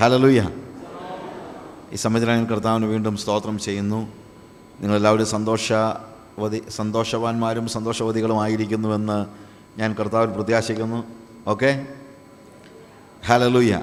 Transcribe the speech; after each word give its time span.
ഹലലുയ 0.00 0.48
ഈ 1.92 1.96
സമയത്തിൽ 1.96 2.44
കർത്താവിന് 2.44 2.86
വീണ്ടും 2.86 3.16
സ്തോത്രം 3.16 3.58
ചെയ്യുന്നു. 3.58 3.96
നിങ്ങളെല്ലാവരും 4.80 5.26
സന്തോഷവതി 5.26 6.62
സന്തോഷവാന്മാരും 6.68 7.68
സന്തോഷവതികളുമായിരിക്കുന്നുവെന്ന് 7.68 9.26
ഞാൻ 9.78 9.94
കർത്താവിൽ 9.94 10.34
പ്രത്യാശിക്കുന്നു. 10.34 11.04
ഓക്കെ? 11.46 11.86
ഹലലുയ 13.26 13.80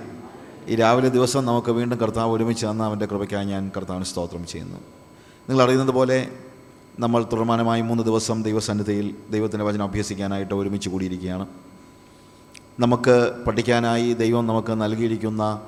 ഈ 0.68 0.76
രാവിലെ 0.76 1.10
ദിവസം 1.10 1.46
നമുക്ക് 1.46 1.72
വീണ്ടും 1.72 1.98
കർത്താവ് 1.98 2.32
ഒരുമിച്ച് 2.32 2.66
തന്ന 2.66 2.84
അവന്റെ 2.84 3.06
കൃപയ്ക്കായി 3.06 3.46
ഞാൻ 3.46 3.72
കർത്താവിന് 3.78 4.06
സ്തോത്രം 4.06 4.48
ചെയ്യുന്നു. 4.48 4.78
നിങ്ങൾ 5.50 5.64
അറിയുന്നത് 5.64 5.92
പോലെ 5.92 6.32
നമ്മൾ 7.00 7.24
തുടർമാനമായി 7.24 7.82
മൂന്ന് 7.82 8.04
ദിവസം 8.04 8.44
ദൈവസന്നിധിയിൽ 8.44 9.16
ദൈവത്തിന്റെ 9.32 9.66
വചനം 9.66 9.84
അഭ്യസിക്കാനായിട്ട് 9.84 10.54
ഒരുമിച്ച് 10.54 10.90
കൂടിയിരിക്കുകയാണ്. 10.90 11.48
നമുക്ക് 12.80 13.44
പഠിക്കാനായി 13.48 14.14
ദൈവം 14.14 14.48
നമുക്ക് 14.48 14.82
നൽകിയിരിക്കുന്ന 14.82 15.62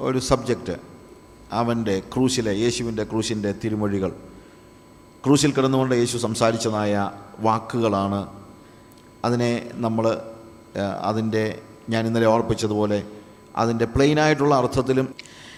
ഒരു 0.00 0.18
സബ്ജക്റ്റ് 0.18 0.76
അവന്റെ 1.52 2.02
ക്രൂശിലെ 2.14 2.52
യേശുവിന്റെ 2.54 3.04
ക്രൂശിന്റെ 3.04 3.54
തിരുമൊഴികൾ. 3.64 4.10
ക്രൂശിൽ 5.24 5.52
കിടന്നുകൊണ്ട് 5.52 5.94
യേശു 5.94 6.18
സംസാരിച്ചതായ 6.18 7.10
വാക്കുകളാണ് 7.40 8.28
അതിനെ 9.24 9.70
നമ്മൾ 9.74 10.04
അതിന്റെ 11.02 11.58
ഞാൻ 11.88 12.06
ഇന്നലെ 12.06 12.26
ഓർപ്പിച്ചതുപോലെ 12.26 13.02
അതിന്റെ 13.56 13.84
പ്ലെയിനായിട്ടുള്ള 13.84 14.54
അർത്ഥത്തിലും 14.54 15.14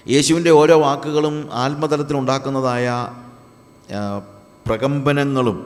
യേശുവിന്റെ 0.08 0.50
ഓരോ 0.50 0.80
വാക്കുകളും 0.80 1.48
ആത്മതലത്തിലുണ്ടാക്കുന്നതായ 1.52 2.86
പ്രകമ്പനങ്ങളും 4.66 5.58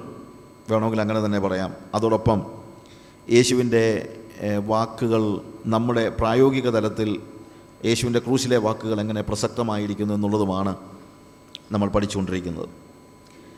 വേണമെങ്കിൽ 0.70 1.00
അങ്ങനെ 1.00 1.24
തന്നെ 1.24 1.38
പറയാം. 1.38 1.74
അതോടൊപ്പം 1.94 2.38
യേശുവിന്റെ 3.32 3.84
വാക്കുകൾ 4.66 5.40
നമ്മുടെ 5.66 6.08
പ്രായോഗിക 6.08 6.70
തലത്തിൽ 6.70 7.22
യേശുവിന്റെ 7.84 8.18
ക്രൂശിലെ 8.18 8.56
വാക്കുകൾ 8.56 9.00
എങ്ങനെ 9.00 9.22
പ്രസക്തമായിരിക്കുന്നു 9.22 10.14
എന്നുള്ളതുമാണ് 10.14 10.76
നമ്മൾ 11.72 11.88
പഠിച്ചുകൊണ്ടിരിക്കുന്നത്. 11.88 12.68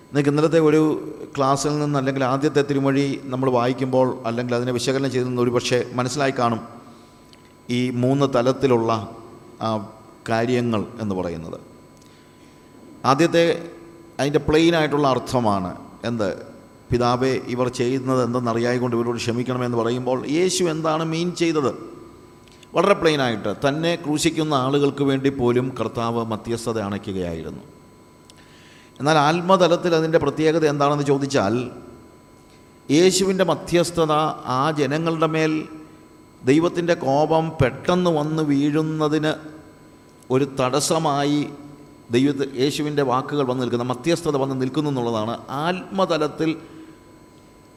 നിങ്ങൾക്ക് 0.07 0.31
ഇന്നലത്തെ 0.31 0.61
ഒരു 0.61 1.13
ക്ലാസ്സിൽ 1.37 1.79
നിന്ന് 1.79 1.99
അല്ലെങ്കിൽ 1.99 2.25
ആദ്യത്തെ 2.25 2.63
തിരുമൊഴി 2.63 3.21
നമ്മൾ 3.25 3.51
വായിക്കുമ്പോൾ 3.51 4.23
അല്ലെങ്കിൽ 4.27 4.55
അതിനെ 4.55 4.73
വിശകലനം 4.73 5.11
ചെയ്തു 5.11 5.27
നിന്ന് 5.27 5.43
ഒരുപക്ഷെ 5.43 5.91
മനസ്സിലായി 5.93 6.35
കാണും 6.39 6.61
ഈ 7.71 7.91
മൂന്ന് 7.91 8.27
തലത്തിലുള്ള 8.35 9.17
കാര്യങ്ങൾ 10.29 10.87
എന്ന് 11.01 11.15
പറയുന്നത്. 11.15 11.61
ആദ്യത്തെ 13.05 13.71
അതിന്റെ 14.21 14.39
പ്ലെയിനായിട്ടുള്ള 14.39 15.09
അർത്ഥമാണ് 15.09 15.77
എന്ത്? 16.05 16.47
പിതാവെ 16.93 17.41
ഇവർ 17.49 17.69
ചെയ്യുന്നത് 17.69 18.25
എന്തെന്നറിയായിക്കൊണ്ട് 18.25 18.97
ഇവരോട് 18.97 19.17
ക്ഷമിക്കണമെന്ന് 19.17 19.79
പറയുമ്പോൾ 19.79 20.27
യേശു 20.29 20.65
എന്താണ് 20.65 21.05
മീൻ 21.05 21.33
ചെയ്തത്? 21.35 21.96
വളരെ 22.77 22.95
പ്ലെയിനായിട്ട് 22.95 23.69
തന്നെ 23.69 23.95
ക്രൂശിക്കുന്ന 23.95 24.55
ആളുകൾക്ക് 24.55 25.05
വേണ്ടി 25.05 25.29
പോലും 25.29 25.75
കർത്താവ് 25.81 26.25
മധ്യസ്ഥത 26.25 26.81
അണയ്ക്കുകയായിരുന്നു. 26.81 27.63
എന്നാൽ 28.99 29.19
ആത്മതലത്തിൽ 29.19 29.95
അതിന്റെ 29.95 30.19
പ്രത്യേകത 30.19 30.67
എന്താണെന്ന് 30.67 31.05
ചോദിച്ചാൽ 31.05 31.71
യേശുവിന്റെ 32.91 33.45
മധ്യസ്ഥത 33.45 34.13
ആ 34.45 34.71
ജനങ്ങളുടെ 34.79 35.27
മേൽ 35.27 35.69
ദൈവത്തിന്റെ 36.45 36.95
കോപം 36.95 37.53
പെട്ടെന്ന് 37.63 38.11
വന്ന് 38.11 38.43
വീഴുന്നതിന് 38.43 39.35
ഒരു 40.31 40.45
തടസ്സമായി 40.61 41.49
ദൈവത്തെ 42.11 42.61
യേശുവിന്റെ 42.61 43.03
വാക്കുകൾ 43.03 43.47
വന്ന് 43.47 43.63
നിൽക്കുന്ന 43.63 43.85
മധ്യസ്ഥത 43.85 44.37
വന്ന് 44.37 44.61
നിൽക്കുന്നു 44.61 44.91
എന്നുള്ളതാണ് 44.91 45.41
ആത്മതലത്തിൽ 45.51 46.57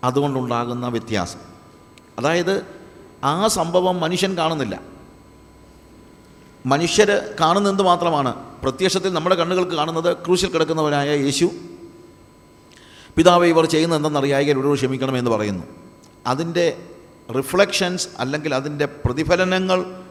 അതുകൊണ്ടുണ്ടാകുന്ന 0.04 0.88
വ്യത്യാസം. 0.88 1.40
അതായത് 2.20 2.79
ആ 3.24 3.48
സംഭവം 3.48 4.00
മനുഷ്യൻ 4.00 4.38
കാണുന്നില്ല. 4.38 4.80
മനുഷ്യർ 6.66 7.36
കാണുന്നത് 7.42 7.82
മാത്രമാണ്? 7.82 8.36
പ്രത്യക്ഷത്തിൽ 8.62 9.14
നമ്മുടെ 9.14 9.36
കണ്ണുകൾക്ക് 9.36 9.72
കാണുന്നത് 9.72 10.14
ക്രൂശിൽ 10.14 10.52
കിടക്കുന്നവനായ 10.52 11.10
യേശു. 11.16 11.52
പിതാവ് 13.18 13.46
ഇവർ 13.46 13.66
ചെയ്യുന്നത് 13.66 14.00
എന്തെന്നറിയായെങ്കിൽ 14.00 14.58
ഇവരോട് 14.58 14.78
ക്ഷമിക്കണമെന്ന് 14.78 15.32
പറയുന്നു. 15.32 15.64
അതിന്റെ 16.28 16.78
റിഫ്ലക്ഷൻസ് 17.38 18.08
അല്ലെങ്കിൽ 18.20 18.56
അതിന്റെ 18.56 18.86
പ്രതിഫലനങ്ങൾ 18.86 20.04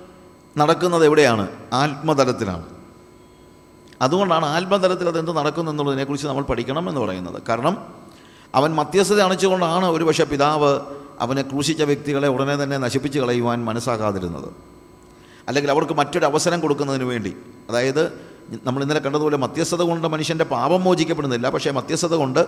നടക്കുന്നത് 0.57 1.05
എവിടെയാണ്? 1.05 1.49
ആത്മതലത്തിലാണ്. 1.73 2.67
അതുകൊണ്ടാണ് 4.03 4.47
ആത്മതലത്തിൽ 4.47 5.09
അതെന്ത് 5.09 5.37
നടക്കുന്നു 5.37 5.71
എന്നുള്ളതിനെക്കുറിച്ച് 5.71 6.29
നമ്മൾ 6.29 6.43
പഠിക്കണം 6.43 6.89
എന്ന് 6.89 7.01
പറയുന്നത്. 7.01 7.43
കാരണം 7.49 7.95
അവൻ 8.55 8.75
മധ്യസ്ഥത 8.75 9.21
അണച്ചുകൊണ്ടാണ് 9.21 9.87
ഒരു 9.87 10.05
പക്ഷേ 10.05 10.25
പിതാവ് 10.25 10.81
അവനെ 11.21 11.43
ക്രൂശിച്ച 11.43 11.83
വ്യക്തികളെ 11.83 12.29
ഉടനെ 12.29 12.63
തന്നെ 12.63 12.79
നശിപ്പിച്ച് 12.79 13.19
കളയുവാൻ 13.19 13.65
മനസ്സാകാതിരുന്നത്. 13.65 14.49
അല്ലെങ്കിൽ 15.49 15.71
അവർക്ക് 15.71 15.93
മറ്റൊരു 15.93 16.25
അവസരം 16.25 16.61
കൊടുക്കുന്നതിന് 16.61 17.05
വേണ്ടി. 17.05 17.37
അതായത് 17.69 18.13
നമ്മൾ 18.65 18.83
ഇന്നലെ 18.83 19.01
കണ്ടതുപോലെ 19.01 19.37
മധ്യസ്ഥത 19.37 19.83
കൊണ്ട് 19.83 20.09
മനുഷ്യന്റെ 20.09 20.45
പാപം 20.45 20.85
മോചിക്കപ്പെടുന്നില്ല. 20.85 21.51
പക്ഷേ 21.51 21.71
മധ്യസ്ഥത 21.71 22.15
കൊണ്ട് 22.15 22.47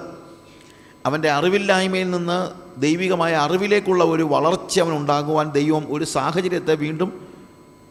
അവന്റെ 1.06 1.30
അറിവില്ലായ്മയിൽ 1.30 2.10
നിന്ന് 2.10 2.38
ദൈവികമായ 2.80 3.34
അറിവിലേക്കുള്ള 3.34 4.04
ഒരു 4.04 4.22
വളർച്ച 4.22 4.80
അവനുണ്ടാകുവാൻ 4.80 5.52
ദൈവം 5.52 5.86
ഒരു 5.88 6.04
സാഹചര്യത്തെ 6.04 6.74
വീണ്ടും 6.74 7.28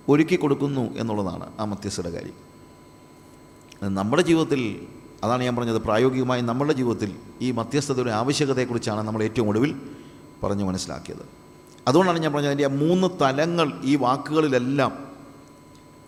ഒരുക്കി 0.09 0.35
കൊടുക്കുന്നു 0.35 0.97
എന്നുള്ളതാണ് 0.97 1.47
ആ 1.59 1.65
മധ്യസ്ഥയുടെ 1.65 2.09
കാര്യം. 2.09 2.49
നമ്മുടെ 3.95 4.21
ജീവിതത്തിൽ 4.21 4.87
അതാണ് 5.23 5.43
ഞാൻ 5.43 5.55
പറഞ്ഞത് 5.55 5.81
പ്രായോഗികമായി 5.81 6.41
നമ്മുടെ 6.41 6.73
ജീവിതത്തിൽ 6.73 7.15
ഈ 7.41 7.51
മധ്യസ്ഥതയുടെ 7.51 8.11
ആവശ്യകതയെക്കുറിച്ചാണ് 8.11 9.01
നമ്മൾ 9.01 9.23
ഏറ്റവും 9.23 9.49
ഒടുവിൽ 9.49 9.81
പറഞ്ഞു 10.43 10.63
മനസ്സിലാക്കിയത്. 10.63 11.39
അതുകൊണ്ടാണ് 11.87 12.19
ഞാൻ 12.19 12.33
പറഞ്ഞത് 12.33 12.51
അതിന്റെ 12.51 12.67
മൂന്ന് 12.67 13.07
തലങ്ങൾ 13.21 13.81
ഈ 13.83 13.95
വാക്കുകളിലെല്ലാം 13.95 15.09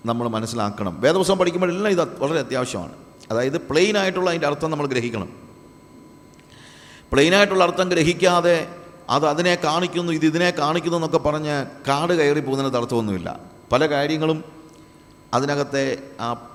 നമ്മൾ 0.05 0.27
മനസ്സിലാക്കണം. 0.27 1.01
വേദപുസ്തകം 1.01 1.37
പഠിക്കുമ്പോഴെല്ലാം 1.37 1.91
ഇത് 1.91 2.23
വളരെ 2.23 2.39
അത്യാവശ്യമാണ്. 2.39 2.93
അതായത് 3.31 3.57
പ്ലെയിൻ 3.57 3.97
ആയിട്ടുള്ള 3.97 4.29
അതിന്റെ 4.29 4.47
അർത്ഥം 4.47 4.71
നമ്മൾ 4.71 4.85
ഗ്രഹിക്കണം. 4.87 5.29
പ്ലെയിൻ 7.11 7.35
ആയിട്ടുള്ള 7.35 7.63
അർത്ഥം 7.63 7.89
ഗ്രഹിക്കാതെ 7.89 8.75
അത് 9.09 9.27
അതിനെ 9.27 9.55
കാണിക്കുന്നു 9.55 10.13
ഇത് 10.13 10.25
ഇതിനെ 10.25 10.51
കാണിക്കുന്നു 10.51 10.97
എന്നൊക്കെ 10.97 11.17
പറഞ്ഞ് 11.17 11.65
കാട് 11.87 12.13
കയറി 12.13 12.39
പോകുന്നതിന് 12.39 12.77
അർത്ഥമൊന്നുമില്ല 12.77 13.39
പല 13.71 13.85
കാര്യങ്ങളും 13.85 14.43
അതിനകത്തെ 15.33 15.97
ആ 16.19 16.49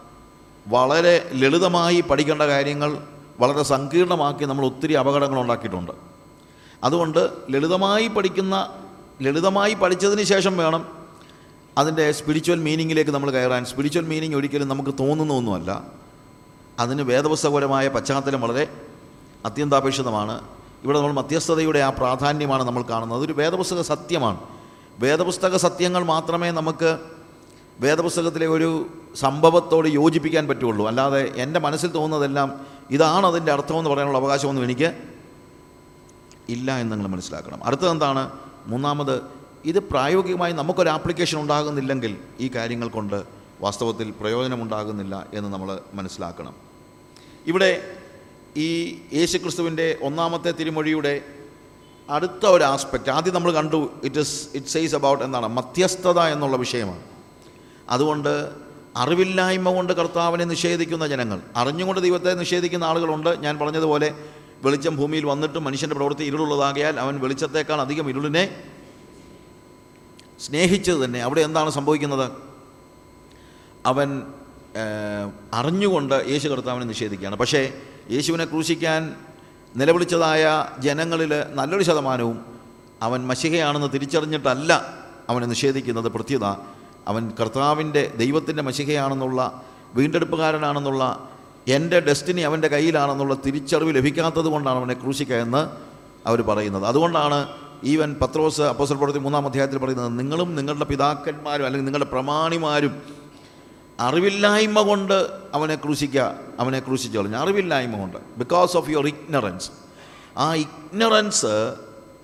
വളരെ 0.68 1.30
ലളിതമായി 1.32 2.00
പഠിക്കേണ്ട 2.00 2.42
കാര്യങ്ങൾ 2.42 2.98
വളരെ 3.40 3.62
സങ്കീർണമാക്കി 3.62 4.44
നമ്മൾ 4.44 4.66
ഒത്തിരി 4.66 4.92
അപകടങ്ങൾ 4.92 5.40
ഉണ്ടാക്കിയിട്ടുണ്ട്. 5.40 6.15
അതുകൊണ്ട് 6.84 7.30
ലളിതമായി 7.50 8.08
പഠിക്കുന്ന 8.08 8.74
ലളിതമായി 9.22 9.74
പഠിച്ചതിന് 9.74 10.22
ശേഷം 10.22 10.56
വേണം 10.56 10.86
അതിന്റെ 11.78 12.12
സ്പിരിച്വൽ 12.12 12.60
മീനിങ്ങിലേക്ക് 12.60 13.10
നമ്മൾ 13.10 13.30
കയറാൻ. 13.30 13.64
സ്പിരിച്വൽ 13.64 14.06
മീനിങ് 14.06 14.34
ഒരിക്കലും 14.34 14.68
നമുക്ക് 14.68 14.90
തോന്നുന്ന 15.00 15.32
ഒന്നുമല്ല 15.32 15.82
അതിന് 16.78 17.02
വേദപുസ്തകപരമായ 17.02 17.88
പശ്ചാത്തലം 17.88 18.40
വളരെ 18.40 18.68
അത്യന്താപേക്ഷിതമാണ്. 19.44 20.40
ഇവിടെ 20.84 20.98
നമ്മൾ 20.98 21.12
മധ്യസ്ഥതയുടെ 21.12 21.78
ആ 21.78 21.90
പ്രാധാന്യമാണ് 21.90 22.62
നമ്മൾ 22.62 22.82
കാണുന്നത്. 22.82 23.18
അതൊരു 23.18 23.32
വേദപുസ്തക 23.32 23.80
സത്യമാണ്. 23.80 24.38
വേദപുസ്തക 24.98 25.56
സത്യങ്ങൾ 25.56 26.04
മാത്രമേ 26.04 26.50
നമുക്ക് 26.50 26.98
വേദപുസ്തകത്തിലെ 27.80 28.46
ഒരു 28.46 28.86
സംഭവത്തോട് 29.14 29.88
യോജിപ്പിക്കാൻ 29.88 30.48
പറ്റുള്ളൂ. 30.48 30.86
അല്ലാതെ 30.86 31.32
എന്റെ 31.36 31.60
മനസ്സിൽ 31.60 31.88
തോന്നുന്നതെല്ലാം 31.88 32.60
ഇതാണ് 32.90 33.26
അതിന്റെ 33.26 33.52
അർത്ഥമെന്ന് 33.52 33.90
പറയാനുള്ള 33.90 34.18
അവകാശമൊന്നും 34.18 34.64
എനിക്ക് 34.64 35.15
ഇല്ല 36.48 36.76
എന്ന് 36.76 36.96
നിങ്ങൾ 36.96 37.08
മനസ്സിലാക്കണം. 37.08 37.64
അടുത്തത് 37.64 37.90
എന്താണ്? 37.90 38.30
മൂന്നാമത് 38.66 39.22
ഇത് 39.64 39.78
പ്രായോഗികമായി 39.78 40.52
നമുക്കൊരു 40.52 40.88
ആപ്ലിക്കേഷൻ 40.88 41.40
ഉണ്ടാകുന്നില്ലെങ്കിൽ 41.40 42.16
ഈ 42.40 42.48
കാര്യങ്ങൾ 42.48 42.88
കൊണ്ട് 42.88 43.24
വാസ്തവത്തിൽ 43.60 44.10
പ്രയോജനമുണ്ടാകുന്നില്ല 44.10 45.26
എന്ന് 45.34 45.52
നമ്മൾ 45.52 45.80
മനസ്സിലാക്കണം. 45.94 46.54
ഇവിടെ 47.46 47.96
ഈ 48.56 48.98
യേശുക്രിസ്തുവിന്റെ 49.14 49.98
ഒന്നാമത്തെ 50.02 50.50
തിരുമൊഴിയുടെ 50.50 51.22
അടുത്ത 52.10 52.46
ഒരു 52.46 52.64
ആസ്പെക്റ്റ് 52.64 53.10
ആദ്യം 53.10 53.34
നമ്മൾ 53.34 53.52
കണ്ടു. 53.52 53.90
It 54.04 54.20
is 54.20 54.48
it 54.54 54.66
says 54.66 54.94
about 54.94 55.24
എന്താണ്? 55.24 55.48
മധ്യസ്ഥത 55.48 56.18
എന്നുള്ള 56.20 56.56
വിഷയമാണ്. 56.56 57.02
അതുകൊണ്ട് 57.88 58.52
അറിവില്ലായ്മ 58.96 59.74
കൊണ്ട് 59.74 59.92
കർത്താവിനെ 59.92 60.44
നിഷേധിക്കുന്ന 60.44 61.06
ജനങ്ങൾ 61.06 61.40
അറിഞ്ഞുകൊണ്ട് 61.56 62.00
ദൈവത്തെ 62.00 62.34
നിഷേധിക്കുന്ന 62.34 62.84
ആളുകളുണ്ട്. 62.84 63.42
ഞാൻ 63.42 63.58
പറഞ്ഞതുപോലെ 63.58 64.14
വെളിച്ചം 64.64 64.96
ഭൂമിയിൽ 64.96 65.26
വന്നിട്ട് 65.26 65.58
മനുഷ്യന്റെ 65.58 65.96
പ്രവൃത്തി 65.96 66.24
ഇരുളുള്ളതാകിയാൽ 66.24 67.00
അവൻ 67.00 67.20
വെളിച്ചത്തേക്കാൾ 67.20 67.80
അധികം 67.80 68.08
ഇരുളിനെ 68.08 68.62
സ്നേഹിച്ചത് 70.40 71.04
തന്നെ. 71.04 71.22
അവിടെ 71.22 71.40
എന്താണ് 71.40 71.70
സംഭവിക്കുന്നത്? 71.70 72.32
അവൻ 73.86 74.22
അറിഞ്ഞുകൊണ്ട് 75.52 76.24
യേശു 76.28 76.48
കർത്താവിനെ 76.48 76.84
നിഷേധിക്കുകയാണ്. 76.86 77.36
പക്ഷേ 77.36 77.72
യേശുവിനെ 78.10 78.44
ക്രൂശിക്കാൻ 78.44 79.16
നിലവിളിച്ചതായ 79.76 80.66
ജനങ്ങളിൽ 80.78 81.32
നല്ലൊരു 81.54 81.82
ശതമാനവും 81.82 82.44
അവൻ 83.02 83.26
മഷികയാണെന്ന് 83.26 83.88
തിരിച്ചറിഞ്ഞിട്ടല്ല 83.94 84.98
അവനെ 85.28 85.46
നിഷേധിക്കുന്നത്. 85.46 86.08
പ്രത്യുത 86.08 86.44
അവൻ 87.08 87.32
കർത്താവിന്റെ 87.40 88.12
ദൈവത്തിന്റെ 88.16 88.62
മഷികയാണെന്നുള്ള 88.62 89.62
വീണ്ടെടുപ്പുകാരനാണെന്നുള്ള 89.94 91.30
എന്റെ 91.68 92.00
ഡെസ്റ്റിനി 92.00 92.40
അവന്റെ 92.40 92.68
കയ്യിലാണെന്നുള്ള 92.68 93.34
തിരിച്ചറിവ് 93.34 93.94
ലഭിക്കാത്തത് 93.94 94.44
കൊണ്ടാണ് 94.44 94.78
അവനെ 94.78 94.94
ക്രൂശിക്കയെന്ന് 94.94 95.68
അവർ 96.28 96.42
പറയുന്നത്. 96.42 96.84
അതുകൊണ്ടാണ് 96.84 97.48
ഈവൻ 97.84 98.16
പത്രോസ് 98.22 98.62
അപ്പോസൽ 98.62 98.94
പ്രവൃത്തി 98.94 99.18
മൂന്നാം 99.18 99.46
അധ്യായത്തിൽ 99.46 99.78
പറയുന്നത് 99.78 100.18
നിങ്ങളും 100.18 100.56
നിങ്ങളുടെ 100.56 100.84
പിതാക്കന്മാരും 100.84 101.64
അല്ലെങ്കിൽ 101.64 101.86
നിങ്ങളുടെ 101.86 102.10
പ്രമാണിമാരും 102.10 103.02
അറിവില്ലായ്മ 104.00 104.82
കൊണ്ട് 104.82 105.26
അവനെ 105.54 105.74
ക്രൂശിക്കുക 105.74 106.36
അവനെ 106.60 106.78
ക്രൂശിച്ചു 106.78 107.18
അറിവില്ലായ്മ 107.18 107.98
കൊണ്ട് 107.98 108.16
ബിക്കോസ് 108.36 108.76
ഓഫ് 108.76 108.90
യുവർ 108.90 109.06
ഇഗ്നറൻസ് 109.06 109.70
ആ 110.36 110.54
ഇഗ്നറൻസ് 110.54 111.74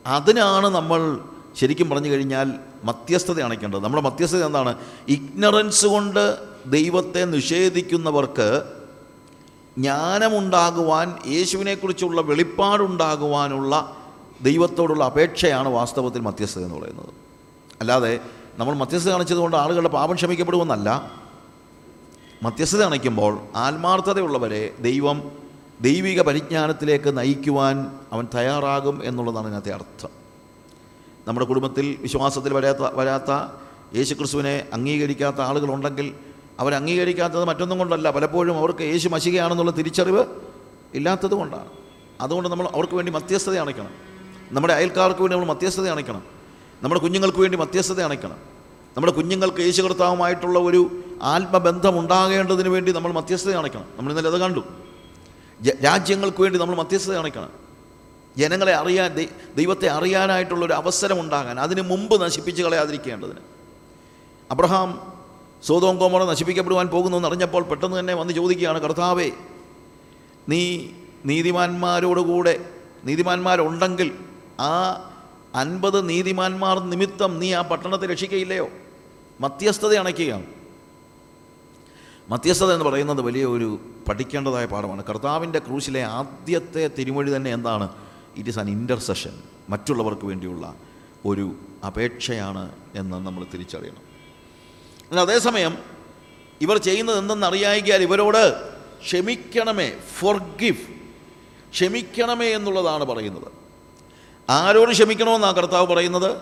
അതിനാണ് 0.06 0.68
നമ്മൾ 0.68 1.18
ശരിക്കും 1.60 1.90
പറഞ്ഞു 1.90 2.08
കഴിഞ്ഞാൽ 2.08 2.52
മധ്യസ്ഥത 2.84 3.40
അണയ്ക്കേണ്ടത്. 3.40 3.80
നമ്മുടെ 3.80 4.02
മധ്യസ്ഥത 4.02 4.44
എന്താണ്? 4.44 4.76
ഇഗ്നറൻസ് 5.08 5.86
കൊണ്ട് 5.86 6.38
ദൈവത്തെ 6.66 7.24
നിഷേധിക്കുന്നവർക്ക് 7.24 8.62
ജ്ഞാനമുണ്ടാകുവാൻ 9.78 11.18
യേശുവിനെക്കുറിച്ചുള്ള 11.26 12.20
വെളിപ്പാടുണ്ടാകുവാനുള്ള 12.20 13.96
ദൈവത്തോടുള്ള 14.42 15.04
അപേക്ഷയാണ് 15.04 15.68
വാസ്തവത്തിൽ 15.68 16.20
മധ്യസ്ഥത 16.20 16.62
എന്ന് 16.62 16.80
പറയുന്നത്. 16.80 17.08
അല്ലാതെ 17.80 18.20
നമ്മൾ 18.58 18.74
മധ്യസ്ഥത 18.74 19.10
കാണിച്ചതുകൊണ്ട് 19.10 19.56
ആളുകളുടെ 19.56 19.88
പാപം 19.88 20.14
ക്ഷമിക്കപ്പെടുമെന്നല്ല. 20.14 21.10
മധ്യസ്ഥത 22.42 22.80
കാണിക്കുമ്പോൾ 22.80 23.38
ആത്മാർത്ഥതയുള്ളവരെ 23.56 24.74
ദൈവം 24.80 25.32
ദൈവിക 25.80 26.22
പരിജ്ഞാനത്തിലേക്ക് 26.22 27.18
നയിക്കുവാൻ 27.18 27.90
അവൻ 28.12 28.28
തയ്യാറാകും 28.34 29.04
എന്നുള്ളതാണ് 29.04 29.46
ഇതിനകത്തെ 29.46 29.72
അർത്ഥം. 29.72 30.08
നമ്മുടെ 31.28 31.46
കുടുംബത്തിൽ 31.46 31.96
വിശ്വാസത്തിൽ 32.00 32.54
വരാത്ത 32.54 32.78
വരാത്ത 32.80 33.58
യേശുക്രിസ്തുവിനെ 33.96 34.68
അംഗീകരിക്കാത്ത 34.72 35.40
ആളുകളുണ്ടെങ്കിൽ 35.40 36.14
അവർ 36.62 36.74
അംഗീകരിക്കാത്തത് 36.74 37.44
മറ്റൊന്നും 37.44 37.78
കൊണ്ടല്ല. 37.78 38.10
പലപ്പോഴും 38.10 38.58
അവർക്ക് 38.58 38.82
യേശു 38.82 39.08
മശികയാണെന്നുള്ള 39.08 39.70
തിരിച്ചറിവ് 39.70 40.22
ഇല്ലാത്തത് 40.94 41.34
കൊണ്ടാണ്. 41.40 41.68
അതുകൊണ്ട് 42.20 42.48
നമ്മൾ 42.48 42.66
അവർക്ക് 42.66 42.94
വേണ്ടി 42.94 43.12
മധ്യസ്ഥത 43.12 43.58
അണയ്ക്കണം 43.58 43.92
നമ്മുടെ 44.52 44.74
അയൽക്കാർക്ക് 44.74 45.20
വേണ്ടി 45.20 45.36
നമ്മൾ 45.36 45.48
മധ്യസ്ഥത 45.52 45.88
അണയ്ക്കണം 45.88 46.22
നമ്മുടെ 46.82 47.00
കുഞ്ഞുങ്ങൾക്ക് 47.00 47.38
വേണ്ടി 47.38 47.58
മധ്യസ്ഥത 47.58 48.00
അണയ്ക്കണം 48.02 48.38
നമ്മുടെ 48.96 49.12
കുഞ്ഞുങ്ങൾക്ക് 49.12 49.60
യേശു 49.60 49.82
കർത്താവുമായിട്ടുള്ള 49.82 50.58
ഒരു 50.58 51.04
ആത്മബന്ധം 51.22 51.98
ഉണ്ടാകേണ്ടതിന് 51.98 52.68
വേണ്ടി 52.68 52.92
നമ്മൾ 52.92 53.12
മധ്യസ്ഥത 53.12 53.56
അണയ്ക്കണം 53.56 53.84
നമ്മൾ 53.96 54.10
ഇന്നലെ 54.12 54.28
അത് 54.28 54.40
കണ്ടു. 54.40 54.62
രാജ്യങ്ങൾക്ക് 55.84 56.42
വേണ്ടി 56.42 56.58
നമ്മൾ 56.58 56.76
മധ്യസ്ഥത 56.76 57.16
അണയ്ക്കണം 57.16 57.50
ജനങ്ങളെ 58.36 58.74
അറിയാൻ 58.74 59.28
ദൈവത്തെ 59.56 59.86
അറിയാനായിട്ടുള്ള 59.86 60.66
ഒരു 60.66 60.72
അവസരം 60.72 61.20
ഉണ്ടാകാൻ 61.20 61.60
അതിന് 61.60 61.82
മുമ്പ് 61.82 62.22
നശിപ്പിച്ച് 62.22 62.62
കളയാതിരിക്കേണ്ടതിന്. 62.62 63.42
അബ്രഹാം 64.50 65.11
സോതോം 65.62 65.98
കോമറ 65.98 66.24
നശിപ്പിക്കപ്പെടുവാൻ 66.24 66.86
പോകുന്നു 66.86 67.16
എന്നറിഞ്ഞപ്പോൾ 67.16 67.62
പെട്ടെന്ന് 67.62 67.98
തന്നെ 67.98 68.14
വന്ന് 68.14 68.32
ചോദിക്കുകയാണ് 68.32 68.78
കർത്താവേ 68.78 69.30
നീ 70.48 70.88
നീതിമാന്മാരോടുകൂടെ 71.26 72.70
നീതിമാന്മാരുണ്ടെങ്കിൽ 73.04 74.18
ആ 74.60 74.72
അൻപത് 75.54 76.08
നീതിമാന്മാർ 76.08 76.80
നിമിത്തം 76.80 77.38
നീ 77.38 77.54
ആ 77.54 77.62
പട്ടണത്തെ 77.62 78.06
രക്ഷിക്കയില്ലയോ? 78.06 78.68
മധ്യസ്ഥത 79.40 79.96
അണയ്ക്കുകയാണ്. 79.96 80.46
മധ്യസ്ഥത 82.28 82.72
എന്ന് 82.72 82.84
പറയുന്നത് 82.84 83.20
വലിയ 83.20 83.44
ഒരു 83.44 83.80
പഠിക്കേണ്ടതായ 84.08 84.66
പാഠമാണ്. 84.66 85.04
കർത്താവിന്റെ 85.04 85.58
ക്രൂശിലെ 85.58 86.02
ആദ്യത്തെ 86.02 86.90
തിരുമൊഴി 86.98 87.36
തന്നെ 87.36 87.52
എന്താണ്? 87.52 87.88
ഇറ്റ് 88.36 88.50
ഇസ് 88.50 88.58
ആൻ 88.58 88.70
ഇന്റർസെഷൻ 88.70 89.42
മറ്റുള്ളവർക്ക് 89.70 90.24
വേണ്ടിയുള്ള 90.24 90.74
ഒരു 91.26 91.54
അപേക്ഷയാണ് 91.86 92.72
എന്ന് 92.94 93.16
നമ്മൾ 93.16 93.44
തിരിച്ചറിയണം. 93.54 94.11
എന്നാൽ 95.12 95.24
അതേസമയം 95.24 95.78
ഇവർ 96.60 96.78
ചെയ്യുന്നത് 96.78 97.18
എന്തെന്നറിയായിക്കാൽ 97.18 98.02
ഇവരോട് 98.02 98.72
ക്ഷമിക്കണമേ 99.00 99.92
ഫോർഗിവ് 100.18 100.76
ക്ഷമിക്കണമേ 101.72 102.46
എന്നുള്ളതാണ് 102.46 103.04
പറയുന്നത്. 103.04 103.52
ആരോട് 104.50 104.90
ക്ഷമിക്കണമെന്നാണ് 104.90 105.56
കർത്താവ് 105.56 105.86
പറയുന്നത്? 105.86 106.40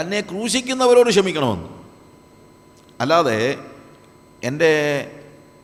തന്നെ 0.00 0.20
ക്രൂശിക്കുന്നവരോട് 0.20 1.10
ക്ഷമിക്കണമെന്ന്. 1.10 1.68
അല്ലാതെ 3.00 3.56
എന്റെ 4.44 4.72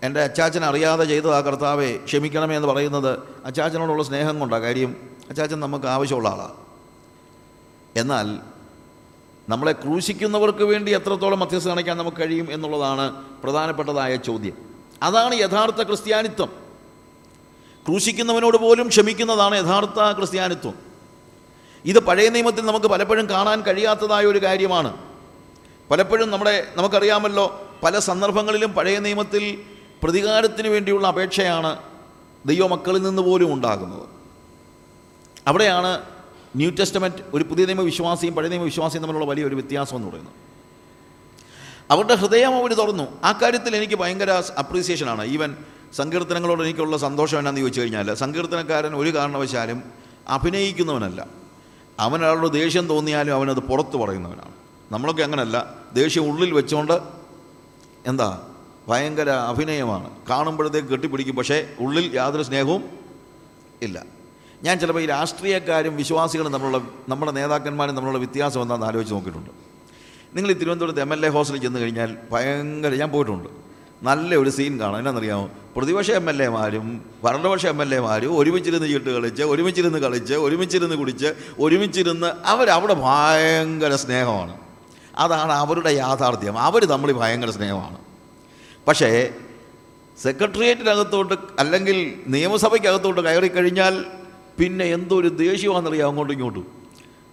എന്റെ 0.02 0.20
അച്ചാച്ചൻ 0.20 0.64
അറിയാതെ 0.64 1.04
ചെയ്തത് 1.04 1.34
ആ 1.34 1.40
കർത്താവെ 1.40 1.96
ക്ഷമിക്കണമേ 2.04 2.56
എന്ന് 2.56 2.68
പറയുന്നത് 2.68 3.18
അച്ചാച്ചനോടുള്ള 3.44 4.02
സ്നേഹം 4.02 4.38
കൊണ്ടാണ് 4.38 4.62
കാര്യം. 4.62 4.96
അച്ചാച്ചൻ 5.28 5.60
നമുക്ക് 5.60 5.86
ആവശ്യമുള്ള 5.86 6.28
ആളാണ് 6.28 6.54
എന്നാൽ 7.96 8.57
നമ്മളെ 9.48 9.72
ക്രൂശിക്കുന്നവർക്ക് 9.72 10.64
വേണ്ടി 10.64 10.94
എത്രത്തോളം 10.94 11.38
മധ്യസ്ഥ 11.38 11.68
കാണിക്കാൻ 11.68 11.96
നമുക്ക് 11.96 12.16
കഴിയും 12.16 12.52
എന്നുള്ളതാണ് 12.52 13.24
പ്രധാനപ്പെട്ടതായ 13.42 14.16
ചോദ്യം. 14.16 14.52
അതാണ് 15.02 15.34
യഥാർത്ഥ 15.34 15.82
ക്രിസ്ത്യാനിത്വം. 15.82 16.48
ക്രൂശിക്കുന്നവനോട് 17.86 18.56
പോലും 18.56 18.88
ക്ഷമിക്കുന്നതാണ് 18.88 19.56
യഥാർത്ഥ 19.56 20.16
ക്രിസ്ത്യാനിത്വം. 20.16 20.74
ഇത് 21.84 21.98
പഴയ 21.98 22.28
നിയമത്തിൽ 22.28 22.66
നമുക്ക് 22.66 22.86
പലപ്പോഴും 22.86 23.28
കാണാൻ 23.28 23.60
കഴിയാത്തതായ 23.60 24.24
ഒരു 24.24 24.42
കാര്യമാണ്. 24.42 24.96
പലപ്പോഴും 25.90 26.30
നമ്മുടെ 26.30 26.66
നമുക്കറിയാമല്ലോ 26.76 27.68
പല 27.82 27.98
സന്ദർഭങ്ങളിലും 27.98 28.72
പഴയ 28.72 28.98
നിയമത്തിൽ 28.98 29.62
പ്രതികാരത്തിന് 30.02 30.68
വേണ്ടിയുള്ള 30.68 31.06
അപേക്ഷയാണ് 31.06 31.76
ദൈവമക്കളിൽ 32.46 33.02
നിന്ന് 33.02 33.22
പോലും 33.22 33.52
ഉണ്ടാകുന്നത്. 33.52 34.08
അവിടെയാണ് 35.46 36.02
ന്യൂ 36.56 36.70
ടെസ്റ്റമെന്റ് 36.70 37.16
ഒരു 37.34 37.44
പുതിയ 37.44 37.64
നിയമ 37.64 37.80
വിശ്വാസിയും 37.80 38.34
പഴയ 38.34 38.48
നിയമ 38.48 38.62
വിശ്വാസിയും 38.62 39.02
തമ്മിലുള്ള 39.02 39.26
വലിയൊരു 39.30 39.54
വ്യത്യാസം 39.54 39.96
എന്ന് 39.96 40.08
പറയുന്നത് 40.08 40.34
അവരുടെ 41.90 42.14
ഹൃദയം 42.14 42.56
അവർ 42.56 42.72
തുറന്നു. 42.72 43.20
ആ 43.24 43.32
കാര്യത്തിൽ 43.32 43.76
എനിക്ക് 43.76 43.94
ഭയങ്കര 43.94 44.42
അപ്രീസിയേഷനാണ് 44.58 45.24
ഈവൻ 45.24 45.56
സങ്കീർത്തനങ്ങളോട് 45.96 46.62
എനിക്കുള്ള 46.62 46.96
സന്തോഷം 46.96 47.38
എന്നാന്ന് 47.38 47.60
ചോദിച്ചു 47.60 47.80
കഴിഞ്ഞാൽ 47.80 48.14
സങ്കീർത്തനക്കാരൻ 48.14 48.96
ഒരു 48.96 49.14
കാരണവശാലും 49.14 49.82
അഭിനയിക്കുന്നവനല്ല. 50.28 51.26
അവനൊരാളോട് 51.98 52.52
ദേഷ്യം 52.52 52.86
തോന്നിയാലും 52.86 53.34
അവനത് 53.34 53.58
പുറത്ത് 53.58 53.96
പറയുന്നവനാണ്. 53.96 54.52
നമ്മളൊക്കെ 54.92 55.22
അങ്ങനല്ല. 55.22 55.74
ദേഷ്യം 55.92 56.32
ഉള്ളിൽ 56.32 56.52
വെച്ചുകൊണ്ട് 56.52 57.00
എന്താ? 58.06 58.48
ഭയങ്കര 58.88 59.30
അഭിനയമാണ്. 59.30 60.10
കാണുമ്പോഴത്തേക്ക് 60.30 60.88
കെട്ടിപ്പിടിക്കും. 60.88 61.36
പക്ഷേ 61.36 61.68
ഉള്ളിൽ 61.80 62.16
യാതൊരു 62.16 62.42
സ്നേഹവും 62.42 62.84
ഇല്ല. 63.82 64.17
ഞാൻ 64.62 64.78
ചിലപ്പോൾ 64.78 65.00
ഈ 65.00 65.06
രാഷ്ട്രീയക്കാരും 65.06 65.96
വിശ്വാസികളും 65.96 66.52
തമ്മിലുള്ള 66.52 66.88
നമ്മുടെ 67.08 67.32
നേതാക്കന്മാരും 67.32 67.94
തമ്മിലുള്ള 67.94 68.18
വ്യത്യാസം 68.18 68.62
എന്താണെന്ന് 68.62 68.86
ആലോചിച്ച് 68.86 69.14
നോക്കിയിട്ടുണ്ട്. 69.14 69.50
നിങ്ങൾ 70.36 70.50
ഈ 70.50 70.54
തിരുവനന്തപുരത്ത് 70.54 71.00
എം 71.00 71.12
എൽ 71.12 71.26
എ 71.26 71.28
ഹോസ്റ്റലിൽ 71.28 71.62
ചെന്ന് 71.62 71.80
കഴിഞ്ഞാൽ 71.80 72.16
ഭയങ്കര 72.32 72.94
ഞാൻ 72.94 73.10
പോയിട്ടുണ്ട്. 73.10 73.48
നല്ല 74.02 74.34
ഒരു 74.34 74.50
സീൻ 74.50 74.80
കാണാം. 74.80 74.98
എന്നാണെന്നറിയാമോ 74.98 75.50
പ്രതിപക്ഷ 75.76 76.10
എം 76.10 76.30
എൽ 76.30 76.42
എമാരും 76.42 77.04
ഭരണപക്ഷ 77.24 77.66
എം 77.66 77.82
എൽ 77.82 77.94
എമാരും 77.94 78.38
ഒരുമിച്ചിരുന്ന് 78.38 78.88
ചീട്ട് 78.88 79.10
കളിച്ച് 79.10 79.42
ഒരുമിച്ചിരുന്ന് 79.42 79.98
കളിച്ച് 79.98 80.34
ഒരുമിച്ചിരുന്ന് 80.34 80.96
കുടിച്ച് 80.96 81.34
ഒരുമിച്ചിരുന്ന് 81.58 82.26
അവരവിടെ 82.44 82.94
ഭയങ്കര 82.94 83.94
സ്നേഹമാണ്. 83.94 84.60
അതാണ് 85.16 85.52
അവരുടെ 85.52 85.90
യാഥാർത്ഥ്യം. 85.90 86.58
അവർ 86.58 86.84
തമ്മിൽ 86.84 87.12
ഭയങ്കര 87.12 87.50
സ്നേഹമാണ്. 87.50 87.98
പക്ഷേ 88.88 89.30
സെക്രട്ടേറിയറ്റിനകത്തോട്ട് 90.22 91.34
അല്ലെങ്കിൽ 91.58 92.20
നിയമസഭയ്ക്കകത്തോട്ട് 92.26 93.20
കയറി 93.20 93.48
കഴിഞ്ഞാൽ 93.48 94.04
പിന്നെ 94.60 94.84
എന്തോ 94.84 95.16
ഒരു 95.16 95.28
ദേഷ്യമാണെന്നറിയാം 95.28 96.08
അങ്ങോട്ടും 96.08 96.32
ഇങ്ങോട്ടും. 96.32 96.66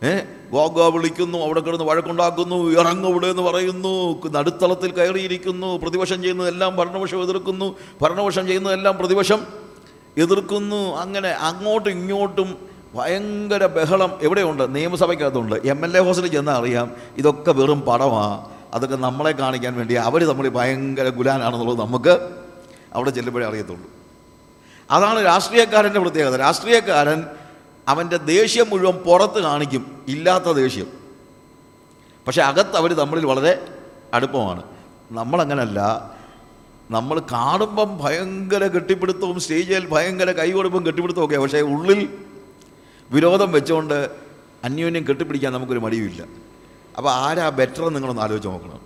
ഏ? 0.03 0.19
വാഗ 0.51 0.81
വിളിക്കുന്നു 0.81 1.37
അവിടെ 1.37 1.59
കിടന്ന് 1.59 1.85
വഴക്കുണ്ടാക്കുന്നു 1.85 2.71
ഇറങ്ങും 2.71 3.09
ഇവിടെ 3.09 3.27
എന്ന് 3.27 3.41
പറയുന്നു 3.41 4.21
നടുത്തളത്തിൽ 4.29 4.91
കയറിയിരിക്കുന്നു 4.91 5.77
പ്രതിപക്ഷം 5.77 6.21
ചെയ്യുന്നതെല്ലാം 6.21 6.75
ഭരണപക്ഷം 6.75 7.23
എതിർക്കുന്നു 7.23 7.75
ഭരണപക്ഷം 8.01 8.47
ചെയ്യുന്നതെല്ലാം 8.47 8.97
പ്രതിപക്ഷം 8.97 9.39
എതിർക്കുന്നു. 10.17 10.95
അങ്ങനെ 10.95 11.29
അങ്ങോട്ടും 11.29 11.91
ഇങ്ങോട്ടും 11.91 12.57
ഭയങ്കര 12.95 13.65
ബഹളം 13.65 14.19
എവിടെയുണ്ട്? 14.21 14.75
നിയമസഭയ്ക്കകത്തുണ്ട്. 14.75 15.55
എം 15.65 15.85
എൽ 15.85 15.97
എ 15.97 16.01
ഹോസ്റ്റലിൽ 16.01 16.31
ചെന്നാൽ 16.31 16.55
അറിയാം 16.55 16.91
ഇതൊക്കെ 17.17 17.51
വെറും 17.51 17.81
പടമാണ് 17.81 18.45
അതൊക്കെ 18.73 18.95
നമ്മളെ 18.95 19.31
കാണിക്കാൻ 19.31 19.75
വേണ്ടി 19.75 19.93
അവർ 19.93 20.27
തമ്മിൽ 20.27 20.49
ഭയങ്കര 20.49 21.09
ഗുലാനാണെന്നുള്ളത് 21.09 21.79
നമുക്ക് 21.79 22.29
അവിടെ 22.93 23.09
ചെല്ലുമ്പോഴേ 23.09 23.45
അറിയത്തുള്ളൂ. 23.45 23.94
അതാണ് 24.91 25.25
രാഷ്ട്രീയക്കാരന്റെ 25.25 25.99
പ്രത്യേകത. 25.99 26.35
രാഷ്ട്രീയക്കാരൻ 26.35 27.25
അവന്റെ 27.87 28.17
ദേഷ്യം 28.17 28.69
മുഴുവൻ 28.69 28.97
പുറത്ത് 28.97 29.39
കാണിക്കും 29.39 30.05
ഇല്ലാത്ത 30.07 30.51
ദേഷ്യം. 30.51 30.87
പക്ഷെ 32.27 32.41
അകത്ത് 32.41 32.75
അവർ 32.75 32.93
തമ്മിൽ 32.93 33.25
വളരെ 33.25 33.67
അടുപ്പമാണ്. 34.13 34.63
നമ്മളങ്ങനല്ല. 35.11 36.11
നമ്മൾ 36.91 37.19
കാണുമ്പം 37.19 37.97
ഭയങ്കര 37.97 38.67
കെട്ടിപ്പിടുത്തവും 38.67 39.39
സ്റ്റേജിൽ 39.39 39.87
ഭയങ്കര 39.87 40.31
കൈകൊടുപ്പും 40.31 40.85
കെട്ടിപ്പിടുത്തവും 40.85 41.25
ഒക്കെ. 41.25 41.37
പക്ഷേ 41.37 41.61
ഉള്ളിൽ 41.61 42.17
വിരോധം 43.11 43.51
വെച്ചുകൊണ്ട് 43.51 44.09
അന്യോന്യം 44.63 45.05
കെട്ടിപ്പിടിക്കാൻ 45.09 45.53
നമുക്കൊരു 45.53 45.79
മടിയുമില്ല. 45.79 46.23
അപ്പോൾ 46.97 47.09
ആരാ 47.09 47.49
ബെറ്റർ 47.49 47.89
നിങ്ങളൊന്ന് 47.89 48.21
ആലോചിച്ച് 48.21 48.47
നോക്കണം. 48.47 48.79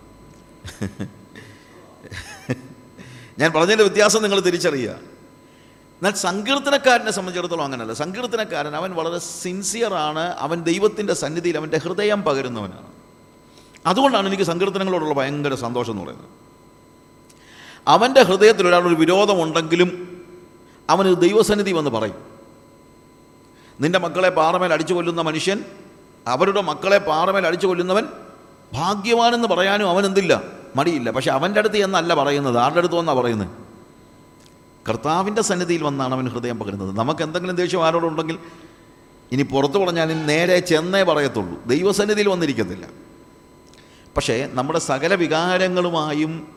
ഞാൻ 3.39 3.51
പറഞ്ഞതിന്റെ 3.51 3.83
വ്യത്യാസം 3.83 4.21
നിങ്ങൾ 4.21 4.39
തിരിച്ചറിയുക. 4.39 5.18
എന്നാൽ 5.99 6.13
സങ്കീർത്തനക്കാരനെ 6.13 7.11
സംബന്ധിച്ചിടത്തോളം 7.11 7.63
അങ്ങനല്ല. 7.63 7.93
സങ്കീർത്തനക്കാരൻ 7.93 8.75
അവൻ 8.75 8.91
വളരെ 8.91 9.19
സിൻസിയറാണ് 9.19 10.19
അവൻ 10.19 10.63
ദൈവത്തിന്റെ 10.63 11.13
സന്നിധിയിൽ 11.13 11.57
അവന്റെ 11.57 11.77
ഹൃദയം 11.77 12.23
പകരുന്നവനാണ്. 12.23 12.87
അതുകൊണ്ടാണ് 13.85 14.27
എനിക്ക് 14.27 14.43
സങ്കീർത്തനങ്ങളോടുള്ള 14.43 15.13
ഭയങ്കര 15.13 15.55
സന്തോഷം 15.55 15.91
എന്ന് 15.91 16.03
പറയുന്നത്. 16.03 16.29
അവന്റെ 17.87 18.21
ഹൃദയത്തിൽ 18.21 18.67
ഒരാളൊരു 18.67 18.95
വിരോധമുണ്ടെങ്കിലും 18.95 20.21
അവന് 20.89 21.15
ദൈവസന്നിധി 21.21 21.71
വന്ന് 21.71 21.89
പറയും. 21.89 22.15
നിന്റെ 23.81 23.99
മക്കളെ 23.99 24.29
പാറമേൽ 24.29 24.73
അടിച്ചു 24.73 24.93
കൊല്ലുന്ന 24.93 25.21
മനുഷ്യൻ 25.21 25.63
അവരുടെ 26.27 26.61
മക്കളെ 26.61 26.97
പാറമേൽ 26.97 27.47
അടിച്ചു 27.47 27.67
കൊല്ലുന്നവൻ 27.67 28.03
ഭാഗ്യവാനെന്ന് 28.73 29.47
പറയാനും 29.47 29.89
അവനെന്തില്ല 29.89 30.41
മടിയില്ല. 30.75 31.11
പക്ഷെ 31.11 31.31
അവന്റെ 31.31 31.59
അടുത്ത് 31.59 31.77
എന്നല്ല 31.77 32.13
പറയുന്നത്. 32.13 32.57
ആരുടെ 32.57 32.77
അടുത്ത് 32.77 32.95
എന്നാണ് 32.95 33.19
പറയുന്നത്? 33.19 33.68
കർത്താവിന്റെ 34.87 35.41
സന്നിധിയിൽ 35.41 35.83
വന്നാണ് 35.83 36.13
അവൻ 36.13 36.29
ഹൃദയം 36.29 36.59
പകരുന്നത്. 36.59 36.97
നമുക്ക് 36.97 37.23
എന്തെങ്കിലും 37.23 37.55
ദേഷ്യം 37.55 37.85
ആരോടുണ്ടെങ്കിൽ 37.85 38.39
ഇനി 39.31 39.41
പുറത്തു 39.41 39.77
പറഞ്ഞാൽ 39.77 40.25
നേരെ 40.25 40.59
ചെന്നേ 40.59 41.03
പറയത്തുള്ളൂ. 41.03 41.65
ദൈവസന്നിധിയിൽ 41.65 42.29
വന്നിരിക്കത്തില്ല. 42.29 42.87
പക്ഷേ 44.15 44.49
നമ്മുടെ 44.53 44.79
സകല 44.79 45.13
വികാരങ്ങളുമായും 45.13 46.47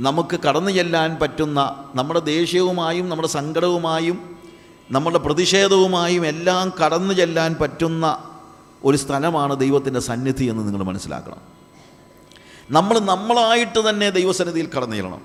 നമുക്ക് 0.00 0.40
കടന്നു 0.40 0.70
ചെല്ലാൻ 0.70 1.18
പറ്റുന്ന 1.22 1.84
നമ്മുടെ 1.94 2.20
ദേഷ്യവുമായും 2.20 3.08
നമ്മുടെ 3.08 3.28
സങ്കടവുമായും 3.28 4.36
നമ്മുടെ 4.90 5.18
പ്രതിഷേധവുമായും 5.18 6.26
എല്ലാം 6.26 6.72
കടന്നു 6.84 7.14
ചെല്ലാൻ 7.14 7.56
പറ്റുന്ന 7.60 8.24
ഒരു 8.84 8.96
സ്ഥലമാണ് 8.96 9.60
ദൈവത്തിന്റെ 9.60 10.00
സന്നിധി 10.00 10.44
എന്ന് 10.44 10.66
നിങ്ങൾ 10.66 10.84
മനസ്സിലാക്കണം. 10.84 11.36
നമ്മൾ 12.70 12.98
നമ്മളായിട്ട് 12.98 13.90
തന്നെ 13.90 14.10
ദൈവസന്നിധിയിൽ 14.10 14.70
കടന്നു 14.76 14.96
ചെല്ലണം. 14.96 15.20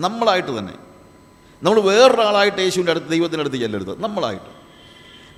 നമ്മളായിട്ട് 0.00 0.58
തന്നെ. 0.58 0.87
നമ്മൾ 1.62 1.80
വേറൊരാളായിട്ട് 1.80 2.58
യേശുവിന്റെ 2.58 2.90
അടുത്ത് 2.90 3.06
ദൈവത്തിന്റെ 3.06 3.40
അടുത്ത് 3.40 3.56
ചെല്ലരുത്. 3.56 4.02
നമ്മളായിട്ട്. 4.02 4.58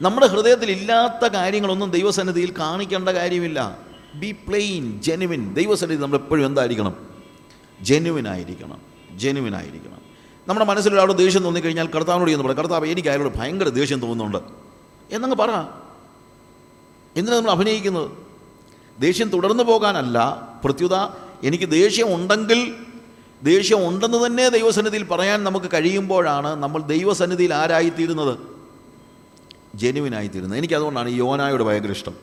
നമ്മുടെ 0.02 0.26
ഹൃദയത്തിൽ 0.26 0.70
ഇല്ലാത്ത 0.70 1.32
കാര്യങ്ങളൊന്നും 1.32 1.90
ദൈവസന്നിധിയിൽ 1.90 2.54
കാണിക്കേണ്ട 2.58 3.08
കാര്യമില്ല. 3.08 3.78
ബി 4.14 4.32
പ്ലെയിൻ 4.32 5.02
ജെനുവിൻ 5.02 5.54
ദൈവസന്നിധി 5.54 6.02
നമ്മൾ 6.02 6.16
എപ്പോഴും 6.16 6.46
എന്തായിരിക്കണം? 6.46 6.96
ജെനുവിൻ 7.82 8.28
ആയിരിക്കണം. 8.28 8.78
ജെനുവിൻ 9.16 9.56
ആയിരിക്കണം. 9.56 10.00
നമ്മുടെ 10.48 10.66
മനസ്സിൽ 10.66 10.94
ഒരാളോട് 10.94 11.18
ദേഷ്യം 11.18 11.42
തോന്നിക്കഴിഞ്ഞാൽ 11.42 11.86
കർത്താവിനോട് 11.86 12.30
എന്ന് 12.30 12.44
പറയാം 12.44 12.58
കർത്താവ് 12.58 12.86
എനിക്ക് 12.86 13.08
അയാളോട് 13.08 13.38
ഭയങ്കര 13.38 13.68
ദേഷ്യം 13.68 14.00
തോന്നുന്നുണ്ട്. 14.00 14.38
എന്നങ്ങ് 15.10 15.36
പറ. 15.36 15.50
എന്തിനാണ് 17.16 17.40
നമ്മൾ 17.40 17.50
അഭിനയിക്കുന്നത്? 17.50 18.10
ദേഷ്യം 19.00 19.28
തുടർന്നു 19.28 19.62
പോകാനല്ല 19.62 20.34
പ്രത്യുത 20.64 20.94
എനിക്ക് 21.42 21.70
ദേഷ്യം 21.70 22.14
ഉണ്ടെങ്കിൽ 22.14 22.74
ദേഷ്യം 23.42 23.88
ഉണ്ടെന്ന് 23.88 24.26
തന്നെ 24.26 24.48
ദൈവസന്നിധിയിൽ 24.48 25.04
പറയാൻ 25.04 25.44
നമുക്ക് 25.44 25.66
കഴിയുമ്പോഴാണ് 25.74 26.54
നമ്മൾ 26.54 26.82
ദൈവസന്നിധിയിൽ 26.82 27.54
ആരായിത്തീരുന്നത്? 27.54 28.38
ജെനുവിനായിത്തീരുന്നത്. 29.74 30.58
എനിക്കതുകൊണ്ടാണ് 30.58 31.08
ഈ 31.08 31.14
യോനായോട് 31.14 31.62
ഭയങ്കര 31.62 31.90
ഇഷ്ടം. 31.90 32.14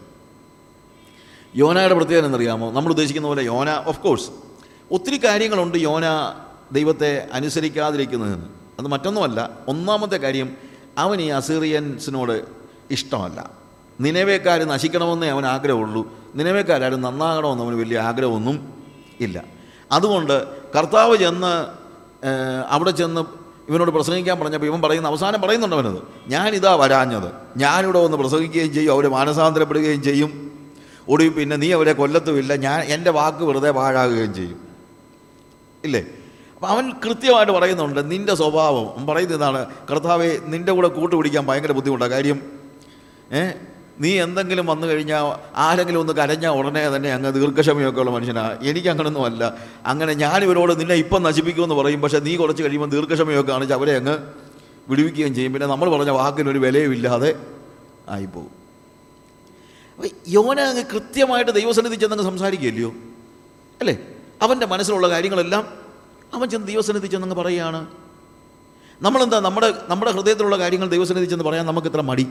യോനയുടെ 1.55 1.93
പ്രത്യേകത 1.93 2.25
എന്നറിയാമോ 2.25 2.71
നമ്മൾ 2.71 2.89
ഉദ്ദേശിക്കുന്ന 2.89 3.27
പോലെ 3.27 3.43
യോന 3.43 3.69
ഓഫ് 3.85 3.99
കോഴ്സ് 3.99 4.29
ഒത്തിരി 4.91 5.23
കാര്യങ്ങളുണ്ട് 5.23 5.77
യോന 5.77 6.03
ദൈവത്തെ 6.71 7.27
അനുസരിക്കാതിരിക്കുന്നതിന്. 7.33 8.45
അത് 8.79 8.87
മറ്റൊന്നുമല്ല 8.87 9.49
ഒന്നാമത്തെ 9.67 10.17
കാര്യം 10.17 10.57
അവൻ 10.97 11.21
ഈ 11.21 11.27
അസീറിയൻസിനോട് 11.27 12.45
ഇഷ്ടമല്ല. 12.91 13.49
നിലവേക്കാർ 14.01 14.63
നശിക്കണമെന്നേ 14.63 15.27
അവൻ 15.27 15.45
ആഗ്രഹമുള്ളൂ. 15.45 16.13
നിലവേക്കാരും 16.35 17.01
നന്നാകണമെന്ന് 17.01 17.63
അവന് 17.63 17.75
വലിയ 17.75 17.99
ആഗ്രഹമൊന്നും 17.99 18.83
ഇല്ല. 19.19 19.43
അതുകൊണ്ട് 19.91 20.66
കർത്താവ് 20.77 21.17
ചെന്ന് 21.17 21.53
അവിടെ 22.69 22.91
ചെന്ന് 22.91 23.21
ഇവനോട് 23.69 23.91
പ്രസംഗിക്കാൻ 23.91 24.39
പറഞ്ഞപ്പോൾ 24.39 24.65
ഇവൻ 24.65 24.81
പറയുന്ന 24.81 25.07
അവസാനം 25.07 25.41
പറയുന്നുണ്ട് 25.41 25.75
അവനത്. 25.75 25.99
ഞാനിതാ 26.27 26.73
വരാഞ്ഞത്. 26.75 27.31
ഞാനിവിടെ 27.57 27.99
വന്ന് 27.99 28.17
പ്രസംഗിക്കുകയും 28.17 28.73
ചെയ്യും 28.73 28.91
അവർ 28.93 29.07
മാനസാന്തരപ്പെടുകയും 29.07 30.03
ചെയ്യും. 30.03 30.31
ഒടുവിൽ 31.09 31.29
പിന്നെ 31.29 31.55
നീ 31.55 31.71
അവരെ 31.73 31.93
കൊല്ലത്തുമില്ല 31.93 32.55
ഞാൻ 32.55 32.79
എന്റെ 32.81 33.11
വാക്ക് 33.11 33.43
വെറുതെ 33.43 33.71
പാഴാകുകയും 33.71 34.33
ചെയ്യും. 34.33 34.59
ഇല്ലേ? 35.83 36.01
അപ്പം 36.55 36.67
അവൻ 36.67 36.91
കൃത്യമായിട്ട് 37.05 37.53
പറയുന്നുണ്ട് 37.53 38.11
നിന്റെ 38.11 38.35
സ്വഭാവം. 38.35 38.85
അവൻ 38.93 39.05
പറയുന്നത് 39.07 39.37
ഇതാണ് 39.37 39.65
കർത്താവെ 39.91 40.39
നിന്റെ 40.45 40.71
കൂടെ 40.71 40.87
കൂട്ടുപിടിക്കാൻ 40.87 41.45
ഭയങ്കര 41.45 41.71
ബുദ്ധിമുട്ടാണ് 41.71 42.11
കാര്യം 42.11 42.41
ഏ 43.33 43.41
നീ 43.99 44.21
എന്തെങ്കിലും 44.21 44.65
വന്നു 44.65 44.87
കഴിഞ്ഞാൽ 44.87 45.39
ആരെങ്കിലും 45.55 45.99
ഒന്ന് 45.99 46.13
കരഞ്ഞാൽ 46.13 46.49
ഉടനെ 46.49 46.95
തന്നെ 46.95 47.13
അങ്ങ് 47.13 47.33
ദീർഘക്ഷമയൊക്കെ 47.33 47.99
ഉള്ള 47.99 48.11
മനുഷ്യനാണ് 48.11 48.57
എനിക്ക് 48.63 48.87
അങ്ങനൊന്നും 48.87 49.25
അല്ല. 49.25 49.57
അങ്ങനെ 49.85 50.13
ഞാൻ 50.13 50.43
ഇവരോട് 50.43 50.79
നിന്നെ 50.79 50.95
ഇപ്പം 50.95 51.23
നശിപ്പിക്കുമെന്ന് 51.23 51.75
പറയും. 51.75 52.01
പക്ഷേ 52.01 52.19
നീ 52.19 52.35
കുറച്ച് 52.35 52.63
കഴിയുമ്പോൾ 52.63 52.89
ദീർഘക്ഷമയൊക്കെ 52.89 53.51
കാണിച്ച് 53.51 53.73
അവരെ 53.73 53.95
അങ്ങ് 53.95 54.17
വിടുവിക്കുകയും 54.89 55.35
ചെയ്യും. 55.35 55.53
പിന്നെ 55.53 55.67
നമ്മൾ 55.67 55.89
പറഞ്ഞ 55.89 56.09
വാക്കിനൊരു 56.09 56.59
വിലയും 56.59 56.93
ഇല്ലാതെ 56.93 57.35
ആയിപ്പോകും 58.09 58.53
യോന 60.27 60.59
അങ്ങ് 60.59 60.83
കൃത്യമായിട്ട് 60.93 61.51
ദൈവസന്നിധി 61.51 61.95
ചെന്നങ്ങ് 61.95 62.23
സംസാരിക്കുകയല്ലയോ? 62.23 62.93
അല്ലേ? 63.81 63.97
അവന്റെ 64.41 64.65
മനസ്സിലുള്ള 64.65 65.09
കാര്യങ്ങളെല്ലാം 65.09 65.67
അവൻ 66.33 66.49
ചെന്ന് 66.49 66.67
ദൈവസന്നിധി 66.67 67.07
ചെന്നങ്ങ് 67.07 67.35
പറയുകയാണ്. 67.35 67.87
നമ്മളെന്താ 69.01 69.39
നമ്മുടെ 69.39 69.73
നമ്മുടെ 69.89 70.11
ഹൃദയത്തിലുള്ള 70.11 70.57
കാര്യങ്ങൾ 70.57 70.89
ദൈവസന്നിധി 70.89 71.25
ചെന്ന് 71.25 71.43
പറയാൻ 71.43 71.65
നമുക്ക് 71.65 71.87
ഇത്ര 71.87 72.01
മടി? 72.01 72.27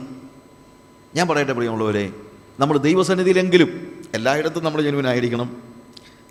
ഞാൻ 1.17 1.27
പറയട്ടെ 1.27 1.53
പ്രിയമുള്ളവരെ 1.53 2.13
നമ്മൾ 2.59 2.77
ദൈവസന്നിധിയിലെങ്കിലും 2.77 3.99
എല്ലായിടത്തും 4.13 4.63
നമ്മൾ 4.63 4.81
ജനുവിനായിരിക്കണം 4.81 5.57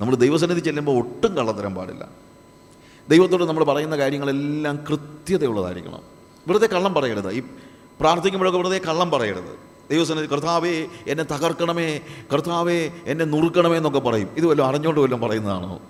നമ്മൾ 0.00 0.14
ദൈവസന്നിധി 0.14 0.60
ചെല്ലുമ്പോൾ 0.60 0.96
ഒട്ടും 0.98 1.36
കള്ളത്തരം 1.36 1.74
പാടില്ല. 1.74 2.08
ദൈവത്തോട് 3.08 3.44
നമ്മൾ 3.44 3.64
പറയുന്ന 3.64 3.96
കാര്യങ്ങളെല്ലാം 3.96 4.76
കൃത്യതയുള്ളതായിരിക്കണം. 4.76 6.00
വെറുതെ 6.48 6.66
കള്ളം 6.66 6.94
പറയരുത്. 6.94 7.32
ഈ 7.32 7.42
പ്രാർത്ഥിക്കുമ്പോഴൊക്കെ 8.00 8.58
വെറുതെ 8.58 8.78
കള്ളം 8.78 9.10
പറയരുത്. 9.10 9.58
ദൈവസന്നിധി 9.90 10.26
കർത്താവേ 10.26 10.86
എന്നെ 11.06 11.24
തകർക്കണമേ 11.24 12.00
കർത്താവേ 12.32 12.90
എന്നെ 13.06 13.24
നുറുക്കണമേ 13.24 13.76
എന്നൊക്കെ 13.76 13.98
പറയും. 13.98 14.28
ഇത് 14.36 14.46
വല്ലതും 14.46 14.68
അറിഞ്ഞുകൊണ്ട് 14.68 15.00
വല്ലതും 15.00 15.28
പറയുന്നതാണോ? 15.28 15.80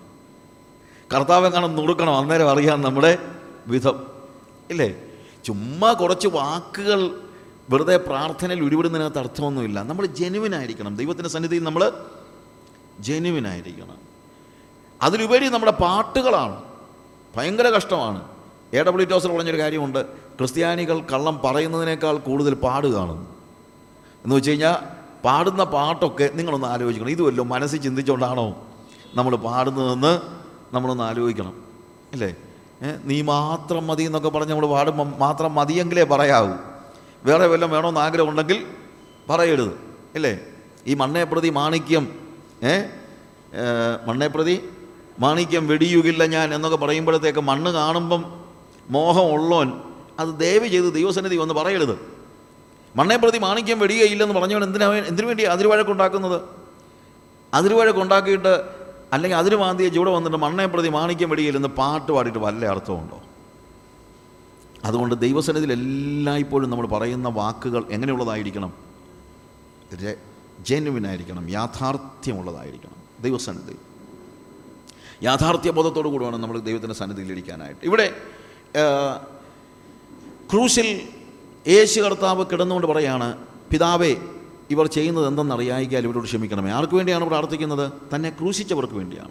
കർത്താവെ 1.15 1.49
കാണാൻ 1.49 1.76
നുറുക്കണം? 1.76 2.17
അന്നേരം 2.17 2.50
അറിയാൻ 2.50 2.83
നമ്മുടെ 2.83 3.19
വിധം. 3.67 4.07
ഇല്ലേ? 4.71 4.95
ചുമ്മാ 5.45 5.93
കുറച്ച് 5.93 6.29
വാക്കുകൾ 6.29 7.25
വെറുതെ 7.70 7.96
പ്രാർത്ഥനയിൽ 7.96 8.64
ഉരുവിടുന്നതിനകത്ത് 8.64 9.18
അർത്ഥമൊന്നുമില്ല. 9.18 9.82
നമ്മൾ 9.82 10.06
ജെനുവിനായിരിക്കണം. 10.06 10.96
ദൈവത്തിന്റെ 10.96 11.30
സന്നിധിയിൽ 11.30 11.62
നമ്മൾ 11.62 11.92
ജെനുവിനായിരിക്കണം. 13.00 13.96
അതിലുപരി 15.02 15.49
നമ്മുടെ 15.49 15.73
പാട്ടുകളാണ്. 15.73 16.62
ഭയങ്കര 17.37 17.66
കഷ്ടമാണ്. 17.66 18.23
എ 18.73 18.82
ഡബ്ല്യു 18.82 19.06
ടോസർ 19.06 19.37
പറഞ്ഞൊരു 19.37 19.58
കാര്യമുണ്ട്. 19.58 20.06
ക്രിസ്ത്യാനികൾ 20.16 21.00
കള്ളം 21.00 21.40
പറയുന്നതിനേക്കാൾ 21.44 22.16
കൂടുതൽ 22.16 22.54
പാടുകയാണ് 22.54 23.26
എന്ന് 24.25 24.37
വെച്ച് 24.37 24.50
കഴിഞ്ഞാൽ 24.50 24.76
പാടുന്ന 25.25 25.64
പാട്ടൊക്കെ 25.64 26.30
നിങ്ങളൊന്ന് 26.35 26.66
ആലോചിക്കണം. 26.66 27.11
ഇതുമല്ലോ 27.11 27.44
മനസ്സിൽ 27.44 27.80
ചിന്തിച്ചുകൊണ്ടാണോ 27.80 28.66
നമ്മൾ 29.14 29.37
പാടുന്നതെന്ന് 29.37 30.20
നമ്മളൊന്ന് 30.75 31.04
ആലോചിക്കണം. 31.04 31.64
അല്ലേ? 32.12 32.35
നീ 33.04 33.23
മാത്രം 33.23 33.87
മതി 33.87 34.02
എന്നൊക്കെ 34.02 34.28
പറഞ്ഞ് 34.28 34.50
നമ്മൾ 34.50 34.66
പാടുമ്പം 34.66 35.14
മാത്രം 35.18 35.54
മതിയെങ്കിലേ 35.54 36.04
പറയാവൂ. 36.04 36.75
വേറെ 37.26 37.47
വല്ലതും 37.47 37.71
വേണമെന്ന് 37.71 38.00
ആഗ്രഹമുണ്ടെങ്കിൽ 38.00 38.59
പറയരുത്. 39.30 39.73
അല്ലേ? 40.14 40.33
ഈ 40.87 40.95
മണ്ണേപ്രതി 40.95 41.50
മാണിക്യം 41.50 42.04
ഏ? 42.62 42.75
മണ്ണേപ്രതി 44.09 44.54
പ്രതി 44.56 45.21
മാണിക്യം 45.21 45.64
വെടിയുകില്ല 45.66 46.23
ഞാൻ 46.26 46.54
എന്നൊക്കെ 46.54 46.76
പറയുമ്പോഴത്തേക്ക് 46.76 47.38
മണ്ണ് 47.40 47.71
കാണുമ്പം 47.71 48.23
മോഹം 48.90 49.26
ഉള്ളോൻ 49.33 49.68
അത് 50.18 50.30
ദയവ് 50.40 50.66
ചെയ്ത് 50.66 50.88
ദൈവസന്നിധി 50.95 51.37
ഒന്ന് 51.37 51.54
പറയരുത്. 51.54 51.95
മണ്ണേപ്രതി 52.97 53.38
മാണിക്യം 53.38 53.78
വെടിയുകയില്ലെന്ന് 53.78 54.35
പറഞ്ഞവൻ 54.35 54.64
എന്തിനാ 54.64 54.87
എന്തിനു 55.11 55.26
വേണ്ടി 55.26 55.45
അതിരുവഴക്കുണ്ടാക്കുന്നത്? 55.54 56.38
അതിരുവഴക്കുണ്ടാക്കിയിട്ട് 57.54 58.52
അല്ലെങ്കിൽ 59.12 59.37
അതിര് 59.37 59.56
മാന്തിയ 59.56 59.88
ചൂടെ 59.88 60.11
വന്നിട്ട് 60.11 60.37
മണ്ണേപ്രതി 60.37 60.88
മാണിക്യം 60.88 61.30
വെടിയില്ലെന്ന് 61.30 61.68
പാട്ട് 61.68 62.12
പാടിയിട്ട് 62.12 62.38
വല്ല 62.38 62.66
അർത്ഥമുണ്ടോ 62.66 63.18
അതുകൊണ്ട് 64.85 65.14
ദൈവസന്നിധിയിൽ 65.21 65.73
എല്ലായ്പ്പോഴും 65.73 66.71
നമ്മൾ 66.71 66.87
പറയുന്ന 66.87 67.28
വാക്കുകൾ 67.28 67.85
എങ്ങനെയുള്ളതായിരിക്കണം? 67.90 68.73
ജെന്യുവിനായിരിക്കണം 70.61 71.50
യാഥാർത്ഥ്യമുള്ളതായിരിക്കണം 71.50 73.23
ദൈവസന്നിധി. 73.23 73.76
യാഥാർത്ഥ്യ 75.23 75.71
ബോധത്തോടു 75.71 76.09
കൂടി 76.09 76.25
വേണം 76.25 76.40
നമ്മൾ 76.40 76.61
ദൈവത്തിന്റെ 76.61 76.95
സന്നിധിയിൽ 76.95 77.33
ഇരിക്കാനായിട്ട് 77.33 77.80
ഇവിടെ 77.85 78.06
ക്രൂശിൽ 80.52 81.02
യേശു 81.68 82.00
കർത്താവ് 82.00 82.47
കിടന്നുകൊണ്ട് 82.52 82.87
പറയാണ് 82.87 83.38
പിതാവേ 83.73 84.16
ഇവർ 84.71 84.87
ചെയ്യുന്നത് 84.87 85.26
എന്തെന്നറിയായിക്കാൽ 85.26 86.04
ഇവരോട് 86.04 86.25
ക്ഷമിക്കണമേ. 86.25 86.71
ആർക്ക് 86.71 86.95
വേണ്ടിയാണ് 86.95 87.25
പ്രാർത്ഥിക്കുന്നത്? 87.25 87.92
തന്നെ 88.14 88.30
ക്രൂശിച്ചവർക്ക് 88.30 88.95
വേണ്ടിയാണ്. 88.95 89.30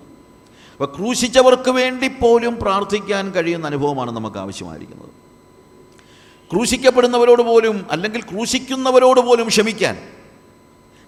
അപ്പോൾ 0.72 0.98
ക്രൂശിച്ചവർക്ക് 0.98 1.70
വേണ്ടി 1.70 2.08
പോലും 2.08 2.56
പ്രാർത്ഥിക്കാൻ 2.62 3.32
കഴിയുന്ന 3.32 3.66
അനുഭവമാണ് 3.66 4.12
നമുക്ക് 4.12 4.38
ആവശ്യമായിരിക്കുന്നത്. 4.38 5.25
ക്രൂശിക്കപ്പെടുന്നവരോട് 6.52 7.42
പോലും 7.42 7.86
അല്ലെങ്കിൽ 7.92 8.22
ക്രൂശിക്കുന്നവരോട് 8.22 9.20
പോലും 9.20 9.48
ക്ഷമിക്കാൻ. 9.48 9.98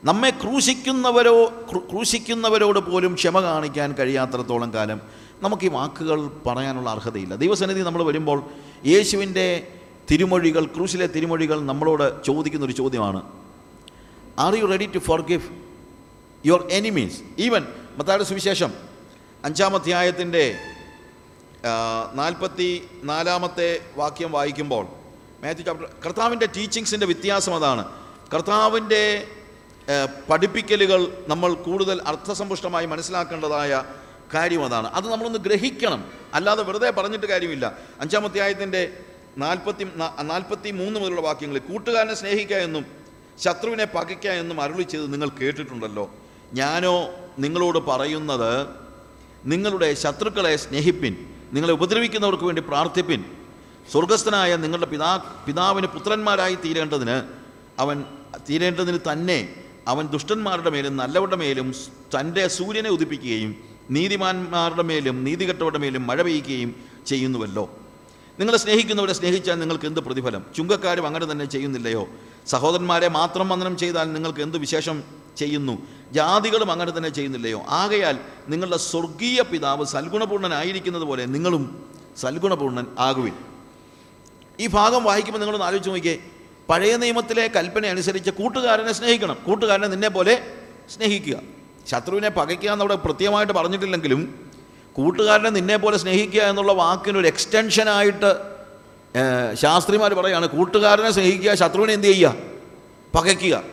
നമ്മെ 0.04 0.30
ക്രൂശിക്കുന്നവരോ 0.30 1.46
ക്രൂശിക്കുന്നവരോട് 1.92 2.80
പോലും 2.80 3.16
ക്ഷമ 3.16 3.42
കാണിക്കാൻ 3.42 3.94
കഴിയാത്രത്തോളം 3.94 4.74
കാലം 4.74 5.02
നമുക്ക് 5.42 5.66
ഈ 5.66 5.68
വാക്കുകൾ 5.68 6.28
പറയാനുള്ള 6.28 6.90
അർഹതയില്ല. 6.90 7.36
ദൈവസന്നിധി 7.36 7.80
നമ്മൾ 7.80 8.04
വരുമ്പോൾ 8.04 8.44
യേശുവിന്റെ 8.86 9.68
തിരുമൊഴികൾ 10.12 10.66
ക്രൂശിലെ 10.66 11.08
തിരുമൊഴികൾ 11.08 11.66
നമ്മളോട് 11.66 12.24
ചോദിക്കുന്ന 12.24 12.66
ഒരു 12.66 12.74
ചോദ്യമാണ്. 12.74 13.22
Are 14.40 14.56
you 14.56 14.66
ready 14.66 14.86
to 14.96 15.00
forgive 15.22 15.50
your 16.46 16.68
enemies 16.72 17.22
even 17.40 17.66
മത്തായുടെ 17.98 18.24
സുവിശേഷം 18.24 18.74
അഞ്ചാം 19.46 19.76
അധ്യായത്തിന്റെ 19.76 20.56
നാൽപ്പത്തി 22.14 22.84
നാലാമത്തെ 23.04 23.80
വാക്യം 23.98 24.32
വായിക്കുമ്പോൾ 24.32 24.97
മാത്യു 25.44 25.66
ചാപ്റ്റർ 25.66 25.90
കർത്താവിന്റെ 26.06 26.46
ടീച്ചിങ്സിന്റെ 26.46 27.06
വ്യത്യാസം 27.06 27.56
അതാണ്. 27.56 27.86
കർത്താവിന്റെ 28.34 29.28
പഠിപ്പിക്കലുകൾ 30.30 31.26
നമ്മൾ 31.28 31.54
കൂടുതൽ 31.54 32.02
അർത്ഥസമ്പുഷ്ടമായി 32.06 32.86
മനസ്സിലാക്കേണ്ടതായ 32.86 33.84
കാര്യം 34.34 34.66
അതാണ്. 34.66 34.88
അത് 34.88 35.12
നമ്മളൊന്ന് 35.12 35.40
ഗ്രഹിക്കണം. 35.40 36.12
അല്ലാതെ 36.34 36.64
വെറുതെ 36.64 36.90
പറഞ്ഞിട്ട് 36.92 37.26
കാര്യമില്ല. 37.26 37.78
അഞ്ചാമത്തെ 38.02 38.40
ആയത്തിന്റെ 38.40 38.94
നാൽപ്പത്തി 39.38 39.88
നാൽപ്പത്തി 40.22 40.72
മൂന്ന് 40.72 41.00
മുതലുള്ള 41.00 41.22
വാക്യങ്ങളിൽ 41.22 41.62
കൂട്ടുകാരനെ 41.62 42.14
സ്നേഹിക്കുക 42.14 42.56
എന്നും 42.56 42.86
ശത്രുവിനെ 43.40 43.86
പകയ്ക്കുക 43.86 44.32
എന്നും 44.32 44.62
അരുളി 44.62 44.84
ചെയ്ത് 44.84 45.14
നിങ്ങൾ 45.14 45.30
കേട്ടിട്ടുണ്ടല്ലോ. 45.30 46.10
ഞാനോ 46.54 47.10
നിങ്ങളോട് 47.40 47.78
പറയുന്നത് 47.78 48.68
നിങ്ങളുടെ 49.46 49.94
ശത്രുക്കളെ 49.94 50.56
സ്നേഹിപ്പിൻ 50.56 51.18
നിങ്ങളെ 51.54 51.74
ഉപദ്രവിക്കുന്നവർക്ക് 51.74 52.44
വേണ്ടി 52.44 52.62
പ്രാർത്ഥിപ്പിൻ 52.62 53.26
സ്വർഗസ്ഥനായ 53.92 54.56
നിങ്ങളുടെ 54.56 54.86
പിതാ 54.86 55.18
പിതാവിന് 55.48 55.88
പുത്രന്മാരായി 55.88 56.56
തീരേണ്ടതിന് 56.56 57.24
അവൻ 57.80 58.04
തീരേണ്ടതിന് 58.50 59.00
തന്നെ 59.12 59.56
അവൻ 59.88 60.08
ദുഷ്ടന്മാരുടെ 60.08 60.70
മേലും 60.70 60.98
നല്ലവരുടെ 60.98 61.36
മേലും 61.36 61.74
തന്റെ 62.20 62.48
സൂര്യനെ 62.48 62.90
ഉദിപ്പിക്കുകയും 62.90 63.56
നീതിമാന്മാരുടെ 63.92 64.84
മേലും 64.84 65.24
നീതികെട്ടവരുടെ 65.24 65.78
മേലും 65.78 66.08
മഴ 66.08 66.22
പെയ്യുകയും 66.22 66.76
ചെയ്യുന്നുവല്ലോ. 67.08 67.70
നിങ്ങളെ 68.40 68.58
സ്നേഹിക്കുന്നവരെ 68.58 69.14
സ്നേഹിച്ചാൽ 69.14 69.60
നിങ്ങൾക്ക് 69.60 69.86
എന്ത് 69.86 70.00
പ്രതിഫലം? 70.00 70.46
ചുങ്കക്കാരും 70.56 71.08
അങ്ങനെ 71.08 71.32
തന്നെ 71.32 71.46
ചെയ്യുന്നില്ലയോ? 71.46 72.08
സഹോദരന്മാരെ 72.48 73.08
മാത്രം 73.08 73.50
വന്ദനം 73.50 73.78
ചെയ്താൽ 73.78 74.14
നിങ്ങൾക്ക് 74.14 74.42
എന്ത് 74.42 74.58
വിശേഷം 74.58 75.04
ചെയ്യുന്നു? 75.38 75.78
ജാതികളും 76.12 76.72
അങ്ങനെ 76.72 76.98
തന്നെ 76.98 77.10
ചെയ്യുന്നില്ലയോ? 77.10 77.64
ആകയാൽ 77.70 78.20
നിങ്ങളുടെ 78.50 78.78
സ്വർഗീയ 78.78 79.42
പിതാവ് 79.42 79.86
സൽഗുണപൂർണനായിരിക്കുന്നത് 79.86 81.04
പോലെ 81.04 81.26
നിങ്ങളും 81.26 81.86
സൽഗുണപൂർണൻ 82.18 82.86
ആകുവിൻ. 83.00 83.47
ഈ 84.60 84.68
ഭാഗം 84.68 85.04
വായിക്കുമ്പോൾ 85.04 85.40
നിങ്ങളൊന്ന് 85.40 85.66
ആലോചിച്ച് 85.66 85.90
നോക്കിയേ. 85.90 86.18
പഴയ 86.70 86.96
നിയമത്തിലെ 86.96 87.48
കൽപ്പന 87.48 87.86
അനുസരിച്ച് 87.86 88.30
കൂട്ടുകാരനെ 88.30 88.94
സ്നേഹിക്കണം. 88.94 89.38
കൂട്ടുകാരനെ 89.46 89.88
നിന്നെ 89.88 90.10
പോലെ 90.10 90.48
സ്നേഹിക്കുക. 90.96 91.40
ശത്രുവിനെ 91.92 92.30
പകയ്ക്കുക 92.30 92.70
എന്നവിടെ 92.70 92.96
പ്രത്യേകമായിട്ട് 92.96 93.54
പറഞ്ഞിട്ടില്ലെങ്കിലും 93.54 94.52
കൂട്ടുകാരനെ 94.94 95.50
നിന്നെ 95.50 95.78
പോലെ 95.78 95.98
സ്നേഹിക്കുക 95.98 96.42
എന്നുള്ള 96.42 96.74
വാക്കിനൊരു 96.74 97.28
എക്സ്റ്റൻഷനായിട്ട് 97.28 98.58
ശാസ്ത്രിമാർ 99.56 100.14
പറയുകയാണ് 100.14 100.48
കൂട്ടുകാരനെ 100.48 101.12
സ്നേഹിക്കുക 101.12 101.54
ശത്രുവിനെ 101.54 101.94
എന്ത് 101.94 102.08
ചെയ്യുക? 102.08 102.36
പകയ്ക്കുക. 103.16 103.64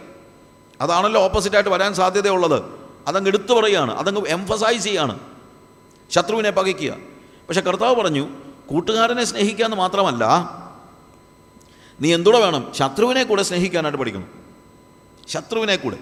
അതാണല്ലോ 0.81 1.21
ഓപ്പോസിറ്റായിട്ട് 1.23 1.71
വരാൻ 1.71 1.95
സാധ്യതയുള്ളത്. 1.95 2.63
അതങ്ങ് 3.09 3.31
എടുത്തു 3.31 3.53
പറയുകയാണ് 3.53 3.95
അതങ്ങ് 3.95 4.27
എംഫസൈസ് 4.27 4.85
ചെയ്യാണ്. 4.85 5.19
ശത്രുവിനെ 6.11 6.51
പകയ്ക്കുക. 6.51 6.95
പക്ഷേ 7.49 7.61
കർത്താവ് 7.61 7.95
പറഞ്ഞു 7.95 8.29
കൂട്ടുകാരനെ 8.71 9.25
സ്നേഹിക്കുക 9.25 9.65
എന്ന് 9.65 9.77
മാത്രമല്ല 9.77 10.25
നീ 12.01 12.15
എന്തുകൂടെ 12.15 12.45
വേണം? 12.45 12.73
ശത്രുവിനെ 12.75 13.25
കൂടെ 13.25 13.43
സ്നേഹിക്കാനായിട്ട് 13.43 13.99
പഠിക്കണം. 13.99 14.27
ശത്രുവിനെ 15.29 15.77
കൂടെ. 15.77 15.99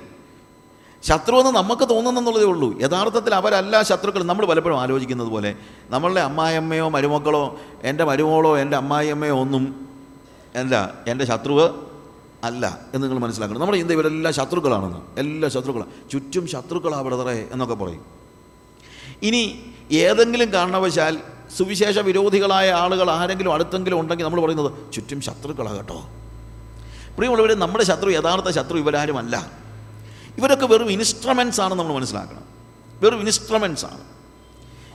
ശത്രു 1.02 1.36
എന്ന് 1.36 1.52
നമുക്ക് 1.52 1.88
തോന്നുന്നെന്നുള്ളതേ 1.88 2.44
ഉള്ളൂ. 2.44 2.80
യഥാർത്ഥത്തിൽ 2.80 3.34
അവരല്ല 3.34 3.82
ശത്രുക്കൾ 3.82 4.22
നമ്മൾ 4.22 4.46
പലപ്പോഴും 4.46 4.80
ആലോചിക്കുന്നത് 4.80 5.28
പോലെ 5.28 5.54
നമ്മളുടെ 5.90 6.20
അമ്മായിയമ്മയോ 6.20 6.88
മരുമക്കളോ 6.88 7.60
എന്റെ 7.82 8.04
മരുമോളോ 8.04 8.58
എന്റെ 8.58 8.76
അമ്മായിയമ്മയോ 8.76 9.40
ഒന്നും 9.40 9.88
അല്ല 10.54 10.98
എന്റെ 11.08 11.24
ശത്രുവ് 11.24 11.70
അല്ല 12.44 12.78
എന്ന് 12.94 13.08
നിങ്ങൾ 13.08 13.22
മനസ്സിലാക്കണം. 13.22 13.60
നമ്മുടെ 13.60 13.78
ഇന്ത്യ 13.78 13.94
ഇവരെല്ലാം 13.94 14.34
ശത്രുക്കളാണെന്ന്. 14.34 14.98
എല്ലാ 15.18 15.48
ശത്രുക്കളാണ് 15.48 16.10
ചുറ്റും 16.10 16.46
ശത്രുക്കളാ 16.46 17.02
ബ്രദറെ 17.02 17.48
എന്നൊക്കെ 17.52 17.74
പറയും. 17.74 18.04
ഇനി 19.22 19.72
ഏതെങ്കിലും 19.92 20.52
കാരണവശാൽ 20.52 21.18
സുവിശേഷ 21.58 21.98
വിരോധികളായ 21.98 22.70
ആളുകൾ 22.70 23.10
ആരെങ്കിലും 23.10 23.52
അടുത്തെങ്കിലും 23.52 24.00
ഉണ്ടെങ്കിൽ 24.00 24.24
നമ്മൾ 24.24 24.40
പറയുന്നത് 24.40 24.92
ചുറ്റും 24.92 25.20
ശത്രുക്കളാണ് 25.20 25.76
കേട്ടോ. 25.76 26.10
പ്രിയമുള്ളവരെ 27.16 27.54
നമ്മുടെ 27.54 27.84
ശത്രു 27.84 28.10
യഥാർത്ഥ 28.10 28.50
ശത്രു 28.50 28.78
ഇവരാരുമല്ല. 28.78 29.50
ഇവരൊക്കെ 30.38 30.66
വെറും 30.66 30.92
ഇൻസ്ട്രുമെൻസ് 30.92 31.60
ആണ് 31.60 31.74
നമ്മൾ 31.74 31.94
മനസ്സിലാക്കണം. 31.94 32.42
വെറും 33.02 33.20
ഇൻസ്ട്രുമെൻസ് 33.20 33.84
ആണ്. 33.84 34.00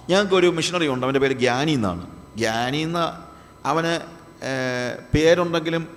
ഞങ്ങൾക്കൊരു 0.09 0.47
മിഷണറി 0.47 0.87
ഉണ്ട് 0.87 1.05
അവന്റെ 1.05 1.19
പേര് 1.19 1.33
ഗ്യാനി 1.33 1.71
എന്നാണ്. 1.71 2.07
ഗ്യാനി 2.37 2.77
എന്ന 2.77 3.25
അവന് 3.65 4.01
പേരുണ്ടെങ്കിലും 5.15 5.87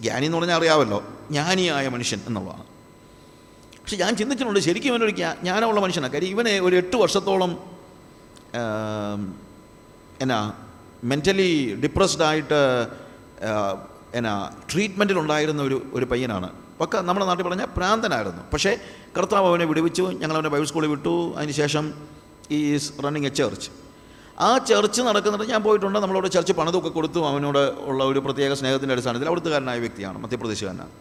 ഗ്യാനി 0.00 0.26
എന്ന് 0.26 0.38
പറഞ്ഞാൽ 0.38 0.56
അറിയാമല്ലോ 0.56 1.02
ജ്ഞാനിയായ 1.30 1.88
മനുഷ്യൻ 1.88 2.20
എന്നുള്ളതാണ്. 2.26 2.62
പക്ഷെ 3.82 3.96
ഞാൻ 3.96 4.16
ചിന്തിച്ചിട്ടുണ്ട് 4.16 4.60
ശരിക്കും 4.60 4.90
ഇവനൊരു 4.90 5.10
ജ്ഞാ- 5.10 5.40
ജ്ഞാനമുള്ള 5.40 5.80
മനുഷ്യനാണ് 5.80 6.12
കാര്യം 6.12 6.28
ഇവനെ 6.28 6.60
ഒരു 6.60 6.76
എട്ട് 6.76 6.96
വർഷത്തോളം 6.96 7.58
എന്നാ 10.24 10.38
മെന്റലി 11.04 11.50
ഡിപ്രസ്ഡ് 11.82 12.22
ആയിട്ട് 12.22 12.60
എന്നാ 14.18 14.32
ട്രീറ്റ്മെന്റിലുണ്ടായിരുന്ന 14.72 15.62
ഒരു 15.62 15.76
ഒരു 15.92 16.04
പയ്യനാണ്. 16.04 16.48
ഒക്കെ 16.84 16.98
നമ്മുടെ 16.98 17.26
നാട്ടിൽ 17.26 17.44
പറഞ്ഞാൽ 17.44 17.68
പ്രാന്തനായിരുന്നു 17.76 18.42
പക്ഷേ 18.52 18.72
കർത്താവ് 19.18 19.46
അവനെ 19.46 19.64
വിടുവിച്ചു 19.64 20.02
ഞങ്ങൾ 20.02 20.36
അവനെ 20.38 20.50
ബൈബിൾ 20.54 20.66
സ്കൂളിൽ 20.70 20.90
വിട്ടു 20.94 21.14
അതിനുശേഷം 21.36 21.84
ഈസ് 22.58 22.92
റണ്ണിങ് 23.04 23.26
എ 23.26 23.32
ചർച്ച് 23.40 23.70
ആ 24.46 24.58
ചർച്ച് 24.58 25.00
നടക്കുന്നുണ്ട് 25.08 25.46
ഞാൻ 25.52 25.62
പോയിട്ടുണ്ട് 25.62 25.98
നമ്മളോട് 25.98 26.28
ചർച്ച് 26.36 26.52
പണിതൊക്കെ 26.52 26.88
കൊടുത്തു 26.88 27.20
അവനോട് 27.30 27.62
ഉള്ള 27.90 28.04
ഒരു 28.04 28.18
പ്രത്യേക 28.18 28.52
സ്നേഹത്തിന്റെ 28.60 28.94
അടിസ്ഥാനത്തിൽ 28.94 29.28
അവിടുത്തുകാരനായ 29.30 29.78
വ്യക്തിയാണ് 29.78 30.18
മധ്യപ്രദേശുകാരനാണ്. 30.18 30.92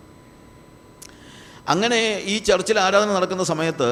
അങ്ങനെ 1.73 2.01
ഈ 2.33 2.35
ചർച്ചിൽ 2.49 2.79
ആരാധന 2.79 3.09
നടക്കുന്ന 3.13 3.43
സമയത്ത് 3.43 3.89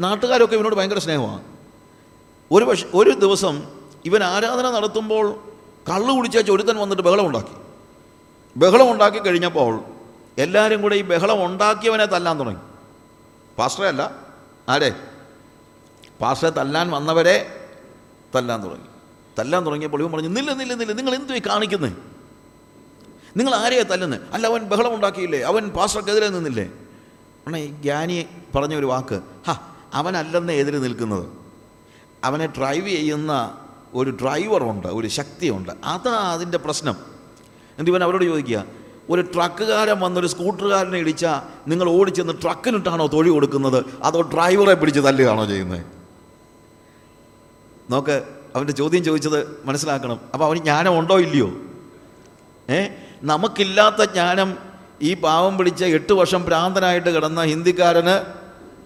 നാട്ടുകാരൊക്കെ 0.00 0.54
ഇവനോട് 0.54 0.74
ഭയങ്കര 0.74 0.98
സ്നേഹമാണ്. 0.98 1.42
ഒരു 2.50 2.64
പക്ഷേ 2.64 2.86
ഒരു 2.94 3.10
ദിവസം 3.24 3.81
ഇവൻ 4.04 4.24
ആരാധന 4.24 4.70
നടത്തുമ്പോൾ 4.70 5.26
കള്ളു 5.90 6.12
കുടിച്ച 6.12 6.38
ചൊരുത്തൻ 6.38 6.76
വന്നിട്ട് 6.76 7.02
ബഹളം 7.02 7.26
ഉണ്ടാക്കി. 7.26 7.54
ബഹളം 8.56 8.90
ഉണ്ടാക്കി 8.92 9.18
കഴിഞ്ഞപ്പോൾ 9.18 9.84
എല്ലാവരും 10.38 10.82
കൂടെ 10.82 10.96
ഈ 10.96 11.02
ബഹളം 11.02 11.46
ഉണ്ടാക്കിയവനെ 11.46 12.06
തല്ലാൻ 12.06 12.40
തുടങ്ങി. 12.40 12.62
പാസ്റ്ററെ 13.58 13.88
അല്ല 13.88 14.02
ആരെ? 14.68 14.90
പാസ്റ്ററെ 16.20 16.50
തല്ലാൻ 16.50 16.90
വന്നവരെ 16.90 17.36
തല്ലാൻ 18.34 18.64
തുടങ്ങി. 18.64 18.88
തല്ലാൻ 19.38 19.66
തുടങ്ങിയപ്പോൾ 19.66 20.00
ഇവൻ 20.00 20.12
പറഞ്ഞു 20.12 20.28
നില്ല 20.28 20.52
നില്ല 20.52 20.74
നില്ല 20.74 20.92
നിങ്ങൾ 20.92 21.14
എന്തു 21.14 21.48
കാണിക്കുന്നത് 21.48 21.92
നിങ്ങൾ 23.36 23.54
ആരെയാണ് 23.54 23.90
തല്ലുന്നത് 23.90 24.20
അല്ല 24.34 24.46
അവൻ 24.46 24.62
ബഹളം 24.62 24.94
ഉണ്ടാക്കിയില്ലേ? 24.94 25.40
അവൻ 25.40 25.68
പാസ്റ്റർക്കെതിരെ 25.68 26.28
നിന്നില്ലേ? 26.28 26.66
അണ്ണാ 27.46 27.58
ഈ 27.58 27.66
ജ്ഞാനി 27.66 28.26
പറഞ്ഞ 28.54 28.74
ഒരു 28.74 28.86
വാക്ക് 28.86 29.20
ഹാ 29.46 29.54
അവനല്ലെന്ന് 29.94 30.52
എതിരെ 30.52 30.78
നിൽക്കുന്നത്. 30.78 31.26
അവനെ 32.24 32.46
ഡ്രൈവ് 32.46 32.88
ചെയ്യുന്ന 32.88 33.61
ഒരു 33.94 34.10
ഡ്രൈവറുണ്ട് 34.10 34.88
ഒരു 34.88 35.08
ശക്തിയുണ്ട്. 35.08 35.72
അതാ 35.84 36.10
അതിന്റെ 36.10 36.58
പ്രശ്നം. 36.58 36.92
എന്നിട്ട് 37.70 37.90
ഇവൻ 37.90 38.04
അവരോട് 38.04 38.24
ചോദിക്കുക 38.24 38.64
ഒരു 39.10 39.20
ട്രക്കുകാരൻ 39.20 40.00
വന്നൊരു 40.00 40.26
സ്കൂട്ടറുകാരനെ 40.26 40.98
ഇടിച്ചാൽ 40.98 41.70
നിങ്ങൾ 41.70 41.88
ഓടിച്ചെന്ന് 41.88 42.32
ട്രക്കിനിട്ടാണോ 42.42 43.06
തൊഴി 43.06 43.30
കൊടുക്കുന്നത്? 43.30 43.84
അതോ 44.02 44.20
ഡ്രൈവറെ 44.20 44.74
പിടിച്ച് 44.74 45.00
തല്ലുകയാണോ 45.00 45.46
ചെയ്യുന്നത് 45.46 45.84
നോക്ക് 47.90 48.22
അവന്റെ 48.56 48.72
ചോദ്യം 48.72 49.04
ചോദിച്ചത് 49.04 49.60
മനസ്സിലാക്കണം. 49.64 50.20
അപ്പോൾ 50.34 50.44
അവന് 50.44 50.58
ജ്ഞാനം 50.58 50.98
ഉണ്ടോ 50.98 51.18
ഇല്ലയോ? 51.18 51.50
ഏ? 52.70 52.88
നമുക്കില്ലാത്ത 53.22 54.04
ജ്ഞാനം 54.04 54.58
ഈ 55.02 55.14
പാവം 55.14 55.58
പിടിച്ച 55.58 55.84
എട്ട് 55.84 56.12
വർഷം 56.12 56.44
ഭ്രാന്തനായിട്ട് 56.44 57.10
കിടന്ന 57.10 57.44
ഹിന്ദിക്കാരന് 57.44 58.24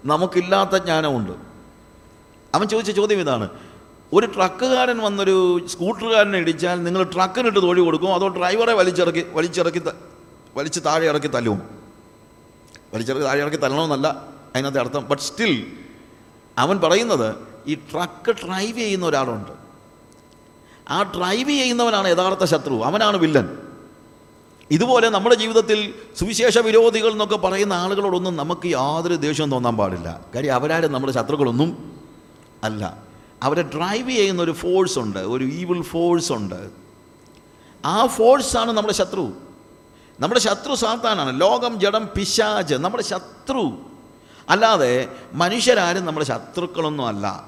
നമുക്കില്ലാത്ത 0.07 0.77
ജ്ഞാനമുണ്ട്. 0.77 1.31
അവൻ 2.55 2.67
ചോദിച്ച 2.67 2.91
ചോദ്യം 2.91 3.19
ഇതാണ് 3.19 3.49
ഒരു 4.13 4.25
ട്രക്കുകാരൻ 4.25 4.97
വന്നൊരു 4.97 5.67
സ്കൂട്ടറുകാരനെ 5.67 6.37
ഇടിച്ചാൽ 6.37 6.83
നിങ്ങൾ 6.83 7.03
ട്രക്കിനിട്ട് 7.03 7.59
തൊഴി 7.59 7.81
കൊടുക്കും 7.81 8.13
അതോ 8.13 8.27
ഡ്രൈവറെ 8.27 8.73
വലിച്ചിറക്കി 8.73 9.25
വലിച്ചിറക്കി 9.29 9.81
വലിച്ച് 10.55 10.79
താഴെ 10.85 11.05
ഇറക്കി 11.05 11.27
തല്ലും. 11.27 11.61
വലിച്ചിറക്കി 12.93 13.25
താഴെ 13.25 13.41
ഇറക്കി 13.41 13.57
തല്ലണമെന്നല്ല 13.57 14.25
അതിനകത്ത് 14.55 14.79
അർത്ഥം. 14.79 15.07
ബട്ട് 15.07 15.23
സ്റ്റിൽ 15.23 15.77
അവൻ 16.57 16.79
പറയുന്നത് 16.79 17.35
ഈ 17.67 17.75
ട്രക്ക് 17.75 18.31
ഡ്രൈവ് 18.31 18.77
ചെയ്യുന്ന 18.77 19.05
ഒരാളുണ്ട്. 19.05 19.51
ആ 20.89 21.03
ഡ്രൈവ് 21.03 21.49
ചെയ്യുന്നവനാണ് 21.49 22.07
യഥാർത്ഥ 22.07 22.45
ശത്രു 22.45 22.85
അവനാണ് 22.85 23.17
വില്ലൻ. 23.17 23.57
ഇതുപോലെ 24.71 25.09
നമ്മുടെ 25.09 25.35
ജീവിതത്തിൽ 25.35 25.93
സുവിശേഷ 26.19 26.57
വിരോധികൾ 26.57 27.11
എന്നൊക്കെ 27.11 27.35
പറയുന്ന 27.35 27.73
ആളുകളോടൊന്നും 27.73 28.35
നമുക്ക് 28.35 28.67
യാതൊരു 28.67 29.15
ദേഷ്യവും 29.15 29.51
തോന്നാൻ 29.51 29.77
പാടില്ല. 29.77 30.21
കാര്യം 30.35 30.53
അവരാരും 30.53 30.91
നമ്മുടെ 30.91 31.13
ശത്രുക്കളൊന്നും 31.13 32.01
അല്ല. 32.63 33.06
അവരെ 33.43 33.61
ഡ്രൈവ് 33.61 34.09
ചെയ്യുന്ന 34.09 34.41
ഒരു 34.41 34.51
ഫോഴ്സ് 34.51 34.99
ഉണ്ട് 34.99 35.19
ഒരു 35.19 35.43
ഈവിൾ 35.43 35.81
ഫോഴ്സ് 35.81 36.31
ഉണ്ട്. 36.31 36.69
ആ 37.85 38.05
ഫോഴ്സാണ് 38.05 38.71
നമ്മുടെ 38.71 38.93
ശത്രു. 38.93 39.33
നമ്മുടെ 40.19 40.41
ശത്രു 40.41 40.75
സാത്താനാണ്. 40.75 41.41
ലോകം 41.41 41.79
ജഡം 41.79 42.09
പിശാജ് 42.17 42.75
നമ്മുടെ 42.75 43.03
ശത്രു. 43.03 43.77
അല്ലാതെ 44.49 45.07
മനുഷ്യരാരും 45.33 46.05
നമ്മുടെ 46.05 46.25
ശത്രുക്കളൊന്നും 46.25 47.07
അല്ല. 47.07 47.47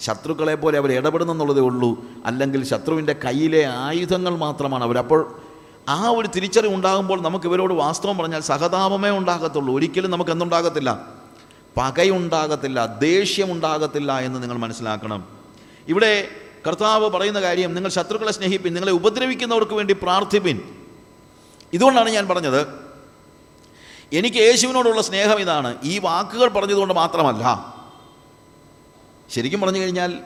ശത്രുക്കളെ 0.00 0.54
പോലെ 0.54 0.78
അവർ 0.78 0.92
ഇടപെടുന്നെന്നുള്ളതേ 0.92 1.60
ഉള്ളൂ. 1.60 2.04
അല്ലെങ്കിൽ 2.26 2.64
ശത്രുവിന്റെ 2.64 3.12
കയ്യിലെ 3.12 3.66
ആയുധങ്ങൾ 3.66 4.36
മാത്രമാണ് 4.36 4.84
അവരപ്പോൾ 4.84 5.40
ആ 5.88 6.08
ഒരു 6.08 6.28
തിരിച്ചറിവ് 6.28 6.74
ഉണ്ടാകുമ്പോൾ 6.74 7.20
നമുക്ക് 7.20 7.46
ഇവരോട് 7.46 7.74
വാസ്തവം 7.74 8.18
പറഞ്ഞാൽ 8.18 8.40
സഹതാപമേ 8.40 9.10
ഉണ്ടാകത്തുള്ളൂ. 9.10 9.76
ഒരിക്കലും 9.76 10.10
നമുക്ക് 10.10 10.30
എന്തുണ്ടാകത്തില്ല. 10.30 11.19
പകയുണ്ടാകത്തില്ല 11.76 12.86
ദേഷ്യമുണ്ടാകത്തില്ല 12.86 14.18
എന്ന് 14.18 14.42
നിങ്ങൾ 14.42 14.56
മനസ്സിലാക്കണം. 14.56 15.28
ഇവിടെ 15.88 16.28
കർത്താവ് 16.66 17.10
പറയുന്ന 17.10 17.40
കാര്യം 17.40 17.74
നിങ്ങൾ 17.74 17.90
ശത്രുക്കളെ 17.90 18.32
സ്നേഹിപ്പിൻ 18.32 18.74
നിങ്ങളെ 18.74 18.92
ഉപദ്രവിക്കുന്നവർക്ക് 18.92 19.72
വേണ്ടി 19.72 19.94
പ്രാർത്ഥിപ്പിൻ. 19.94 20.60
ഇതുകൊണ്ടാണ് 21.72 22.10
ഞാൻ 22.10 22.28
പറഞ്ഞത് 22.28 22.66
എനിക്ക് 24.12 24.36
യേശുവിനോടുള്ള 24.36 25.02
സ്നേഹം 25.02 25.40
ഇതാണ്. 25.40 25.76
ഈ 25.84 25.98
വാക്കുകൾ 25.98 26.48
പറഞ്ഞതുകൊണ്ട് 26.48 26.94
മാത്രമല്ല 26.94 27.74
ശരിക്കും 29.30 29.60
പറഞ്ഞു 29.60 29.78
കഴിഞ്ഞാൽ 29.78 30.18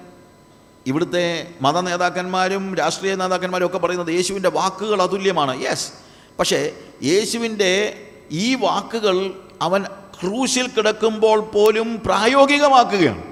ഇവിടുത്തെ 0.86 1.54
മത 1.62 1.80
നേതാക്കന്മാരും 1.80 2.74
രാഷ്ട്രീയ 2.74 3.14
നേതാക്കന്മാരും 3.14 3.66
ഒക്കെ 3.66 3.78
പറയുന്നത് 3.78 4.08
യേശുവിന്റെ 4.08 4.48
വാക്കുകൾ 4.48 5.02
അതുല്യമാണ്. 5.02 5.62
യെസ് 5.64 5.92
പക്ഷേ 6.38 6.72
യേശുവിന്റെ 7.02 8.02
ഈ 8.30 8.54
വാക്കുകൾ 8.54 9.34
അവൻ 9.62 9.84
ക്രൂശിൽ 10.20 10.66
കിടക്കുമ്പോൾ 10.68 11.40
പോലും 11.40 12.02
പ്രായോഗികമാക്കുകയാണ്. 12.06 13.22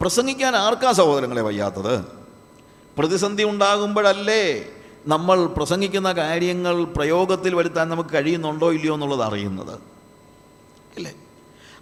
പ്രസംഗിക്കാൻ 0.00 0.56
ആർക്കാ 0.56 0.92
സഹോദരങ്ങളെ 0.92 1.42
വയ്യാത്തത്? 1.42 1.94
പ്രതിസന്ധി 2.98 3.44
ഉണ്ടാകുമ്പോഴല്ലേ 3.44 4.42
നമ്മൾ 5.06 5.46
പ്രസംഗിക്കുന്ന 5.46 6.12
കാര്യങ്ങൾ 6.12 6.84
പ്രയോഗത്തിൽ 6.84 7.54
വരുത്താൻ 7.54 7.88
നമുക്ക് 7.88 8.10
കഴിയുന്നുണ്ടോ 8.14 8.72
ഇല്ലയോ 8.72 8.94
എന്നുള്ളത് 8.94 9.22
അറിയുന്നത്. 9.22 9.80
അല്ലേ 10.96 11.12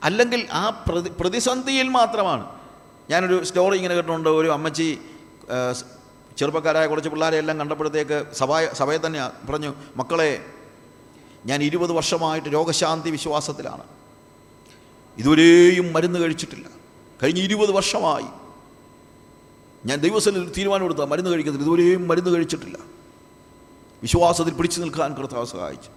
അല്ലെങ്കിൽ 0.03 0.49
ആ 0.53 0.85
പ്രതി 0.89 1.09
പ്രതിസന്ധിയിൽ 1.21 1.89
മാത്രമാണ്. 1.89 2.45
ഞാനൊരു 3.11 3.45
സ്റ്റോറി 3.45 3.77
ഇങ്ങനെ 3.77 3.95
കേട്ടിട്ടുണ്ട്. 3.95 4.29
ഒരു 4.29 4.49
അമ്മച്ചി 4.49 4.99
ചെറുപ്പക്കാരായ 6.39 6.87
കുറച്ച് 6.87 7.09
പിള്ളേരെ 7.09 7.37
എല്ലാം 7.37 7.59
കണ്ടപ്പോഴത്തേക്ക് 7.59 8.25
സഭ 8.33 8.65
സഭയെ 8.73 8.99
തന്നെ 9.07 9.21
പറഞ്ഞു 9.47 9.75
മക്കളെ 9.97 10.47
ഞാൻ 11.47 11.63
ഇരുപത് 11.63 11.93
വർഷമായിട്ട് 11.93 12.49
രോഗശാന്തി 12.49 13.11
വിശ്വാസത്തിലാണ്. 13.11 13.83
ഇതുവരെയും 15.19 15.93
മരുന്ന് 15.93 16.19
കഴിച്ചിട്ടില്ല. 16.19 16.67
കഴിഞ്ഞ 17.23 17.39
ഇരുപത് 17.39 17.73
വർഷമായി. 17.73 18.25
ഞാൻ 19.87 19.99
ദൈവസ്ഥലിൽ 19.99 20.53
തീരുമാനം 20.53 20.85
എടുത്ത 20.85 20.99
മരുന്ന് 20.99 21.31
കഴിക്കത്തില്ല. 21.31 21.65
ഇതുവരെയും 21.65 22.09
മരുന്ന് 22.09 22.31
കഴിച്ചിട്ടില്ല. 22.31 22.79
വിശ്വാസത്തിൽ 24.03 24.53
പിടിച്ചു 24.53 24.81
നിൽക്കാൻ 24.81 25.15
കർത്താവ് 25.15 25.47
സഹായിച്ചു. 25.47 25.89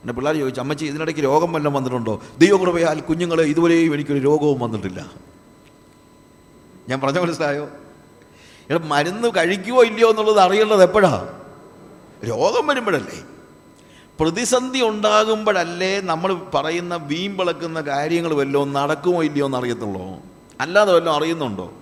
എന്റെ 0.00 0.12
പിള്ളേർ 0.12 0.36
ചോദിച്ചു 0.36 0.60
അമ്മച്ചി 0.60 0.84
ഇതിനിടയ്ക്ക് 0.84 1.22
രോഗം 1.22 1.52
വല്ലതും 1.52 1.74
വന്നിട്ടുണ്ടോ? 1.74 2.22
ദൈവകൃപയാൽ 2.38 3.00
കുഞ്ഞുങ്ങളെ 3.00 3.42
ഇതുവരെയും 3.42 3.94
എനിക്കൊരു 3.94 4.18
രോഗവും 4.18 4.60
വന്നിട്ടില്ല. 4.60 5.12
ഞാൻ 6.88 7.00
പറഞ്ഞ 7.00 7.18
മനസ്സിലായോ? 7.18 7.64
ഇവിടെ 8.70 8.78
മരുന്ന് 8.78 9.28
കഴിക്കുമോ 9.36 9.82
ഇല്ലയോ 9.82 10.10
എന്നുള്ളത് 10.10 10.38
അറിയേണ്ടത് 10.38 10.82
എപ്പോഴാണ് 10.82 11.42
രോഗം 12.28 12.66
വരുമ്പോഴല്ലേ. 12.66 13.22
പ്രതിസന്ധി 14.20 14.82
ഉണ്ടാകുമ്പോഴല്ലേ 14.82 16.00
നമ്മൾ 16.00 16.34
പറയുന്ന 16.34 16.96
വീമ്പിളക്കുന്ന 16.96 17.80
കാര്യങ്ങൾ 17.80 18.34
വല്ലതും 18.34 18.72
നടക്കുമോ 18.72 19.22
ഇല്ലയോ 19.24 19.46
എന്ന് 19.46 19.58
അറിയത്തുള്ളൂ 19.58 20.22
അല്ലാതെ 20.60 20.92
വല്ലതും 20.92 21.16
അറിയുന്നുണ്ടോ? 21.16 21.72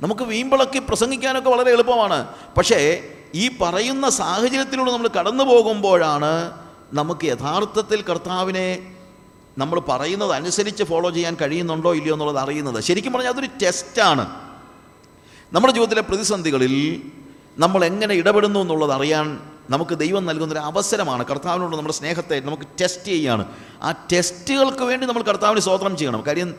നമുക്ക് 0.00 0.22
വീമ്പിളക്കി 0.22 0.78
പ്രസംഗിക്കാനൊക്കെ 0.78 1.50
വളരെ 1.50 1.70
എളുപ്പമാണ്. 1.70 2.28
പക്ഷേ 2.56 3.10
ഈ 3.34 3.50
പറയുന്ന 3.62 4.08
സാഹചര്യത്തിലൂടെ 4.08 4.92
നമ്മൾ 4.92 5.08
കടന്നു 5.08 5.44
പോകുമ്പോഴാണ് 5.44 6.52
നമുക്ക് 6.92 7.26
യഥാർത്ഥത്തിൽ 7.26 8.02
കർത്താവിനെ 8.02 8.92
നമ്മൾ 9.58 9.78
പറയുന്നത് 9.78 10.32
അനുസരിച്ച് 10.32 10.84
ഫോളോ 10.84 11.10
ചെയ്യാൻ 11.10 11.36
കഴിയുന്നുണ്ടോ 11.42 11.94
ഇല്ലയോ 11.94 12.14
എന്നുള്ളത് 12.14 12.38
അറിയുന്നത്. 12.38 12.80
ശരിക്കും 12.80 13.12
പറഞ്ഞാൽ 13.12 13.32
അതൊരു 13.32 13.46
ടെസ്റ്റാണ് 13.46 14.26
നമ്മുടെ 15.52 15.72
ജീവിതത്തിലെ 15.72 16.00
പ്രതിസന്ധികളിൽ 16.00 17.02
നമ്മൾ 17.58 17.84
എങ്ങനെ 17.84 18.14
ഇടപെടുന്നു 18.14 18.60
എന്നുള്ളത് 18.60 18.92
അറിയാൻ 18.92 19.49
നമുക്ക് 19.70 19.98
ദൈവം 19.98 20.26
നൽകുന്നൊരു 20.26 20.60
അവസരമാണ്. 20.60 21.24
കർത്താവിനോട് 21.24 21.76
നമ്മുടെ 21.76 21.94
സ്നേഹത്തെ 21.94 22.40
നമുക്ക് 22.40 22.62
ടെസ്റ്റ് 22.80 23.04
ചെയ്യുകയാണ് 23.04 23.44
ആ 23.82 23.92
ടെസ്റ്റുകൾക്ക് 23.92 24.84
വേണ്ടി 24.84 25.06
നമ്മൾ 25.06 25.22
കർത്താവിന് 25.22 25.60
സ്വോത്രം 25.60 25.96
ചെയ്യണം. 25.96 26.26
കാര്യം 26.26 26.54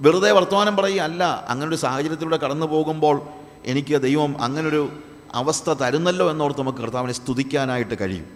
വെറുതെ 0.00 0.32
വർത്തമാനം 0.32 0.76
പറയുക 0.76 1.00
അല്ല. 1.00 1.44
അങ്ങനൊരു 1.48 1.76
സാഹചര്യത്തിലൂടെ 1.76 2.36
കടന്നു 2.36 2.66
പോകുമ്പോൾ 2.66 3.22
എനിക്ക് 3.64 4.02
ദൈവം 4.02 4.42
അങ്ങനൊരു 4.42 4.98
അവസ്ഥ 5.34 5.70
തരുന്നല്ലോ 5.70 6.30
എന്നോർത്ത് 6.30 6.60
നമുക്ക് 6.60 6.78
കർത്താവിനെ 6.78 7.12
സ്തുതിക്കാനായിട്ട് 7.12 8.00
കഴിയും. 8.00 8.26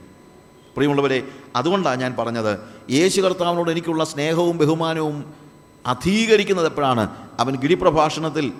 പ്രിയമുള്ളവരെ 0.76 1.22
അതുകൊണ്ടാണ് 1.56 2.00
ഞാൻ 2.00 2.16
പറഞ്ഞത്. 2.18 2.58
യേശു 2.90 3.20
കർത്താവിനോട് 3.20 3.70
എനിക്കുള്ള 3.70 4.04
സ്നേഹവും 4.04 4.58
ബഹുമാനവും 4.58 5.34
അധീകരിക്കുന്നത് 5.86 6.66
എപ്പോഴാണ്? 6.66 7.10
അവൻ 7.38 7.56
ഗിരിപ്രഭാഷണത്തിൽ 7.56 8.52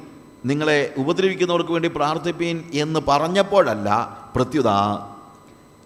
നിങ്ങളെ 0.47 0.95
ഉപദ്രവിക്കുന്നവർക്ക് 0.99 1.73
വേണ്ടി 1.73 1.89
പ്രാർത്ഥിപ്പീൻ 1.89 2.65
എന്ന് 2.75 3.01
പറഞ്ഞപ്പോഴല്ല 3.09 4.19
പ്രത്യുത 4.37 4.69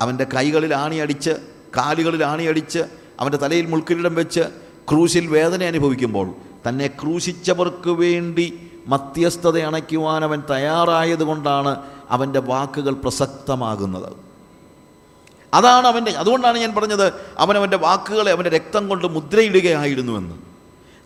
അവന്റെ 0.03 0.25
കൈകളിൽ 0.25 0.75
ആണിയടിച്ച് 0.75 1.31
കാലുകളിൽ 1.77 2.25
ആണിയടിച്ച് 2.25 2.79
അവന്റെ 3.21 3.39
തലയിൽ 3.39 3.67
മുൾക്കിരീടം 3.67 4.15
വെച്ച് 4.15 4.41
ക്രൂശിൽ 4.91 5.27
വേദന 5.27 5.63
അനുഭവിക്കുമ്പോൾ 5.65 6.35
തന്നെ 6.69 6.87
ക്രൂശിച്ചവർക്ക് 6.87 7.91
വേണ്ടി 7.91 8.71
മധ്യസ്ഥത 8.87 9.59
അണയ്ക്കുവാൻ 9.59 10.25
അവൻ 10.25 10.43
തയ്യാറായതുകൊണ്ടാണ് 10.51 11.73
അവന്റെ 12.11 12.41
വാക്കുകൾ 12.41 12.95
പ്രസക്തമാകുന്നത്. 12.95 14.13
അതാണ് 15.55 15.87
അവന്റെ 15.87 16.11
അതുകൊണ്ടാണ് 16.11 16.59
ഞാൻ 16.59 16.75
പറഞ്ഞത് 16.75 17.07
അവൻ 17.39 17.57
അവന്റെ 17.57 17.77
വാക്കുകളെ 17.77 18.31
അവന്റെ 18.33 18.51
രക്തം 18.51 18.89
കൊണ്ട് 18.89 19.07
മുദ്രയിടുകയായിരുന്നുവെന്ന്. 19.07 20.35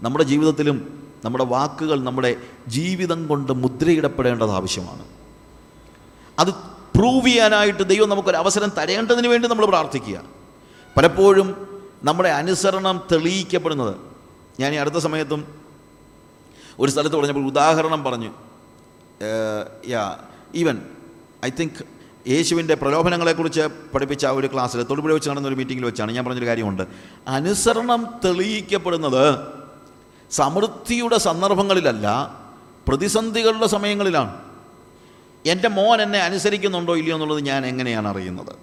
നമ്മുടെ 0.01 0.25
ജീവിതത്തിലും 0.25 0.77
നമ്മുടെ 1.25 1.45
വാക്കുകൾ 1.45 2.05
നമ്മുടെ 2.05 2.37
ജീവിതം 2.69 3.27
കൊണ്ട് 3.27 3.53
മുദ്രയിടപ്പെടേണ്ടത് 3.53 4.51
ആവശ്യമാണ്. 4.51 5.05
അത് 6.39 6.76
പ്രൂവ് 6.97 7.27
ചെയ്യാനായിട്ട് 7.27 7.89
ദൈവം 7.89 8.09
നമുക്കൊരു 8.09 8.37
അവസരം 8.37 8.69
തരേണ്ടതിന് 8.69 9.29
വേണ്ടി 9.29 9.49
നമ്മൾ 9.49 9.67
പ്രാർത്ഥിക്കുക. 9.67 10.23
പലപ്പോഴും 10.97 11.81
നമ്മുടെ 12.05 12.29
അനുസരണം 12.29 13.03
തെളിയിക്കപ്പെടുന്നത്. 13.13 13.97
ഞാൻ 14.61 14.73
ഈ 14.73 14.77
അടുത്ത 14.77 14.95
സമയത്തും 14.95 15.55
ഒരു 16.79 16.91
സ്ഥലത്ത് 16.91 17.17
പറഞ്ഞപ്പോൾ 17.17 17.47
ഉദാഹരണം 17.47 18.05
പറഞ്ഞു. 18.05 18.33
യാ 19.89 20.19
ഈവൻ 20.55 20.83
ഐ 21.45 21.51
തിങ്ക് 21.51 21.85
യേശുവിന്റെ 22.29 22.75
പ്രലോഭനങ്ങളെക്കുറിച്ച് 22.75 23.61
പഠിപ്പിച്ച 23.95 24.27
ആ 24.27 24.31
ഒരു 24.31 24.47
ക്ലാസ്സിൽ 24.47 24.83
തൊടുപുഴ 24.83 25.13
വെച്ച് 25.13 25.31
നടന്ന 25.31 25.49
ഒരു 25.49 25.55
മീറ്റിങ്ങിൽ 25.55 25.85
വെച്ചാണ് 25.85 26.13
ഞാൻ 26.13 26.25
പറഞ്ഞൊരു 26.25 26.47
കാര്യമുണ്ട്. 26.47 26.83
അനുസരണം 27.29 28.15
തെളിയിക്കപ്പെടുന്നത് 28.25 29.39
സമൃദ്ധിയുടെ 30.31 31.19
സന്ദർഭങ്ങളിലല്ല 31.19 32.35
പ്രതിസന്ധികളുടെ 32.89 33.67
സമയങ്ങളിലാണ്. 33.67 34.46
എന്റെ 35.47 35.69
മോൻ 35.69 36.03
എന്നെ 36.03 36.19
അനുസരിക്കുന്നുണ്ടോ 36.19 36.97
ഇല്ലയോ 36.97 37.17
എന്നുള്ളത് 37.17 37.41
ഞാൻ 37.41 37.67
എങ്ങനെയാണ് 37.67 38.09
അറിയുന്നത്? 38.09 38.57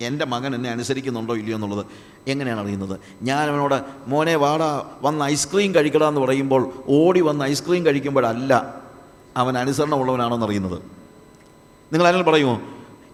എന്റെ 0.00 0.24
മകൻ 0.24 0.54
എന്നെ 0.54 0.70
അനുസരിക്കുന്നുണ്ടോ 0.70 1.34
ഇല്ലയോ 1.34 1.56
എന്നുള്ളത് 1.56 1.86
എങ്ങനെയാണ് 2.26 2.60
അറിയുന്നത്? 2.60 3.00
ഞാൻ 3.22 3.48
അവനോട് 3.48 3.82
മോനെ 4.06 4.34
വാടാ 4.34 4.84
വന്ന് 5.02 5.24
ഐസ്ക്രീം 5.24 5.74
കഴിക്കടാ 5.74 6.08
എന്ന് 6.08 6.20
പറയുമ്പോൾ 6.20 6.72
ഓടി 6.88 7.20
വന്ന് 7.20 7.44
ഐസ്ക്രീം 7.44 7.86
കഴിക്കുമ്പോഴല്ല 7.86 8.74
അവൻ 9.36 9.58
അനുസരണമുള്ളവനാണെന്ന് 9.58 10.46
അറിയുന്നത്. 10.46 10.78
നിങ്ങൾ 11.92 12.06
ആരെങ്കിലും 12.06 12.32
പറയുമോ 12.32 12.60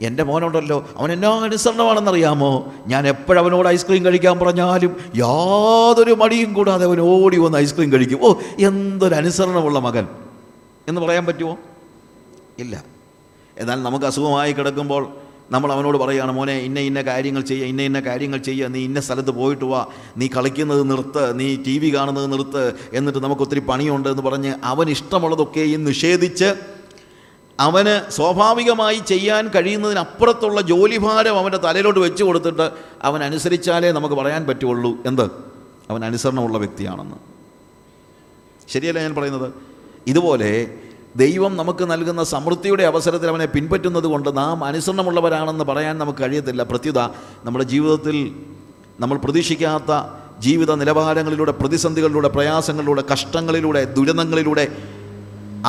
എന്റെ 0.00 0.22
മോനുണ്ടല്ലോ 0.22 0.88
അവൻ 0.96 1.12
എന്നാ 1.12 1.40
അനുസരണമാണെന്നറിയാമോ? 1.40 2.72
ഞാൻ 2.86 3.08
എപ്പോഴവനോട് 3.08 3.68
ഐസ്ക്രീം 3.68 4.04
കഴിക്കാൻ 4.04 4.38
പറഞ്ഞാലും 4.38 4.96
യാതൊരു 5.16 6.12
മടിയും 6.12 6.52
കൂടാതെ 6.52 6.84
അവൻ 6.84 7.00
ഓടി 7.00 7.38
വന്ന് 7.38 7.58
ഐസ്ക്രീം 7.58 7.92
കഴിക്കും. 7.92 8.18
ഓ 8.22 8.34
എന്തൊരു 8.60 9.14
അനുസരണമുള്ള 9.14 9.78
മകൻ. 9.78 10.08
എന്ന് 10.88 11.00
പറയാൻ 11.00 11.26
പറ്റുമോ? 11.26 11.58
ഇല്ല. 12.58 12.84
എന്നാൽ 13.58 13.82
നമുക്ക് 13.82 14.04
അസുഖമായി 14.04 14.52
കിടക്കുമ്പോൾ 14.52 15.08
നമ്മൾ 15.50 15.72
അവനോട് 15.72 15.98
പറയുകയാണ് 15.98 16.32
മോനെ 16.32 16.52
ഇന്ന 16.52 16.80
ഇന്ന 16.80 17.02
കാര്യങ്ങൾ 17.02 17.42
ചെയ്യുക 17.42 17.66
ഇന്ന 17.66 17.82
ഇന്ന 17.82 18.00
കാര്യങ്ങൾ 18.00 18.38
ചെയ്യുക 18.38 18.68
നീ 18.68 18.84
ഇന്ന 18.84 19.00
സ്ഥലത്ത് 19.00 19.30
പോയിട്ട് 19.30 19.64
വാ 19.64 19.86
നീ 20.16 20.28
കളിക്കുന്നത് 20.36 20.90
നിർത്ത് 20.90 21.38
നീ 21.38 21.56
ടി 21.56 21.78
വി 21.78 21.94
കാണുന്നത് 21.94 22.32
നിർത്ത് 22.32 22.74
എന്നിട്ട് 22.92 23.18
നമുക്ക് 23.18 23.42
ഒത്തിരി 23.42 23.60
പണിയുണ്ട് 23.60 24.08
എന്ന് 24.08 24.22
പറഞ്ഞ് 24.22 24.54
അവൻ 24.64 24.90
ഇഷ്ടമുള്ളതൊക്കെയും 24.90 25.84
നിഷേധിച്ച് 25.84 26.54
അവന് 27.60 28.10
സ്വാഭാവികമായി 28.10 28.98
ചെയ്യാൻ 29.06 29.48
കഴിയുന്നതിനപ്പുറത്തുള്ള 29.48 30.60
ജോലിഭാരം 30.60 31.38
അവന്റെ 31.38 31.58
തലയിലോട്ട് 31.58 32.00
വെച്ച് 32.00 32.24
കൊടുത്തിട്ട് 32.24 32.70
അവൻ 33.02 33.22
അനുസരിച്ചാലേ 33.22 33.92
നമുക്ക് 33.92 34.14
പറയാൻ 34.14 34.46
പറ്റുള്ളൂ. 34.46 34.96
എന്ത്? 35.06 35.30
അവൻ 35.90 36.04
അനുസരണമുള്ള 36.04 36.58
വ്യക്തിയാണെന്ന്. 36.58 37.16
ശരിയല്ല 38.68 39.00
ഞാൻ 39.00 39.14
പറയുന്നത്? 39.14 39.52
ഇതുപോലെ 40.06 40.78
ദൈവം 41.16 41.56
നമുക്ക് 41.56 41.90
നൽകുന്ന 41.90 42.24
സമൃദ്ധിയുടെ 42.24 42.82
അവസരത്തിൽ 42.82 43.28
അവനെ 43.28 43.46
പിൻപറ്റുന്നത് 43.46 44.04
കൊണ്ട് 44.04 44.36
നാം 44.36 44.64
അനുസരണമുള്ളവരാണെന്ന് 44.64 45.64
പറയാൻ 45.64 45.98
നമുക്ക് 45.98 46.18
കഴിയത്തില്ല. 46.22 46.62
പ്രത്യുത 46.62 46.98
നമ്മുടെ 47.44 47.64
ജീവിതത്തിൽ 47.64 48.46
നമ്മൾ 49.00 49.18
പ്രതീക്ഷിക്കാത്ത 49.18 50.02
ജീവിത 50.40 50.74
നിലവാരങ്ങളിലൂടെ 50.74 51.52
പ്രതിസന്ധികളിലൂടെ 51.52 52.28
പ്രയാസങ്ങളിലൂടെ 52.28 53.04
കഷ്ടങ്ങളിലൂടെ 53.12 53.84
ദുരിതങ്ങളിലൂടെ 53.84 54.76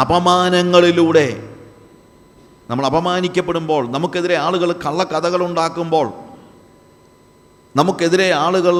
അപമാനങ്ങളിലൂടെ 0.02 1.56
നമ്മൾ 2.70 2.86
അപമാനിക്കപ്പെടുമ്പോൾ 2.86 3.92
നമുക്കെതിരെ 3.92 4.36
ആളുകൾ 4.36 4.72
കള്ളക്കഥകൾ 4.72 5.46
ഉണ്ടാക്കുമ്പോൾ 5.46 6.08
നമുക്കെതിരെ 7.76 8.32
ആളുകൾ 8.32 8.76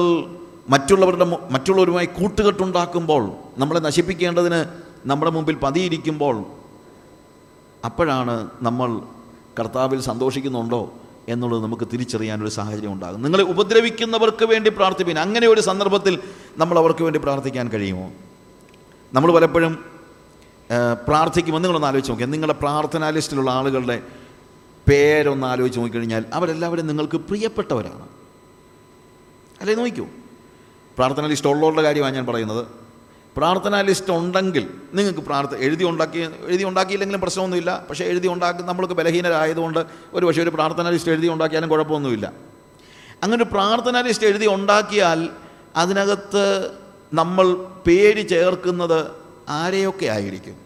മറ്റുള്ളവരുടെ 0.70 1.24
മറ്റുള്ളവരുമായി 1.24 2.06
കൂട്ടുകെട്ടുണ്ടാക്കുമ്പോൾ 2.06 3.32
നമ്മളെ 3.58 3.80
നശിപ്പിക്കേണ്ടതിന് 3.80 4.64
നമ്മുടെ 5.06 5.30
മുമ്പിൽ 5.30 5.54
പതിയിരിക്കുമ്പോൾ 5.56 6.55
അപ്പോഴാണ് 7.88 8.34
നമ്മൾ 8.62 8.88
കർത്താവിൽ 9.58 10.00
സന്തോഷിക്കുന്നുണ്ടോ 10.00 10.80
എന്നുള്ളത് 11.28 11.62
നമുക്ക് 11.62 11.86
തിരിച്ചറിയാനൊരു 11.92 12.50
സാഹചര്യം 12.50 12.92
ഉണ്ടാകും. 12.92 13.22
നിങ്ങളെ 13.22 13.44
ഉപദ്രവിക്കുന്നവർക്ക് 13.52 14.44
വേണ്ടി 14.44 14.70
പ്രാർത്ഥിപ്പിൻ. 14.70 15.18
അങ്ങനെ 15.18 15.46
ഒരു 15.46 15.60
സന്ദർഭത്തിൽ 15.60 16.14
നമ്മൾ 16.58 16.78
അവർക്ക് 16.78 17.02
വേണ്ടി 17.02 17.18
പ്രാർത്ഥിക്കാൻ 17.18 17.68
കഴിയുമോ? 17.68 18.06
നമ്മൾ 19.12 19.32
പലപ്പോഴും 19.32 19.72
പ്രാർത്ഥിക്കുമ്പോൾ 21.08 21.60
നിങ്ങളൊന്ന് 21.60 21.88
ആലോചിച്ച് 21.88 22.10
നോക്കിയാൽ 22.10 22.30
നിങ്ങളുടെ 22.30 22.58
പ്രാർത്ഥനാ 22.62 23.08
ലിസ്റ്റിലുള്ള 23.10 23.50
ആളുകളുടെ 23.50 24.02
പേരൊന്ന് 24.88 25.46
ആലോചിച്ച് 25.46 25.78
നോക്കിക്കഴിഞ്ഞാൽ 25.78 26.24
അവരെല്ലാവരും 26.32 26.86
നിങ്ങൾക്ക് 26.86 27.16
പ്രിയപ്പെട്ടവരാണ്. 27.28 28.06
അല്ലേ 29.60 29.74
നോക്കൂ 29.74 30.06
പ്രാർത്ഥന 30.96 31.26
ലിസ്റ്റ് 31.26 31.48
ഉള്ളവരുടെ 31.48 31.82
കാര്യമാണ് 31.82 32.14
ഞാൻ 32.14 32.26
പറയുന്നത്. 32.26 32.66
പ്രാർത്ഥനാ 33.36 33.80
ലിസ്റ്റ് 33.80 34.10
ഉണ്ടെങ്കിൽ 34.10 34.64
നിങ്ങൾക്ക് 34.94 35.20
പ്രാർത്ഥന 35.20 35.58
എഴുതി 35.58 35.84
ഉണ്ടാക്കി 35.84 36.18
എഴുതി 36.46 36.64
ഉണ്ടാക്കിയില്ലെങ്കിലും 36.64 37.20
പ്രശ്നമൊന്നുമില്ല. 37.20 37.84
പക്ഷേ 37.90 38.04
എഴുതി 38.04 38.28
ഉണ്ടാക്കി 38.28 38.62
നമ്മൾക്ക് 38.62 38.94
ബലഹീനരായതുകൊണ്ട് 38.94 39.86
ഒരു 40.12 40.26
പക്ഷേ 40.26 40.42
ഒരു 40.42 40.50
പ്രാർത്ഥനാ 40.50 40.90
ലിസ്റ്റ് 40.90 41.10
എഴുതി 41.10 41.26
ഉണ്ടാക്കിയാലും 41.26 41.68
കുഴപ്പമൊന്നുമില്ല. 41.68 42.32
അങ്ങനെ 43.22 43.36
ഒരു 43.42 43.50
പ്രാർത്ഥനാ 43.52 44.00
ലിസ്റ്റ് 44.00 44.26
എഴുതി 44.26 44.46
ഉണ്ടാക്കിയാൽ 44.46 45.30
അതിനകത്ത് 45.76 46.44
നമ്മൾ 47.14 47.66
പേര് 47.86 48.28
ചേർക്കുന്നത് 48.28 49.10
ആരെയൊക്കെ 49.48 50.06
ആയിരിക്കും? 50.06 50.56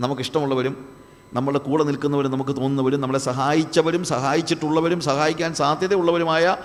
നമുക്കിഷ്ടമുള്ളവരും 0.00 0.88
നമ്മളുടെ 1.34 1.58
കൂടെ 1.58 1.84
നിൽക്കുന്നവരും 1.84 2.30
നമുക്ക് 2.32 2.50
തോന്നുന്നവരും 2.50 3.00
നമ്മളെ 3.00 3.18
സഹായിച്ചവരും 3.18 4.04
സഹായിച്ചിട്ടുള്ളവരും 4.04 5.00
സഹായിക്കാൻ 5.00 5.54
സാധ്യതയുള്ളവരുമായ 5.54 6.56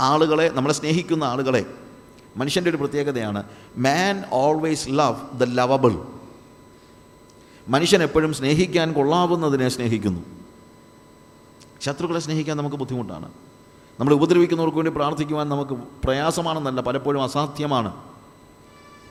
ആളുകളെ 0.00 0.50
നമ്മളെ 0.54 0.74
സ്നേഹിക്കുന്ന 0.74 1.24
ആളുകളെ 1.24 1.66
മനുഷ്യന്റെ 2.38 2.70
ഒരു 2.70 2.76
പ്രത്യേകതയാണ്. 2.76 3.42
Man 3.76 4.24
always 4.32 4.88
love 4.88 5.40
the 5.40 5.44
lovable 5.44 6.02
മനുഷ്യൻ 7.68 8.02
എപ്പോഴും 8.02 8.34
സ്നേഹിക്കാൻ 8.34 8.92
കൊള്ളാവുന്നതിനെ 8.92 9.68
സ്നേഹിക്കുന്നു. 9.68 10.20
ശത്രുക്കളെ 11.80 12.20
സ്നേഹിക്കാൻ 12.20 12.56
നമുക്ക് 12.56 12.76
ബുദ്ധിമുട്ടാണ്. 12.76 13.32
നമ്മൾ 14.00 14.12
ഉപദ്രവിക്കുന്നവർക്ക് 14.12 14.76
വേണ്ടി 14.76 14.92
പ്രാർത്ഥിക്കുവാൻ 14.92 15.48
നമുക്ക് 15.48 15.72
പ്രയാസമാണെന്നല്ല 16.04 16.80
പലപ്പോഴും 16.80 17.22
അസാധ്യമാണ്. 17.22 17.94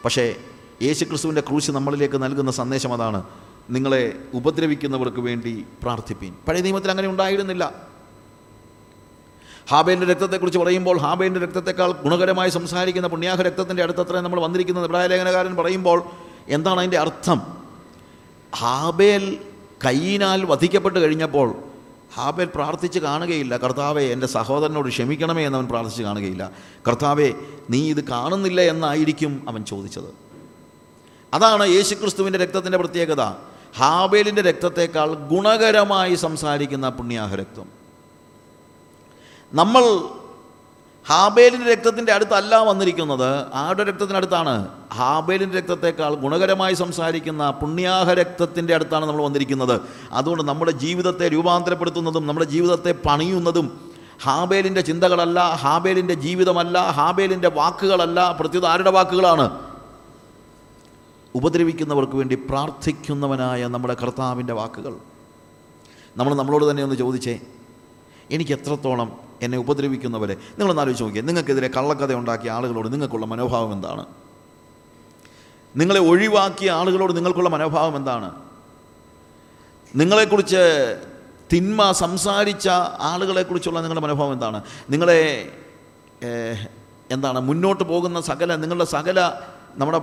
പക്ഷേ 0.06 0.36
യേശുക്രിസ്തുവിന്റെ 0.82 1.42
ക്രൂശ് 1.42 1.72
നമ്മളിലേക്ക് 1.72 2.24
നൽകുന്ന 2.24 2.52
സന്ദേശം 2.52 2.94
അതാണ്. 2.94 3.24
നിങ്ങളെ 3.70 4.20
ഉപദ്രവിക്കുന്നവർക്ക് 4.34 5.20
വേണ്ടി 5.20 5.66
പ്രാർത്ഥിപ്പീൻ. 5.82 6.34
പഴയ 6.48 6.62
നിയമത്തിൽ 6.62 6.90
അങ്ങനെ 6.90 7.08
ഉണ്ടായിരുന്നില്ല. 7.08 7.87
ഹാബേലിന്റെ 9.72 10.14
രക്തത്തെക്കുറിച്ച് 10.14 10.60
പറയുമ്പോൾ 10.60 10.98
ഹാബേലിന്റെ 10.98 11.40
രക്തത്തെക്കാൾ 11.40 11.92
ഗുണകരമായി 11.92 12.50
സംസാരിക്കുന്ന 12.50 13.08
പുണ്യാഹ 13.08 13.42
രക്തത്തിന്റെ 13.42 13.84
അടുത്തത്രയും 13.84 14.24
നമ്മൾ 14.24 14.40
വന്നിരിക്കുന്നത്. 14.40 14.86
ഇബ്രാഹിം 14.86 15.10
ലേഖനകാരൻ 15.10 15.56
പറയുമ്പോൾ 15.56 16.04
എന്താണ് 16.48 16.80
അതിന്റെ 16.80 16.98
അർത്ഥം? 16.98 17.42
ഹാബേൽ 18.58 19.38
കൈയിനാൽ 19.86 20.46
വധിക്കപ്പെട്ട് 20.46 21.00
കഴിഞ്ഞപ്പോൾ 21.00 21.56
ഹാബേൽ 22.16 22.50
പ്രാർത്ഥിച്ച് 22.56 23.00
കാണുകയില്ല. 23.00 23.58
കർത്താവെ 23.58 24.04
എന്റെ 24.04 24.28
സഹോദരനോട് 24.28 24.88
ക്ഷമിക്കണമേ 24.88 25.46
എന്നവൻ 25.46 25.68
പ്രാർത്ഥിച്ച് 25.68 26.04
കാണുകയില്ല. 26.04 26.52
കർത്താവെ 26.88 27.34
നീ 27.70 27.90
ഇത് 27.90 28.04
കാണുന്നില്ല 28.04 28.62
എന്നായിരിക്കും 28.62 29.46
അവൻ 29.50 29.66
ചോദിച്ചത്. 29.66 30.28
അതാണ് 31.34 31.68
യേശുക്രിസ്തുവിന്റെ 31.68 32.40
രക്തത്തിന്റെ 32.40 32.78
പ്രത്യേകത. 32.78 33.22
ഹാബേലിന്റെ 33.78 34.42
രക്തത്തെക്കാൾ 34.42 35.14
ഗുണകരമായി 35.14 36.16
സംസാരിക്കുന്ന 36.16 36.90
പുണ്യാഹ 36.90 37.36
രക്തം. 37.36 37.87
നമ്മൾ 39.54 39.84
ഹാബേലിന്റെ 41.08 41.74
രക്തത്തിന്റെ 41.74 42.12
അടുത്തല്ല 42.12 42.56
വന്നിരിക്കുന്നത്. 42.56 43.54
ആരുടെ 43.54 43.84
രക്തത്തിനടുത്താണ് 43.84 44.68
ഹാബേലിന്റെ 44.94 45.58
രക്തത്തെക്കാൾ 45.58 46.16
ഗുണകരമായി 46.16 46.74
സംസാരിക്കുന്ന 46.74 47.52
പുണ്യാഹ 47.52 48.14
രക്തത്തിന്റെ 48.14 48.76
അടുത്താണ് 48.76 49.06
നമ്മൾ 49.06 49.24
വന്നിരിക്കുന്നത്. 49.24 49.82
അതുകൊണ്ട് 50.12 50.44
നമ്മുടെ 50.44 50.72
ജീവിതത്തെ 50.72 51.28
രൂപാന്തരപ്പെടുത്തുന്നതും 51.28 52.28
നമ്മുടെ 52.28 52.46
ജീവിതത്തെ 52.46 52.92
പണിയുന്നതും 52.92 53.92
ഹാബേലിന്റെ 54.24 54.82
ചിന്തകളല്ല 54.82 55.40
ഹാബേലിന്റെ 55.40 56.14
ജീവിതമല്ല 56.14 56.90
ഹാബേലിന്റെ 56.90 57.48
വാക്കുകളല്ല 57.48 58.38
പ്രത്യേകത 58.40 58.68
ആരുടെ 58.68 58.92
വാക്കുകളാണ്. 58.92 59.60
ഉപദ്രവിക്കുന്നവർക്ക് 61.36 62.14
വേണ്ടി 62.14 62.36
പ്രാർത്ഥിക്കുന്നവനായ 62.36 63.68
നമ്മുടെ 63.68 63.94
കർത്താവിന്റെ 63.94 64.54
വാക്കുകൾ. 64.54 64.96
നമ്മൾ 66.18 66.36
നമ്മളോട് 66.36 66.72
തന്നെ 66.72 66.84
ഒന്ന് 66.84 66.96
ചോദിച്ചേ 66.96 67.40
എനിക്ക് 68.32 68.52
എത്രത്തോളം 68.52 69.27
എന്നെ 69.42 69.58
ഉപദ്രവിക്കുന്നവരെ. 69.58 70.34
നിങ്ങളൊന്ന് 70.52 70.82
ആലോചിച്ച് 70.82 71.04
നോക്കിയേ. 71.04 71.22
നിങ്ങൾക്കെതിരെ 71.22 71.68
കള്ളക്കഥ 71.68 72.14
ഉണ്ടാക്കിയ 72.14 72.52
ആളുകളോട് 72.52 72.94
നിങ്ങൾക്കുള്ള 72.94 73.26
മനോഭാവം 73.26 73.74
എന്താണ്? 73.74 74.04
നിങ്ങളെ 75.76 76.00
ഒഴിവാക്കിയ 76.00 76.72
ആളുകളോട് 76.72 77.18
നിങ്ങൾക്കുള്ള 77.18 77.50
മനോഭാവം 77.50 77.96
എന്താണ്? 77.96 78.30
നിങ്ങളെക്കുറിച്ച് 79.96 80.62
തിന്മ 81.54 81.92
സംസാരിച്ച 81.92 82.68
ആളുകളെക്കുറിച്ചുള്ള 83.02 83.80
നിങ്ങളുടെ 83.80 84.02
മനോഭാവം 84.02 84.34
എന്താണ്? 84.34 84.62
നിങ്ങളെ 84.90 85.20
എന്താണ് 87.12 87.40
മുന്നോട്ട് 87.40 87.84
പോകുന്ന 87.84 88.22
സകല 88.22 88.56
നിങ്ങളുടെ 88.56 88.86
സകല 88.86 89.20
നമ്മുടെ 89.78 90.00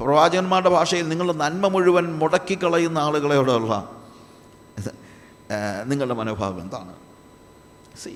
പ്രവാചകന്മാരുടെ 0.00 0.70
ഭാഷയിൽ 0.70 1.08
നിങ്ങളുടെ 1.08 1.38
നന്മ 1.38 1.68
മുഴുവൻ 1.68 2.18
മുടക്കിക്കളയുന്ന 2.18 2.98
ഏഹ്, 5.50 5.90
നിങ്ങളുടെ 5.90 6.14
മനോഭാവം 6.14 6.60
എന്താണ്? 6.60 6.92
സി 7.98 8.12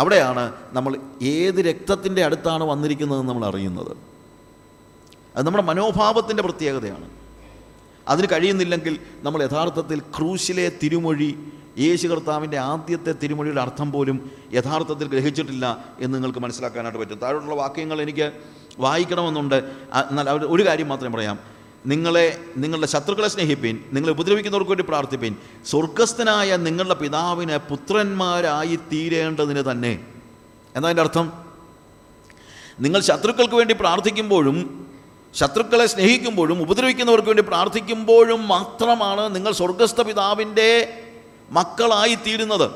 അവിടെയാണ് 0.00 0.52
നമ്മൾ 0.72 0.96
ഏത് 1.22 1.54
രക്തത്തിന്റെ 1.54 2.24
അടുത്താണ് 2.24 2.64
വന്നിരിക്കുന്നതെന്ന് 2.64 3.28
നമ്മൾ 3.28 3.46
അറിയുന്നത്. 3.46 3.96
അത് 5.36 5.46
നമ്മുടെ 5.46 5.64
മനോഭാവത്തിന്റെ 5.64 6.42
പ്രത്യേകതയാണ്. 6.42 7.10
അതിന് 8.08 8.26
കഴിയുന്നില്ലെങ്കിൽ 8.32 8.98
നമ്മൾ 9.22 9.42
യഥാർത്ഥത്തിൽ 9.42 9.98
ക്രൂശിലെ 9.98 10.72
തിരുമൊഴി 10.82 11.38
യേശു 11.78 12.08
കർത്താവിന്റെ 12.08 12.58
ആദ്യത്തെ 12.58 13.12
തിരുമൊഴിയുടെ 13.12 13.60
അർത്ഥം 13.60 13.92
പോലും 13.92 14.30
യഥാർത്ഥത്തിൽ 14.52 15.08
ഗ്രഹിച്ചിട്ടില്ല 15.08 15.84
എന്ന് 16.00 16.14
നിങ്ങൾക്ക് 16.14 16.38
മനസ്സിലാക്കാനായിട്ട് 16.38 16.98
പറ്റും. 16.98 17.18
താഴോട്ടുള്ള 17.18 17.54
വാക്യങ്ങൾ 17.54 18.02
എനിക്ക് 18.02 18.32
വായിക്കണമെന്നുണ്ട്. 18.78 19.72
എന്നാൽ 20.10 20.30
ഒരു 20.30 20.66
കാര്യം 20.66 20.88
മാത്രമേ 20.88 21.14
പറയാം. 21.14 21.53
നിങ്ങളെ 21.86 22.44
നിങ്ങളുടെ 22.56 22.86
ശത്രുക്കളെ 22.86 23.28
സ്നേഹിപ്പീൻ 23.28 23.84
നിങ്ങളെ 23.92 24.12
ഉപദ്രവിക്കുന്നവർക്ക് 24.12 24.70
വേണ്ടി 24.70 24.84
പ്രാർത്ഥിപ്പീൻ. 24.84 25.36
സ്വർഗസ്ഥനായ 25.66 26.56
നിങ്ങളുടെ 26.56 26.94
പിതാവിന് 26.94 27.56
പുത്രന്മാരായി 27.56 28.76
തീരേണ്ടതിന് 28.76 29.70
തന്നെ. 29.70 30.06
എന്നതിന്റെ 30.76 31.02
അർത്ഥം? 31.02 31.32
നിങ്ങൾ 32.80 33.00
ശത്രുക്കൾക്ക് 33.00 33.54
വേണ്ടി 33.54 33.74
പ്രാർത്ഥിക്കുമ്പോഴും 33.74 34.86
ശത്രുക്കളെ 35.34 35.86
സ്നേഹിക്കുമ്പോഴും 35.86 36.62
ഉപദ്രവിക്കുന്നവർക്ക് 36.62 37.26
വേണ്ടി 37.26 37.42
പ്രാർത്ഥിക്കുമ്പോഴും 37.42 38.48
മാത്രമാണ് 38.48 39.34
നിങ്ങൾ 39.34 39.52
സ്വർഗസ്ഥ 39.52 40.02
പിതാവിന്റെ 40.02 41.00
മക്കളായി 41.50 42.14
തീരുന്നത്. 42.14 42.70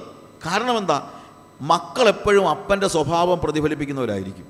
കാരണം 0.47 0.79
എന്താ? 0.79 1.11
മക്കൾ 1.61 2.09
എപ്പോഴും 2.09 2.49
അപ്പന്റെ 2.49 2.89
സ്വഭാവം 2.89 3.39
പ്രതിഫലിപ്പിക്കുന്നവരായിരിക്കും. 3.39 4.47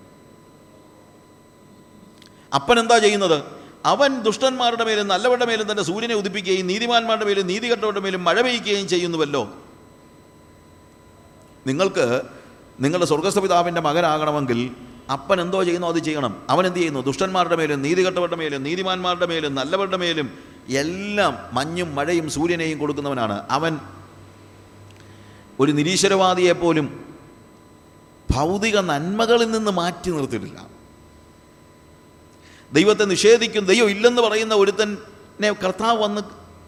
അപ്പൻ 2.55 2.81
എന്താ 2.81 2.99
ചെയ്യുന്നത്? 2.99 3.58
അവൻ 3.89 4.11
ദുഷ്ടന്മാരുടെ 4.23 4.85
മേലും 4.85 5.09
നല്ലവരുടെ 5.09 5.47
മേലും 5.47 5.67
തന്നെ 5.71 5.83
സൂര്യനെ 5.83 6.15
ഉദിപ്പിക്കുകയും 6.15 6.67
നീതിമാന്മാരുടെ 6.67 7.25
മേലും 7.25 7.47
നീതികെട്ടവരുടെ 7.47 8.01
മേലും 8.01 8.25
മഴ 8.25 8.41
പെയ്യുകയും 8.41 8.89
ചെയ്യുന്നുവല്ലോ. 8.89 9.43
നിങ്ങൾക്ക് 11.67 12.23
നിങ്ങളുടെ 12.81 13.07
സ്വർഗസ്ഥ 13.07 13.39
പിതാവിന്റെ 13.39 13.81
മകനാകണമെങ്കിൽ 13.81 14.71
അപ്പൻ 15.13 15.41
എന്തോ 15.41 15.63
ചെയ്യുന്നോ? 15.63 15.89
അത് 15.89 15.99
ചെയ്യണം. 15.99 16.33
അവൻ 16.51 16.67
എന്ത് 16.67 16.79
ചെയ്യുന്നു? 16.79 17.01
ദുഷ്ടന്മാരുടെ 17.01 17.57
മേലും 17.57 17.83
നീതികെട്ടവരുടെ 17.83 18.37
മേലും 18.37 18.63
നീതിമാന്മാരുടെ 18.63 19.27
മേലും 19.27 19.55
നല്ലവരുടെ 19.55 19.97
മേലും 19.97 20.31
എല്ലാം 20.69 21.35
മഞ്ഞും 21.53 21.95
മഴയും 21.95 22.31
സൂര്യനെയും 22.31 22.79
കൊടുക്കുന്നവനാണ്. 22.79 23.37
അവൻ 23.51 23.79
ഒരു 25.61 25.73
നിരീശ്വരവാദിയെപ്പോലും 25.73 26.87
ഭൗതിക 28.35 28.79
നന്മകളിൽ 28.79 29.51
നിന്ന് 29.51 29.71
മാറ്റി 29.71 30.11
നിർത്തിയിട്ടില്ല. 30.11 30.78
ദൈവത്തെ 32.73 33.05
നിഷേധിക്കും 33.05 33.65
ദൈവം 33.65 33.91
ഇല്ലെന്ന് 33.91 34.23
പറയുന്ന 34.23 34.55
ഒരുത്തനെ 34.55 35.53
കർത്താവ് 35.53 36.03
വന്ന് 36.03 36.21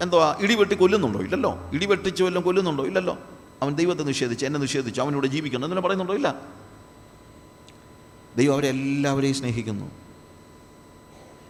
എന്തുവാ 0.02 0.36
ഇടിവെട്ടി 0.40 0.74
കൊല്ലുന്നുണ്ടോ? 0.74 1.20
ഇല്ലല്ലോ. 1.20 1.58
ഇടിവെട്ടിച്ച് 1.72 2.22
വല്ലതും 2.22 2.42
കൊല്ലുന്നുണ്ടോ? 2.42 2.84
ഇല്ലല്ലോ. 2.84 3.18
അവൻ 3.62 3.74
ദൈവത്തെ 3.74 4.02
നിഷേധിച്ചു 4.02 4.46
എന്നെ 4.46 4.60
നിഷേധിച്ചു 4.60 5.00
അവനിവിടെ 5.00 5.26
ജീവിക്കണം 5.26 5.64
എന്നെ 5.64 5.80
പറയുന്നുണ്ടോ? 5.80 6.14
ഇല്ല. 6.14 6.34
ദൈവം 8.36 8.54
അവരെ 8.54 8.68
എല്ലാവരെയും 8.68 9.34
സ്നേഹിക്കുന്നു. 9.34 9.90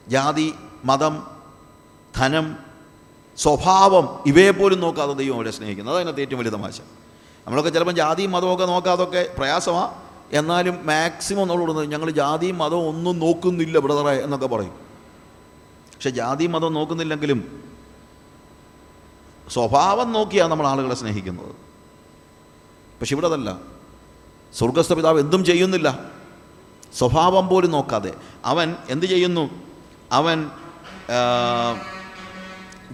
ജാതി 0.08 0.54
മതം 0.84 1.26
ധനം 2.16 2.56
സ്വഭാവം 3.36 4.22
ഇവയെ 4.26 4.50
പോലും 4.50 4.80
നോക്കാതെ 4.80 5.12
ദൈവം 5.12 5.36
അവരെ 5.36 5.50
സ്നേഹിക്കുന്നു. 5.50 5.92
അതതിനകത്ത് 5.92 6.20
ഏറ്റവും 6.20 6.38
വലിയ 6.38 6.50
തമാശ. 6.50 6.80
നമ്മളൊക്കെ 7.46 7.70
ചിലപ്പം 7.70 7.96
ജാതിയും 7.96 8.32
മതമൊക്കെ 8.32 8.64
നോക്കാതൊക്കെ 8.64 9.34
പ്രയാസമാണ് 9.38 10.10
എന്നാലും 10.32 10.86
മാക്സിമം 10.86 11.48
നമ്മൾ 11.48 11.60
കൊടുക്കുന്നത് 11.60 11.92
ഞങ്ങൾ 11.92 12.10
ജാതിയും 12.10 12.58
മതവും 12.58 12.88
ഒന്നും 12.88 13.18
നോക്കുന്നില്ല 13.18 13.78
ബ്രദറെ 13.78 14.10
എന്നൊക്കെ 14.10 14.46
പറയും. 14.46 14.72
പക്ഷെ 15.94 16.10
ജാതിയും 16.10 16.52
മതവും 16.52 16.74
നോക്കുന്നില്ലെങ്കിലും 16.74 17.64
സ്വഭാവം 19.48 20.12
നോക്കിയാണ് 20.12 20.50
നമ്മൾ 20.50 20.66
ആളുകളെ 20.66 20.94
സ്നേഹിക്കുന്നത്. 20.94 21.54
പക്ഷെ 23.00 23.14
ഇവിടെ 23.14 23.26
അതല്ല. 23.26 23.58
സ്വർഗസ്ഥ 24.58 24.92
പിതാവ് 24.92 25.20
എന്തും 25.20 25.44
ചെയ്യുന്നില്ല. 25.44 25.98
സ്വഭാവം 26.98 27.48
പോലും 27.48 27.70
നോക്കാതെ. 27.70 28.14
അവൻ 28.44 28.76
എന്ത് 28.88 29.06
ചെയ്യുന്നു? 29.06 29.50
അവൻ 30.12 30.50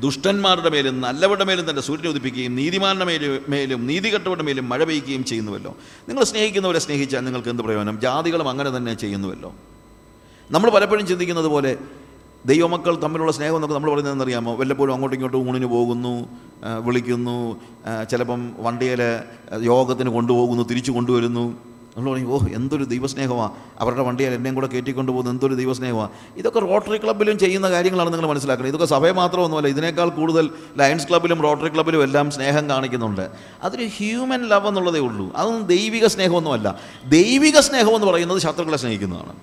ദുഷ്ടന്മാരുടെ 0.04 0.70
മേലും 0.74 0.96
നല്ലവരുടെ 1.04 1.44
മേലും 1.48 1.64
തന്റെ 1.68 1.82
സൂര്യനെ 1.88 2.08
ഉദിപ്പിക്കുകയും 2.12 2.52
നീതിമാരുടെ 2.60 3.06
മേലും 3.10 3.44
മേലും 3.52 3.80
നീതികെട്ടവരുടെ 3.90 4.44
മേലും 4.48 4.64
മഴ 4.72 4.80
പെയ്യുകയും 4.88 5.22
ചെയ്യുന്നുവല്ലോ. 5.30 5.72
നിങ്ങൾ 6.08 6.22
സ്നേഹിക്കുന്നവരെ 6.30 6.80
സ്നേഹിച്ചാൽ 6.86 7.22
നിങ്ങൾക്ക് 7.26 7.50
എന്ത് 7.52 7.62
പ്രയോജനം? 7.66 7.96
ജാതികളും 8.04 8.48
അങ്ങനെ 8.52 8.70
തന്നെ 8.76 8.94
ചെയ്യുന്നുവല്ലോ. 9.02 9.50
നമ്മൾ 10.50 10.68
പലപ്പോഴും 10.76 11.06
ചിന്തിക്കുന്നത് 11.06 11.48
പോലെ 11.54 11.72
ദൈവമക്കൾ 12.50 12.94
തമ്മിലുള്ള 13.04 13.32
സ്നേഹം 13.36 13.56
എന്നൊക്കെ 13.56 13.76
നമ്മൾ 13.76 13.90
പറയുന്നതെന്ന് 13.92 14.24
അറിയാമോ 14.24 14.52
വല്ലപ്പോഴും 14.58 14.92
അങ്ങോട്ടും 14.94 15.16
ഇങ്ങോട്ടും 15.16 15.48
ഊണിന് 15.48 15.68
പോകുന്നു 15.72 16.12
വിളിക്കുന്നു 16.86 17.38
ചിലപ്പം 18.10 18.42
വണ്ടിയിൽ 18.66 19.00
യോഗത്തിന് 19.70 20.10
കൊണ്ടുപോകുന്നു 20.16 20.64
തിരിച്ചു 20.70 20.92
കൊണ്ടുവരുന്നു. 20.92 21.46
നമ്മൾ 21.96 22.12
പറയും 22.12 22.32
ഓ 22.32 22.38
എന്തൊരു 22.38 22.84
ദൈവസ്നേഹമാണ് 22.84 23.52
അവരുടെ 23.78 24.02
വണ്ടിയിൽ 24.02 24.34
എന്നെയും 24.34 24.54
കൂടെ 24.54 24.66
കയറ്റിക്കൊണ്ട് 24.66 25.12
പോകുന്നത് 25.12 25.34
എന്തൊരു 25.34 25.54
ദൈവസ്നേഹമാണ് 25.54 26.10
ഇതൊക്കെ 26.36 26.58
റോട്ടറി 26.58 26.96
ക്ലബ്ബിലും 26.96 27.38
ചെയ്യുന്ന 27.38 27.70
കാര്യങ്ങളാണ് 27.70 28.12
നിങ്ങൾ 28.12 28.28
മനസ്സിലാക്കുന്നത്. 28.28 28.76
ഇതൊക്കെ 28.76 28.94
സഭയെ 28.94 29.12
മാത്രമൊന്നുമല്ല 29.12 29.68
ഇതിനേക്കാൾ 29.68 30.08
കൂടുതൽ 30.08 30.50
ലയൺസ് 30.76 31.08
ക്ലബ്ബിലും 31.08 31.42
റോട്ടറി 31.42 31.68
ക്ലബ്ബിലും 31.68 32.02
എല്ലാം 32.02 32.30
സ്നേഹം 32.30 32.68
കാണിക്കുന്നുണ്ട്. 32.68 33.30
അതൊരു 33.62 33.84
ഹ്യൂമൻ 33.84 34.48
ലവ് 34.48 34.68
എന്നുള്ളതേ 34.68 35.00
ഉള്ളൂ. 35.00 35.32
അതൊന്നും 35.36 35.62
ദൈവിക 35.62 36.06
സ്നേഹമൊന്നുമല്ല. 36.06 36.80
ദൈവിക 37.04 37.60
സ്നേഹം 37.60 37.94
എന്ന് 37.94 38.06
പറയുന്നത് 38.06 38.38
ശത്രുക്കളെ 38.38 38.76
സ്നേഹിക്കുന്നതാണ്. 38.76 39.36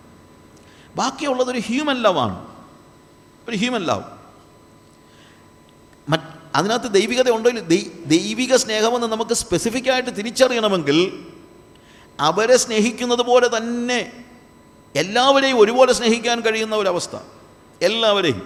ബാക്കിയുള്ളതൊരു 0.95 1.59
ഹ്യൂമൻ 1.59 2.01
ലവാണ് 2.01 2.45
ഒരു 3.49 3.55
ഹ്യൂമൻ 3.55 3.83
ലവ് 3.83 4.03
മറ്റ് 6.09 6.23
അതിനകത്ത് 6.55 6.93
ദൈവികത 6.93 7.31
ഉണ്ടോ 7.31 7.49
ദൈവിക 8.05 8.55
സ്നേഹമെന്ന് 8.55 9.07
നമുക്ക് 9.07 9.33
സ്പെസിഫിക്കായിട്ട് 9.33 10.09
തിരിച്ചറിയണമെങ്കിൽ 10.09 11.25
അവരെ 12.19 12.57
സ്നേഹിക്കുന്നത് 12.57 13.21
പോലെ 13.21 13.57
തന്നെ 13.57 14.11
എല്ലാവരെയും 14.95 15.59
ഒരുപോലെ 15.59 15.93
സ്നേഹിക്കാൻ 15.93 16.41
കഴിയുന്ന 16.41 16.75
ഒരവസ്ഥ. 16.75 17.15
എല്ലാവരെയും. 17.81 18.41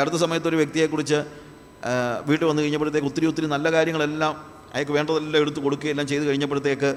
അടുത്ത 0.00 0.14
സമയത്ത് 0.14 0.48
ഒരു 0.48 0.56
വ്യക്തിയെക്കുറിച്ച് 0.56 1.24
വീട്ടിൽ 2.26 2.46
വന്നു 2.46 2.62
കഴിഞ്ഞപ്പോഴത്തേക്ക് 2.62 3.06
ഒത്തിരി 3.06 3.26
ഒത്തിരി 3.26 3.46
നല്ല 3.46 3.72
കാര്യങ്ങളെല്ലാം 3.72 4.34
അയാൾക്ക് 4.74 4.92
വേണ്ടതെല്ലാം 4.92 5.42
എടുത്ത് 5.42 5.60
കൊടുക്കുകയെല്ലാം 5.60 6.06
ചെയ്ത് 6.06 6.24
കഴിഞ്ഞപ്പോഴത്തേക്ക് 6.24 6.94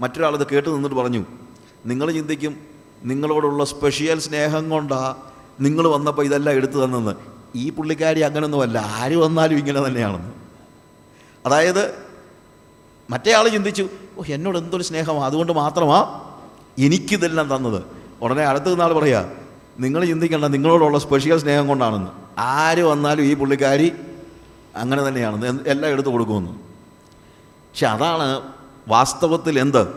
മറ്റൊരാളത് 0.00 0.46
കേട്ട് 0.46 0.68
നിന്നിട്ട് 0.68 0.96
പറഞ്ഞു 0.96 1.24
നിങ്ങൾ 1.86 2.10
ചിന്തിക്കും 2.10 2.66
നിങ്ങളോടുള്ള 3.02 3.64
സ്പെഷ്യൽ 3.64 4.18
സ്നേഹം 4.18 4.70
കൊണ്ടാണ് 4.70 5.16
നിങ്ങൾ 5.60 5.88
വന്നപ്പോൾ 5.88 6.24
ഇതെല്ലാം 6.24 6.56
എടുത്തു 6.56 6.84
തന്നെന്ന് 6.84 7.14
ഈ 7.54 7.70
പുള്ളിക്കാരി 7.70 8.20
അങ്ങനെയൊന്നുമല്ല 8.20 8.78
ആര് 8.78 9.16
വന്നാലും 9.16 9.58
ഇങ്ങനെ 9.58 9.86
തന്നെയാണെന്ന്. 9.86 10.32
അതായത് 11.46 12.05
മറ്റേ 13.10 13.32
ആൾ 13.32 13.48
ചിന്തിച്ചു 13.48 13.88
ഓ 14.18 14.22
എന്നോട് 14.28 14.58
എന്തൊരു 14.58 14.82
സ്നേഹമാണ് 14.82 15.24
അതുകൊണ്ട് 15.24 15.52
മാത്രമാ 15.52 16.22
എനിക്കിതെല്ലാം 16.78 17.56
തന്നത്. 17.56 17.82
ഉടനെ 18.22 18.44
അടുത്ത 18.44 18.74
നാൾ 18.74 18.92
പറയാ 18.92 19.30
നിങ്ങൾ 19.80 20.04
ചിന്തിക്കേണ്ട 20.04 20.44
നിങ്ങളോടുള്ള 20.44 20.98
സ്പെഷ്യൽ 20.98 21.38
സ്നേഹം 21.38 21.68
കൊണ്ടാണെന്ന്. 21.68 22.10
ആര് 22.38 22.82
വന്നാലും 22.82 23.22
ഈ 23.22 23.34
പുള്ളിക്കാരി 23.34 23.92
അങ്ങനെ 24.76 25.08
തന്നെയാണ് 25.08 25.62
എല്ലാം 25.66 25.92
എടുത്തു 25.92 26.08
കൊടുക്കുമെന്ന്. 26.08 26.50
പക്ഷെ 26.50 27.86
അതാണ് 27.86 28.42
വാസ്തവത്തിൽ 28.88 29.58
എന്ത്? 29.58 29.88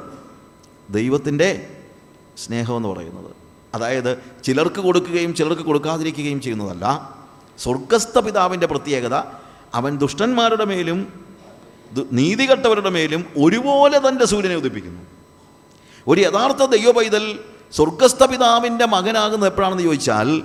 ദൈവത്തിന്റെ 0.90 1.68
സ്നേഹമെന്ന് 2.38 2.90
പറയുന്നത്. 2.90 3.36
അതായത് 3.76 4.18
ചിലർക്ക് 4.44 4.82
കൊടുക്കുകയും 4.82 5.36
ചിലർക്ക് 5.36 5.62
കൊടുക്കാതിരിക്കുകയും 5.62 6.42
ചെയ്യുന്നതല്ല. 6.42 7.16
സ്വർഗസ്ഥ 7.58 8.20
പിതാവിന്റെ 8.20 8.68
പ്രത്യേകത 8.68 9.16
അവൻ 9.74 9.98
ദുഷ്ടന്മാരുടെ 9.98 10.66
മേലും 10.66 11.29
ദു- 11.96 12.08
നീതികെട്ടവരുടെ 12.12 12.90
മേലും 12.90 13.26
ഒരുപോലെ 13.38 14.10
തന്റെ 14.10 14.26
സൂര്യനെ 14.26 14.56
ഉദിപ്പിക്കുന്നു. 14.56 15.02
ഒരു 16.08 16.22
യഥാർത്ഥ 16.22 16.66
ദൈവ 16.66 16.92
പൈതൽ 16.92 17.40
സ്വർഗസ്ഥ 17.72 18.24
പിതാവിന്റെ 18.24 18.86
മകനാകുന്നത് 18.86 19.50
എപ്പോഴാണെന്ന് 19.50 19.84
ചോദിച്ചാൽ 19.84 20.44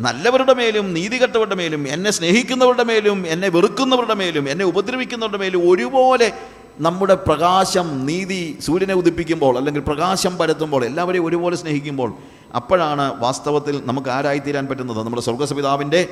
നല്ലവരുടെ 0.00 0.54
മേലും 0.54 0.94
നീതികെട്ടവരുടെ 0.94 1.54
മേലും 1.54 1.88
എന്നെ 1.88 2.10
സ്നേഹിക്കുന്നവരുടെ 2.10 2.82
മേലും 2.82 3.26
എന്നെ 3.26 3.48
വെറുക്കുന്നവരുടെ 3.48 4.14
മേലും 4.14 4.48
എന്നെ 4.48 4.64
ഉപദ്രവിക്കുന്നവരുടെ 4.64 5.38
മേലും 5.38 5.70
ഒരുപോലെ 5.70 6.32
നമ്മുടെ 6.80 7.14
പ്രകാശം 7.14 8.06
നീതി 8.06 8.58
സൂര്യനെ 8.60 8.94
ഉദിപ്പിക്കുമ്പോൾ 8.94 9.56
അല്ലെങ്കിൽ 9.56 9.80
പ്രകാശം 9.80 10.38
പരത്തുമ്പോൾ 10.38 10.84
എല്ലാവരെയും 10.84 11.26
ഒരുപോലെ 11.26 11.56
സ്നേഹിക്കുമ്പോൾ 11.56 12.14
അപ്പോഴാണ് 12.56 13.20
വാസ്തവത്തിൽ 13.20 13.82
നമുക്ക് 13.84 14.08
ആരായിത്തീരാൻ 14.08 14.66
പറ്റുന്നത്? 14.66 14.98
നമ്മുടെ 14.98 15.22
സ്വർഗസ്പിതാവിന്റെ 15.22 16.08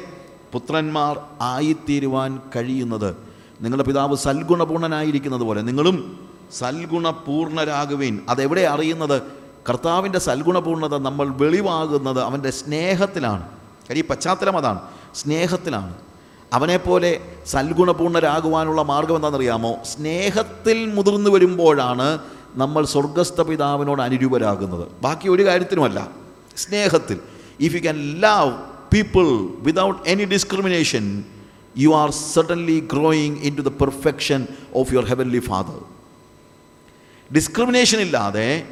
പുത്രന്മാർ 0.52 1.18
ആയിത്തീരുവാൻ 1.40 2.40
കഴിയുന്നത്. 2.56 3.27
നിങ്ങളുടെ 3.60 3.82
പിതാവ് 3.82 4.16
സൽഗുണപൂർണനായിരിക്കുന്നത് 4.16 5.40
പോലെ 5.40 5.62
നിങ്ങളും 5.62 6.18
സൽഗുണപൂർണരാകുവീൻ. 6.58 8.18
അതെവിടെ 8.28 8.60
അറിയുന്നത്? 8.60 9.22
കർത്താവിന്റെ 9.68 10.18
സൽഗുണപൂർണത 10.18 10.98
നമ്മൾ 10.98 11.28
വെളിവാകുന്നത് 11.28 12.22
അവന്റെ 12.22 12.50
സ്നേഹത്തിലാണ്. 12.50 13.42
കാര്യം 13.42 14.04
ഈ 14.04 14.06
പശ്ചാത്തലം 14.06 14.56
അതാണ്. 14.56 14.80
സ്നേഹത്തിലാണ്. 15.14 15.94
അവനെപ്പോലെ 16.52 17.20
സൽഗുണപൂർണരാകുവാനുള്ള 17.46 18.82
മാർഗം 18.82 19.14
എന്താണെന്നറിയാമോ? 19.14 19.76
സ്നേഹത്തിൽ 19.84 20.92
മുതിർന്നു 20.94 21.30
വരുമ്പോഴാണ് 21.30 22.18
നമ്മൾ 22.56 22.84
സ്വർഗസ്ഥ 22.84 23.40
പിതാവിനോട് 23.40 24.02
അനുരൂപരാകുന്നത്. 24.02 24.86
ബാക്കി 25.02 25.28
ഒരു 25.28 25.46
കാര്യത്തിനുമല്ല. 25.46 26.08
സ്നേഹത്തിൽ. 26.56 27.20
If 27.60 27.74
you 27.74 27.80
can 27.80 27.96
love 27.96 28.52
people 28.92 29.48
without 29.58 30.08
any 30.08 30.24
discrimination 30.24 31.24
you 31.76 31.90
are 31.90 32.10
suddenly 32.10 32.80
growing 32.80 33.36
into 33.56 33.62
the 33.62 33.68
perfection 33.68 34.46
of 34.74 34.94
your 34.94 35.04
heavenly 35.04 35.38
father 35.38 35.78
discrimination 37.32 38.00
ഇല്ലാതെ 38.00 38.66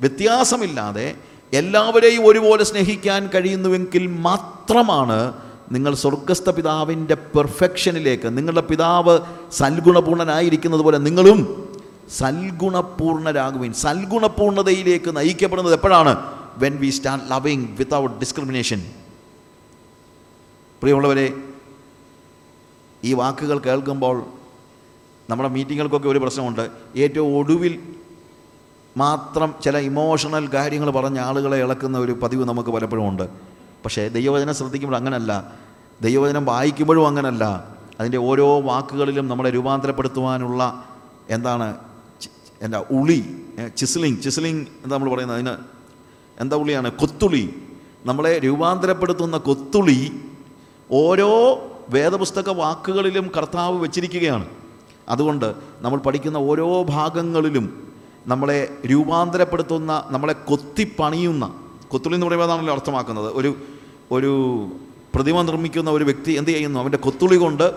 വ്യത്യാസമില്ലാതെ 0.00 1.14
എല്ലാവരെയും 1.52 2.26
ഒരുപോലെ 2.26 2.64
സ്നേഹിക്കാൻ 2.64 3.30
കഴിയുന്നുവെങ്കിൽ 3.34 4.06
മാത്രമാണ് 4.06 5.32
നിങ്ങൾ 5.72 5.94
സ്വർഗസ്ഥ 5.94 6.50
പിതാവിന്റെ 6.50 7.14
പെർഫെക്ഷനിലേക്ക് 7.14 8.38
നിങ്ങളുടെ 8.38 8.60
പിതാവ് 8.60 9.20
സൽഗുണപൂർണനായിരിക്കുന്നത് 9.52 10.80
പോലെ 10.80 10.98
നിങ്ങളും 10.98 11.68
സൽഗുണപൂർണരാകുവിൻ. 12.10 13.72
സൽഗുണപൂർണതയിലേക്ക് 13.72 15.16
നയിക്കപ്പെടുന്നത് 15.16 15.74
എപ്പോഴാണ്? 15.74 16.12
When 16.58 16.76
we 16.76 16.90
start 16.90 17.30
loving 17.30 17.64
without 17.78 18.18
discrimination 18.18 18.82
പ്രിയമുള്ളവരെ 20.82 21.51
ഈ 23.04 23.12
വാക്കുകൾ 23.12 23.58
കേൾക്കുമ്പോൾ 23.58 24.24
നമ്മുടെ 25.30 25.48
മീറ്റിങ്ങുകൾക്കൊക്കെ 25.48 26.08
ഒരു 26.08 26.18
പ്രശ്നമുണ്ട്. 26.18 26.70
ഏറ്റവും 26.96 27.36
ഒടുവിൽ 27.36 27.82
മാത്രം 28.96 29.54
ചില 29.64 29.78
ഇമോഷണൽ 29.78 30.46
കാര്യങ്ങൾ 30.46 30.90
പറഞ്ഞ 30.90 31.18
ആളുകളെ 31.20 31.56
ഇളക്കുന്ന 31.56 31.98
ഒരു 31.98 32.12
പതിവ് 32.12 32.44
നമുക്ക് 32.44 32.70
പലപ്പോഴും 32.70 33.08
ഉണ്ട്. 33.08 33.28
പക്ഷേ 33.84 34.08
ദൈവവചനം 34.08 34.54
ശ്രദ്ധിക്കുമ്പോൾ 34.54 34.96
അങ്ങനല്ല. 34.96 35.52
ദൈവവചനം 36.02 36.44
വായിക്കുമ്പോഴും 36.44 37.06
അങ്ങനല്ല. 37.06 37.44
അതിന്റെ 38.00 38.18
ഓരോ 38.18 38.60
വാക്കുകളിലും 38.60 39.28
നമ്മളെ 39.28 39.50
രൂപാന്തരപ്പെടുത്തുവാനുള്ള 39.50 40.84
എന്താണ് 41.30 41.76
എന്താ 42.62 42.84
ഉളി 42.90 43.36
ചിസ്ലിങ് 43.76 44.22
ചിസ്ലിങ് 44.22 44.60
എന്താ 44.60 44.96
നമ്മൾ 44.96 45.14
പറയുന്നത് 45.14 45.36
അതിന് 45.36 45.56
എന്താ 46.40 46.56
ഉളിയാണ്? 46.56 46.92
കൊത്തുളി. 46.92 47.54
നമ്മളെ 48.04 48.38
രൂപാന്തരപ്പെടുത്തുന്ന 48.38 49.36
കൊത്തുളി 49.36 50.20
ഓരോ 50.90 51.32
വേദപുസ്തക 51.88 52.50
വാക്കുകളിലും 52.50 53.30
കർത്താവ് 53.36 53.82
വെച്ചിരിക്കുകയാണ്. 53.82 54.46
അതുകൊണ്ട് 55.08 55.54
നമ്മൾ 55.80 55.98
പഠിക്കുന്ന 55.98 56.36
ഓരോ 56.36 56.82
ഭാഗങ്ങളിലും 56.82 57.92
നമ്മളെ 58.26 58.68
രൂപാന്തരപ്പെടുത്തുന്ന 58.86 60.04
നമ്മളെ 60.10 60.32
കൊത്തിപ്പണിയുന്ന 60.32 61.54
കൊത്തുള്ളി 61.88 62.16
എന്ന് 62.16 62.26
പറയുമ്പോഴാണല്ലോ 62.26 62.74
അർത്ഥമാക്കുന്നത്. 62.74 63.32
ഒരു 63.34 63.56
ഒരു 64.10 64.32
പ്രതിമ 65.14 65.42
നിർമ്മിക്കുന്ന 65.42 65.90
ഒരു 65.90 66.04
വ്യക്തി 66.04 66.32
എന്ത് 66.32 66.50
ചെയ്യുന്നു? 66.50 66.80
അവന്റെ 66.80 66.98
കൊത്തുളി 66.98 67.36
കൊണ്ട് 67.36 67.74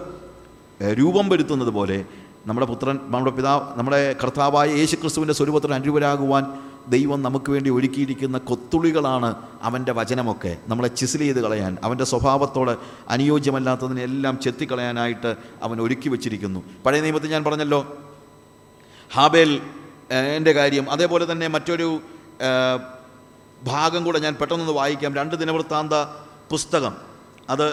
രൂപം 0.93 1.29
വരുത്തുന്നത് 1.29 1.69
പോലെ 1.69 2.05
നമ്മുടെ 2.47 2.67
പുത്രൻ 2.67 2.99
നമ്മുടെ 3.03 3.35
പിതാവ് 3.35 3.61
നമ്മുടെ 3.75 4.15
കർത്താവായ 4.23 4.69
യേശു 4.69 4.95
ക്രിസ്തുവിന്റെ 4.95 5.33
സ്വരൂപത്തിന് 5.33 5.73
അനുരൂപരാകുവാൻ 5.73 6.45
ദൈവം 6.87 7.21
നമുക്ക് 7.21 7.49
വേണ്ടി 7.51 7.69
ഒരുക്കിയിരിക്കുന്ന 7.69 8.37
കൊത്തുളികളാണ് 8.37 9.29
അവന്റെ 9.61 9.91
വചനമൊക്കെ. 9.91 10.57
നമ്മളെ 10.67 10.87
ചിസിൽ 10.87 11.19
ചെയ്ത് 11.19 11.41
കളയാൻ 11.41 11.77
അവന്റെ 11.83 12.03
സ്വഭാവത്തോട് 12.03 12.77
അനുയോജ്യമല്ലാത്തതിനെല്ലാം 13.09 14.39
ചെത്തിക്കളയാനായിട്ട് 14.39 15.35
അവൻ 15.63 15.81
ഒരുക്കി 15.81 16.09
വച്ചിരിക്കുന്നു. 16.09 16.63
പഴയ 16.85 17.01
നിയമത്തിൽ 17.01 17.31
ഞാൻ 17.31 17.43
പറഞ്ഞല്ലോ 17.43 17.97
ഹാബേൽ 19.13 19.61
എന്റെ 20.35 20.51
കാര്യം. 20.51 20.91
അതേപോലെ 20.91 21.31
തന്നെ 21.31 21.47
മറ്റൊരു 21.47 22.01
ഭാഗം 23.63 24.03
കൂടെ 24.03 24.19
ഞാൻ 24.19 24.33
പെട്ടെന്നൊന്ന് 24.35 24.73
വായിക്കാം. 24.73 25.15
രണ്ട് 25.15 25.35
ദിനവൃത്താന്ത 25.35 25.93
പുസ്തകം. 26.51 26.95
അത് 27.49 27.67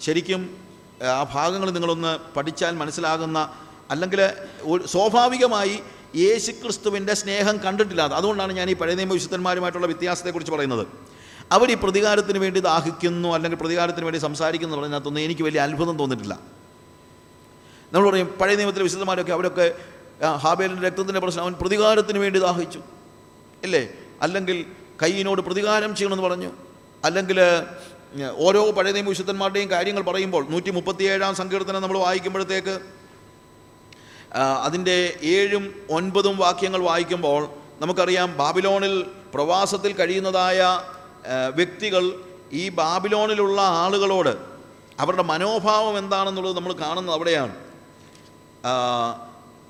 ശരിക്കും 0.00 0.42
ആ 1.18 1.22
ഭാഗങ്ങൾ 1.34 1.70
നിങ്ങളൊന്ന് 1.70 2.18
പഠിച്ചാൽ 2.36 2.74
മനസ്സിലാകുന്ന 2.76 3.38
അല്ലെങ്കിൽ 3.90 4.20
സ്വാഭാവികമായി 4.86 5.80
യേശുക്രിസ്തുവിന്റെ 6.16 7.14
സ്നേഹം 7.14 7.56
കണ്ടിട്ടില്ലാതെ 7.56 8.14
അതുകൊണ്ടാണ് 8.14 8.52
ഞാൻ 8.52 8.70
ഈ 8.70 8.74
പഴയ 8.74 8.94
നിയമ 8.94 9.12
വിശുദ്ധന്മാരുമായിട്ടുള്ള 9.12 9.86
വ്യത്യാസത്തെക്കുറിച്ച് 9.86 10.52
പറയുന്നത്. 10.52 10.86
അവർ 11.52 11.70
ഈ 11.70 11.74
പ്രതികാരത്തിന് 11.74 12.38
വേണ്ടി 12.38 12.60
ദാഹിക്കുന്നു 12.60 13.28
അല്ലെങ്കിൽ 13.28 13.58
പ്രതികാരത്തിന് 13.58 14.04
വേണ്ടി 14.04 14.18
സംസാരിക്കുന്നു 14.18 14.74
എന്ന് 14.74 14.82
പറഞ്ഞതിനകത്തൊന്നും 14.82 15.20
എനിക്ക് 15.20 15.42
വലിയ 15.42 15.60
അത്ഭുതം 15.60 15.98
തോന്നിയിട്ടില്ല. 15.98 16.40
നമ്മൾ 17.92 18.10
പറയും 18.10 18.26
പഴയ 18.40 18.56
നിയമത്തിലെ 18.56 18.82
വിശുദ്ധന്മാരൊക്കെ 18.82 19.32
അവരൊക്കെ 19.32 19.74
ഹാബേലിന്റെ 20.24 20.86
രക്തത്തിന്റെ 20.86 21.20
പ്രശ്നം 21.20 21.42
അവൻ 21.42 21.52
പ്രതികാരത്തിന് 21.52 22.18
വേണ്ടി 22.18 22.38
ദാഹിച്ചു. 22.40 22.80
ഇല്ലേ? 23.64 23.88
അല്ലെങ്കിൽ 24.22 24.64
കയ്യിനോട് 25.02 25.40
പ്രതികാരം 25.40 25.96
ചെയ്യണമെന്ന് 25.96 26.24
പറഞ്ഞു. 26.24 26.52
അല്ലെങ്കിൽ 27.04 27.40
ഓരോ 28.36 28.70
പഴയ 28.70 28.92
നിയമ 28.92 29.08
വിശുദ്ധന്മാരുടെയും 29.08 29.70
കാര്യങ്ങൾ 29.70 30.02
പറയുമ്പോൾ 30.02 30.46
നൂറ്റി 30.50 30.70
മുപ്പത്തിയേഴാം 30.70 31.34
സങ്കീർത്തനം 31.34 31.82
നമ്മൾ 31.82 31.98
വായിക്കുമ്പോഴത്തേക്ക് 31.98 32.97
അതിന്റെ 34.36 35.18
ഏഴും 35.22 35.86
ഒൻപതും 35.90 36.36
വാക്യങ്ങൾ 36.36 36.80
വായിക്കുമ്പോൾ 36.80 37.48
നമുക്കറിയാം 37.80 38.36
ബാബിലോണിൽ 38.36 39.10
പ്രവാസത്തിൽ 39.34 39.92
കഴിയുന്നതായ 39.92 40.80
വ്യക്തികൾ 41.54 42.24
ഈ 42.52 42.68
ബാബിലോണിലുള്ള 42.68 43.60
ആളുകളോട് 43.62 44.36
അവരുടെ 45.00 45.22
മനോഭാവം 45.22 45.98
എന്താണെന്നുള്ളത് 45.98 46.56
നമ്മൾ 46.56 46.72
കാണുന്നത് 46.72 47.14
അവിടെയാണ്. 47.14 47.56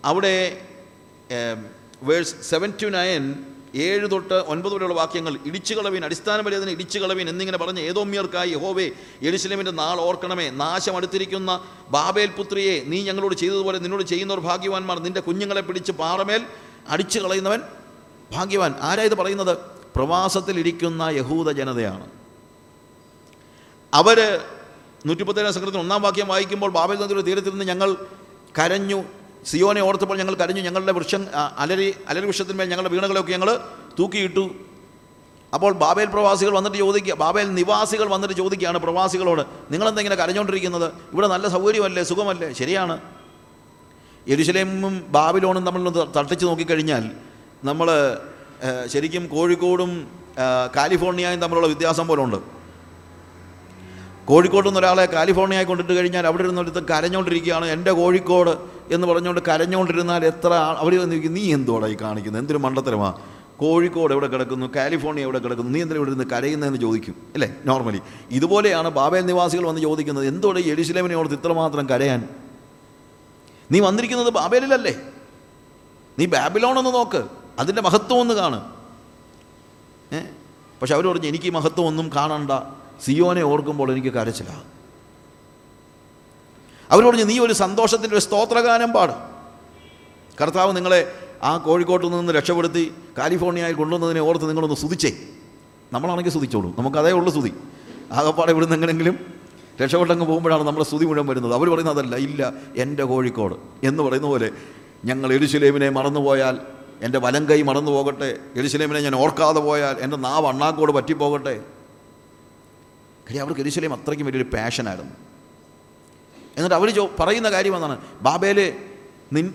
അവിടെ 0.04 0.66
വേഴ്സ് 2.02 2.34
സെവൻ 2.50 2.72
ടു 2.82 2.86
നയൻ 2.86 3.44
ഏഴ് 3.74 4.10
തൊട്ട് 4.10 4.34
ഒൻപത് 4.34 4.74
വരെയുള്ള 4.74 4.94
വാക്യങ്ങൾ. 4.94 5.38
ഇടിച്ചുകളവിൻ 5.46 6.04
ഇടിച്ചു 6.04 6.70
ഇടിച്ചുകളവിൻ 6.70 7.28
എന്നിങ്ങനെ 7.28 7.58
പറഞ്ഞ് 7.58 7.80
ഏതോമ്യർക്കായി 7.80 8.50
യഹോവേ 8.50 8.90
എരുസലേമിന്റെ 9.22 9.70
നാൾ 9.70 10.00
ഓർക്കണമേ. 10.00 10.50
നാശം 10.50 10.96
അടുത്തിരിക്കുന്ന 10.96 11.64
ബാബേൽ 11.88 12.26
പുത്രിയെ 12.26 12.84
നീ 12.84 13.02
ഞങ്ങളോട് 13.02 13.34
ചെയ്തതുപോലെ 13.34 13.78
നിന്നോട് 13.78 14.02
ചെയ്യുന്നവർ 14.02 14.40
ഭാഗ്യവാന്മാർ. 14.40 14.98
നിന്റെ 14.98 15.20
കുഞ്ഞുങ്ങളെ 15.20 15.60
പിടിച്ച് 15.60 15.92
പാറമേൽ 15.92 16.46
അടിച്ചു 16.88 17.18
കളയുന്നവൻ 17.18 17.60
ഭാഗ്യവാൻ. 18.32 18.74
ആരാ 18.80 19.02
ഇത് 19.02 19.14
പറയുന്നത്? 19.14 19.58
പ്രവാസത്തിലിരിക്കുന്ന 19.96 21.02
യഹൂദ 21.02 21.50
ജനതയാണ്. 21.50 22.06
അവർ 23.94 24.40
നൂറ്റിപ്പത്തേഴാം 25.06 25.54
സംഘത്തിന് 25.54 25.78
ഒന്നാം 25.78 26.02
വാക്യം 26.02 26.28
വായിക്കുമ്പോൾ 26.28 26.70
ബാബേൽ 26.70 26.96
നദിയുടെ 26.96 27.22
നിന്ന് 27.50 27.64
ഞങ്ങൾ 27.64 27.96
കരഞ്ഞു. 28.58 29.04
സിയോനെ 29.44 29.80
ഓർത്തപ്പോൾ 29.80 30.16
ഞങ്ങൾ 30.18 30.34
കരഞ്ഞു. 30.34 30.62
ഞങ്ങളുടെ 30.62 30.92
വൃക്ഷം 30.92 31.26
അലരി 31.58 31.94
അലരി 32.08 32.26
വൃക്ഷത്തിന്മേൽ 32.26 32.68
ഞങ്ങളുടെ 32.68 32.92
വീണകളൊക്കെ 32.94 33.32
ഞങ്ങൾ 33.32 33.50
തൂക്കിയിട്ടു. 33.98 34.44
അപ്പോൾ 35.54 35.72
ബാബേൽ 35.72 36.08
പ്രവാസികൾ 36.14 36.52
വന്നിട്ട് 36.56 36.78
ചോദിക്കുക 36.78 37.14
ബാബേൽ 37.14 37.54
നിവാസികൾ 37.54 38.06
വന്നിട്ട് 38.14 38.34
ചോദിക്കുകയാണ് 38.34 38.78
പ്രവാസികളോട് 38.78 39.42
നിങ്ങളെന്താ 39.72 40.02
കരഞ്ഞുകൊണ്ടിരിക്കുന്നത്? 40.02 40.92
ഇവിടെ 41.12 41.26
നല്ല 41.26 41.48
സൗകര്യമല്ലേ? 41.48 42.02
സുഖമല്ലേ? 42.02 42.52
ശരിയാണ്. 42.52 43.00
യെരുശലേമും 44.28 44.94
ബാബിലോണും 45.16 45.64
തമ്മിലൊന്ന് 45.66 46.06
തട്ടിച്ച് 46.16 46.44
നോക്കിക്കഴിഞ്ഞാൽ 46.46 47.10
നമ്മൾ 47.64 47.88
ശരിക്കും 48.92 49.26
കോഴിക്കോടും 49.26 50.08
കാലിഫോർണിയയും 50.76 51.40
തമ്മിലുള്ള 51.40 51.66
വ്യത്യാസം 51.66 52.06
പോലെ 52.08 52.20
ഉണ്ട് 54.28 54.34
കോഴിക്കോട്ട് 54.34 54.68
നിന്ന് 54.68 54.80
ഒരാളെ 54.80 55.06
കാലിഫോർണിയയിൽ 55.06 55.64
കൊണ്ടിട്ട് 55.64 55.92
കഴിഞ്ഞാൽ 55.92 56.26
അവിടെ 56.26 56.42
ഇരുന്നിടത്ത് 56.42 56.82
കരഞ്ഞുകൊണ്ടിരിക്കുകയാണ് 56.88 57.66
എന്റെ 57.66 57.92
കോഴിക്കോട് 57.92 58.50
എന്ന് 58.94 59.06
പറഞ്ഞുകൊണ്ട് 59.06 59.40
കരഞ്ഞുകൊണ്ടിരുന്നാൽ 59.48 60.24
എത്ര 60.24 60.54
അവർ 60.54 61.00
വന്നിരിക്കും 61.00 61.34
നീ 61.34 61.52
എന്തുവാടായി 61.52 61.96
കാണിക്കുന്നത്? 62.00 62.42
എന്തൊരു 62.42 62.58
മണ്ടത്തരമാ? 62.58 63.14
കോഴിക്കോട് 63.58 64.12
എവിടെ 64.12 64.26
കിടക്കുന്നു? 64.26 64.66
കാലിഫോർണിയ 64.76 65.22
എവിടെ 65.22 65.38
കിടക്കുന്നു? 65.38 65.72
നീ 65.72 65.82
എന്തിനാ 65.82 65.96
ഇവിടെ 65.96 66.10
ഇരുന്ന് 66.10 66.24
കരയുന്നതെന്ന് 66.24 66.78
ചോദിക്കും. 66.78 67.14
അല്ലേ? 67.34 67.54
നോർമലി 67.66 68.00
ഇതുപോലെയാണ് 68.30 68.88
ബാബേൽ 68.88 69.26
നിവാസികൾ 69.26 69.66
വന്ന് 69.66 69.80
ചോദിക്കുന്നത് 69.80 70.26
എന്തോടെ 70.26 70.60
എരുസലേമിനെ 70.60 71.14
ഓർത്ത് 71.14 71.34
ഇത്രമാത്രം 71.34 71.88
കരയാൻ? 71.88 72.28
നീ 73.72 73.80
വന്നിരിക്കുന്നത് 73.80 74.30
ബാബേലിലല്ലേ? 74.30 74.96
നീ 76.18 76.26
ബാബിലോണെന്ന് 76.26 76.94
നോക്ക് 76.94 77.24
അതിന്റെ 77.58 77.82
മഹത്വം 77.82 78.20
ഒന്ന് 78.20 78.34
കാണ്. 78.34 78.64
ഏ? 80.12 80.20
പക്ഷെ 80.82 80.94
അവർ 80.94 81.06
പറഞ്ഞു 81.06 81.26
എനിക്ക് 81.26 81.50
മഹത്വം 81.50 81.86
ഒന്നും 81.86 82.10
കാണണ്ട. 82.16 82.77
സിയോനെ 83.04 83.42
ഓർക്കുമ്പോൾ 83.42 83.92
എനിക്ക് 83.92 84.08
കരച്ചില്ല 84.08 84.62
അവരോട് 86.90 87.28
നീ 87.28 87.38
ഒരു 87.38 87.52
സന്തോഷത്തിന്റെ 87.52 88.16
ഒരു 88.16 88.22
സ്തോത്രഗാനം 88.22 88.92
പാട്. 88.92 89.12
കർത്താവ് 90.40 90.76
നിങ്ങളെ 90.76 91.12
ആ 91.42 91.56
കോഴിക്കോട്ട് 91.56 92.06
നിന്ന് 92.06 92.32
രക്ഷപ്പെടുത്തി 92.32 92.94
കാലിഫോർണിയയിൽ 93.18 93.72
കൊണ്ടുവന്നതിനെ 93.72 94.20
ഓർത്ത് 94.20 94.48
നിങ്ങളൊന്ന് 94.48 94.76
സ്തുതിച്ചേ. 94.76 95.12
നമ്മളാണെങ്കിൽ 95.92 96.30
സ്തുതിച്ചോളൂ. 96.30 96.74
നമുക്കതേ 96.78 97.12
ഉള്ളു 97.12 97.30
സ്തുതി. 97.30 97.54
ആകപ്പാടെ 98.12 98.50
ഇവിടുന്ന് 98.50 98.76
എങ്ങനെങ്കിലും 98.76 99.18
രക്ഷപ്പെട്ടങ്ങ് 99.82 100.26
പോകുമ്പോഴാണ് 100.26 100.62
നമ്മൾ 100.62 100.82
സ്തുതി 100.82 101.04
മുഴുവൻ 101.04 101.26
വരുന്നത്. 101.26 101.54
അവർ 101.54 101.68
പറയുന്നത് 101.68 101.98
അതല്ല 101.98 102.16
ഇല്ല 102.16 102.52
എന്റെ 102.76 103.04
കോഴിക്കോട്. 103.04 103.86
എന്ന് 103.86 104.02
പറയുന്ന 104.02 104.26
പോലെ 104.26 104.50
ഞങ്ങൾ 105.04 105.32
എരുശലേമിനെ 105.32 105.88
മറന്നുപോയാൽ 105.88 106.58
എന്റെ 107.02 107.18
വലം 107.18 107.48
കൈ 107.48 107.62
മറന്നു 107.62 107.90
പോകട്ടെ 107.90 108.38
എരിശിലേമിനെ 108.56 109.00
ഞാൻ 109.00 109.16
ഓർക്കാതെ 109.16 109.60
പോയാൽ 109.60 109.96
എന്റെ 109.98 110.16
നാവ് 110.16 110.46
അണ്ണാക്കോട് 110.46 110.92
പറ്റിപ്പോകട്ടെ. 110.92 111.60
കാര്യം 113.28 113.44
അവർക്ക് 113.44 113.60
എരിശലേം 113.60 113.92
അത്രയ്ക്കും 113.94 114.26
വലിയൊരു 114.26 114.56
പാഷനായിരുന്നു 114.56 115.14
എന്നിട്ട് 116.56 116.74
അവർ 116.74 116.90
ചോ 116.90 117.10
പറയുന്ന 117.20 117.50
കാര്യം 117.50 117.74
എന്താണ്? 117.76 117.96
ബാബേലെ 118.22 118.76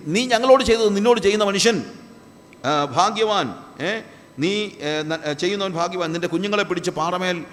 നീ 0.05 0.25
ഞങ്ങളോട് 0.25 0.63
ചെയ്തത് 0.63 0.95
നിന്നോട് 0.95 1.19
ചെയ്യുന്ന 1.19 1.45
മനുഷ്യൻ 1.45 1.77
ഭാഗ്യവാൻ 2.91 3.47
ഏ 3.83 4.01
നീ 4.39 4.69
ചെയ്യുന്നവൻ 5.39 5.73
ഭാഗ്യവാൻ 5.73 6.13
നിന്റെ 6.13 6.27
കുഞ്ഞുങ്ങളെ 6.27 6.63
പിടിച്ച് 6.63 6.91
പാറമേൽ 6.91 7.45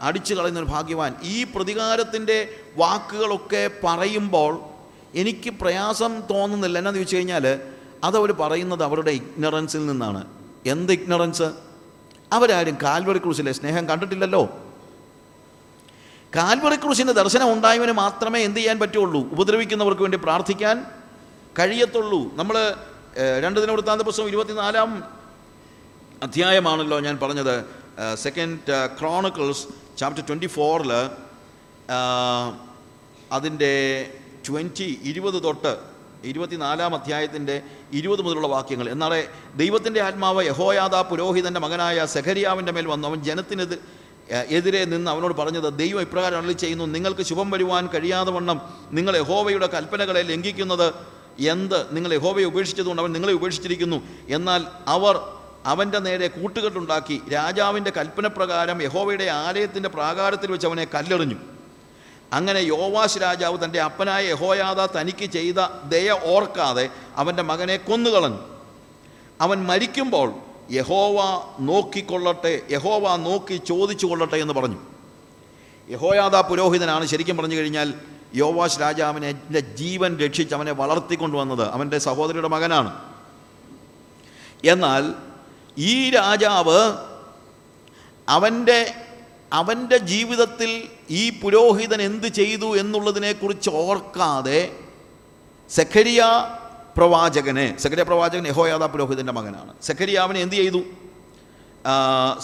അടിച്ചു 0.00 0.34
കളയുന്നവൻ 0.34 0.66
ഭാഗ്യവാൻ. 0.66 1.14
ഈ 1.22 1.44
പ്രതികാരത്തിന്റെ 1.44 2.38
വാക്കുകളൊക്കെ 2.76 3.70
പറയുമ്പോൾ 3.84 4.52
എനിക്ക് 5.14 5.50
പ്രയാസം 5.50 6.20
തോന്നുന്നില്ല. 6.30 6.78
എന്നാന്ന് 6.78 6.98
ചോദിച്ചു 6.98 7.16
കഴിഞ്ഞാൽ 7.16 7.60
അതവർ 8.04 8.32
പറയുന്നത് 8.32 8.82
അവരുടെ 8.84 9.10
ഇഗ്നറൻസിൽ 9.10 9.86
നിന്നാണ്. 9.86 10.26
എന്ത് 10.66 10.92
ഇഗ്നറൻസ് 10.92 11.48
അവരാരും 12.32 12.76
കാൽവറി 12.82 13.18
ക്രൂസിലെ 13.18 13.52
സ്നേഹം 13.52 13.88
കണ്ടിട്ടില്ലല്ലോ. 13.88 14.42
കാൽവറി 16.36 16.76
ക്രൂശിന്റെ 16.76 17.12
ദർശനം 17.12 17.52
ഉണ്ടായവന് 17.52 17.92
മാത്രമേ 17.92 18.40
എന്ത് 18.44 18.58
ചെയ്യാൻ 18.58 18.78
പറ്റുള്ളൂ? 18.78 19.20
ഉപദ്രവിക്കുന്നവർക്ക് 19.32 20.02
വേണ്ടി 20.02 20.18
പ്രാർത്ഥിക്കാൻ 20.18 20.76
കഴിയത്തുള്ളൂ. 21.58 22.20
നമ്മൾ 22.36 22.56
രണ്ട് 23.44 23.60
ദിന 23.60 23.70
വൃത്താന്ത 23.70 24.02
പുസ്തകം 24.02 24.28
ഇരുപത്തിനാലാം 24.28 24.90
അധ്യായമാണല്ലോ 26.22 27.00
ഞാൻ 27.00 27.16
പറഞ്ഞത്. 27.22 27.54
സെക്കൻഡ് 28.14 28.74
ക്രോണിക്കിൾസ് 28.98 29.64
ചാപ്റ്റർ 29.98 30.24
ട്വന്റി 30.26 30.46
ഫോറിൽ 30.46 30.92
അതിന്റെ 33.32 33.72
ട്വന്റി 34.48 35.00
ഇരുപത് 35.04 35.42
തൊട്ട് 35.42 35.72
ഇരുപത്തിനാലാം 36.24 36.94
അധ്യായത്തിന്റെ 36.94 37.62
ഇരുപത് 37.92 38.22
മുതലുള്ള 38.22 38.46
വാക്യങ്ങൾ. 38.46 38.86
എന്നാലേ 38.90 39.28
ദൈവത്തിന്റെ 39.56 40.00
ആത്മാവ് 40.00 40.44
യഹോയാദ 40.46 40.94
പുരോഹിതന്റെ 40.94 41.60
മകനായ 41.60 42.06
സെഖരിയാവിന്റെ 42.06 42.72
മേൽ 42.72 42.86
വന്നു. 42.86 43.08
അവൻ 43.08 43.20
ജനത്തിനെതിരെ 43.24 43.80
എതിരെ 44.30 44.84
നിന്ന് 44.84 45.10
അവനോട് 45.10 45.34
പറഞ്ഞത് 45.34 45.78
ദൈവം 45.78 46.00
ഇപ്രകാരം 46.00 46.38
അള്ളി 46.38 46.52
ചെയ്യുന്നു 46.52 46.84
നിങ്ങൾക്ക് 46.84 47.22
ശുഭം 47.22 47.50
വരുവാൻ 47.50 47.86
കഴിയാതെ 47.86 48.30
വണ്ണം 48.30 48.60
നിങ്ങൾ 48.92 49.16
യഹോവയുടെ 49.16 49.66
കൽപ്പനകളെ 49.66 50.22
ലംഘിക്കുന്നത് 50.22 50.94
എന്ത്? 51.38 51.94
നിങ്ങൾ 51.96 52.14
യഹോവയെ 52.14 52.44
ഉപേക്ഷിച്ചതുകൊണ്ട് 52.44 53.02
അവൻ 53.02 53.12
നിങ്ങളെ 53.12 53.32
ഉപേക്ഷിച്ചിരിക്കുന്നു. 53.32 54.02
എന്നാൽ 54.28 54.66
അവർ 54.86 55.20
അവന്റെ 55.66 55.98
നേരെ 55.98 56.28
കൂട്ടുകെട്ടുണ്ടാക്കി 56.28 57.22
രാജാവിന്റെ 57.32 57.90
കൽപ്പനപ്രകാരം 57.90 58.82
യഹോവയുടെ 58.82 59.24
ആലയത്തിന്റെ 59.24 59.88
പ്രാകാരത്തിൽ 59.88 60.52
വെച്ച് 60.52 60.66
അവനെ 60.66 60.84
കല്ലെറിഞ്ഞു. 60.84 61.36
അങ്ങനെ 62.32 62.58
യോവാശ് 62.58 63.18
രാജാവ് 63.22 63.64
തന്റെ 63.64 63.80
അപ്പനായ 63.80 64.28
യഹോയാദ 64.28 64.80
തനിക്ക് 64.80 65.24
ചെയ്ത 65.24 65.54
ദയ 65.88 66.10
ഓർക്കാതെ 66.10 66.88
അവന്റെ 67.16 67.42
മകനെ 67.42 67.76
കൊന്നുകളഞ്ഞു. 67.76 68.38
അവൻ 69.40 69.66
മരിക്കുമ്പോൾ 69.66 70.47
യഹോവ 70.70 71.18
നോക്കിക്കൊള്ളട്ടെ 71.60 72.62
യഹോവ 72.70 73.16
നോക്കി 73.16 73.56
ചോദിച്ചു 73.56 74.06
കൊള്ളട്ടെ 74.06 74.36
എന്ന് 74.36 74.54
പറഞ്ഞു. 74.54 74.76
യഹോയാദ 75.90 76.36
പുരോഹിതനാണ് 76.36 77.06
ശരിക്കും 77.06 77.36
പറഞ്ഞു 77.36 77.56
കഴിഞ്ഞാൽ 77.56 77.94
യോവാശ് 78.34 78.80
രാജാവിനെ 78.80 79.28
എന്റെ 79.28 79.60
ജീവൻ 79.60 80.18
രക്ഷിച്ച് 80.18 80.54
അവനെ 80.54 80.72
വളർത്തിക്കൊണ്ടുവന്നത് 80.72 81.68
അവന്റെ 81.68 81.98
സഹോദരിയുടെ 81.98 82.48
മകനാണ്. 82.48 82.90
എന്നാൽ 84.64 85.14
ഈ 85.78 86.10
രാജാവ് 86.10 86.96
അവന്റെ 88.28 88.94
അവന്റെ 89.52 89.96
ജീവിതത്തിൽ 89.96 90.88
ഈ 91.10 91.40
പുരോഹിതൻ 91.40 92.02
എന്ത് 92.02 92.26
ചെയ്തു 92.26 92.76
എന്നുള്ളതിനെക്കുറിച്ച് 92.76 93.70
ഓർക്കാതെ 93.70 94.72
സെഖരിയ 95.70 96.22
പ്രവാചകനെ 96.98 97.66
സെക്കരിയ 97.82 98.04
പ്രവാചകൻ 98.04 98.46
യഹോയാദ 98.46 98.84
പുരോഹിതന്റെ 98.92 99.34
മകനാണ്. 99.38 99.72
സെക്കരിയാവിന് 99.82 100.38
എന്ത് 100.44 100.56
ചെയ്തു? 100.60 100.80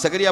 സെക്കരിയ 0.02 0.28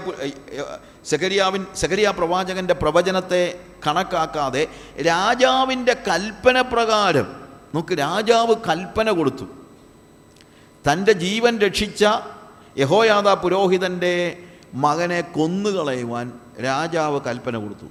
സെക്കരിയാവിൻ 1.10 1.62
സെഖരിയ 1.76 2.08
പ്രവാചകന്റെ 2.10 2.74
പ്രവചനത്തെ 2.74 3.42
കണക്കാക്കാതെ 3.86 4.62
രാജാവിന്റെ 5.06 5.94
കൽപ്പന 6.08 6.60
പ്രകാരം 6.72 7.26
നോക്ക് 7.74 7.94
രാജാവ് 7.98 8.54
കൽപ്പന 8.68 9.10
കൊടുത്തു. 9.10 9.46
തന്റെ 10.84 11.12
ജീവൻ 11.24 11.54
രക്ഷിച്ച 11.58 12.04
യഹോയാദ 12.78 13.28
പുരോഹിതന്റെ 13.42 14.14
മകനെ 14.84 15.20
കൊന്നുകളയുവാൻ 15.36 16.26
രാജാവ് 16.64 17.18
കൽപ്പന 17.26 17.56
കൊടുത്തു. 17.64 17.88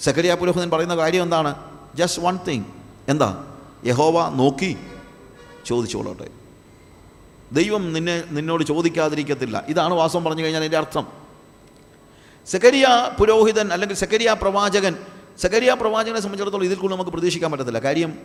സക്കരിയ 0.00 0.34
പുരോഹിതൻ 0.34 0.70
പറയുന്ന 0.70 0.96
കാര്യം 0.96 1.22
എന്താണ്? 1.22 1.52
ജസ്റ്റ് 1.94 2.22
വൺ 2.22 2.36
തിങ് 2.48 2.68
എന്താ? 3.08 3.30
യഹോവ 3.84 4.28
നോക്കി 4.28 4.76
ചോദിച്ചോളട്ടെ 5.66 6.30
ദൈവം 7.52 7.92
നിന്നെ 7.92 8.24
നിന്നോട് 8.30 8.64
ചോദിക്കാതിരിക്കത്തില്ല. 8.64 9.64
ഇതാണ് 9.68 9.94
വാസം 9.94 10.24
പറഞ്ഞു 10.24 10.42
കഴിഞ്ഞാൽ 10.42 10.60
അതിന്റെ 10.60 10.76
അർത്ഥം. 10.76 11.06
സെക്കരിയ 12.46 12.86
പുരോഹിതൻ 13.20 13.72
അല്ലെങ്കിൽ 13.72 13.96
സെക്കരിയ 13.96 14.36
പ്രവാചകൻ 14.42 14.96
സെക്കരിയ 15.38 15.74
പ്രവാചകനെ 15.74 16.20
സംബന്ധിച്ചിടത്തോളം 16.20 16.64
ഇതിൽ 16.64 16.76
കൂടുതൽ 16.76 16.96
നമുക്ക് 16.96 17.10
പ്രതീക്ഷിക്കാൻ 17.10 17.52
പറ്റത്തില്ല. 17.52 17.78
കാര്യം 17.78 18.18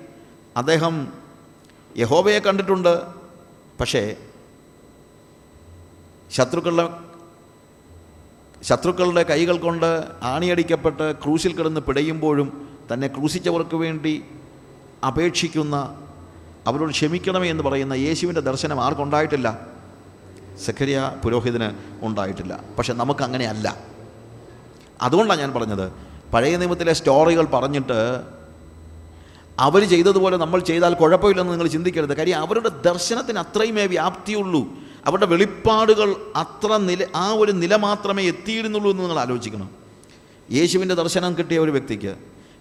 അദ്ദേഹം 0.58 1.14
യഹോബയെ 1.97 2.39
കണ്ടിട്ടുണ്ട്. 2.39 3.01
പക്ഷേ 3.80 4.16
ശത്രുക്കളുടെ 6.32 6.89
ശത്രുക്കളുടെ 8.64 9.24
കൈകൾ 9.24 9.58
കൊണ്ട് 9.58 10.03
ആണിയടിക്കപ്പെട്ട് 10.24 11.14
ക്രൂശിൽ 11.24 11.53
കിടന്ന് 11.53 11.82
പിടയുമ്പോഴും 11.82 12.70
തന്നെ 12.93 13.08
ക്രൂശിച്ചവർക്ക് 13.08 13.76
വേണ്ടി 13.76 14.26
അപേക്ഷിക്കുന്ന 15.06 16.04
അവരോട് 16.68 16.91
ക്ഷമിക്കണമേ 16.91 17.50
എന്ന് 17.50 17.64
പറയുന്ന 17.64 17.93
യേശുവിന്റെ 17.93 18.41
ദർശനം 18.41 18.84
ആർക്കുണ്ടായിട്ടില്ല? 18.84 19.68
സെക്കരിയ 20.66 21.16
പുരോഹിതന് 21.24 21.72
ഉണ്ടായിട്ടില്ല. 22.06 22.64
പക്ഷെ 22.78 22.93
നമുക്കങ്ങനെയല്ല. 22.93 23.78
അതുകൊണ്ടാണ് 25.02 25.39
ഞാൻ 25.39 25.54
പറഞ്ഞത്. 25.54 25.91
പഴയ 26.34 26.58
നിയമത്തിലെ 26.58 26.93
സ്റ്റോറികൾ 26.93 27.45
പറഞ്ഞിട്ട് 27.45 28.22
അവർ 29.60 29.89
ചെയ്തതുപോലെ 29.89 30.38
നമ്മൾ 30.38 30.60
ചെയ്താൽ 30.60 30.93
കുഴപ്പമില്ലെന്ന് 30.93 31.54
നിങ്ങൾ 31.54 31.68
ചിന്തിക്കരുത്. 31.68 32.18
കാര്യം 32.18 32.39
അവരുടെ 32.39 32.70
ദർശനത്തിന് 32.70 33.39
അത്രയുമേ 33.39 33.86
വ്യാപ്തിയുള്ളൂ. 33.86 34.68
അവരുടെ 35.06 35.26
വെളിപ്പാടുകൾ 35.26 36.16
അത്ര 36.36 36.78
നില 36.78 37.08
ആ 37.16 37.32
ഒരു 37.32 37.52
നില 37.52 37.76
മാത്രമേ 37.76 38.24
എത്തിയിരുന്നുള്ളൂ 38.24 38.91
എന്ന് 38.91 39.04
നിങ്ങൾ 39.04 39.20
ആലോചിക്കണം. 39.20 39.70
യേശുവിന്റെ 40.52 40.95
ദർശനം 40.95 41.38
കിട്ടിയ 41.38 41.60
ഒരു 41.60 41.72
വ്യക്തിക്ക്. 41.72 42.16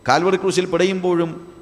കാൽവറി 0.08 0.36
ക്രൂശിൽ 0.36 0.64
പിടയുമ്പോഴും 0.64 1.55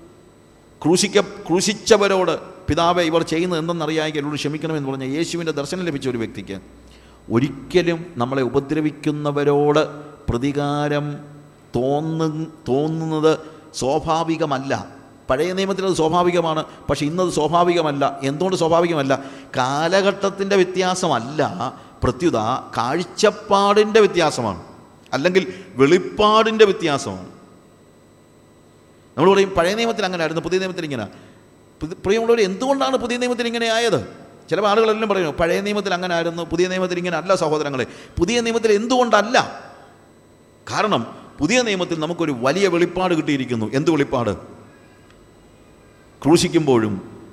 ക്രൂശിക്ക 0.82 1.20
ക്രൂശിച്ചവരോട് 1.20 2.38
പിതാവെ 2.68 3.02
ഇവർ 3.02 3.22
ചെയ്യുന്നത് 3.22 3.60
എന്തെന്നറിയാമെങ്കിൽ 3.60 4.18
എന്നോട് 4.18 4.36
ക്ഷമിക്കണമെന്ന് 4.36 4.90
പറഞ്ഞ 4.90 5.04
യേശുവിന്റെ 5.04 5.52
ദർശനം 5.52 5.84
ലഭിച്ച 5.84 6.08
ഒരു 6.08 6.18
വ്യക്തിക്ക് 6.18 6.60
ഒരിക്കലും 7.32 8.06
നമ്മളെ 8.16 8.42
ഉപദ്രവിക്കുന്നവരോട് 8.42 9.88
പ്രതികാരം 10.30 11.16
തോന്നു 11.76 12.46
തോന്നുന്നത് 12.68 13.38
സ്വാഭാവികമല്ല. 13.74 14.88
പഴയ 15.30 15.52
നിയമത്തിൽ 15.52 15.86
അത് 15.86 15.94
സ്വാഭാവികമാണ് 15.94 16.64
പക്ഷേ 16.90 17.06
ഇന്നത് 17.06 17.30
സ്വാഭാവികമല്ല. 17.30 18.20
എന്തുകൊണ്ട് 18.22 18.56
സ്വാഭാവികമല്ല? 18.56 19.22
കാലഘട്ടത്തിന്റെ 19.56 20.56
വ്യത്യാസമല്ല 20.56 21.74
പ്രത്യുത 22.02 22.36
കാഴ്ചപ്പാടിന്റെ 22.76 24.00
വ്യത്യാസമാണ്. 24.00 24.62
അല്ലെങ്കിൽ 25.12 25.52
വെളിപ്പാടിന്റെ 25.76 26.64
വ്യത്യാസമാണ്. 26.64 27.33
നമ്മൾ 29.18 29.34
പറയും 29.34 29.50
പഴയ 29.50 29.74
നിയമത്തിൽ 29.74 30.04
അങ്ങനെ 30.04 30.22
ആയിരുന്നു 30.22 30.42
പുതിയ 30.42 30.58
നിയമത്തിൽ 30.58 30.84
ഇങ്ങനെ 30.84 31.06
പ്രിയമുള്ളവർ 32.06 32.40
എന്തുകൊണ്ടാണ് 32.40 32.96
പുതിയ 32.96 33.16
നിയമത്തിൽ 33.16 33.46
ഇങ്ങനെ 33.46 33.66
ആയത്? 33.66 34.08
ചില 34.50 34.66
ആളുകളെല്ലാം 34.66 35.08
പറയുന്നു 35.08 35.32
പഴയ 35.32 35.60
നിയമത്തിൽ 35.60 35.94
അങ്ങനെ 35.94 36.14
ആയിരുന്നു 36.14 36.42
പുതിയ 36.42 36.68
നിയമത്തിൽ 36.68 36.98
ഇങ്ങനെ 36.98 37.16
അല്ല 37.16 37.34
സഹോദരങ്ങളെ. 37.34 37.86
പുതിയ 38.18 38.40
നിയമത്തിൽ 38.40 38.72
എന്തുകൊണ്ടല്ല? 38.72 39.62
കാരണം 40.70 41.06
പുതിയ 41.38 41.62
നിയമത്തിൽ 41.62 42.00
നമുക്കൊരു 42.00 42.36
വലിയ 42.38 42.68
വെളിപ്പാട് 42.68 43.14
കിട്ടിയിരിക്കുന്നു. 43.14 43.70
എന്ത് 43.74 43.90
വെളിപ്പാട്? 43.90 44.36
ക്രൂശിക്കുമ്പോഴും 46.22 47.24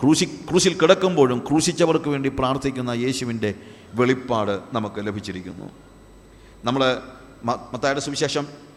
ക്രൂശി 0.00 0.24
ക്രൂശിൽ 0.24 0.74
കിടക്കുമ്പോഴും 0.74 1.44
ക്രൂശിച്ചവർക്ക് 1.48 2.08
വേണ്ടി 2.08 2.28
പ്രാർത്ഥിക്കുന്ന 2.28 2.90
യേശുവിന്റെ 2.90 3.54
വെളിപ്പാട് 3.94 4.60
നമുക്ക് 4.72 5.06
ലഭിച്ചിരിക്കുന്നു. 5.06 5.70
നമ്മൾ 6.64 7.00
മത്തായുടെ 7.44 8.00
സുവിശേഷം 8.00 8.67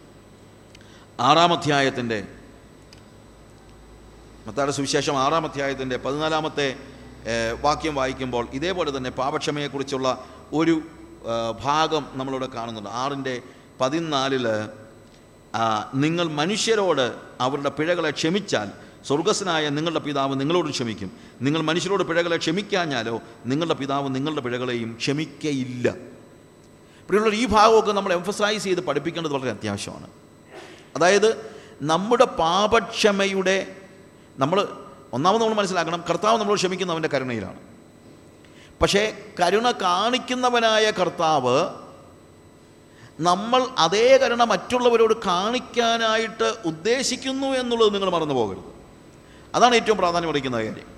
ആറാം 1.27 1.51
അധ്യായത്തിന്റെ 1.53 2.17
മത്തായുടെ 4.47 4.73
സുവിശേഷം 4.77 5.15
ആറാം 5.23 5.43
അധ്യായത്തിന്റെ 5.45 5.97
പതിനാലാമത്തെ 5.97 6.67
വാക്യം 7.61 7.95
വായിക്കുമ്പോൾ 7.95 8.47
ഇതേപോലെ 8.53 8.97
തന്നെ 8.97 9.09
പാപക്ഷമയെക്കുറിച്ചുള്ള 9.09 10.07
ഒരു 10.53 10.75
ഭാഗം 11.63 12.03
നമ്മളിവിടെ 12.13 12.47
കാണുന്നുണ്ട്. 12.55 12.89
ആറിന്റെ 13.01 13.35
പതിനാലിൽ 13.81 14.45
നിങ്ങൾ 16.03 16.25
മനുഷ്യരോട് 16.39 17.05
അവരുടെ 17.41 17.69
പിഴകളെ 17.69 18.11
ക്ഷമിച്ചാൽ 18.11 18.71
സ്വർഗസ്സനായ 19.07 19.69
നിങ്ങളുടെ 19.77 20.01
പിതാവ് 20.07 20.33
നിങ്ങളോട് 20.41 20.69
ക്ഷമിക്കും. 20.71 21.11
നിങ്ങൾ 21.41 21.61
മനുഷ്യരോട് 21.69 22.03
പിഴകളെ 22.03 22.37
ക്ഷമിക്കാഞ്ഞാലോ 22.37 23.15
നിങ്ങളുടെ 23.51 23.77
പിതാവ് 23.81 24.15
നിങ്ങളുടെ 24.15 24.41
പിഴകളെയും 24.41 24.89
ക്ഷമിക്കയില്ല. 25.01 25.87
പ്രിയമുള്ള 27.07 27.35
ഈ 27.35 27.45
ഭാഗമൊക്കെ 27.45 27.91
നമ്മൾ 27.91 28.13
എംഫസൈസ് 28.13 28.63
ചെയ്ത് 28.63 28.81
പഠിപ്പിക്കേണ്ടത് 28.89 29.33
വളരെ 29.33 29.51
അത്യാവശ്യമാണ്. 29.57 30.09
അതായത് 30.95 31.55
നമ്മുടെ 31.81 32.25
പാപക്ഷമയുടെ 32.25 33.75
നമ്മൾ 34.37 34.67
ഒന്നാമത് 35.13 35.41
നമ്മൾ 35.41 35.53
മനസ്സിലാക്കണം 35.53 36.03
കർത്താവ് 36.09 36.39
നമ്മൾ 36.39 36.55
ക്ഷമിക്കുന്നവന്റെ 36.55 37.09
കരുണയിലാണ്. 37.13 37.59
പക്ഷേ 38.81 39.17
കരുണ 39.39 39.71
കാണിക്കുന്നവനായ 39.71 40.91
കർത്താവ് 40.91 41.69
നമ്മൾ 43.19 43.67
അതേ 43.77 44.17
കരുണ 44.17 44.43
മറ്റുള്ളവരോട് 44.43 45.13
കാണിക്കാനായിട്ട് 45.25 46.53
ഉദ്ദേശിക്കുന്നു 46.65 47.47
എന്നുള്ളത് 47.47 47.93
നിങ്ങൾ 47.93 48.09
മറന്നു 48.09 48.33
പോകരുത്. 48.33 48.63
അതാണ് 49.55 49.75
ഏറ്റവും 49.75 49.97
പ്രാധാന്യം 49.97 50.29
അർഹിക്കുന്ന 50.29 50.57
കാര്യം. 50.57 50.91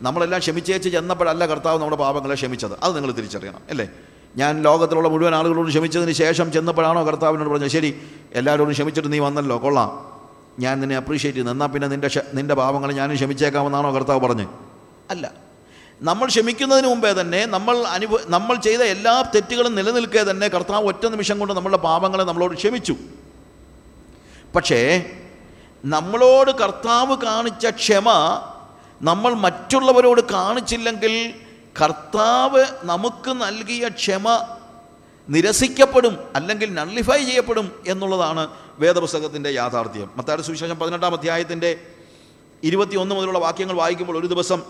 നമ്മളെല്ലാം 0.00 0.38
ക്ഷമിച്ചേച്ച് 0.38 0.88
ചെന്നപ്പോഴല്ല 0.88 1.46
കർത്താവ് 1.46 1.78
നമ്മുടെ 1.78 1.96
പാപങ്ങളെ 1.96 2.34
ക്ഷമിച്ചത്. 2.34 2.72
അത് 2.82 2.96
നിങ്ങൾ 2.96 3.12
തിരിച്ചറിയണം 3.12 3.60
അല്ലേ? 3.70 3.88
ഞാൻ 4.36 4.62
ലോകത്തിലുള്ള 4.62 5.08
മുഴുവൻ 5.08 5.34
ആളുകളോട് 5.34 5.68
ക്ഷമിച്ചതിന് 5.68 6.12
ശേഷം 6.12 6.52
ചെന്നപ്പോഴാണോ 6.52 7.06
കർത്താവിനോട് 7.06 7.48
പറഞ്ഞത്? 7.48 7.68
ശരി 7.68 8.00
എല്ലാവരോടും 8.32 8.72
ക്ഷമിച്ചിട്ട് 8.72 9.12
നീ 9.12 9.18
വന്നല്ലോ 9.18 9.62
കൊള്ളാം. 9.62 10.16
ഞാൻ 10.58 10.80
നിന്നെ 10.80 10.96
അപ്രീഷിയേറ്റ് 10.96 11.38
ചെയ്യുന്നു. 11.38 11.52
എന്നാൽ 11.52 11.66
പിന്നെ 11.66 11.88
നിന്റെ 11.88 12.10
നിന്റെ 12.34 12.54
പാപങ്ങളെ 12.54 12.94
ഞാനും 12.94 13.16
ക്ഷമിച്ചേക്കാമെന്നാണോ 13.16 13.94
കർത്താവ് 13.94 14.20
പറഞ്ഞത്? 14.20 14.48
അല്ല. 15.10 15.32
നമ്മൾ 16.02 16.26
ക്ഷമിക്കുന്നതിന് 16.26 16.86
മുമ്പേ 16.86 17.12
തന്നെ 17.12 17.46
നമ്മൾ 17.46 17.76
അനുഭവ 17.78 18.18
നമ്മൾ 18.28 18.56
ചെയ്ത 18.56 18.80
എല്ലാ 18.80 19.22
തെറ്റുകളും 19.34 19.74
നിലനിൽക്കേ 19.74 20.22
തന്നെ 20.22 20.48
കർത്താവ് 20.48 20.86
ഒറ്റ 20.86 21.06
നിമിഷം 21.06 21.38
കൊണ്ട് 21.38 21.54
നമ്മളുടെ 21.54 21.76
പാപങ്ങളെ 21.76 22.24
നമ്മളോട് 22.24 22.54
ക്ഷമിച്ചു. 22.54 22.96
പക്ഷേ 24.56 25.04
നമ്മളോട് 25.84 26.50
കർത്താവ് 26.50 27.16
കാണിച്ച 27.16 27.70
ക്ഷമ 27.70 28.08
നമ്മൾ 29.02 29.34
മറ്റുള്ളവരോട് 29.34 30.20
കാണിച്ചില്ലെങ്കിൽ 30.20 31.34
കർത്താവ് 31.80 32.64
നമുക്ക് 32.84 33.30
നൽകിയ 33.30 33.88
ക്ഷമ 33.88 34.26
നിരസിക്കപ്പെടും 35.28 36.18
അല്ലെങ്കിൽ 36.36 36.74
നള്ളിഫൈ 36.74 37.24
ചെയ്യപ്പെടും 37.24 37.72
എന്നുള്ളതാണ് 37.86 38.48
വേദപുസ്തകത്തിന്റെ 38.78 39.50
യാഥാർത്ഥ്യം. 39.50 40.10
മത്തായുടെ 40.16 40.42
സുവിശേഷം 40.42 40.78
പതിനെട്ടാം 40.78 41.14
അധ്യായത്തിന്റെ 41.14 41.70
ഇരുപത്തി 42.62 42.96
ഒന്ന് 42.96 43.14
മുതലുള്ള 43.14 43.38
വാക്യങ്ങൾ 43.38 43.76
വായിക്കുമ്പോൾ 43.76 44.18
ഒരു 44.18 44.26
ദിവസം 44.26 44.62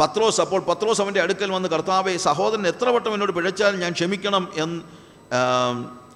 പത്രോസ് 0.00 0.40
അപ്പോൾ 0.40 0.60
പത്രോസ് 0.60 1.00
അവന്റെ 1.00 1.20
അടുക്കൽ 1.20 1.50
വന്ന് 1.50 1.68
കർത്താവെ 1.68 2.16
സഹോദരൻ 2.16 2.66
എത്ര 2.66 2.88
വട്ടം 2.88 3.14
എന്നോട് 3.14 3.32
പിഴച്ചാൽ 3.32 3.80
ഞാൻ 3.80 3.92
ക്ഷമിക്കണം 3.92 4.48
എന്ന് 4.56 4.82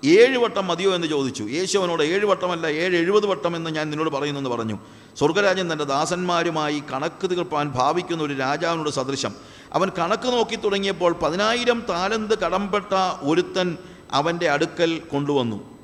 ഏഴ് 0.07 0.39
വട്ടം 0.39 0.67
മതിയോ 0.67 0.95
എന്ന് 0.95 1.07
ചോദിച്ചു. 1.07 1.43
യേശു 1.43 1.79
അവനോട് 1.79 2.03
ഏഴ് 2.03 2.25
വട്ടമല്ല 2.25 2.67
ഏഴ് 2.67 2.97
എഴുപത് 2.97 3.27
വട്ടം 3.27 3.57
എന്ന് 3.57 3.71
ഞാൻ 3.71 3.91
നിന്നോട് 3.91 4.11
പറയുന്നു 4.11 4.41
എന്ന് 4.41 4.51
പറഞ്ഞു. 4.51 4.79
സ്വർഗരാജ്യം 5.19 5.73
തന്റെ 5.73 5.85
ദാസന്മാരുമായി 5.85 6.83
കണക്ക് 6.93 7.31
തീർപ്പാൻ 7.31 7.69
ഭാവിക്കുന്ന 7.69 8.23
ഒരു 8.23 8.35
രാജാവിനോട് 8.35 8.91
സദൃശം. 8.91 9.35
അവൻ 9.73 9.91
കണക്ക് 9.99 10.29
നോക്കി 10.29 10.57
തുടങ്ങിയപ്പോൾ 10.57 11.13
പതിനായിരം 11.13 11.83
താലന്ത് 11.89 12.39
കടംപെട്ട 12.39 12.93
ഒരുത്തൻ 13.23 13.77
അവന്റെ 14.13 14.51
അടുക്കൽ 14.51 15.03
കൊണ്ടുവന്നു. 15.13 15.77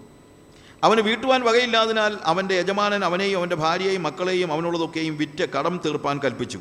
അവന് 0.84 1.00
വീട്ടുവാൻ 1.00 1.40
വകയില്ലാതിനാൽ 1.44 2.18
അവന്റെ 2.24 2.54
യജമാനൻ 2.54 3.04
അവനെയും 3.04 3.38
അവന്റെ 3.38 3.56
ഭാര്യയെയും 3.56 4.02
മക്കളെയും 4.02 4.52
അവനുള്ളതൊക്കെയും 4.52 5.16
വിറ്റ് 5.16 5.44
കടം 5.52 5.80
തീർപ്പാൻ 5.84 6.18
കൽപ്പിച്ചു. 6.18 6.60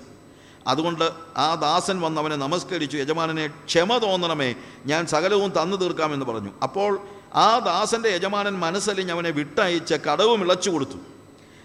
അതുകൊണ്ട് 0.67 1.09
ആ 1.37 1.55
ദാസൻ 1.55 2.01
വന്ന് 2.01 2.21
അവനെ 2.21 2.35
നമസ്കരിച്ചു 2.35 2.97
യജമാനനെ 2.97 3.47
ക്ഷമ 3.47 3.97
തോന്നണമേ 3.97 4.55
ഞാൻ 4.85 5.07
സകലവും 5.07 5.49
തന്നു 5.61 5.77
തീർക്കാമെന്ന് 5.77 6.25
പറഞ്ഞു. 6.25 6.51
അപ്പോൾ 6.63 6.99
ആ 7.33 7.59
ദാസന്റെ 7.59 8.09
യജമാനൻ 8.09 8.59
മനസ്സലിഞ്ഞ് 8.59 9.11
അവനെ 9.11 9.29
വിട്ടയച്ച് 9.29 9.93
കടവും 9.93 10.41
ഇളച്ചു 10.41 10.69
കൊടുത്തു. 10.69 10.99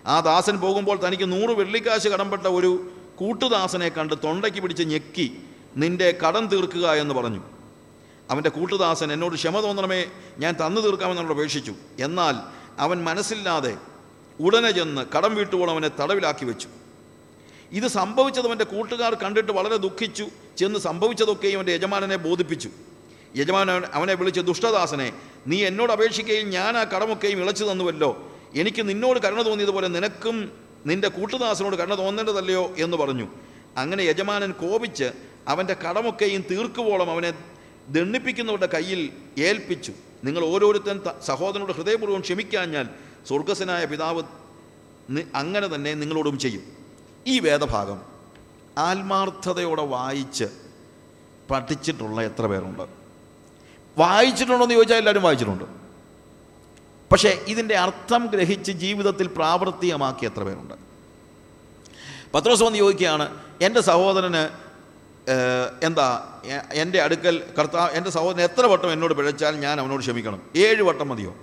ആ 0.06 0.20
ദാസൻ 0.20 0.60
പോകുമ്പോൾ 0.60 1.06
തനിക്ക് 1.06 1.32
നൂറ് 1.32 1.50
വെള്ളിക്കാശ് 1.50 2.08
കടംപെട്ട 2.08 2.46
ഒരു 2.46 2.90
കൂട്ടുദാസനെ 3.16 3.88
കണ്ട് 3.88 4.14
തൊണ്ടയ്ക്ക് 4.24 4.60
പിടിച്ച് 4.60 4.82
ഞെക്കി 4.82 5.42
നിന്റെ 5.76 6.18
കടം 6.26 6.46
തീർക്കുക 6.46 6.92
എന്ന് 6.92 7.14
പറഞ്ഞു. 7.14 7.42
അവന്റെ 8.30 8.50
കൂട്ടുദാസൻ 8.50 9.12
എന്നോട് 9.12 9.34
ക്ഷമ 9.34 9.60
തോന്നണമേ 9.60 10.06
ഞാൻ 10.38 10.54
തന്നു 10.66 10.80
തീർക്കാമെന്നോട് 10.80 11.32
അപേക്ഷിച്ചു. 11.32 11.74
എന്നാൽ 12.00 12.36
അവൻ 12.78 13.04
മനസ്സില്ലാതെ 13.04 13.76
ഉടനെ 14.40 14.70
ചെന്ന് 14.70 15.06
കടം 15.16 15.34
വീട്ടുമ്പോൾ 15.34 15.70
അവനെ 15.70 15.90
തടവിലാക്കി 16.00 16.44
വെച്ചു. 16.44 16.68
ഇത് 17.72 17.86
സംഭവിച്ചത് 17.86 18.46
അവന്റെ 18.46 18.64
കൂട്ടുകാർ 18.64 19.14
കണ്ടിട്ട് 19.14 19.52
വളരെ 19.52 19.76
ദുഃഖിച്ചു. 19.76 20.26
ചെന്ന് 20.56 20.78
സംഭവിച്ചതൊക്കെയും 20.78 21.56
അവന്റെ 21.56 21.72
യജമാനനെ 21.72 22.16
ബോധിപ്പിച്ചു. 22.16 22.70
യജമാനൻ 23.36 23.82
അവനെ 23.92 24.14
വിളിച്ച് 24.14 24.40
ദുഷ്ടദാസനെ 24.40 25.12
നീ 25.46 25.64
എന്നോട് 25.64 25.92
അപേക്ഷിക്കുകയും 25.92 26.50
ഞാൻ 26.50 26.76
ആ 26.76 26.84
കടമൊക്കെയും 26.84 27.40
ഇളച്ചു 27.42 27.64
തന്നുവല്ലോ. 27.64 28.32
എനിക്ക് 28.56 28.88
നിന്നോട് 28.88 29.20
കരുണ 29.20 29.42
തോന്നിയതുപോലെ 29.42 29.88
നിനക്കും 29.88 30.52
നിന്റെ 30.86 31.08
കൂട്ടുദാസനോട് 31.08 31.76
കരുണ 31.76 31.98
തോന്നേണ്ടതല്ലയോ 31.98 32.74
എന്ന് 32.78 32.96
പറഞ്ഞു. 32.96 33.28
അങ്ങനെ 33.76 34.02
യജമാനൻ 34.02 34.52
കോപിച്ച് 34.52 35.10
അവന്റെ 35.48 35.74
കടമൊക്കെയും 35.74 36.44
തീർക്കുവോളം 36.50 37.10
അവനെ 37.10 37.32
ദണ്ണിപ്പിക്കുന്നവരുടെ 37.88 38.66
കയ്യിൽ 38.66 39.12
ഏൽപ്പിച്ചു. 39.38 39.92
നിങ്ങൾ 40.24 40.44
ഓരോരുത്തൻ 40.44 41.00
സഹോദരനോട് 41.24 41.72
ഹൃദയപൂർവം 41.72 42.20
ക്ഷമിക്കാഞ്ഞാൽ 42.20 42.88
സ്വർഗസ്വനായ 43.28 43.84
പിതാവ് 43.84 44.22
അങ്ങനെ 45.34 45.74
തന്നെ 45.74 45.94
നിങ്ങളോടും 45.94 46.38
ചെയ്യും. 46.38 46.62
ഈ 47.26 47.38
വേദഭാഗം 47.38 48.02
ആത്മാർത്ഥതയോടെ 48.78 49.82
വായിച്ച് 49.82 50.44
പഠിച്ചിട്ടുള്ള 51.50 52.22
എത്ര 52.22 52.46
പേരുണ്ട്? 52.46 52.82
വായിച്ചിട്ടുണ്ടോ 53.98 54.64
എന്ന് 54.64 54.74
ചോദിച്ചാൽ 54.74 54.96
എല്ലാവരും 54.96 55.22
വായിച്ചിട്ടുണ്ട്. 55.22 55.85
പക്ഷേ 57.12 57.44
ഇതിന്റെ 57.48 57.76
അർത്ഥം 57.76 58.26
ഗ്രഹിച്ച് 58.26 58.72
ജീവിതത്തിൽ 58.72 59.26
പ്രാവർത്തികമാക്കി 59.26 60.24
എത്ര 60.24 60.42
പേരുണ്ട്? 60.42 60.74
പത്രോസ് 62.34 62.62
വന്ന് 62.62 62.78
ചോദിക്കുകയാണ് 62.78 63.40
എന്റെ 63.60 63.80
സഹോദരന് 63.80 64.42
എന്താ 65.84 66.08
എന്റെ 66.72 67.02
അടുക്കൽ 67.02 67.42
കർത്താവ് 67.58 67.90
എന്റെ 67.90 68.10
സഹോദരൻ 68.10 68.42
എത്ര 68.42 68.66
വട്ടം 68.66 68.92
എന്നോട് 68.92 69.14
പിഴച്ചാൽ 69.14 69.56
ഞാൻ 69.56 69.80
അവനോട് 69.80 70.00
ക്ഷമിക്കണം? 70.00 70.42
ഏഴ് 70.56 70.82
വട്ടം 70.82 71.08
മതിയോ? 71.08 71.36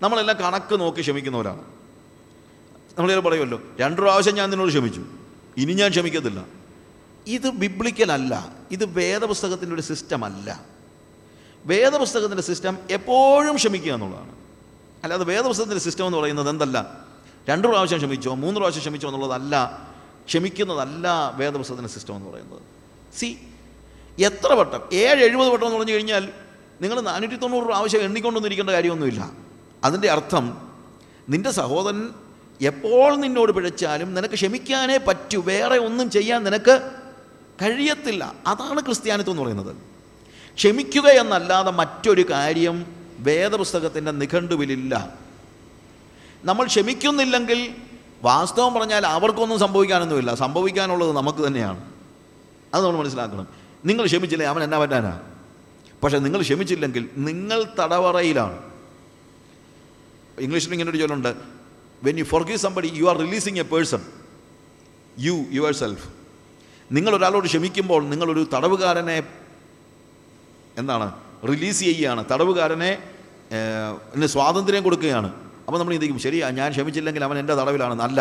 നമ്മളെല്ലാം 0.00 0.38
കണക്ക് 0.38 0.80
നോക്കി 0.80 1.00
ക്ഷമിക്കുന്നവരാണ്. 1.00 1.62
നമ്മളിത് 2.98 3.20
പറയുമല്ലോ 3.20 3.60
രണ്ട് 3.80 4.02
പ്രാവശ്യം 4.02 4.34
ഞാൻ 4.34 4.50
നിന്നോട് 4.50 4.70
ക്ഷമിച്ചു 4.70 5.04
ഇനി 5.56 5.72
ഞാൻ 5.72 5.90
ക്ഷമിക്കത്തില്ല. 5.90 6.44
ഇത് 7.26 7.48
ബിബ്ലിക്കലല്ല 7.50 8.52
ഇത് 8.70 8.84
വേദപുസ്തകത്തിന്റെ 8.84 9.74
ഒരു 9.74 9.82
സിസ്റ്റം 9.82 10.24
അല്ല. 10.24 10.60
വേദപുസ്തകത്തിന്റെ 11.66 12.42
സിസ്റ്റം 12.42 12.78
എപ്പോഴും 12.90 13.56
ക്ഷമിക്കുക 13.56 13.92
എന്നുള്ളതാണ്. 13.92 14.41
അല്ലാതെ 15.02 15.24
വേദപുസ്തകത്തിന്റെ 15.24 15.80
സിസ്റ്റം 15.80 16.06
എന്ന് 16.06 16.18
പറയുന്നത് 16.18 16.48
എന്തല്ല? 16.48 17.04
രണ്ട് 17.48 17.68
പ്രാവശ്യം 17.68 17.98
ക്ഷമിച്ചോ 17.98 18.34
മൂന്ന് 18.34 18.60
പ്രാവശ്യം 18.60 18.80
ക്ഷമിച്ചോ 18.80 19.08
എന്നുള്ളതല്ല 19.08 19.82
ക്ഷമിക്കുന്നതല്ല 20.26 21.32
വേദപുസ്തകത്തിന്റെ 21.36 21.92
സിസ്റ്റം 21.92 22.16
എന്ന് 22.16 22.30
പറയുന്നത്. 22.30 22.60
സി 23.16 23.38
എത്ര 24.18 24.52
വട്ടം 24.52 24.80
ഏഴ് 24.92 25.24
എഴുപത് 25.24 25.48
വട്ടം 25.48 25.66
എന്ന് 25.66 25.78
പറഞ്ഞു 25.78 25.92
കഴിഞ്ഞാൽ 25.92 26.28
നിങ്ങൾ 26.80 27.00
നാനൂറ്റി 27.00 27.36
തൊണ്ണൂറ് 27.36 27.64
പ്രാവശ്യം 27.64 28.00
എണ്ണിക്കൊണ്ടൊന്നിരിക്കേണ്ട 28.00 28.70
കാര്യമൊന്നുമില്ല. 28.70 29.30
അതിന്റെ 29.84 30.10
അർത്ഥം 30.10 30.72
നിന്റെ 31.28 31.50
സഹോദരൻ 31.50 32.08
എപ്പോൾ 32.60 33.16
നിന്നോട് 33.16 33.52
പിഴച്ചാലും 33.52 34.14
നിനക്ക് 34.14 34.34
ക്ഷമിക്കാനേ 34.34 34.96
പറ്റൂ 34.96 35.42
വേറെ 35.42 35.78
ഒന്നും 35.78 36.10
ചെയ്യാൻ 36.10 36.44
നിനക്ക് 36.44 36.90
കഴിയത്തില്ല. 37.62 38.34
അതാണ് 38.46 38.80
ക്രിസ്ത്യാനിത്വം 38.80 39.32
എന്ന് 39.32 39.42
പറയുന്നത്. 39.42 39.76
ക്ഷമിക്കുക 40.54 41.08
എന്നല്ലാതെ 41.08 41.70
മറ്റൊരു 41.70 42.30
കാര്യം 42.30 43.01
വേദപുസ്തകത്തിന്റെ 43.22 44.10
നിഘണ്ടുവിലില്ല. 44.10 45.14
നമ്മൾ 46.44 46.66
ക്ഷമിക്കുന്നില്ലെങ്കിൽ 46.66 47.74
വാസ്തവം 48.22 48.74
പറഞ്ഞാൽ 48.74 49.06
അവർക്കൊന്നും 49.06 49.58
സംഭവിക്കാനൊന്നുമില്ല. 49.58 50.34
സംഭവിക്കാനുള്ളത് 50.34 51.12
നമുക്ക് 51.12 51.46
തന്നെയാണ്. 51.46 51.92
അത് 52.74 52.86
നമ്മൾ 52.86 53.00
മനസ്സിലാക്കണം. 53.00 53.46
നിങ്ങൾ 53.84 54.06
ക്ഷമിച്ചില്ലേ? 54.06 54.46
അവൻ 54.46 54.62
എന്നാ 54.62 54.78
പറ്റാനാ? 54.78 55.20
പക്ഷേ 56.04 56.18
നിങ്ങൾ 56.18 56.40
ക്ഷമിച്ചില്ലെങ്കിൽ 56.40 57.08
നിങ്ങൾ 57.16 57.64
തടവറയിലാണ്. 57.80 58.58
ഇംഗ്ലീഷിൽ 60.38 60.72
ഇങ്ങനെ 60.72 60.90
ഒരു 60.90 60.98
ചൊല്ലുണ്ട്. 60.98 61.34
When 62.02 62.18
you 62.18 62.24
forgive 62.24 62.56
somebody 62.56 62.90
you 62.94 63.04
are 63.04 63.18
releasing 63.18 63.58
a 63.58 63.62
person 63.62 64.00
you 65.18 65.44
yourself 65.74 66.08
നിങ്ങൾ 66.92 67.16
ഒരാളോട് 67.16 67.46
ക്ഷമിക്കുമ്പോൾ 67.46 68.04
നിങ്ങളൊരു 68.04 68.46
തടവുകാരനെ 68.54 69.22
എന്താണ്? 70.78 71.12
റിലീസ് 71.48 71.80
ചെയ്യുകയാണ്. 71.80 72.24
തടവുകാരനെ 72.32 73.11
ഏഹ്, 73.52 74.18
ന് 74.18 74.26
സ്വാതന്ത്ര്യം 74.26 74.82
കൊടുക്കുകയാണ്. 74.82 75.32
അപ്പോൾ 75.66 75.78
നമ്മൾ 75.78 75.92
ചിന്തിക്കും 75.92 76.18
ശരി 76.18 76.42
ഞാൻ 76.50 76.70
ക്ഷമിച്ചില്ലെങ്കിൽ 76.70 77.24
അവൻ 77.24 77.38
എന്റെ 77.38 77.54
തടവിലാണ്. 77.54 77.94
നല്ല. 77.94 78.20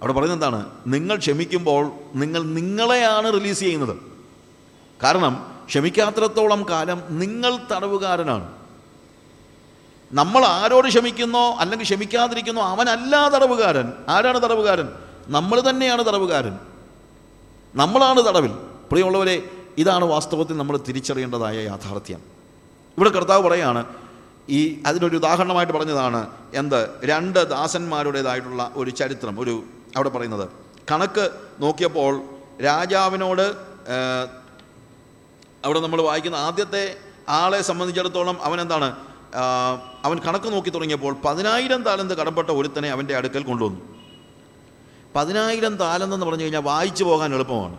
അവിടെ 0.00 0.12
പറയുന്നത് 0.12 0.36
എന്താണ്? 0.36 0.66
നിങ്ങൾ 0.86 1.16
ക്ഷമിക്കുമ്പോൾ 1.16 1.92
നിങ്ങൾ 2.14 2.42
നിങ്ങളെയാണ് 2.42 3.32
റിലീസ് 3.32 3.60
ചെയ്യുന്നത്. 3.60 3.96
കാരണം 5.02 5.54
ക്ഷമിക്കാത്രത്തോളം 5.66 6.66
കാലം 6.70 7.02
നിങ്ങൾ 7.10 7.56
തടവുകാരനാണ്. 7.56 8.52
നമ്മൾ 10.12 10.44
ആരോട് 10.44 10.88
ക്ഷമിക്കുന്നോ 10.88 11.54
അല്ലെങ്കിൽ 11.54 11.86
ക്ഷമിക്കാതിരിക്കുന്നോ 11.86 12.62
അവനല്ല 12.62 13.28
തടവുകാരൻ. 13.28 13.92
ആരാണ് 14.08 14.42
തടവുകാരൻ? 14.42 14.88
നമ്മൾ 15.28 15.70
തന്നെയാണ് 15.70 16.06
തടവുകാരൻ. 16.06 16.58
നമ്മളാണ് 17.74 18.20
തടവിൽ. 18.20 18.50
പ്രിയമുള്ളവരെ 18.90 19.42
ഇതാണ് 19.78 20.04
വാസ്തവത്തിൽ 20.04 20.56
നമ്മൾ 20.56 20.76
തിരിച്ചറിയേണ്ടതായ 20.76 21.58
യാഥാർത്ഥ്യം. 21.64 22.18
ഇവിടെ 22.98 23.10
കർത്താവ് 23.10 23.42
പറയാണ് 23.42 24.03
ഈ 24.48 24.82
അതിനൊരു 24.86 25.16
ഉദാഹരണമായിട്ട് 25.16 25.72
പറഞ്ഞതാണ് 25.72 26.30
എന്ത്? 26.54 26.90
രണ്ട് 27.04 27.50
ദാസന്മാരുടേതായിട്ടുള്ള 27.50 28.72
ഒരു 28.76 28.90
ചരിത്രം 28.90 29.40
ഒരു 29.40 29.64
അവിടെ 29.96 30.08
പറയുന്നത്. 30.08 30.48
കണക്ക് 30.92 31.30
നോക്കിയപ്പോൾ 31.60 32.22
രാജാവിനോട് 32.64 33.52
അവിടെ 35.64 35.80
നമ്മൾ 35.80 36.02
വായിക്കുന്ന 36.02 36.36
ആദ്യത്തെ 36.36 36.96
ആളെ 37.28 37.62
സംബന്ധിച്ചിടത്തോളം 37.62 38.42
അവൻ 38.42 38.60
എന്താണ്? 38.60 38.96
അവൻ 40.04 40.18
കണക്ക് 40.18 40.52
നോക്കി 40.52 40.70
തുടങ്ങിയപ്പോൾ 40.70 41.16
പതിനായിരം 41.24 41.82
താലന്ത് 41.82 42.14
കടപ്പെട്ട 42.14 42.50
ഒരുത്തനെ 42.50 42.90
അവന്റെ 42.90 43.16
അടുക്കൽ 43.16 43.42
കൊണ്ടുവന്നു. 43.42 43.80
പതിനായിരം 45.16 45.76
താലന്തെന്ന് 45.76 46.26
പറഞ്ഞു 46.26 46.42
കഴിഞ്ഞാൽ 46.42 46.60
വായിച്ചു 46.60 47.04
പോകാൻ 47.04 47.34
എളുപ്പമാണ്. 47.34 47.76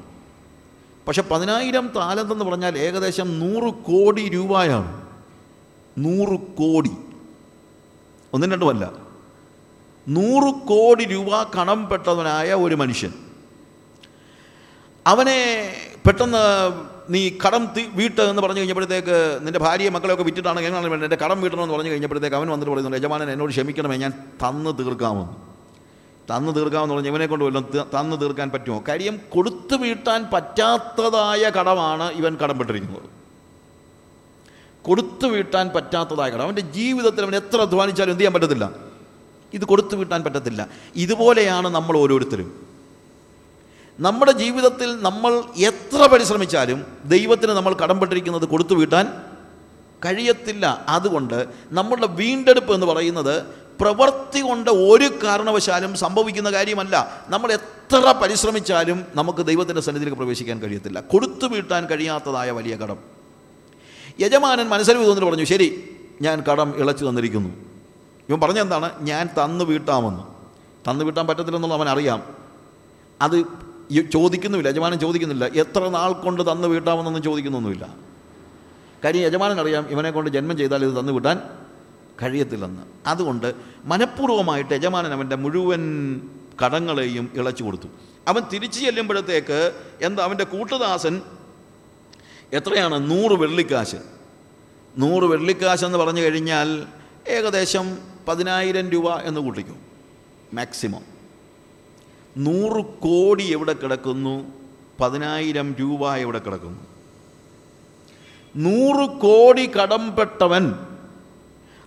പക്ഷെ 1.08 1.22
പതിനായിരം 1.22 1.88
താലന്തെന്ന് 1.88 2.46
പറഞ്ഞാൽ 2.46 2.78
ഏകദേശം 2.78 3.40
നൂറ് 3.40 3.74
കോടി 3.74 4.30
രൂപയാണ്. 4.30 5.05
നൂറ് 5.98 6.40
കോടി. 6.40 6.92
ഒന്നും 8.34 8.52
രണ്ടുമല്ല 8.52 8.92
നൂറ് 10.08 10.54
കോടി 10.54 11.06
രൂപ 11.06 11.44
കണം 11.44 11.90
പെട്ടവനായ 11.90 12.54
ഒരു 12.54 12.76
മനുഷ്യൻ. 12.76 13.14
അവനെ 15.08 15.40
പെട്ടെന്ന് 16.08 16.44
നീ 17.10 17.30
കടം 17.46 17.70
വീട്ട് 17.94 18.22
എന്ന് 18.22 18.42
പറഞ്ഞു 18.42 18.60
കഴിഞ്ഞപ്പോഴത്തേക്ക് 18.60 19.40
നിന്റെ 19.42 19.60
ഭാര്യയെ 19.60 19.90
മക്കളെയൊക്കെ 19.90 20.24
വിറ്റിട്ടാണ് 20.24 20.60
എങ്ങനെയാണ് 20.60 20.88
വേണ്ടത് 20.88 21.06
എന്റെ 21.06 21.26
കടം 21.26 21.42
വീട്ടണമെന്ന് 21.42 21.74
പറഞ്ഞു 21.74 21.90
കഴിഞ്ഞപ്പോഴത്തേക്ക് 21.90 22.36
അവൻ 22.36 22.48
വന്നിട്ട് 22.48 22.72
പറയുന്നുണ്ട് 22.74 22.98
യജമാനൻ 22.98 23.32
എന്നോട് 23.32 23.52
ക്ഷമിക്കണമേ 23.52 23.96
ഞാൻ 23.96 24.14
തന്ന് 24.44 24.72
തീർക്കാമെന്ന്. 24.80 25.34
തന്ന് 26.32 26.56
തീർക്കാമെന്ന് 26.56 26.96
പറഞ്ഞ് 26.96 27.10
ഇവനെ 27.10 27.26
കൊണ്ട് 27.26 27.46
വല്ലതും 27.46 27.90
തന്ന് 28.00 28.22
തീർക്കാൻ 28.22 28.50
പറ്റുമോ? 28.50 28.84
കാര്യം 28.88 29.22
കൊടുത്തു 29.30 29.76
വീട്ടാൻ 29.76 30.28
പറ്റാത്തതായ 30.34 31.44
കടമാണ് 31.50 32.12
ഇവൻ 32.12 32.36
കടം 32.36 32.46
കടംപെട്ടിരിക്കുന്നത് 32.46 33.15
കൊടുത്തു 34.86 35.28
വീട്ടാൻ 35.28 35.70
പറ്റാത്തതായ 35.76 36.30
കടം 36.30 36.42
അവന്റെ 36.42 36.62
ജീവിതത്തിൽ 36.62 37.22
അവൻ 37.22 37.36
എത്ര 37.36 37.62
അധ്വാനിച്ചാലും 37.62 38.12
എന്ത് 38.12 38.20
ചെയ്യാൻ 38.20 38.34
പറ്റത്തില്ല. 38.34 38.70
ഇത് 39.54 39.66
കൊടുത്തു 39.66 39.96
വീട്ടാൻ 39.96 40.24
പറ്റത്തില്ല. 40.24 40.68
ഇതുപോലെയാണ് 40.96 41.68
നമ്മൾ 41.68 41.98
ഓരോരുത്തരും. 41.98 42.68
നമ്മുടെ 44.00 44.32
ജീവിതത്തിൽ 44.32 45.02
നമ്മൾ 45.02 45.44
എത്ര 45.58 46.06
പരിശ്രമിച്ചാലും 46.06 46.86
ദൈവത്തിന് 47.06 47.52
നമ്മൾ 47.52 47.74
കടംപെട്ടിരിക്കുന്നത് 47.74 48.46
കൊടുത്തു 48.46 48.74
വീട്ടാൻ 48.74 49.08
കഴിയത്തില്ല. 50.06 50.86
അതുകൊണ്ട് 50.88 51.46
നമ്മളുടെ 51.72 52.08
വീണ്ടെടുപ്പ് 52.08 52.74
എന്ന് 52.74 52.86
പറയുന്നത് 52.86 53.46
പ്രവൃത്തി 53.82 54.40
കൊണ്ട് 54.40 54.70
ഒരു 54.70 55.10
കാരണവശാലും 55.24 55.96
സംഭവിക്കുന്ന 55.96 56.52
കാര്യമല്ല. 56.52 57.24
നമ്മൾ 57.28 57.52
എത്ര 57.52 58.12
പരിശ്രമിച്ചാലും 58.22 59.06
നമുക്ക് 59.16 59.46
ദൈവത്തിന്റെ 59.46 59.82
സന്നിധിയിലേക്ക് 59.82 60.22
പ്രവേശിക്കാൻ 60.22 60.62
കഴിയത്തില്ല. 60.62 61.02
കൊടുത്തു 61.02 61.48
വീട്ടാൻ 61.48 61.86
കഴിയാത്തതായ 61.86 62.52
വലിയ 62.52 62.76
കടം. 62.76 63.25
യജമാനൻ 64.20 64.68
മനസ്സിൽ 64.68 64.94
തോന്നിട്ട് 64.94 65.26
പറഞ്ഞു 65.26 65.44
ശരി 65.44 65.90
ഞാൻ 66.22 66.44
കടം 66.52 66.74
ഇളച്ചു 66.78 67.06
തന്നിരിക്കുന്നു. 67.06 67.50
ഇവൻ 68.30 68.40
പറഞ്ഞെന്താണ് 68.40 68.92
ഞാൻ 69.02 69.30
തന്നു 69.44 69.66
വീട്ടാമെന്ന്. 69.66 70.24
തന്നു 70.90 71.06
വീട്ടാൻ 71.06 71.28
പറ്റത്തില്ലെന്നുള്ള 71.28 71.76
അവൻ 71.76 71.90
അറിയാം. 71.90 72.24
അത് 73.22 73.44
ചോദിക്കുന്നുമില്ല 74.12 74.70
യജമാനൻ 74.70 75.00
ചോദിക്കുന്നില്ല 75.00 75.46
എത്ര 75.46 75.90
നാൾ 75.90 76.14
കൊണ്ട് 76.14 76.52
തന്നു 76.52 76.68
വീട്ടാമെന്നൊന്നും 76.68 77.24
ചോദിക്കുന്നൊന്നുമില്ല. 77.24 77.96
കാര്യം 79.04 79.22
യജമാനൻ 79.22 79.62
അറിയാം 79.62 79.90
ഇവനെ 79.90 80.12
കൊണ്ട് 80.12 80.30
ജന്മം 80.30 80.58
ചെയ്താൽ 80.58 80.86
ഇത് 80.86 81.00
തന്നു 81.00 81.14
വിട്ടാൻ 81.14 81.42
കഴിയത്തില്ലെന്ന്. 82.22 82.82
അതുകൊണ്ട് 83.08 83.54
മനഃപൂർവമായിട്ട് 83.86 84.74
യജമാനൻ 84.74 85.14
അവന്റെ 85.14 85.36
മുഴുവൻ 85.36 85.82
കടങ്ങളെയും 86.66 87.30
ഇളച്ചു 87.34 87.64
കൊടുത്തു. 87.64 87.88
അവൻ 88.28 88.42
തിരിച്ചു 88.54 88.80
ചെല്ലുമ്പോഴത്തേക്ക് 88.80 89.72
എന്താ 90.02 90.24
അവന്റെ 90.24 90.44
കൂട്ടുദാസൻ 90.44 91.22
എത്രയാണ്? 92.54 93.12
നൂറ് 93.12 93.32
വെള്ളിക്കാശ്. 93.32 93.96
നൂറ് 94.98 95.24
വെള്ളിക്കാശ് 95.24 95.86
എന്ന് 95.86 95.98
പറഞ്ഞു 95.98 96.22
കഴിഞ്ഞാൽ 96.22 96.84
ഏകദേശം 97.28 97.98
പതിനായിരം 98.28 98.90
രൂപ 98.90 99.16
എന്ന് 99.16 99.42
കൂട്ടിക്കും. 99.42 99.80
മാക്സിമം. 100.54 101.02
നൂറ് 102.38 102.86
കോടി 102.86 103.44
എവിടെ 103.44 103.74
കിടക്കുന്നു? 103.74 104.54
പതിനായിരം 105.00 105.76
രൂപ 105.80 106.16
എവിടെ 106.16 106.40
കിടക്കുന്നു? 106.40 106.80
നൂറ് 108.56 109.10
കോടി 109.10 109.66
കടംപെട്ടവൻ 109.66 110.74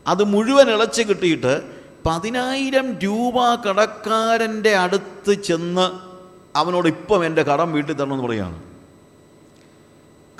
അത് 0.06 0.24
മുഴുവൻ 0.24 0.70
ഇളച്ച് 0.70 1.02
കിട്ടിയിട്ട് 1.02 1.62
പതിനായിരം 2.06 2.98
രൂപ 2.98 3.54
കടക്കാരന്റെ 3.54 4.76
അടുത്ത് 4.76 5.42
ചെന്ന് 5.42 5.90
അവനോട് 6.58 6.88
ഇപ്പം 6.88 7.26
എന്റെ 7.26 7.42
കടം 7.42 7.72
വീട്ടിൽ 7.72 7.92
തരണമെന്ന് 7.92 8.24
പറയുകയാണ്. 8.24 8.67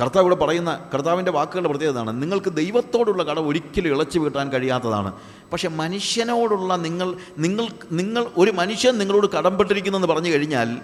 കർത്താവ് 0.01 0.26
ഇവിടെ 0.26 0.34
പറയുന്ന 0.34 0.80
കർത്താവിന്റെ 0.94 1.32
വാക്കുകളുടെ 1.32 1.68
പ്രത്യേകതയാണ് 1.68 2.22
നിങ്ങൾക്ക് 2.22 2.53
ദൈവത്തോടുള്ള 2.53 3.22
കടം 3.22 3.49
ഒരിക്കലും 3.49 3.88
ഇളച്ചു 3.88 4.18
വീട്ടാൻ 4.18 4.53
കഴിയാത്തതാണ്. 4.53 5.12
പക്ഷേ 5.53 5.68
മനുഷ്യനോടുള്ള 5.68 6.76
നിങ്ങൾ 6.76 7.14
നിങ്ങൾ 7.38 7.66
നിങ്ങൾ 7.92 8.26
ഒരു 8.36 8.51
മനുഷ്യൻ 8.51 8.99
നിങ്ങളോട് 8.99 9.26
കടംപെട്ടിരിക്കുന്നെന്ന് 9.26 10.09
പറഞ്ഞു 10.09 10.30
കഴിഞ്ഞാൽ 10.30 10.78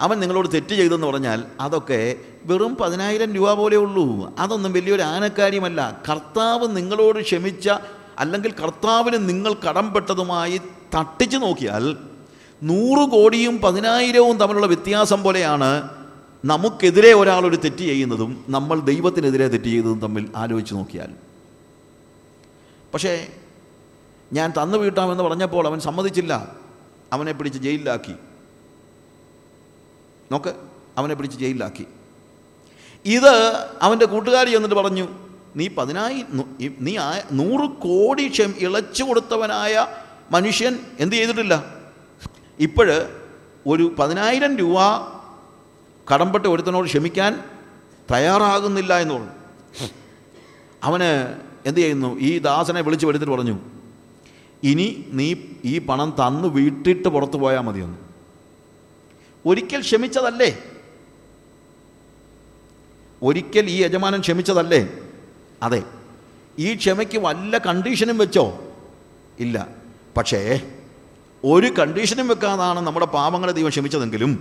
അവൻ 0.00 0.20
നിങ്ങളോട് 0.20 0.48
തെറ്റ് 0.54 0.74
ചെയ്തെന്ന് 0.74 1.06
പറഞ്ഞാൽ 1.06 1.44
അതൊക്കെ 1.60 2.14
വെറും 2.44 2.76
പതിനായിരം 2.76 3.32
രൂപ 3.32 3.52
പോലെ 3.52 3.76
ഉള്ളൂ. 3.76 4.34
അതൊന്നും 4.38 4.72
വലിയൊരു 4.72 5.02
ആനക്കാര്യമല്ല. 5.02 6.02
കർത്താവ് 6.10 6.76
നിങ്ങളോട് 6.76 7.18
ക്ഷമിച്ച 7.18 7.70
അല്ലെങ്കിൽ 8.18 8.52
കർത്താവിന് 8.52 9.28
നിങ്ങൾ 9.28 9.54
കടംപെട്ടതുമായി 9.54 10.60
തട്ടിച്ചു 10.96 11.36
നോക്കിയാൽ 11.36 11.96
നൂറ് 12.62 13.10
കോടിയും 13.10 13.58
പതിനായിരവും 13.58 14.36
തമ്മിലുള്ള 14.36 14.66
വ്യത്യാസം 14.66 15.22
പോലെയാണ് 15.22 15.88
നമുക്കെതിരെ 16.44 17.12
ഒരാളൊരു 17.12 17.46
ഒരു 17.46 17.56
തെറ്റ് 17.56 17.76
ചെയ്യുന്നതും 17.76 18.44
നമ്മൾ 18.48 18.80
ദൈവത്തിനെതിരെ 18.80 19.48
തെറ്റ് 19.48 19.64
ചെയ്തതും 19.64 20.00
തമ്മിൽ 20.00 20.30
ആലോചിച്ച് 20.36 20.74
നോക്കിയാൽ. 20.74 21.14
പക്ഷേ 22.94 23.28
ഞാൻ 24.32 24.50
തന്നു 24.50 24.78
വീട്ടാമെന്ന് 24.78 25.24
പറഞ്ഞപ്പോൾ 25.24 25.66
അവൻ 25.66 25.80
സമ്മതിച്ചില്ല. 25.80 26.56
അവനെ 27.12 27.32
പിടിച്ച് 27.32 27.58
ജയിലിലാക്കി. 27.58 28.14
നോക്ക് 30.32 30.54
അവനെ 30.98 31.14
പിടിച്ച് 31.14 31.38
ജയിലിലാക്കി. 31.38 31.86
ഇത് 33.04 33.66
അവന്റെ 33.82 34.06
കൂട്ടുകാരി 34.06 34.56
എന്നിട്ട് 34.56 34.76
പറഞ്ഞു 34.76 35.08
നീ 35.56 35.68
പതിനായി 35.68 36.24
നു- 36.32 36.62
നൂറ് 37.32 37.70
കോടി 37.70 38.28
ക്ഷം 38.28 38.54
ഇളച്ചു 38.58 39.04
കൊടുത്തവനായ 39.04 39.86
മനുഷ്യൻ 40.30 40.78
എന്ത് 41.00 41.16
ചെയ്തിട്ടില്ല? 41.16 41.74
ഇപ്പോൾ 42.60 43.06
ഒരു 43.66 43.94
പതിനായിരം 43.98 44.56
രൂപ 44.56 44.76
കടംപെട്ട 46.12 46.46
ഒരുത്തനോട് 46.46 46.86
ക്ഷമിക്കാൻ 46.86 47.32
തയ്യാറാകുന്നില്ല 48.10 48.98
എന്ന് 48.98 49.14
പറഞ്ഞു. 49.14 49.34
അവന് 50.82 51.10
എന്ത് 51.66 51.80
ചെയ്യുന്നു? 51.80 52.18
ഈ 52.18 52.38
ദാസനെ 52.38 52.80
വിളിച്ചു 52.80 53.06
വരുത്തിട്ട് 53.06 53.32
പറഞ്ഞു 53.32 53.56
ഇനി 54.62 55.04
നീ 55.12 55.34
ഈ 55.64 55.78
പണം 55.78 56.10
തന്ന് 56.20 56.48
വീട്ടിട്ട് 56.48 57.08
പുറത്തു 57.08 57.36
പോയാൽ 57.36 57.60
മതിയെന്ന്. 57.60 57.98
ഒരിക്കൽ 59.46 59.80
ക്ഷമിച്ചതല്ലേ? 59.80 60.58
ഒരിക്കൽ 63.22 63.70
ഈ 63.70 63.82
യജമാനൻ 63.82 64.20
ക്ഷമിച്ചതല്ലേ? 64.20 64.80
അതെ 65.62 65.82
ഈ 66.58 66.74
ക്ഷമയ്ക്ക് 66.74 67.18
വല്ല 67.18 67.58
കണ്ടീഷനും 67.58 68.18
വെച്ചോ? 68.18 68.44
ഇല്ല. 69.40 69.68
പക്ഷേ 70.16 70.40
ഒരു 71.44 71.66
കണ്ടീഷനും 71.66 72.28
വെക്കാതാണ് 72.28 72.80
നമ്മുടെ 72.80 73.06
പാപങ്ങളെ 73.06 73.52
ദൈവം 73.52 73.70
ക്ഷമിച്ചതെങ്കിലും 73.70 74.32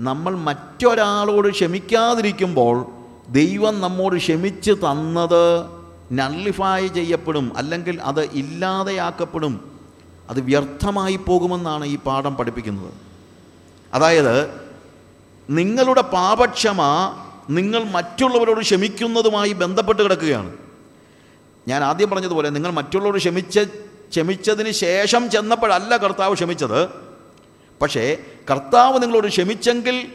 നമ്മൾ 0.00 0.36
മറ്റൊരാളോട് 0.36 1.48
ക്ഷമിക്കാതിരിക്കുമ്പോൾ 1.48 2.86
ദൈവം 3.28 3.80
നമ്മോട് 3.80 4.16
ക്ഷമിച്ച് 4.16 4.70
തന്നത് 4.70 5.66
നള്ളിഫായ് 6.12 6.88
ചെയ്യപ്പെടും 6.88 7.52
അല്ലെങ്കിൽ 7.56 8.00
അത് 8.00 8.20
ഇല്ലാതെയാക്കപ്പെടും. 8.20 9.78
അത് 10.30 10.40
വ്യർത്ഥമായി 10.40 11.16
പോകുമെന്നാണ് 11.16 11.84
ഈ 11.84 11.98
പാഠം 11.98 12.34
പഠിപ്പിക്കുന്നത്. 12.36 12.92
അതായത് 13.94 14.50
നിങ്ങളുടെ 15.50 16.00
പാപക്ഷമ 16.00 16.82
നിങ്ങൾ 17.50 17.84
മറ്റുള്ളവരോട് 17.84 18.60
ക്ഷമിക്കുന്നതുമായി 18.60 19.52
ബന്ധപ്പെട്ട് 19.52 20.02
കിടക്കുകയാണ്. 20.02 20.52
ഞാൻ 21.68 21.84
ആദ്യം 21.84 22.10
പറഞ്ഞതുപോലെ 22.10 22.50
നിങ്ങൾ 22.50 22.70
മറ്റുള്ളവരോട് 22.70 23.18
ക്ഷമിച്ച 23.18 23.60
ക്ഷമിച്ചതിന് 24.10 24.70
ശേഷം 24.70 25.30
ചെന്നപ്പോഴല്ല 25.30 25.96
കർത്താവ് 25.96 26.34
ക്ഷമിച്ചത്. 26.34 27.09
പക്ഷേ 27.82 28.16
കർത്താവ് 28.50 29.02
നിങ്ങളോട് 29.02 29.26
ക്ഷമിച്ചെങ്കിൽ 29.26 30.12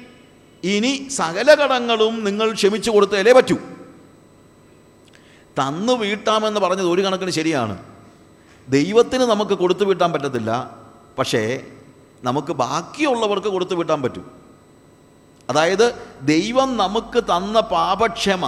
ഇനി 0.64 1.08
സകല 1.10 1.54
കടങ്ങളും 1.54 2.24
നിങ്ങൾ 2.24 2.52
ക്ഷമിച്ചു 2.52 2.92
കൊടുത്തേലേ 2.92 3.32
പറ്റൂ. 3.32 3.56
തന്നു 5.60 5.94
വീട്ടാമെന്ന് 5.94 6.60
പറഞ്ഞത് 6.60 6.88
ഒരു 6.88 7.02
കണക്കിന് 7.02 7.30
ശരിയാണ്. 7.30 7.84
ദൈവത്തിന് 8.70 9.22
നമുക്ക് 9.22 9.52
കൊടുത്തു 9.52 9.84
വീട്ടാൻ 9.84 10.12
പറ്റത്തില്ല. 10.12 10.78
പക്ഷേ 11.20 11.62
നമുക്ക് 12.24 12.54
ബാക്കിയുള്ളവർക്ക് 12.54 13.48
കൊടുത്തു 13.48 13.76
വീട്ടാൻ 13.76 14.02
പറ്റും. 14.02 14.32
അതായത് 15.50 16.08
ദൈവം 16.22 16.78
നമുക്ക് 16.78 17.24
തന്ന 17.24 17.60
പാപക്ഷമ 17.60 18.46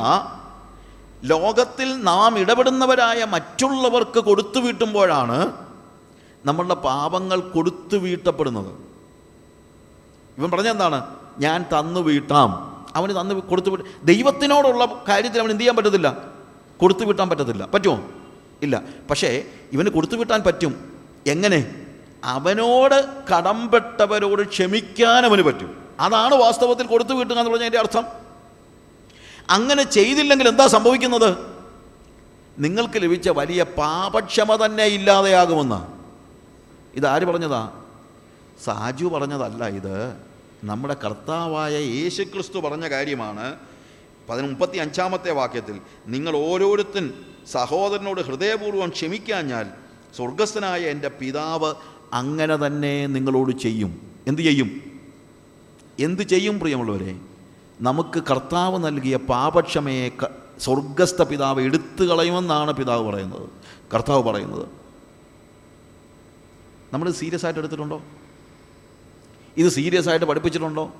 ലോകത്തിൽ 1.24 2.02
നാം 2.02 2.40
ഇടപെടുന്നവരായ 2.40 3.26
മറ്റുള്ളവർക്ക് 3.26 4.20
കൊടുത്തു 4.20 4.60
വീട്ടുമ്പോഴാണ് 4.60 5.54
നമ്മളുടെ 6.46 6.74
പാപങ്ങൾ 6.74 7.40
കൊടുത്തു 7.40 7.98
വീട്ടപ്പെടുന്നത്. 7.98 8.87
ഇവൻ 10.38 10.52
പറഞ്ഞെന്താണ് 10.52 11.16
ഞാൻ 11.40 11.64
തന്നു 11.64 12.00
വീട്ടാം. 12.00 12.78
അവന് 12.96 13.22
തന്നു 13.22 13.36
കൊടുത്തു 13.36 13.70
വിട്ട് 13.70 13.84
ദൈവത്തിനോടുള്ള 14.04 15.04
കാര്യത്തിൽ 15.10 15.40
അവൻ 15.40 15.50
എന്ത് 15.50 15.62
ചെയ്യാൻ 15.62 15.76
പറ്റത്തില്ല? 15.76 16.18
കൊടുത്തു 16.78 17.06
വിട്ടാൻ 17.06 17.30
പറ്റത്തില്ല. 17.30 17.68
പറ്റുമോ? 17.74 18.08
ഇല്ല. 18.62 18.82
പക്ഷേ 19.10 19.44
ഇവന് 19.74 19.90
കൊടുത്തു 19.90 20.16
വിട്ടാൻ 20.16 20.44
പറ്റും. 20.44 21.00
എങ്ങനെ? 21.28 21.86
അവനോട് 22.24 23.26
കടംപെട്ടവരോട് 23.34 24.48
ക്ഷമിക്കാൻ 24.48 25.26
അവന് 25.26 25.42
പറ്റും. 25.42 25.86
അതാണ് 26.00 26.36
വാസ്തവത്തിൽ 26.36 26.88
കൊടുത്തു 26.88 27.14
വീട്ടുക 27.14 27.36
എന്ന് 27.36 27.52
പറഞ്ഞതിന്റെ 27.52 27.80
അർത്ഥം. 27.80 28.06
അങ്ങനെ 29.50 29.84
ചെയ്തില്ലെങ്കിൽ 29.84 30.48
എന്താ 30.48 30.68
സംഭവിക്കുന്നത്? 30.68 31.38
നിങ്ങൾക്ക് 32.60 33.04
ലഭിച്ച 33.04 33.30
വലിയ 33.30 33.64
പാപക്ഷമ 33.64 34.66
തന്നെ 34.66 34.84
ഇല്ലാതെയാകുമെന്ന്. 34.84 35.88
ഇതാര് 36.98 37.26
പറഞ്ഞതാ? 37.26 37.70
സാജു 38.64 39.06
പറഞ്ഞതല്ല 39.06 39.68
ഇത്. 39.68 40.27
നമ്മുടെ 40.64 40.96
കർത്താവായ 41.06 41.78
യേശുക്രിസ്തു 41.78 42.60
പറഞ്ഞ 42.60 42.88
കാര്യമാണ് 42.88 43.56
പതിന് 44.30 44.50
മുപ്പത്തി 44.50 44.78
അഞ്ചാമത്തെ 44.78 45.32
വാക്യത്തിൽ 45.32 45.82
നിങ്ങൾ 46.08 46.38
ഓരോരുത്തൻ 46.38 47.14
സഹോദരനോട് 47.52 48.22
ഹൃദയപൂർവം 48.22 48.90
ക്ഷമിക്കാഞ്ഞാൽ 48.90 49.68
സ്വർഗസ്ഥനായ 50.16 50.82
എന്റെ 50.82 51.08
പിതാവ് 51.08 51.74
അങ്ങനെ 52.14 52.56
തന്നെ 52.56 53.08
നിങ്ങളോട് 53.08 53.52
ചെയ്യും. 53.52 54.12
എന്തു 54.28 54.42
ചെയ്യും? 54.42 54.82
എന്തു 56.00 56.22
ചെയ്യും 56.22 56.60
പ്രിയമുള്ളവരെ? 56.60 57.20
നമുക്ക് 57.82 58.24
കർത്താവ് 58.30 58.86
നൽകിയ 58.86 59.16
പാപക്ഷമയെ 59.16 60.10
സ്വർഗസ്ഥ 60.60 61.22
പിതാവ് 61.22 61.62
എടുത്തു 61.62 62.04
കളയുമെന്നാണ് 62.04 62.74
പിതാവ് 62.74 63.10
പറയുന്നത്. 63.10 63.50
കർത്താവ് 63.94 64.24
പറയുന്നത്. 64.24 64.68
നമ്മൾ 66.94 67.12
സീരിയസ് 67.12 67.46
ആയിട്ട് 67.46 67.60
എടുത്തിട്ടുണ്ടോ? 67.60 68.02
ഇത് 69.58 69.70
സീരിയസ് 69.70 70.10
ആയിട്ട് 70.10 70.26
പഠിപ്പിച്ചിട്ടുണ്ടോ? 70.26 70.94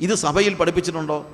ഇത് 0.00 0.14
സഭയിൽ 0.14 0.54
പഠിപ്പിച്ചിട്ടുണ്ടോ? 0.54 1.26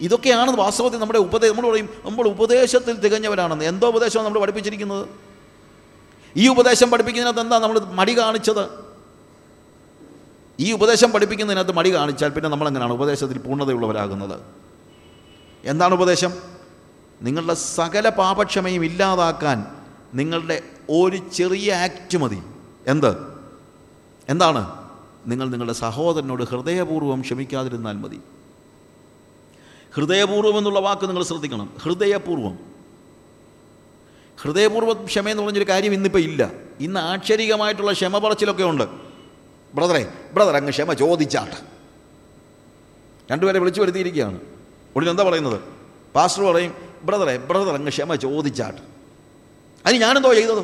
ഇതൊക്കെയാണ് 0.00 0.50
വാസ്തവത്തിൽ 0.50 0.98
നമ്മുടെ 0.98 1.18
ഉപദേശം 1.18 1.56
നമ്മൾ 1.56 1.70
പറയും 1.70 1.88
നമ്മൾ 2.04 2.28
ഉപദേശത്തിൽ 2.28 2.92
തികഞ്ഞവരാണെന്ന്. 2.92 3.64
എന്തോ 3.64 3.88
ഉപദേശമാണ് 3.88 4.26
നമ്മൾ 4.26 4.40
പഠിപ്പിച്ചിരിക്കുന്നത്? 4.40 5.08
ഈ 6.36 6.48
ഉപദേശം 6.48 6.90
പഠിപ്പിക്കുന്നതിനകത്ത് 6.90 7.40
എന്താ 7.40 7.58
നമ്മൾ 7.58 7.78
മടി 7.78 8.18
കാണിച്ചത്? 8.18 8.90
ഈ 10.60 10.72
ഉപദേശം 10.72 11.10
പഠിപ്പിക്കുന്നതിനകത്ത് 11.10 11.72
മടി 11.72 11.94
കാണിച്ചാൽ 11.94 12.28
പിന്നെ 12.28 12.50
നമ്മളെങ്ങനെയാണ് 12.50 12.92
ഉപദേശത്തിൽ 12.92 13.38
പൂർണതയുള്ളവരാകുന്നത്? 13.38 14.40
എന്താണ് 15.64 15.94
ഉപദേശം? 15.94 16.32
നിങ്ങളുടെ 17.22 17.54
സകല 17.54 18.08
പാപക്ഷമയും 18.08 18.84
ഇല്ലാതാക്കാൻ 18.84 19.66
നിങ്ങളുടെ 20.14 20.62
ഒരു 20.90 21.16
ചെറിയ 21.16 21.72
ആക്റ്റ് 21.74 22.18
മതി. 22.18 22.42
എന്ത്? 22.86 23.39
എന്താണ്? 24.30 24.90
നിങ്ങൾ 25.26 25.48
നിങ്ങളുടെ 25.48 25.72
സഹോദരനോട് 25.72 26.42
ഹൃദയപൂർവം 26.42 27.20
ക്ഷമിക്കാതിരുന്നാൽ 27.20 27.92
മതി. 27.92 28.20
ഹൃദയപൂർവം 29.94 30.58
എന്നുള്ള 30.58 30.80
വാക്ക് 30.80 31.08
നിങ്ങൾ 31.08 31.22
ശ്രദ്ധിക്കണം. 31.22 31.72
ഹൃദയപൂർവം. 31.82 32.58
ഹൃദയപൂർവം 34.42 35.04
ക്ഷമ 35.04 35.28
എന്ന് 35.28 35.42
പറഞ്ഞൊരു 35.42 35.68
കാര്യം 35.68 35.94
ഇന്നിപ്പോൾ 35.94 36.18
ഇല്ല. 36.18 36.50
ഇന്ന് 36.80 37.00
ആക്ഷരികമായിട്ടുള്ള 37.00 37.92
ക്ഷമ 37.92 38.18
പറച്ചിലൊക്കെ 38.18 38.64
ഉണ്ട്. 38.64 38.84
ബ്രദറെ 39.74 40.12
ബ്രദർ 40.34 40.56
അങ്ങ് 40.56 40.70
ക്ഷമ 40.70 40.92
ചോദിച്ചാട്ട്. 40.92 41.56
രണ്ടുപേരെ 43.32 43.58
വിളിച്ചു 43.58 43.80
വരുത്തിയിരിക്കുകയാണ്. 43.80 44.40
ഉടനെ 44.96 45.10
എന്താ 45.10 45.22
പറയുന്നത്? 45.22 45.60
പാസ്റ്റർ 46.14 46.42
പറയും 46.42 46.74
ബ്രദറെ 47.02 47.36
ബ്രദർ 47.36 47.74
അങ്ങ് 47.74 47.88
ക്ഷമ 47.88 48.14
ചോദിച്ചാട്ട്. 48.14 48.80
അതിന് 49.86 50.00
ഞാനെന്തോ 50.00 50.34
ചെയ്തത്? 50.34 50.62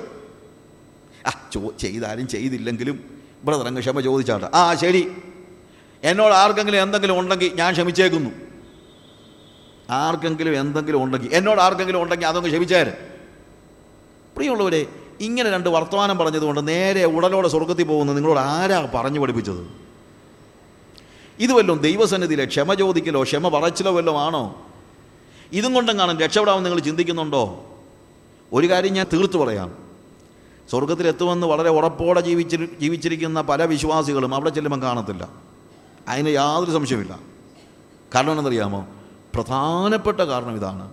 ആ 1.27 1.51
ചോ 1.53 1.73
ചെയ്താലും 1.81 2.29
ചെയ്തില്ലെങ്കിലും 2.29 3.16
ബ്രദർ 3.47 3.67
അങ്ങ് 3.67 3.81
ക്ഷമ 3.81 4.01
ചോദിച്ചാട്ട്. 4.01 4.47
ആ 4.55 4.75
ശരി. 4.75 5.13
എന്നോട് 6.03 6.35
ആർക്കെങ്കിലും 6.35 6.83
എന്തെങ്കിലും 6.83 7.19
ഉണ്ടെങ്കിൽ 7.19 7.53
ഞാൻ 7.55 7.73
ക്ഷമിച്ചേക്കുന്നു. 7.73 8.31
ആർക്കെങ്കിലും 9.91 10.61
എന്തെങ്കിലും 10.61 11.03
ഉണ്ടെങ്കിൽ 11.03 11.35
എന്നോട് 11.35 11.61
ആർക്കെങ്കിലും 11.61 12.03
ഉണ്ടെങ്കിൽ 12.03 12.27
അതൊന്ന് 12.27 12.49
ക്ഷമിച്ചേര്. 12.49 12.93
പ്രിയമുള്ളവരെ 14.37 14.87
ഇങ്ങനെ 15.21 15.51
രണ്ട് 15.51 15.69
വർത്തമാനം 15.69 16.19
പറഞ്ഞതുകൊണ്ട് 16.19 16.69
നേരെ 16.69 17.05
ഉടലോടെ 17.05 17.49
സ്വർഗത്തിൽ 17.49 17.85
പോകുന്നത് 17.85 18.17
നിങ്ങളോട് 18.17 18.41
ആരാ 18.41 18.89
പറഞ്ഞു 18.95 19.21
പഠിപ്പിച്ചത്? 19.21 19.87
ഇത് 21.39 21.53
വല്ലതും 21.53 21.79
ദൈവസന്നിധിയിലെ 21.79 22.45
ക്ഷമ 22.45 22.75
ചോദിക്കലോ 22.75 23.23
ക്ഷമ 23.23 23.49
പറച്ചിലോ 23.49 23.93
വല്ലതും 23.93 24.21
ആണോ? 24.21 24.67
ഇതും 25.53 25.75
കൊണ്ടെങ്ങാണ് 25.75 26.21
രക്ഷപ്പെടാമെന്ന് 26.21 26.71
നിങ്ങൾ 26.71 26.85
ചിന്തിക്കുന്നുണ്ടോ? 26.85 27.65
ഒരു 28.53 28.67
കാര്യം 28.71 28.93
ഞാൻ 28.93 29.07
തീർത്തു 29.13 29.39
പറയാം. 29.39 29.86
സ്വർഗത്തിലെത്തുമെന്ന് 30.71 31.47
വളരെ 31.47 31.69
ഉറപ്പോടെ 31.69 32.21
ജീവിച്ചി 32.21 32.57
ജീവിച്ചിരിക്കുന്ന 32.81 33.41
പല 33.43 33.65
വിശ്വാസികളും 33.65 34.35
അവിടെ 34.35 34.51
ചെല്ലുമ്പം 34.51 34.83
കാണത്തില്ല. 34.83 35.29
അതിന് 36.09 36.29
യാതൊരു 36.29 36.71
സംശയമില്ല 36.71 37.19
കാരണം 38.15 38.39
എന്നറിയാമോ 38.39 38.87
പ്രധാനപ്പെട്ട 39.35 40.21
കാരണം 40.21 40.57
ഇതാണ്. 40.57 40.93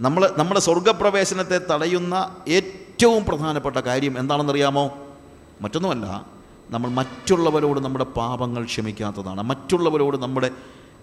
നമ്മൾ 0.00 0.34
നമ്മുടെ 0.38 0.60
സ്വർഗപ്രവേശനത്തെ 0.60 1.58
തടയുന്ന 1.58 2.36
ഏറ്റവും 2.48 3.24
പ്രധാനപ്പെട്ട 3.24 3.76
കാര്യം 3.76 4.18
എന്താണെന്നറിയാമോ? 4.18 4.90
മറ്റൊന്നുമല്ല 5.60 6.26
നമ്മൾ 6.70 6.90
മറ്റുള്ളവരോട് 6.90 7.80
നമ്മുടെ 7.80 8.04
പാപങ്ങൾ 8.04 8.64
ക്ഷമിക്കാത്തതാണ്. 8.64 9.42
മറ്റുള്ളവരോട് 9.42 10.16
നമ്മുടെ 10.16 10.50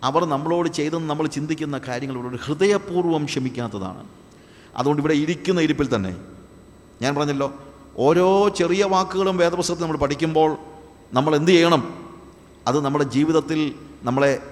അവർ 0.03 0.25
നമ്മളോട് 0.25 0.69
ചെയ്തെന്ന് 0.69 1.09
നമ്മൾ 1.09 1.27
ചിന്തിക്കുന്ന 1.27 1.77
കാര്യങ്ങളോട് 1.77 2.35
ഹൃദയപൂർവം 2.37 3.25
ക്ഷമിക്കാത്തതാണ്. 3.25 4.26
അതുകൊണ്ട് 4.77 5.01
ഇവിടെ 5.01 5.13
ഇരിക്കുന്ന 5.13 5.61
ഇരിപ്പിൽ 5.61 5.95
തന്നെ. 5.95 6.17
ഞാൻ 7.01 7.15
പറഞ്ഞല്ലോ 7.15 7.53
ഓരോ 7.97 8.49
ചെറിയ 8.49 8.83
വാക്കുകളും 8.83 9.37
വേദപുസ്തകത്തിൽ 9.37 9.83
നമ്മൾ 9.83 9.97
പഠിക്കുമ്പോൾ 9.97 10.57
നമ്മൾ 11.13 11.35
എന്ത് 11.35 11.51
ചെയ്യണം? 11.51 12.11
അത് 12.67 12.85
നമ്മുടെ 12.85 13.03
ജീവിതത്തിൽ 13.03 13.75
നമ്മളെ 14.03 14.43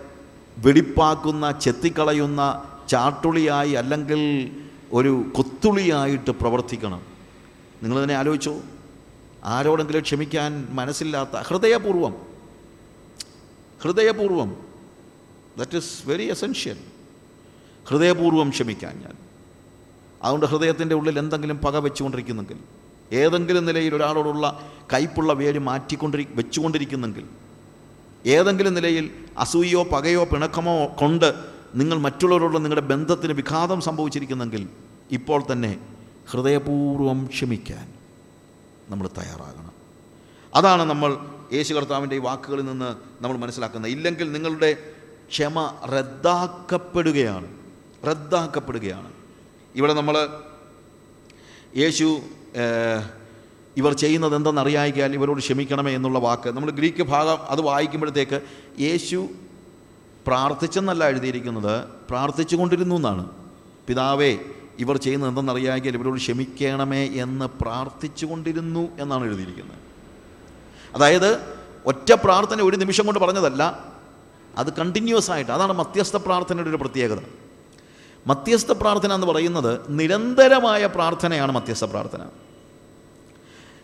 വെടിപ്പാക്കുന്ന 0.58 1.52
ചെത്തിക്കളയുന്ന 1.52 2.64
ചാട്ടുളിയായി 2.90 3.72
അല്ലെങ്കിൽ 3.72 4.52
ഒരു 4.92 5.32
കൊത്തുളിയായിട്ട് 5.36 6.32
പ്രവർത്തിക്കണം. 6.32 7.02
നിങ്ങൾ 7.84 8.04
തന്നെ 8.04 8.16
ആലോചിച്ചോ. 8.16 8.62
ആരോടെങ്കിലും 9.44 10.02
ക്ഷമിക്കാൻ 10.02 10.68
മനസ്സില്ലാത്ത 10.70 11.36
ഹൃദയപൂർവം 11.36 12.16
ഹൃദയപൂർവം 13.82 14.56
ദറ്റ് 15.58 15.78
ഈസ് 15.78 16.10
വെരി 16.10 16.30
എസെൻഷ്യൽ 16.30 16.78
ഹൃദയപൂർവം 17.88 18.50
ക്ഷമിക്കാൻ 18.50 19.00
ഞാൻ. 19.00 19.25
അതുകൊണ്ട് 20.24 20.46
ഹൃദയത്തിന്റെ 20.46 20.96
ഉള്ളിൽ 20.96 21.20
എന്തെങ്കിലും 21.20 21.58
പക 21.58 21.78
വെച്ചുകൊണ്ടിരിക്കുന്നെങ്കിൽ 21.78 22.58
ഏതെങ്കിലും 23.14 23.66
നിലയിൽ 23.66 23.96
ഒരാളോടുള്ള 23.96 24.70
കയ്പുള്ള 24.94 25.34
വേര് 25.34 25.60
മാറ്റിക്കൊണ്ടിരി 25.60 26.28
വെച്ചുകൊണ്ടിരിക്കുന്നെങ്കിൽ 26.32 27.26
ഏതെങ്കിലും 28.26 28.74
നിലയിൽ 28.74 29.12
അസൂയോ 29.38 29.84
പകയോ 29.84 30.24
പിണക്കമോ 30.24 30.86
കൊണ്ട് 30.86 31.34
നിങ്ങൾ 31.76 31.98
മറ്റുള്ളവരോടുള്ള 31.98 32.60
നിങ്ങളുടെ 32.60 32.86
ബന്ധത്തിന് 32.86 33.34
വിഘാതം 33.34 33.82
സംഭവിച്ചിരിക്കുന്നെങ്കിൽ 33.82 34.70
ഇപ്പോൾ 35.12 35.44
തന്നെ 35.52 35.80
ഹൃദയപൂർവം 36.32 37.26
ക്ഷമിക്കാൻ 37.26 37.94
നമ്മൾ 38.90 39.08
തയ്യാറാകണം. 39.08 39.72
അതാണ് 40.56 40.84
നമ്മൾ 40.84 41.18
യേശു 41.54 41.74
കർത്താവിന്റെ 41.74 42.16
ഈ 42.16 42.20
വാക്കുകളിൽ 42.20 42.66
നിന്ന് 42.66 42.96
നമ്മൾ 43.24 43.38
മനസ്സിലാക്കുന്നത്. 43.38 43.92
ഇല്ലെങ്കിൽ 43.92 44.32
നിങ്ങളുടെ 44.32 44.78
ക്ഷമ 45.30 45.74
റദ്ദാക്കപ്പെടുകയാണ്. 45.86 47.48
റദ്ദാക്കപ്പെടുകയാണ്. 48.08 49.15
ഇവിടെ 49.76 49.94
നമ്മൾ 49.94 50.16
യേശു 51.78 52.08
ഇവർ 53.78 53.94
ചെയ്യുന്നത് 53.94 54.36
എന്തെന്നറിയായിക്കാൻ 54.36 55.14
ഇവരോട് 55.14 55.40
ക്ഷമിക്കണമേ 55.40 55.92
എന്നുള്ള 55.92 56.20
വാക്ക്. 56.20 56.50
നമ്മൾ 56.50 56.70
ഗ്രീക്ക് 56.72 57.04
ഭാഗം 57.04 57.40
അത് 57.54 57.62
വായിക്കുമ്പോഴത്തേക്ക് 57.62 58.38
യേശു 58.80 59.20
പ്രാർത്ഥിച്ചെന്നല്ല 60.28 61.04
എഴുതിയിരിക്കുന്നത് 61.12 61.88
പ്രാർത്ഥിച്ചു 62.10 62.56
കൊണ്ടിരുന്നു 62.56 62.96
എന്നാണ്. 62.96 63.24
പിതാവേ 63.88 64.32
ഇവർ 64.84 64.98
ചെയ്യുന്നത് 64.98 65.30
എന്തെന്നറിയാമെങ്കിൽ 65.30 65.96
ഇവരോട് 65.96 66.20
ക്ഷമിക്കണമേ 66.20 67.04
എന്ന് 67.24 67.46
പ്രാർത്ഥിച്ചു 67.62 68.26
കൊണ്ടിരുന്നു 68.26 68.84
എന്നാണ് 69.00 69.24
എഴുതിയിരിക്കുന്നത്. 69.26 69.80
അതായത് 70.96 71.30
ഒറ്റ 71.86 72.12
പ്രാർത്ഥന 72.26 72.62
ഒരു 72.62 72.78
നിമിഷം 72.78 73.06
കൊണ്ട് 73.06 73.20
പറഞ്ഞതല്ല 73.20 73.64
അത് 74.58 74.70
കണ്ടിന്യൂസ് 74.80 75.32
ആയിട്ട് 75.32 75.52
അതാണ് 75.52 75.74
മധ്യസ്ഥ 75.74 76.16
പ്രാർത്ഥനയുടെ 76.18 76.70
ഒരു 76.70 76.80
പ്രത്യേകത. 76.84 77.22
മധ്യസ്ഥ 78.28 78.72
പ്രാർത്ഥന 78.72 79.14
എന്ന് 79.14 79.28
പറയുന്നത് 79.28 79.80
നിരന്തരമായ 79.90 80.86
പ്രാർത്ഥനയാണ് 80.86 81.52
മധ്യസ്ഥ 81.52 81.86
പ്രാർത്ഥന. 81.86 82.20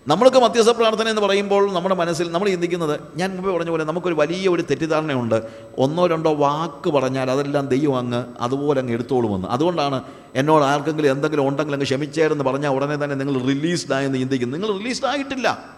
നമ്മൾക്ക് 0.07 0.37
മധ്യസ്ഥ 0.37 0.71
പ്രാർത്ഥന 0.71 1.07
എന്ന് 1.07 1.21
പറയുമ്പോൾ 1.21 1.73
നമ്മുടെ 1.73 1.95
മനസ്സിൽ 1.95 2.31
നമ്മൾ 2.31 2.49
ചിന്തിക്കുന്നത് 2.49 2.99
ഞാൻ 3.15 3.35
മുമ്പ് 3.35 3.57
പറഞ്ഞ 3.57 3.69
പോലെ 3.69 3.83
നമുക്കൊരു 3.83 4.13
വലിയ 4.13 4.49
ഒരു 4.49 4.61
തെറ്റിദ്ധാരണയുണ്ട്. 4.61 5.43
ഒന്നോ 5.77 6.07
രണ്ടോ 6.07 6.33
വാക്ക് 6.33 6.89
പറഞ്ഞാൽ 6.89 7.31
അതെല്ലാം 7.31 7.67
ദൈവം 7.67 7.97
അങ്ങ് 7.97 8.25
അതുപോലെ 8.41 8.79
അങ്ങ് 8.79 8.93
എടുത്തോളുമെന്ന്. 8.93 9.47
അതുകൊണ്ടാണ് 9.47 10.03
എന്നോട് 10.35 10.63
ആർക്കെങ്കിലും 10.63 11.11
എന്തെങ്കിലും 11.11 11.47
ഉണ്ടെങ്കിൽ 11.47 11.73
അങ്ങ് 11.73 11.85
ക്ഷമിച്ചേരെന്ന് 11.85 12.43
പറഞ്ഞാൽ 12.43 12.71
ഉടനെ 12.71 12.95
തന്നെ 12.95 13.15
നിങ്ങൾ 13.15 13.41
റിലീസ്ഡ് 13.41 13.93
ആയെന്ന് 13.93 14.17
ചിന്തിക്കുന്നു. 14.17 14.57
നിങ്ങൾ 14.57 14.77
റിലീസ്ഡ് 14.77 15.07
ആയിട്ടില്ല. 15.07 15.75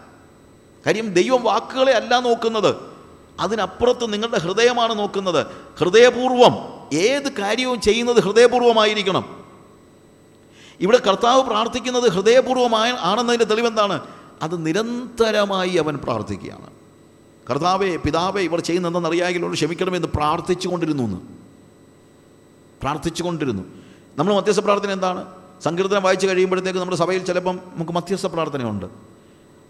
കാര്യം 0.86 1.12
ദൈവം 1.12 1.42
വാക്കുകളെ 1.42 1.92
അല്ല 1.92 2.18
നോക്കുന്നത്. 2.18 2.74
അതിനപ്പുറത്ത് 3.40 4.12
നിങ്ങളുടെ 4.12 4.38
ഹൃദയമാണ് 4.38 4.98
നോക്കുന്നത്. 4.98 5.46
ഹൃദയപൂർവം 5.78 6.83
ഏത് 6.94 7.32
കാര്യവും 7.32 7.80
ചെയ്യുന്നത് 7.80 8.20
ഹൃദയപൂർവമായിരിക്കണം. 8.20 9.24
ഇവിടെ 10.80 10.98
കർത്താവ് 10.98 11.42
പ്രാർത്ഥിക്കുന്നത് 11.42 12.10
ഹൃദയപൂർവമായ 12.10 12.90
ആണെന്നതിന്റെ 12.90 13.44
തെളിവെന്താണ്? 13.44 14.00
അത് 14.42 14.66
നിരന്തരമായി 14.66 15.76
അവൻ 15.76 15.96
പ്രാർത്ഥിക്കുകയാണ്. 15.96 16.70
കർത്താവെ 17.50 17.96
പിതാവെ 17.96 18.42
ഇവർ 18.42 18.60
ചെയ്യുന്നതെന്നറിയാമെങ്കിലോട് 18.60 19.54
ക്ഷമിക്കണമെന്ന് 19.54 20.08
പ്രാർത്ഥിച്ചു 20.08 20.68
കൊണ്ടിരുന്നു 20.68 21.02
എന്ന് 21.02 21.16
പ്രാർത്ഥിച്ചുകൊണ്ടിരുന്നു 22.82 23.62
നമ്മൾ 24.18 24.34
മധ്യസ്ഥ 24.34 24.60
പ്രാർത്ഥന 24.60 24.90
എന്താണ്? 24.90 25.26
സങ്കീർത്തനം 25.62 26.02
വായിച്ച് 26.02 26.26
കഴിയുമ്പോഴത്തേക്ക് 26.26 26.78
നമ്മുടെ 26.78 26.96
സഭയിൽ 26.96 27.24
ചിലപ്പം 27.24 27.60
നമുക്ക് 27.74 27.92
മധ്യസ്ഥ 27.92 28.26
പ്രാർത്ഥനയുണ്ട്. 28.26 28.86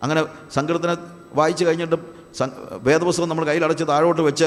അങ്ങനെ 0.03 0.25
സങ്കീർത്തനം 0.55 0.97
വായിച്ച് 1.33 1.65
കഴിഞ്ഞിട്ട് 1.65 1.97
വേദപുസ്തകം 2.83 3.29
നമ്മൾ 3.29 3.45
കയ്യിലടച്ച് 3.45 3.85
താഴോട്ട് 3.89 4.23
വെച്ച് 4.23 4.45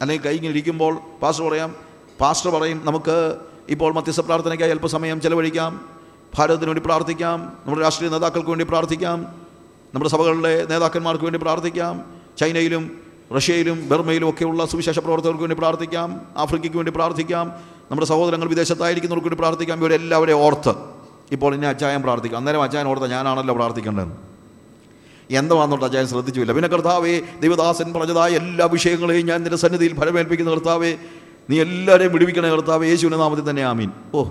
അല്ലെങ്കിൽ 0.00 0.24
കൈ 0.24 0.36
ഇരിക്കുമ്പോൾ 0.36 0.98
പാസ്റ്റർ 1.22 1.48
പറയാം 1.48 1.87
പാസ്റ്റർ 2.20 2.50
പറയും 2.50 2.82
നമുക്ക് 2.84 3.36
ഇപ്പോൾ 3.68 3.92
മധ്യസ്ഥ 3.92 4.20
പ്രാർത്ഥനയ്ക്കായി 4.20 4.70
അല്പസമയം 4.70 5.20
ചെലവഴിക്കാം. 5.20 5.88
ഭാരതത്തിന് 6.38 6.66
വേണ്ടി 6.66 6.82
പ്രാർത്ഥിക്കാം. 6.86 7.40
നമ്മുടെ 7.40 7.80
രാഷ്ട്രീയ 7.80 8.10
നേതാക്കൾക്ക് 8.10 8.48
വേണ്ടി 8.48 8.64
പ്രാർത്ഥിക്കാം. 8.64 9.34
നമ്മുടെ 9.94 10.10
സഭകളിലെ 10.10 10.66
നേതാക്കന്മാർക്ക് 10.70 11.24
വേണ്ടി 11.24 11.38
പ്രാർത്ഥിക്കാം. 11.38 12.04
ചൈനയിലും 12.38 13.00
റഷ്യയിലും 13.36 13.88
ബർമയിലും 13.88 14.28
ഒക്കെയുള്ള 14.28 14.66
സുവിശേഷ 14.66 14.98
പ്രവർത്തകർക്ക് 14.98 15.40
വേണ്ടി 15.40 15.56
പ്രാർത്ഥിക്കാം. 15.56 16.20
ആഫ്രിക്കയ്ക്ക് 16.36 16.76
വേണ്ടി 16.76 16.92
പ്രാർത്ഥിക്കാം. 16.92 17.52
നമ്മുടെ 17.90 18.06
സഹോദരങ്ങൾ 18.06 18.48
വിദേശത്തായിരിക്കുന്നവർക്ക് 18.48 19.28
വേണ്ടി 19.28 19.40
പ്രാർത്ഥിക്കാം. 19.40 19.78
ഇവരെല്ലാവരെയും 19.78 20.38
ഓർത്ത് 20.38 20.74
ഇപ്പോൾ 21.32 21.54
ഇനി 21.54 21.66
അച്ചായൻ 21.66 22.02
പ്രാർത്ഥിക്കാം. 22.02 22.38
അന്നേരം 22.38 22.62
അച്ചായൻ 22.62 22.88
ഓർത്ത 22.88 23.04
ഞാനാണല്ലോ 23.04 23.54
പ്രാർത്ഥിക്കേണ്ടത്. 23.54 24.08
എന്താണെന്നോട്ട് 25.30 25.84
അച്ചായൻ 25.84 26.06
ശ്രദ്ധിച്ചില്ല 26.06 26.52
പിന്നെ 26.52 26.68
കർത്താവേ 26.68 27.20
ദൈവദാസൻ 27.40 27.92
പറഞ്ഞതായ 27.92 28.30
എല്ലാ 28.30 28.66
വിഷയങ്ങളെയും 28.66 29.26
ഞാൻ 29.26 29.42
നിന്റെ 29.42 29.56
സന്നിധിയിൽ 29.56 30.00
ഫലമേൽപ്പിക്കുന്ന 30.00 30.50
കർത്താവേ. 30.50 30.96
നീ 31.50 31.60
എല്ലാവരെയും 31.60 32.12
വിടുവിക്കണേ 32.12 32.50
കർത്താവ് 32.50 32.86
യേശുവിന്റെ 32.86 33.18
നാമത്തിൽ 33.18 33.50
തന്നെ 33.50 33.62
ആമീൻ. 33.62 33.90
ഓ 34.14 34.30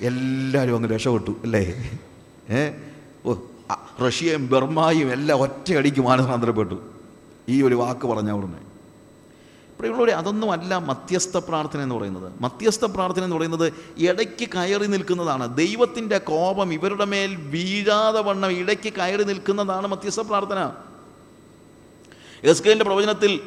എല്ലാവരും 0.00 0.76
അങ്ങ് 0.76 0.90
രക്ഷപ്പെട്ടു 0.90 1.30
അല്ലേ? 1.30 1.90
ഏ? 2.50 2.70
ഓ 3.26 3.34
റഷ്യയും 4.06 4.48
ബർമായും 4.48 5.12
എല്ലാം 5.12 5.40
ഒറ്റയടിക്ക് 5.40 6.00
മാനസാന്തരപ്പെട്ടു. 6.00 6.74
ഈ 7.48 7.62
ഒരു 7.62 7.74
വാക്ക് 7.74 8.06
പറഞ്ഞ 8.06 8.30
ഉടനെ. 8.30 8.74
പ്രിയമുള്ളവരെ 9.78 10.12
അതൊന്നുമല്ല 10.12 10.78
മധ്യസ്ഥ 10.78 11.38
പ്രാർത്ഥന 11.38 11.80
എന്ന് 11.80 11.94
പറയുന്നത്. 11.94 12.32
മധ്യസ്ഥ 12.40 12.84
പ്രാർത്ഥന 12.84 13.24
എന്ന് 13.24 13.36
പറയുന്നത് 13.36 13.72
ഇടയ്ക്ക് 13.98 14.48
കയറി 14.48 14.86
നിൽക്കുന്നതാണ്. 14.86 15.56
ദൈവത്തിന്റെ 15.56 16.18
കോപം 16.18 16.72
ഇവരുടെ 16.72 17.04
മേൽ 17.04 17.36
വീഴാതെ 17.36 18.20
വണ്ണം 18.20 18.52
ഇടയ്ക്ക് 18.52 18.92
കയറി 18.92 19.22
നിൽക്കുന്നതാണ് 19.22 19.86
മധ്യസ്ഥ 19.86 20.20
പ്രാർത്ഥന. 20.20 20.72
എസ്കേലിന്റെ 22.44 22.84
പ്രവചനത്തിൽ 22.84 23.40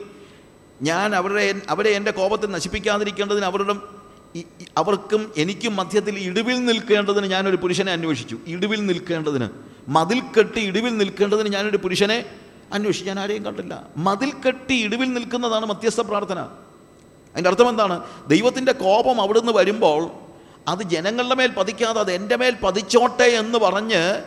ഞാൻ 0.82 1.15
അവരുടെ 1.15 1.61
അവരെ 1.69 1.89
എന്റെ 1.89 2.11
കോപത്തിൽ 2.11 2.51
നശിപ്പിക്കാതിരിക്കേണ്ടതിന് 2.51 3.45
അവരുടെ 3.45 3.75
അവർക്കും 4.78 5.34
എനിക്കും 5.38 5.75
മധ്യത്തിൽ 5.75 6.19
ഇടിവിൽ 6.19 6.65
നിൽക്കേണ്ടതിന് 6.65 7.25
ഞാനൊരു 7.25 7.55
പുരുഷനെ 7.55 7.91
അന്വേഷിച്ചു. 7.91 8.38
ഇടിവിൽ 8.47 8.86
നിൽക്കേണ്ടതിന്. 8.86 9.49
മതിൽ 9.88 10.21
കെട്ടി 10.38 10.59
ഇടിവിൽ 10.59 10.97
നിൽക്കേണ്ടതിന് 10.97 11.49
ഞാനൊരു 11.49 11.78
പുരുഷനെ 11.78 12.25
അന്വേഷിച്ചു. 12.73 13.07
ഞാൻ 13.07 13.19
ആരെയും 13.19 13.45
കണ്ടില്ല. 13.45 13.84
മതിൽ 13.97 14.34
കെട്ടി 14.45 14.84
ഇടിവിൽ 14.84 15.13
നിൽക്കുന്നതാണ് 15.13 15.65
മധ്യസ്ഥ 15.65 16.01
പ്രാർത്ഥന. 16.01 16.39
അതിന്റെ 17.34 17.49
അർത്ഥം 17.49 17.69
എന്താണ്? 17.69 18.03
ദൈവത്തിന്റെ 18.28 18.71
കോപം 18.71 19.21
അവിടുന്ന് 19.21 19.51
വരുമ്പോൾ 19.51 20.09
അത് 20.67 20.84
ജനങ്ങളുടെ 20.84 21.36
മേൽ 21.36 21.51
പതിക്കാതെ 21.51 21.99
അത് 21.99 22.11
എന്റെ 22.11 22.36
മേൽ 22.36 22.55
പതിച്ചോട്ടെ 22.63 23.23
എന്ന് 23.23 23.59
പറഞ്ഞ് 23.59 24.21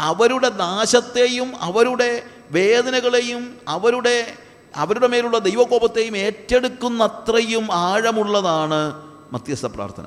അവരുടെ 0.00 0.48
നാശത്തെയും 0.48 1.52
അവരുടെ 1.56 2.22
വേദനകളെയും 2.50 3.56
അവരുടെ 3.68 4.36
അവരുടെ 4.76 5.06
മേലുള്ള 5.06 5.38
ദൈവകോപത്തെയും 5.38 6.16
ഏറ്റെടുക്കുന്ന 6.16 7.04
അത്രയും 7.04 7.68
ആഴമുള്ളതാണ് 7.72 8.94
മധ്യസ്ഥ 9.32 9.66
പ്രാർത്ഥന. 9.66 10.04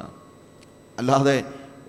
അല്ലാതെ 1.00 1.44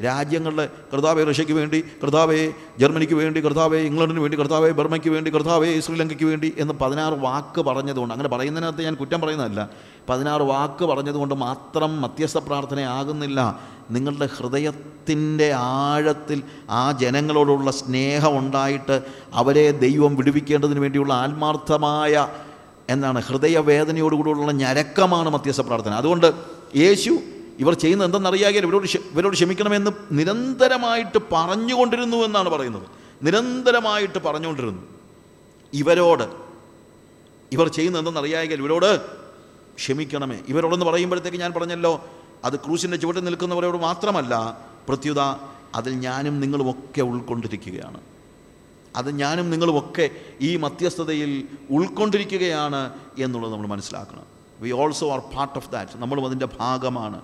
രാജ്യങ്ങളുടെ 0.05 0.69
കർത്താവെ 0.95 1.25
റഷ്യയ്ക്ക് 1.25 1.53
വേണ്ടി 1.53 1.85
കർത്താവെ 2.03 2.53
ജർമ്മനിക്ക് 2.79 3.15
വേണ്ടി 3.15 3.41
കർത്താവെ 3.41 3.79
ഇംഗ്ലണ്ടിന് 3.79 4.21
വേണ്ടി 4.21 4.39
കർത്താവെ 4.39 4.71
ബർമ്മയ്ക്ക് 4.71 5.11
വേണ്ടി 5.11 5.35
കർത്താവെ 5.35 5.81
ശ്രീലങ്കയ്ക്ക് 5.81 6.25
വേണ്ടി 6.25 6.55
എന്ന് 6.59 6.75
പതിനാറ് 6.75 7.15
വാക്ക് 7.15 7.61
പറഞ്ഞതുകൊണ്ട് 7.61 8.15
അങ്ങനെ 8.15 8.29
പറയുന്നതിനകത്ത് 8.29 8.83
ഞാൻ 8.83 8.95
കുറ്റം 8.95 9.21
പറയുന്നതല്ല. 9.21 9.71
പതിനാറ് 10.09 10.43
വാക്ക് 10.43 10.85
പറഞ്ഞതുകൊണ്ട് 10.85 11.35
മാത്രം 11.35 12.01
മധ്യസ്ഥ 12.01 12.39
പ്രാർത്ഥനയാകുന്നില്ല. 12.39 13.61
നിങ്ങളുടെ 13.91 14.29
ഹൃദയത്തിന്റെ 14.37 15.53
ആഴത്തിൽ 15.53 16.43
ആ 16.71 16.93
ജനങ്ങളോടുള്ള 16.93 17.71
സ്നേഹമുണ്ടായിട്ട് 17.71 19.03
അവരെ 19.33 19.71
ദൈവം 19.71 20.17
വിടുവിക്കേണ്ടതിന് 20.17 20.81
വേണ്ടിയുള്ള 20.81 21.15
ആത്മാർത്ഥമായ 21.15 22.29
എന്താണ് 22.91 23.23
ഹൃദയവേദനയോടുകൂടിയുള്ള 23.23 24.53
ഞരക്കമാണ് 24.53 25.29
മധ്യസ്ഥ 25.29 25.61
പ്രാർത്ഥന. 25.61 25.93
അതുകൊണ്ട് 25.93 26.33
യേശു 26.77 27.19
ഇവർ 27.59 27.75
ചെയ്യുന്നത് 27.75 28.09
എന്തെന്നറിയാകിയാൽ 28.09 28.65
ഇവരോട് 28.65 28.87
ഇവരോട് 28.87 29.35
ക്ഷമിക്കണമെന്ന് 29.35 29.91
നിരന്തരമായിട്ട് 30.13 31.19
പറഞ്ഞുകൊണ്ടിരുന്നു 31.33 32.17
എന്നാണ് 32.17 32.49
പറയുന്നത്. 32.49 32.87
നിരന്തരമായിട്ട് 33.23 34.19
പറഞ്ഞുകൊണ്ടിരുന്നു. 34.19 34.83
ഇവരോട് 35.73 36.25
ഇവർ 37.53 37.69
ചെയ്യുന്നത് 37.69 38.01
എന്തെന്നറിയാകിയാൽ 38.01 38.59
ഇവരോട് 38.59 39.01
ക്ഷമിക്കണമേ. 39.77 40.39
ഇവരോടെന്ന് 40.49 40.87
പറയുമ്പോഴത്തേക്ക് 40.87 41.39
ഞാൻ 41.39 41.53
പറഞ്ഞല്ലോ 41.53 42.05
അത് 42.45 42.57
ക്രൂശിന്റെ 42.57 42.97
ചുവട്ടിൽ 42.97 43.25
നിൽക്കുന്നവരോട് 43.25 43.77
മാത്രമല്ല 43.77 44.59
പ്രത്യുത 44.89 45.21
അതിൽ 45.75 45.93
ഞാനും 45.99 46.41
നിങ്ങളുമൊക്കെ 46.41 47.01
ഉൾക്കൊണ്ടിരിക്കുകയാണ്. 47.01 48.18
അത് 48.99 49.09
ഞാനും 49.21 49.47
നിങ്ങളുമൊക്കെ 49.51 50.07
ഈ 50.41 50.57
മധ്യസ്ഥതയിൽ 50.57 51.33
ഉൾക്കൊണ്ടിരിക്കുകയാണ് 51.71 52.81
എന്നുള്ളത് 53.19 53.53
നമ്മൾ 53.53 53.67
മനസ്സിലാക്കണം. 53.67 54.25
We 54.61 54.71
also 54.71 55.07
are 55.13 55.19
part 55.19 55.57
of 55.57 55.71
that 55.73 55.91
നമ്മളും 55.97 56.27
അതിന്റെ 56.27 56.49
ഭാഗമാണ്. 56.61 57.19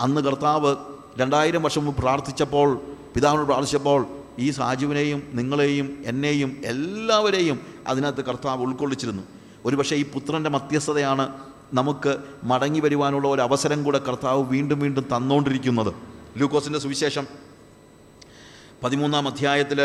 അന്ന് 0.00 0.20
കർത്താവ് 0.20 0.76
രണ്ടായിരം 1.20 1.62
വർഷം 1.62 1.84
മുമ്പ് 1.84 2.00
പ്രാർത്ഥിച്ചപ്പോൾ 2.02 2.68
പിതാവിനോട് 3.14 3.46
പ്രാർത്ഥിച്ചപ്പോൾ 3.46 4.06
ഈ 4.38 4.50
സാജുവിനെയും 4.50 5.22
നിങ്ങളെയും 5.32 6.02
എന്നെയും 6.06 6.50
എല്ലാവരെയും 6.64 7.60
അതിനകത്ത് 7.86 8.24
കർത്താവ് 8.24 8.62
ഉൾക്കൊള്ളിച്ചിരുന്നു. 8.62 9.22
ഒരുപക്ഷെ 9.64 9.96
ഈ 9.96 10.04
പുത്രന്റെ 10.10 10.50
മധ്യസ്ഥതയാണ് 10.50 11.24
നമുക്ക് 11.74 12.12
മടങ്ങി 12.44 12.80
വരുവാനുള്ള 12.80 13.28
ഒരു 13.28 13.40
അവസരം 13.40 13.80
കൂടെ 13.84 13.98
കർത്താവ് 13.98 14.42
വീണ്ടും 14.42 14.78
വീണ്ടും 14.78 15.04
തന്നുകൊണ്ടിരിക്കുന്നത് 15.16 15.92
ലൂക്കോസിന്റെ 16.36 16.78
സുവിശേഷം 16.78 17.26
പതിമൂന്നാം 18.82 19.28
അധ്യായത്തിൽ 19.28 19.80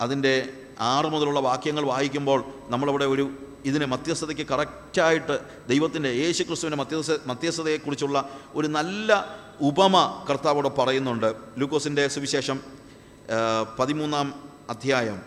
അതിന്റെ 0.00 0.34
ആറ് 0.80 1.06
മുതലുള്ള 1.06 1.40
വാക്യങ്ങൾ 1.40 1.84
വായിക്കുമ്പോൾ 1.84 2.44
നമ്മളവിടെ 2.68 3.04
ഒരു 3.04 3.32
ഇതിനെ 3.64 3.86
മധ്യസ്ഥതയ്ക്ക് 3.86 4.46
കറക്റ്റായിട്ട് 4.46 5.40
ദൈവത്തിന്റെ 5.68 6.08
യേശു 6.08 6.42
ക്രിസ്തുവിന്റെ 6.42 6.76
മധ്യസ്ഥ 6.76 7.12
മധ്യസ്ഥതയെക്കുറിച്ചുള്ള 7.26 8.30
ഒരു 8.54 8.66
നല്ല 8.66 9.36
ഉപമ 9.60 10.26
കർത്താവ് 10.30 10.30
കർത്താവോടെ 10.30 10.68
പറയുന്നുണ്ട്. 10.68 11.34
ലൂക്കോസിന്റെ 11.58 12.08
സുവിശേഷം 12.08 12.60
പതിമൂന്നാം 13.78 14.50
അധ്യായം. 14.70 15.22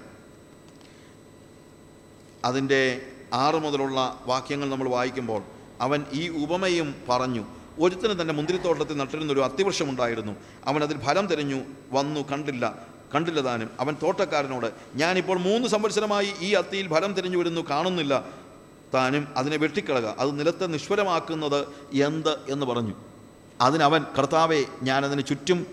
അതിന്റെ 2.45 3.01
ആറ് 3.33 3.55
മുതലുള്ള 3.55 4.19
വാക്യങ്ങൾ 4.25 4.69
നമ്മൾ 4.69 4.89
വായിക്കുമ്പോൾ 4.89 5.41
അവൻ 5.81 6.05
ഈ 6.13 6.29
ഉപമയും 6.29 6.95
പറഞ്ഞു. 7.09 7.43
ഒരുത്തന് 7.79 8.21
തന്റെ 8.21 8.33
മുന്തിരിത്തോട്ടത്തിൽ 8.33 8.97
നട്ടിരുന്നൊരു 8.97 9.39
അത്തിവൃക്ഷമുണ്ടായിരുന്നു 9.39 10.35
അവൻ 10.65 10.83
അതിൽ 10.83 10.99
ഫലം 11.01 11.27
തിരഞ്ഞു 11.27 11.61
വന്നു 11.91 12.19
കണ്ടില്ല. 12.31 12.98
കണ്ടില്ല 13.15 13.41
താനും. 13.41 13.69
അവൻ 13.79 13.95
തോട്ടക്കാരനോട് 14.03 14.71
ഞാനിപ്പോൾ 14.95 15.37
മൂന്ന് 15.37 15.67
സംവത്സരമായി 15.67 16.33
ഈ 16.39 16.53
അത്തിയിൽ 16.53 16.89
ഫലം 16.89 17.13
തിരിഞ്ഞു 17.13 17.37
വരുന്നു 17.37 17.61
കാണുന്നില്ല. 17.69 18.25
താനും 18.93 19.27
അതിനെ 19.37 19.57
വെട്ടിക്കളക 19.57 20.05
അത് 20.05 20.39
നിലത്തെ 20.39 20.65
നിഷ്ഫലമാക്കുന്നത് 20.65 21.67
എന്ത്? 22.01 22.37
എന്ന് 22.49 22.65
പറഞ്ഞു. 22.65 22.93
അതിനവൻ 23.61 24.05
കർത്താവെ 24.17 24.63
ഞാനതിന് 24.83 25.21
ചുറ്റും 25.29 25.67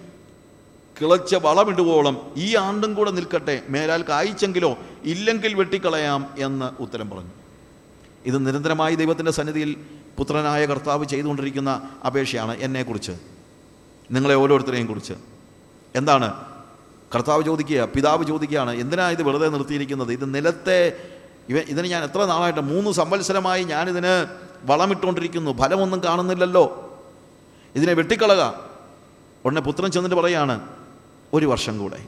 കിളച്ച 1.01 1.35
വളമിടുവോളം 1.35 2.35
ഈ 2.37 2.57
ആണ്ടും 2.57 2.95
കൂടെ 2.95 3.11
നിൽക്കട്ടെ 3.11 3.63
മേലാൽ 3.69 4.03
കായ്ച്ചെങ്കിലോ 4.03 4.79
ഇല്ലെങ്കിൽ 5.05 5.55
വെട്ടിക്കളയാം 5.55 6.35
എന്ന് 6.39 6.83
ഉത്തരം 6.83 7.11
പറഞ്ഞു. 7.11 7.31
ഇത് 8.27 8.47
നിരന്തരമായി 8.47 8.95
ദൈവത്തിന്റെ 8.95 9.33
സന്നിധിയിൽ 9.33 9.77
പുത്രനായ 10.19 10.67
കർത്താവ് 10.67 11.05
ചെയ്തുകൊണ്ടിരിക്കുന്ന 11.05 11.91
അപേക്ഷയാണ് 12.07 12.57
എന്നെക്കുറിച്ച് 12.57 13.13
നിങ്ങളെ 14.11 14.35
ഓരോരുത്തരെയും 14.35 14.87
കുറിച്ച്. 14.87 15.15
എന്താണ്? 15.95 16.56
കർത്താവ് 17.17 17.43
ചോദിക്കുക 17.43 17.85
പിതാവ് 17.85 18.25
ചോദിക്കുകയാണ് 18.25 18.71
എന്തിനാണ് 18.71 19.13
ഇത് 19.13 19.23
വെറുതെ 19.23 19.49
നിർത്തിയിരിക്കുന്നത്? 19.49 20.13
ഇത് 20.13 20.35
നിലത്തെ 20.35 21.01
ഇവ 21.49 21.59
ഇതിന് 21.59 21.87
ഞാൻ 21.87 22.05
എത്ര 22.05 22.25
നാളായിട്ട് 22.25 22.61
മൂന്ന് 22.61 22.91
സംവത്സരമായി 22.91 23.65
ഞാനിതിന് 23.65 24.27
വളമിട്ടുകൊണ്ടിരിക്കുന്നു 24.65 25.59
ഫലമൊന്നും 25.59 26.05
കാണുന്നില്ലല്ലോ. 26.05 26.65
ഇതിനെ 27.75 27.93
വെട്ടിക്കളക. 27.93 28.53
ഉടനെ 29.45 29.61
പുത്രൻ 29.61 29.91
ചെന്നിട്ട് 29.91 30.17
പറയാണ് 30.17 30.61
ഒരു 31.33 31.47
വർഷം 31.47 31.79
കൂടെ. 31.79 32.05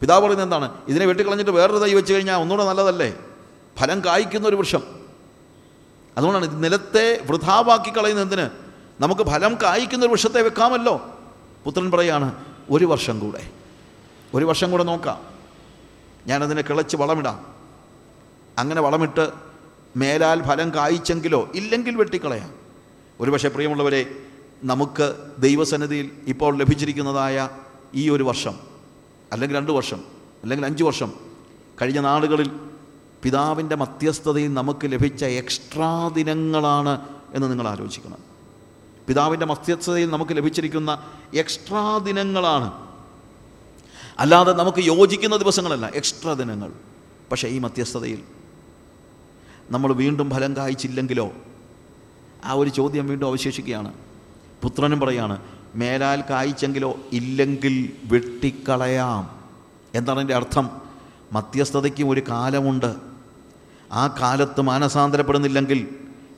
പിതാവ് 0.00 0.20
പറയുന്നത് 0.20 0.46
എന്താണ്? 0.46 0.72
ഇതിനെ 0.88 1.06
വെട്ടിക്കളഞ്ഞിട്ട് 1.06 1.50
വേറൊരു 1.50 1.78
തൈ 1.78 1.94
വെച്ച് 1.94 2.12
കഴിഞ്ഞാൽ 2.12 2.36
ഒന്നുകൂടെ 2.36 2.68
നല്ലതല്ലേ? 2.68 3.14
ഫലം 3.78 4.04
കായ്ക്കുന്ന 4.04 4.48
ഒരു 4.48 4.56
വൃക്ഷം. 4.56 4.82
അതുകൊണ്ടാണ് 6.16 6.44
ഇത് 6.44 6.64
നിലത്തെ 6.64 7.22
വൃഥാവാക്കി 7.30 7.90
കളയുന്ന 7.90 8.22
എന്തിന്? 8.22 8.48
നമുക്ക് 9.00 9.22
ഫലം 9.22 9.58
കായ്ക്കുന്ന 9.62 10.04
ഒരു 10.04 10.10
വൃക്ഷത്തെ 10.10 10.42
വെക്കാമല്ലോ. 10.42 11.06
പുത്രൻ 11.64 11.90
പറയാണ് 11.90 12.34
ഒരു 12.70 12.84
വർഷം 12.84 13.18
കൂടെ. 13.18 13.61
ഒരു 14.34 14.44
വർഷം 14.44 14.70
കൂടെ 14.70 14.84
നോക്കാം. 14.84 15.20
ഞാനതിനെ 16.26 16.62
കിളച്ച് 16.62 16.96
വളമിടാം. 16.96 17.46
അങ്ങനെ 18.58 18.80
വളമിട്ട് 18.80 19.30
മേലാൽ 19.96 20.42
ഫലം 20.42 20.74
കായ്ച്ചെങ്കിലോ 20.74 21.48
ഇല്ലെങ്കിൽ 21.54 21.96
വെട്ടിക്കളയാം. 21.96 22.54
ഒരുപക്ഷെ 23.20 23.48
പ്രിയമുള്ളവരെ 23.48 24.06
നമുക്ക് 24.64 25.16
ദൈവസന്നിധിയിൽ 25.38 26.10
ഇപ്പോൾ 26.26 26.56
ലഭിച്ചിരിക്കുന്നതായ 26.56 27.48
ഈ 27.94 28.10
ഒരു 28.10 28.22
വർഷം 28.22 28.54
അല്ലെങ്കിൽ 29.32 29.56
രണ്ട് 29.56 29.72
വർഷം 29.72 30.04
അല്ലെങ്കിൽ 30.42 30.66
അഞ്ച് 30.66 30.84
വർഷം 30.84 31.12
കഴിഞ്ഞ 31.82 32.00
നാളുകളിൽ 32.00 32.50
പിതാവിന്റെ 33.22 33.76
മധ്യസ്ഥതയിൽ 33.76 34.54
നമുക്ക് 34.54 34.92
ലഭിച്ച 34.92 35.24
എക്സ്ട്രാ 35.24 36.08
ദിനങ്ങളാണ് 36.08 37.00
എന്ന് 37.34 37.50
നിങ്ങൾ 37.50 37.68
ആലോചിക്കണം. 37.68 38.18
പിതാവിന്റെ 39.08 39.46
മധ്യസ്ഥതയിൽ 39.46 40.10
നമുക്ക് 40.10 40.36
ലഭിച്ചിരിക്കുന്ന 40.36 41.02
എക്സ്ട്രാ 41.34 41.98
ദിനങ്ങളാണ് 41.98 42.81
അല്ലാതെ 44.18 44.52
നമുക്ക് 44.52 44.78
യോജിക്കുന്ന 44.78 45.36
ദിവസങ്ങളല്ല 45.36 45.90
എക്സ്ട്രാ 45.94 46.32
ദിനങ്ങൾ. 46.32 46.72
പക്ഷേ 47.30 47.48
ഈ 47.48 47.58
മധ്യസ്ഥതയിൽ 47.58 48.22
നമ്മൾ 49.70 49.92
വീണ്ടും 49.92 50.30
ഫലം 50.30 50.56
കായ്ച്ചില്ലെങ്കിലോ 50.56 51.32
ആ 52.44 52.52
ഒരു 52.52 52.70
ചോദ്യം 52.70 53.08
വീണ്ടും 53.08 53.26
അവശേഷിക്കുകയാണ്. 53.26 53.94
പുത്രനും 54.62 55.00
പറയാണ് 55.00 55.40
മേലാൽ 55.74 56.24
കായ്ച്ചെങ്കിലോ 56.30 56.96
ഇല്ലെങ്കിൽ 57.12 57.92
വെട്ടിക്കളയാം. 58.04 59.44
എന്താണ് 59.94 60.20
എന്റെ 60.20 60.34
അർത്ഥം. 60.34 60.70
മധ്യസ്ഥതയ്ക്കും 61.32 62.10
ഒരു 62.10 62.22
കാലമുണ്ട്. 62.28 62.96
ആ 63.92 64.06
കാലത്ത് 64.06 64.60
മാനസാന്തരപ്പെടുന്നില്ലെങ്കിൽ 64.60 65.88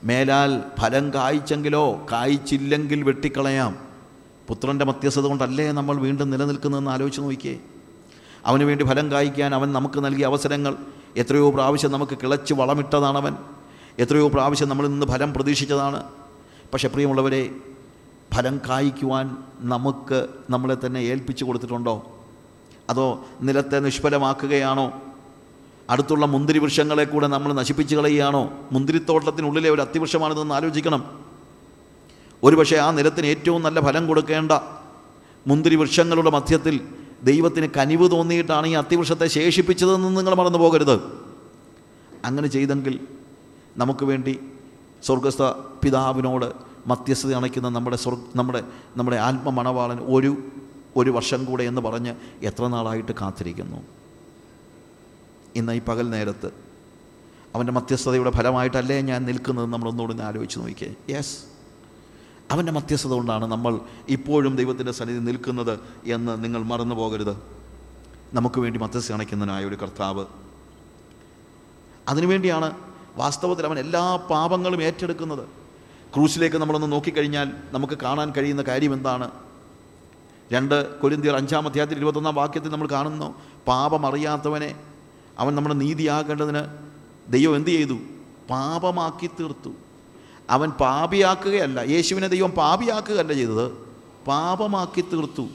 മേലാൽ 0.05 0.63
ഫലം 0.81 1.15
കായ്ച്ചെങ്കിലോ 1.15 2.07
കായ്ച്ചില്ലെങ്കിൽ 2.13 3.03
വെട്ടിക്കളയാം. 3.03 3.84
പുത്രന്റെ 4.49 4.85
മധ്യസ്ഥത 4.85 5.27
കൊണ്ടല്ലേ 5.27 5.73
നമ്മൾ 5.73 5.97
വീണ്ടും 5.97 6.31
നിലനിൽക്കുന്നതെന്ന് 6.31 6.91
ആലോചിച്ച് 6.91 7.21
നോക്കിയേ. 7.21 7.59
അവന് 8.47 8.65
വേണ്ടി 8.65 8.85
ഫലം 8.85 9.11
കായ്ക്കാൻ 9.11 9.55
അവൻ 9.55 9.73
നമുക്ക് 9.73 10.05
നൽകിയ 10.05 10.27
അവസരങ്ങൾ 10.27 10.77
എത്രയോ 11.17 11.51
പ്രാവശ്യം 11.51 11.93
നമുക്ക് 11.93 12.19
കിളച്ച് 12.23 12.55
വളമിട്ടതാണ് 12.55 13.19
അവൻ 13.19 13.37
എത്രയോ 13.99 14.29
പ്രാവശ്യം 14.29 14.69
നമ്മളിൽ 14.69 14.89
നിന്ന് 14.89 15.07
ഫലം 15.07 15.35
പ്രതീക്ഷിച്ചതാണ്. 15.35 16.03
പക്ഷേ 16.73 16.89
പ്രിയമുള്ളവരെ 16.89 17.51
ഫലം 18.35 18.61
കായ്ക്കുവാൻ 18.69 19.37
നമുക്ക് 19.61 20.29
നമ്മളെ 20.51 20.77
തന്നെ 20.87 20.99
ഏൽപ്പിച്ചു 20.99 21.45
കൊടുത്തിട്ടുണ്ടോ? 21.45 22.21
അതോ 22.91 23.25
നിലത്തെ 23.43 23.81
നിഷ്ഫലമാക്കുകയാണോ? 23.81 24.93
അടുത്തുള്ള 25.91 26.27
മുന്തിരി 26.27 26.59
വൃക്ഷങ്ങളെ 26.59 27.05
കൂടെ 27.05 27.27
നമ്മൾ 27.27 27.53
നശിപ്പിച്ച് 27.53 27.97
കളയുകയാണോ? 27.97 28.53
മുന്തിരിത്തോട്ടത്തിനുള്ളിലെ 28.73 29.71
ഒരു 29.71 29.81
അത്തിവൃക്ഷമാണിതെന്ന് 29.81 30.55
ആലോചിക്കണം. 30.55 31.24
ഒരുപക്ഷെ 32.45 32.77
ആ 32.77 32.91
നിലത്തിന് 32.91 33.27
ഏറ്റവും 33.27 33.63
നല്ല 33.63 33.81
ഫലം 33.81 34.07
കൊടുക്കേണ്ട 34.07 34.53
മുന്തിരി 35.47 35.77
വൃക്ഷങ്ങളുടെ 35.77 36.31
മധ്യത്തിൽ 36.31 36.81
ദൈവത്തിന് 37.23 37.69
കനിവ് 37.77 38.11
തോന്നിയിട്ടാണ് 38.11 38.67
ഈ 38.67 38.73
അത്തിവൃക്ഷത്തെ 38.73 39.27
ശേഷിപ്പിച്ചതെന്ന് 39.27 40.17
നിങ്ങൾ 40.17 40.35
മറന്നു 40.35 40.59
പോകരുത്. 40.59 40.97
അങ്ങനെ 42.25 42.47
ചെയ്തെങ്കിൽ 42.47 43.01
നമുക്ക് 43.77 44.05
വേണ്ടി 44.05 44.39
സ്വർഗസ്ഥ 45.03 45.43
പിതാവിനോട് 45.85 46.53
മധ്യസ്ഥത 46.87 47.35
അണയ്ക്കുന്ന 47.35 47.69
നമ്മുടെ 47.69 47.97
സ്വർഗ 47.97 48.21
നമ്മുടെ 48.37 48.63
നമ്മുടെ 48.97 49.17
ആത്മമണവാളൻ 49.17 49.99
ഒരു 50.01 50.37
ഒരു 50.97 51.11
വർഷം 51.11 51.45
കൂടെ 51.45 51.65
എന്ന് 51.65 51.81
പറഞ്ഞ് 51.81 52.15
എത്ര 52.43 52.67
നാളായിട്ട് 52.67 53.13
കാത്തിരിക്കുന്നു? 53.13 53.83
ഇന്ന് 55.57 55.73
ഈ 55.73 55.81
പകൽ 55.89 56.11
നേരത്ത് 56.11 56.53
അവന്റെ 57.55 57.73
മധ്യസ്ഥതയുടെ 57.73 58.31
ഫലമായിട്ടല്ലേ 58.31 59.01
ഞാൻ 59.01 59.25
നിൽക്കുന്നത് 59.25 59.73
നമ്മളൊന്നുകൂടി 59.73 60.21
ആലോചിച്ച് 60.21 60.59
നോക്കിയേ 60.59 60.95
യെസ് 61.11 61.54
അവന്റെ 62.51 62.73
മധ്യസ്ഥത 62.73 63.11
കൊണ്ടാണ് 63.11 63.45
നമ്മൾ 63.45 63.81
ഇപ്പോഴും 64.09 64.57
ദൈവത്തിന്റെ 64.57 64.93
സന്നിധി 64.93 65.19
നിൽക്കുന്നത് 65.19 65.79
എന്ന് 66.05 66.45
നിങ്ങൾ 66.45 66.63
മറന്നു 66.63 66.95
പോകരുത്. 66.95 67.37
നമുക്ക് 68.35 68.61
വേണ്ടി 68.61 68.79
മധ്യസ്ഥ 68.79 69.13
അണയ്ക്കുന്നതിനായ 69.13 69.65
ഒരു 69.65 69.75
കർത്താവ്. 69.75 70.27
അതിനുവേണ്ടിയാണ് 72.09 72.77
വാസ്തവത്തിൽ 73.17 73.67
അവൻ 73.67 73.79
എല്ലാ 73.79 74.17
പാപങ്ങളും 74.17 74.83
ഏറ്റെടുക്കുന്നത്. 74.83 75.49
ക്രൂസിലേക്ക് 76.15 76.57
നമ്മളൊന്ന് 76.57 76.93
നോക്കിക്കഴിഞ്ഞാൽ 76.93 77.53
നമുക്ക് 77.73 77.95
കാണാൻ 77.95 78.33
കഴിയുന്ന 78.37 78.63
കാര്യം 78.63 78.93
എന്താണ്? 78.93 79.31
രണ്ട് 80.53 81.01
കൊരിന്തിയർ 81.01 81.37
അഞ്ചാം 81.37 81.67
അധ്യായത്തിൽ 81.67 81.97
ഇരുപത്തൊന്നാം 81.97 82.35
വാക്യത്തിൽ 82.35 82.69
നമ്മൾ 82.69 82.89
കാണുന്നു 82.89 83.35
പാപമറിയാത്തവനെ 83.67 84.75
അവൻ 85.39 85.55
നമ്മുടെ 85.55 85.75
നീതിയാകേണ്ടതിന് 85.75 86.65
ദൈവം 87.33 87.57
എന്തു 87.57 87.71
ചെയ്തു? 87.71 87.95
പാപമാക്കി 88.51 89.27
തീർത്തു. 89.27 89.71
അവൻ 90.51 90.71
പാപിയാക്കുകയല്ല. 90.71 91.81
യേശുവിനെ 91.81 92.29
ദൈവം 92.29 92.51
പാപിയാക്കുകയല്ല 92.51 93.33
ചെയ്തത്. 93.33 93.73
പാപമാക്കി 94.27 95.01
തീർത്തു. 95.01 95.49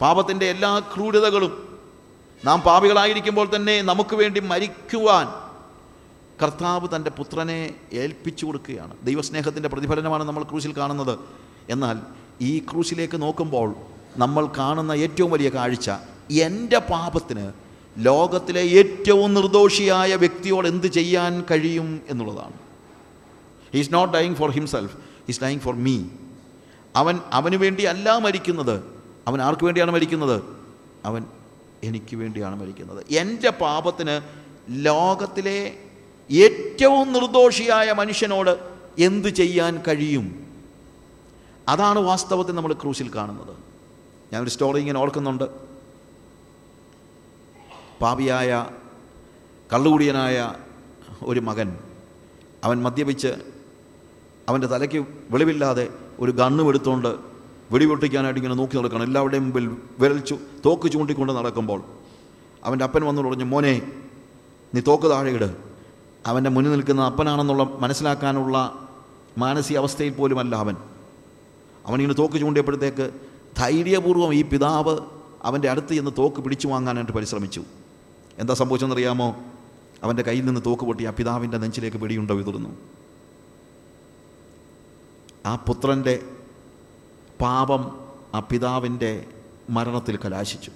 പാപത്തിന്റെ 0.00 0.46
എല്ലാ 0.46 0.78
ക്രൂരതകളും 0.78 1.78
നാം 2.44 2.60
പാപികളായിരിക്കുമ്പോൾ 2.60 3.56
തന്നെ 3.56 3.82
നമുക്ക് 3.82 4.16
വേണ്ടി 4.16 4.40
മരിക്കുവാൻ 4.40 5.28
കർത്താവ് 6.42 6.88
തന്റെ 6.96 7.10
പുത്രനെ 7.10 7.74
ഏൽപ്പിച്ചു 7.92 8.46
കൊടുക്കുകയാണ്. 8.46 8.94
ദൈവസ്നേഹത്തിന്റെ 9.02 9.68
പ്രതിഫലനമാണ് 9.68 10.24
നമ്മൾ 10.24 10.42
ക്രൂശിൽ 10.42 10.76
കാണുന്നത്. 10.76 11.18
എന്നാൽ 11.70 11.98
ഈ 12.40 12.58
ക്രൂശിലേക്ക് 12.58 13.22
നോക്കുമ്പോൾ 13.22 13.74
നമ്മൾ 14.16 14.46
കാണുന്ന 14.46 14.92
ഏറ്റവും 14.92 15.30
വലിയ 15.30 15.48
കാഴ്ച 15.48 15.90
എന്റെ 16.30 16.78
പാപത്തിന് 16.78 17.52
ലോകത്തിലെ 17.98 18.60
ഏറ്റവും 18.60 19.34
നിർദോഷിയായ 19.34 20.14
വ്യക്തിയോട് 20.14 20.68
എന്ത് 20.68 20.86
ചെയ്യാൻ 20.86 21.44
കഴിയും 21.50 22.00
എന്നുള്ളതാണ്. 22.08 22.69
He's 23.74 23.94
not 23.94 24.14
dying 24.14 24.34
for 24.34 24.50
himself 24.50 24.96
he's 24.96 25.40
dying 25.42 25.60
for 25.60 25.74
me 25.74 26.04
അവൻ 26.96 27.20
അവന് 27.32 27.56
വേണ്ടി 27.56 27.82
അല്ല 27.82 28.18
മരിക്കുന്നത്. 28.18 28.84
അവൻ 29.28 29.42
ആർക്ക് 29.42 29.64
വേണ്ടിയാണ് 29.64 29.90
മരിക്കുന്നത്? 29.90 30.42
അവൻ 31.04 31.24
എനിക്ക് 31.84 32.16
വേണ്ടിയാണ് 32.16 32.60
മരിക്കുന്നത്. 32.60 33.06
എന്റെ 33.10 33.50
പാപത്തിന് 33.50 34.20
ലോകത്തിലെ 34.68 35.78
ഏറ്റവും 36.30 37.12
നിർദോഷിയായ 37.12 37.92
മനുഷ്യനോട് 37.92 38.70
എന്ത് 38.98 39.28
ചെയ്യാൻ 39.28 39.82
കഴിയും? 39.88 40.46
അതാണ് 41.68 41.98
വാസ്തവത്തിൽ 41.98 42.52
നമ്മൾ 42.52 42.72
ക്രൂശിൽ 42.72 43.14
കാണുന്നത്. 43.14 43.56
ഞാനൊരു 44.32 44.50
സ്റ്റോറി 44.50 44.80
ഇങ്ങനെ 44.80 44.98
ഓർക്കുന്നുണ്ട്. 44.98 45.44
പാപിയായ 48.00 48.66
കള്ളുകുടിയനായ 49.72 50.54
ഒരു 51.22 51.40
മകൻ. 51.40 51.78
അവൻ 52.64 52.82
മദ്യപിച്ച് 52.82 53.59
അവന്റെ 54.48 54.66
തലയ്ക്ക് 54.66 55.00
വെളിവില്ലാതെ 55.30 55.90
ഒരു 56.20 56.32
ഗണ്ണും 56.32 56.68
എടുത്തുകൊണ്ട് 56.68 57.10
വെടിപൊട്ടിക്കാനായിട്ട് 57.72 58.40
ഇങ്ങനെ 58.40 58.54
നോക്കി 58.54 58.76
നടക്കണം 58.78 59.02
എല്ലാവരുടെയും 59.02 59.44
മുമ്പിൽ 59.44 59.66
വിരൽച്ചു 60.00 60.34
തോക്ക് 60.66 60.92
ചൂണ്ടിക്കൊണ്ട് 60.92 61.32
നടക്കുമ്പോൾ 61.32 61.80
അവന്റെ 62.64 62.84
അപ്പൻ 62.84 63.04
വന്നു 63.04 63.22
പറഞ്ഞു 63.22 63.44
മോനെ 63.44 63.74
നീ 64.72 64.80
തോക്ക് 64.80 65.10
താഴെയിട് 65.10 65.48
അവന്റെ 66.26 66.50
മുന്നിൽ 66.50 66.70
നിൽക്കുന്ന 66.70 67.02
അപ്പനാണെന്നുള്ള 67.02 67.62
മനസ്സിലാക്കാനുള്ള 67.80 68.56
മാനസികാവസ്ഥയിൽ 69.38 70.12
പോലുമല്ല 70.12 70.56
അവൻ. 70.56 70.76
അവനിങ്ങനെ 71.84 72.14
തോക്ക് 72.14 72.40
ചൂണ്ടിയപ്പോഴത്തേക്ക് 72.40 73.06
ധൈര്യപൂർവം 73.58 74.34
ഈ 74.34 74.42
പിതാവ് 74.42 74.94
അവന്റെ 75.42 75.70
അടുത്ത് 75.70 75.94
ചെന്ന് 75.94 76.10
തോക്ക് 76.18 76.40
പിടിച്ചു 76.44 76.68
വാങ്ങാനായിട്ട് 76.68 77.12
പരിശ്രമിച്ചു. 77.12 77.62
എന്താ 78.38 78.54
സംഭവിച്ചെന്നറിയാമോ 78.54 79.28
അവന്റെ 80.02 80.22
കയ്യിൽ 80.22 80.44
നിന്ന് 80.44 80.60
തോക്ക് 80.66 80.84
പൊട്ടി 80.84 81.04
ആ 81.04 81.10
പിതാവിന്റെ 81.10 81.58
നെഞ്ചിലേക്ക് 81.58 81.96
പിടിയുണ്ടോ 81.96 82.34
വിതുർന്നു 82.34 82.70
ആ 85.46 85.54
പുത്രന്റെ 85.54 86.22
പാപം 87.40 87.98
ആ 88.34 88.40
പിതാവിന്റെ 88.40 89.26
മരണത്തിൽ 89.70 90.16
കലാശിച്ചു. 90.16 90.70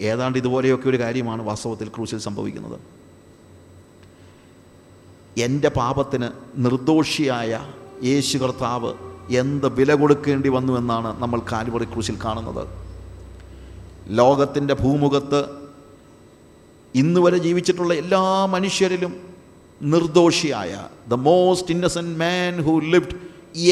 ഏതാണ്ട് 0.00 0.38
ഇതുപോലെയൊക്കെ 0.38 0.88
ഒരു 0.88 1.00
കാര്യമാണ് 1.00 1.42
വാസ്തവത്തിൽ 1.42 1.88
ക്രൂശിൽ 1.88 2.18
സംഭവിക്കുന്നത്. 2.18 2.80
എന്റെ 5.38 5.68
പാപത്തിന് 5.68 6.28
നിർദോഷിയായ 6.56 7.74
യേശു 8.04 8.38
കർത്താവ് 8.38 8.94
എന്ത് 9.30 9.68
വില 9.68 9.94
കൊടുക്കേണ്ടി 9.94 10.48
വന്നു 10.48 10.72
എന്നാണ് 10.72 11.22
നമ്മൾ 11.22 11.40
കാൽവറി 11.52 11.84
ക്രൂശിൽ 11.84 12.18
കാണുന്നത്. 12.24 12.68
ലോകത്തിന്റെ 14.08 14.74
ഭൂമുഖത്ത് 14.74 15.62
ഇന്നുവരെ 16.94 17.38
ജീവിച്ചിട്ടുള്ള 17.38 17.94
എല്ലാ 17.94 18.46
മനുഷ്യരിലും 18.46 19.31
നിർദോഷിയായ 19.90 20.72
the 21.08 21.14
most 21.14 21.70
innocent 21.70 22.18
man 22.18 22.62
who 22.62 22.80
lived 22.80 23.16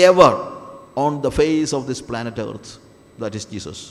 ever 0.02 0.34
on 0.96 1.20
the 1.20 1.28
face 1.28 1.74
of 1.74 1.88
this 1.88 2.04
planet 2.04 2.40
earth 2.40 2.72
that 3.20 3.36
is 3.36 3.48
Jesus 3.48 3.84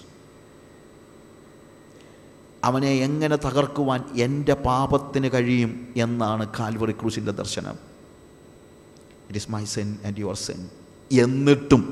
അവനെ 2.64 3.00
എങ്ങനെ 3.00 3.36
തകർക്കുവാൻ 3.36 4.02
എന്റെ 4.16 4.54
പാപത്തിന് 4.54 5.32
കഴിയും 5.34 5.94
എന്നാണ് 5.96 6.52
കാൽവറി 6.60 6.92
ക്രൂസിന്റെ 6.92 7.32
ദർശനം. 7.32 7.76
It 9.28 9.36
is 9.36 9.52
my 9.52 9.64
sin 9.66 9.98
and 10.06 10.20
your 10.20 10.36
sin 10.36 10.60
എന്നിട്ടും 11.12 11.84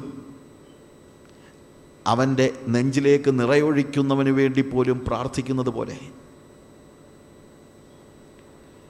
അവന്റെ 2.06 2.54
നെഞ്ചിലേക്ക് 2.68 3.32
നിറയൊഴിക്കുന്നവന് 3.40 4.30
വേണ്ടി 4.32 4.62
പോലും 4.62 5.00
പ്രാർത്ഥിക്കുന്നത് 5.00 5.70
പോലെ 5.70 5.98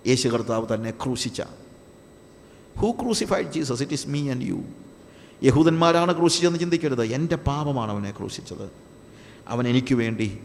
യേശു 0.07 0.27
കർത്താവ് 0.27 0.73
തന്നെ 0.73 0.91
ക്രൂശിച്ച. 0.91 1.41
Who 2.77 2.91
crucified 2.91 3.47
Jesus 3.47 3.81
it 3.81 3.93
is 3.93 4.07
me 4.07 4.29
and 4.29 4.45
you 4.45 4.63
യഹൂദന്മാരാണ് 5.43 6.17
ക്രൂശിച്ചതെന്ന് 6.17 6.59
ചിന്തിക്കരുത്. 6.59 7.05
എന്റെ 7.05 7.35
പാപമാണ് 7.35 7.91
അവനെ 7.91 8.11
ക്രൂശിച്ചത്. 8.11 8.71
അവൻ 9.47 9.67
എനിക്ക് 9.67 9.95
വേണ്ടി 9.95 10.39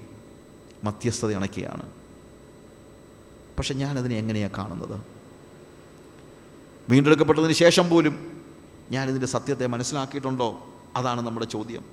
മധ്യസ്ഥത 0.84 1.30
ഇണക്കിയാണ് 1.30 1.82
പക്ഷെ 3.58 3.74
ഞാനതിനെ 3.74 4.18
എങ്ങനെയാണ് 4.18 4.52
കാണുന്നത്? 4.52 5.00
വീണ്ടെടുക്കപ്പെട്ടതിന് 6.90 7.52
ശേഷം 7.52 7.88
പോലും 7.88 8.42
ഞാനിതിന്റെ 8.90 9.26
സത്യത്തെ 9.26 9.66
മനസ്സിലാക്കിയിട്ടുണ്ടോ? 9.66 10.66
അതാണ് 10.96 11.20
നമ്മുടെ 11.20 11.46
ചോദ്യം. 11.46 11.84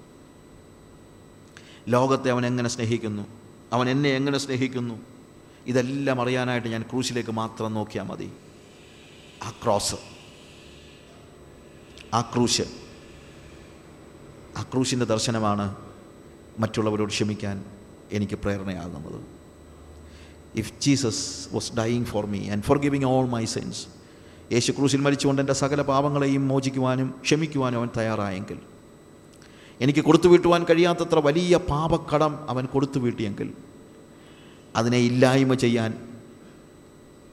ലോകത്തെ 1.87 2.29
അവൻ 2.29 2.45
എങ്ങനെ 2.45 2.69
സ്നേഹിക്കുന്നു? 2.69 3.23
അവൻ 3.73 3.89
എന്നെ 3.89 4.09
എങ്ങനെ 4.09 4.37
സ്നേഹിക്കുന്നു? 4.37 5.18
ഇതെല്ലാം 5.67 6.21
അറിയാനായിട്ട് 6.21 6.67
ഞാൻ 6.67 6.81
ക്രൂശിലേക്ക് 6.81 7.31
മാത്രം 7.31 7.73
നോക്കിയാൽ 7.73 8.03
മതി. 8.03 8.31
ആ 9.43 9.53
ക്രോസ്. 9.63 9.95
ആ 12.13 12.21
ക്രൂശ്. 12.21 12.61
ആ 14.57 14.63
ക്രൂശിന്റെ 14.63 15.05
ദർശനമാണ് 15.05 15.75
മറ്റുള്ളവരോട് 16.59 17.09
ക്ഷമിക്കാൻ 17.09 17.65
എനിക്ക് 18.11 18.33
പ്രേരണയാകുന്നത്. 18.33 19.39
If 20.55 20.73
Jesus 20.81 21.47
was 21.53 21.73
dying 21.73 22.05
for 22.05 22.25
me 22.25 22.49
and 22.49 22.63
forgiving 22.77 23.05
all 23.05 23.27
my 23.27 23.45
sins 23.45 23.87
യേശു 24.51 24.71
ക്രൂശിൽ 24.71 25.01
മരിച്ചുകൊണ്ട് 25.01 25.41
എന്റെ 25.41 25.53
സകല 25.53 25.81
പാപങ്ങളെയും 25.81 26.47
മോചിക്കുവാനും 26.47 27.15
ക്ഷമിക്കുവാനും 27.21 27.77
അവൻ 27.77 27.89
തയ്യാറായെങ്കിൽ 27.97 28.59
എനിക്ക് 29.81 29.99
കൊടുത്തു 29.99 30.27
വീട്ടുവാൻ 30.27 30.63
കഴിയാത്തത്ര 30.63 31.19
വലിയ 31.19 31.57
പാപക്കടം 31.57 32.49
അവൻ 32.49 32.65
കൊടുത്തു 32.65 32.99
വീട്ടിയെങ്കിൽ 32.99 33.53
അതിനെ 34.75 34.97
ഇല്ലായ്മ 34.97 35.53
ചെയ്യാൻ 35.53 36.09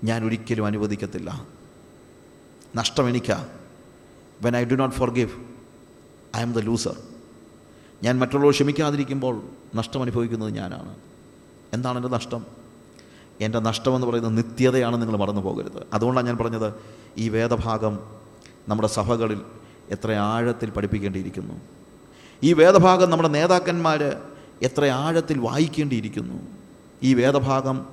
ഞാൻ 0.04 0.24
ഒരിക്കലും 0.24 0.66
അനുവദിക്കത്തില്ല. 0.66 1.46
നഷ്ടം 2.76 3.08
എനിക്കാ 3.08 3.46
when 4.42 4.56
I 4.56 4.64
do 4.64 4.74
not 4.74 4.96
forgive 5.10 5.30
I 6.36 6.40
am 6.40 6.52
the 6.52 6.58
loser 6.58 6.96
ഞാൻ 8.02 8.18
മറ്റുള്ളവർ 8.18 8.50
ക്ഷമിക്കാതിരിക്കുമ്പോൾ 8.50 9.42
നഷ്ടം 9.74 10.02
അനുഭവിക്കുന്നത് 10.02 10.54
ഞാനാണ്. 10.54 10.96
എന്താണ് 11.72 11.98
എന്റെ 11.98 12.08
നഷ്ടം? 12.08 12.46
എന്റെ 13.40 13.58
നഷ്ടമെന്ന് 13.58 14.06
പറയുന്നത് 14.06 14.38
നിത്യതയാണ് 14.38 15.02
നിങ്ങൾ 15.02 15.16
മറന്നു 15.16 15.40
പോകരുത്. 15.40 15.86
അതുകൊണ്ടാണ് 15.92 16.26
ഞാൻ 16.26 16.36
പറഞ്ഞത് 16.36 16.74
ഈ 17.18 17.28
വേദഭാഗം 17.28 17.98
നമ്മുടെ 18.68 18.88
സഭകളിൽ 18.88 19.40
എത്ര 19.90 20.12
ആഴത്തിൽ 20.12 20.70
പഠിപ്പിക്കേണ്ടിയിരിക്കുന്നു. 20.70 21.54
ഈ 22.42 22.52
വേദഭാഗം 22.52 23.10
നമ്മുടെ 23.10 23.28
നേതാക്കന്മാർ 23.28 24.16
എത്ര 24.62 24.84
ആഴത്തിൽ 24.84 25.38
വായിക്കേണ്ടിയിരിക്കുന്നു. 25.38 26.55
ഈ 27.02 27.14
വേദഭാഗം 27.14 27.86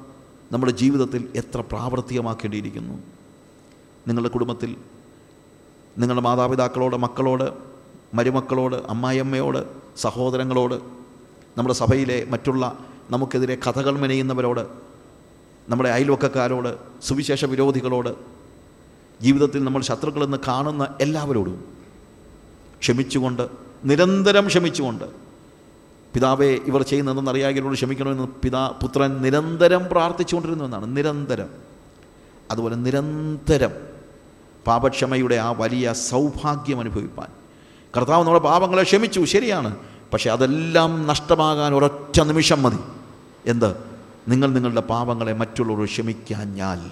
നമ്മുടെ 0.52 0.72
ജീവിതത്തിൽ 0.72 1.30
എത്ര 1.36 1.62
പ്രാവർത്തികമാക്കേണ്ടിയിരിക്കുന്നു. 1.62 3.00
നിങ്ങളുടെ 4.08 4.30
കുടുംബത്തിൽ 4.30 4.76
നിങ്ങളുടെ 5.98 6.22
മാതാപിതാക്കളോട് 6.22 6.96
മക്കളോട് 6.96 7.54
മരുമക്കളോട് 8.14 8.76
അമ്മായിയമ്മയോട് 8.76 9.66
സഹോദരങ്ങളോട് 9.98 10.76
നമ്മുടെ 11.58 11.74
സഭയിലെ 11.74 12.26
മറ്റുള്ള 12.30 12.78
നമുക്കെതിരെ 13.12 13.56
കഥകൾ 13.56 13.98
മെനയുന്നവരോട് 13.98 14.68
നമ്മുടെ 15.70 15.90
അയൽവക്കക്കാരോട് 15.90 16.78
സുവിശേഷ 17.02 17.46
വിരോധികളോട് 17.46 18.16
ജീവിതത്തിൽ 19.22 19.64
നമ്മൾ 19.64 19.82
ശത്രുക്കളെന്ന് 19.82 20.38
കാണുന്ന 20.48 20.98
എല്ലാവരോടും 21.02 21.66
ക്ഷമിച്ചുകൊണ്ട് 22.80 23.50
നിരന്തരം 23.86 24.48
ക്ഷമിച്ചുകൊണ്ട് 24.48 25.23
പിതാവെ 26.14 26.46
ഇവർ 26.46 26.82
ചെയ്യുന്നതെന്ന് 26.82 27.32
അറിയാകിലോട് 27.32 27.74
ക്ഷമിക്കണമെന്ന് 27.74 28.24
പിതാ 28.24 28.68
പുത്രൻ 28.68 29.22
നിരന്തരം 29.22 29.86
പ്രാർത്ഥിച്ചുകൊണ്ടിരുന്നു 29.92 30.66
എന്നാണ്. 30.66 30.98
നിരന്തരം. 30.98 31.50
അതുപോലെ 32.52 32.76
നിരന്തരം 32.76 33.72
പാപക്ഷമയുടെ 34.68 35.36
ആ 35.36 35.52
വലിയ 35.52 35.94
സൗഭാഗ്യം 35.94 36.80
അനുഭവിപ്പാൻ. 36.80 37.28
കർത്താവ് 37.98 38.26
നമ്മുടെ 38.26 38.44
പാപങ്ങളെ 38.44 38.84
ക്ഷമിച്ചു 38.84 39.24
ശരിയാണ്. 39.24 39.76
പക്ഷെ 40.14 40.30
അതെല്ലാം 40.30 41.08
നഷ്ടമാകാൻ 41.08 41.74
ഒരൊറ്റ 41.74 42.22
നിമിഷം 42.22 42.64
മതി. 42.64 42.78
എന്ത്? 43.46 43.76
നിങ്ങൾ 44.28 44.48
നിങ്ങളുടെ 44.48 44.82
പാപങ്ങളെ 44.82 45.34
മറ്റുള്ളവരോട് 45.34 45.90
ക്ഷമിക്കാഞ്ഞാൽ. 45.90 46.92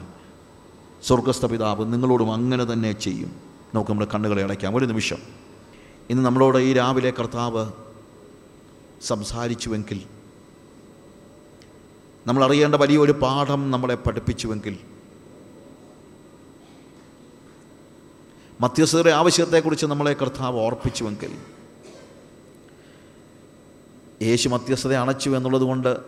സ്വർഗസ്ഥ 1.04 1.46
പിതാവ് 1.46 1.94
നിങ്ങളോടും 1.94 2.34
അങ്ങനെ 2.34 2.64
തന്നെ 2.64 2.92
ചെയ്യും. 2.92 3.32
നമുക്ക് 3.76 3.92
നമ്മുടെ 3.92 4.12
കണ്ണുകളെ 4.14 4.44
അടയ്ക്കാം. 4.44 4.78
ഒരു 4.78 4.86
നിമിഷം. 4.86 5.18
ഇന്ന് 6.10 6.26
നമ്മളോട് 6.26 6.58
ഈ 6.58 6.74
രാവിലെ 6.74 7.14
കർത്താവ് 7.20 7.72
സംസാരിച്ചുവെങ്കിൽ 9.02 10.06
നമ്മൾ 12.28 12.46
അറിയേണ്ട 12.46 12.76
വലിയൊരു 12.76 13.12
പാഠം 13.12 13.72
നമ്മളെ 13.72 13.96
പഠിപ്പിച്ചുവെങ്കിൽ 13.96 14.80
മധ്യസ്ഥരുടെ 18.62 19.12
ആവശ്യത്തെക്കുറിച്ച് 19.12 19.86
നമ്മളെ 19.86 20.14
കർത്താവ് 20.14 20.60
ഓർപ്പിച്ചുവെങ്കിൽ 20.60 21.38
യേശു 24.22 24.50
മധ്യസ്ഥത 24.50 24.94
അണച്ചു 24.94 25.30
എന്നുള്ളത് 25.30 25.62
കൊണ്ട് 25.62 26.00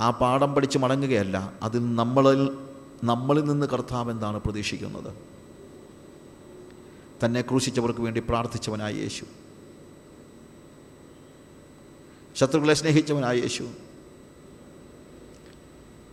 ആ 0.00 0.10
പാഠം 0.10 0.54
പഠിച്ച് 0.54 0.78
മടങ്ങുകയല്ല 0.78 1.52
അതിൽ 1.62 1.94
നമ്മളിൽ 1.94 2.58
നമ്മളിൽ 3.04 3.44
നിന്ന് 3.44 3.66
കർത്താവ് 3.66 4.10
എന്താണ് 4.10 4.40
പ്രതീക്ഷിക്കുന്നത്? 4.40 5.14
തന്നെ 7.24 7.40
ക്രൂശിച്ചവർക്ക് 7.40 8.00
വേണ്ടി 8.00 8.20
പ്രാർത്ഥിച്ചവനായ 8.20 8.92
യേശു. 8.92 9.24
ശത്രുക്കളെ 12.36 12.74
സ്നേഹിച്ചവനായ 12.74 13.36
യേശു. 13.36 13.68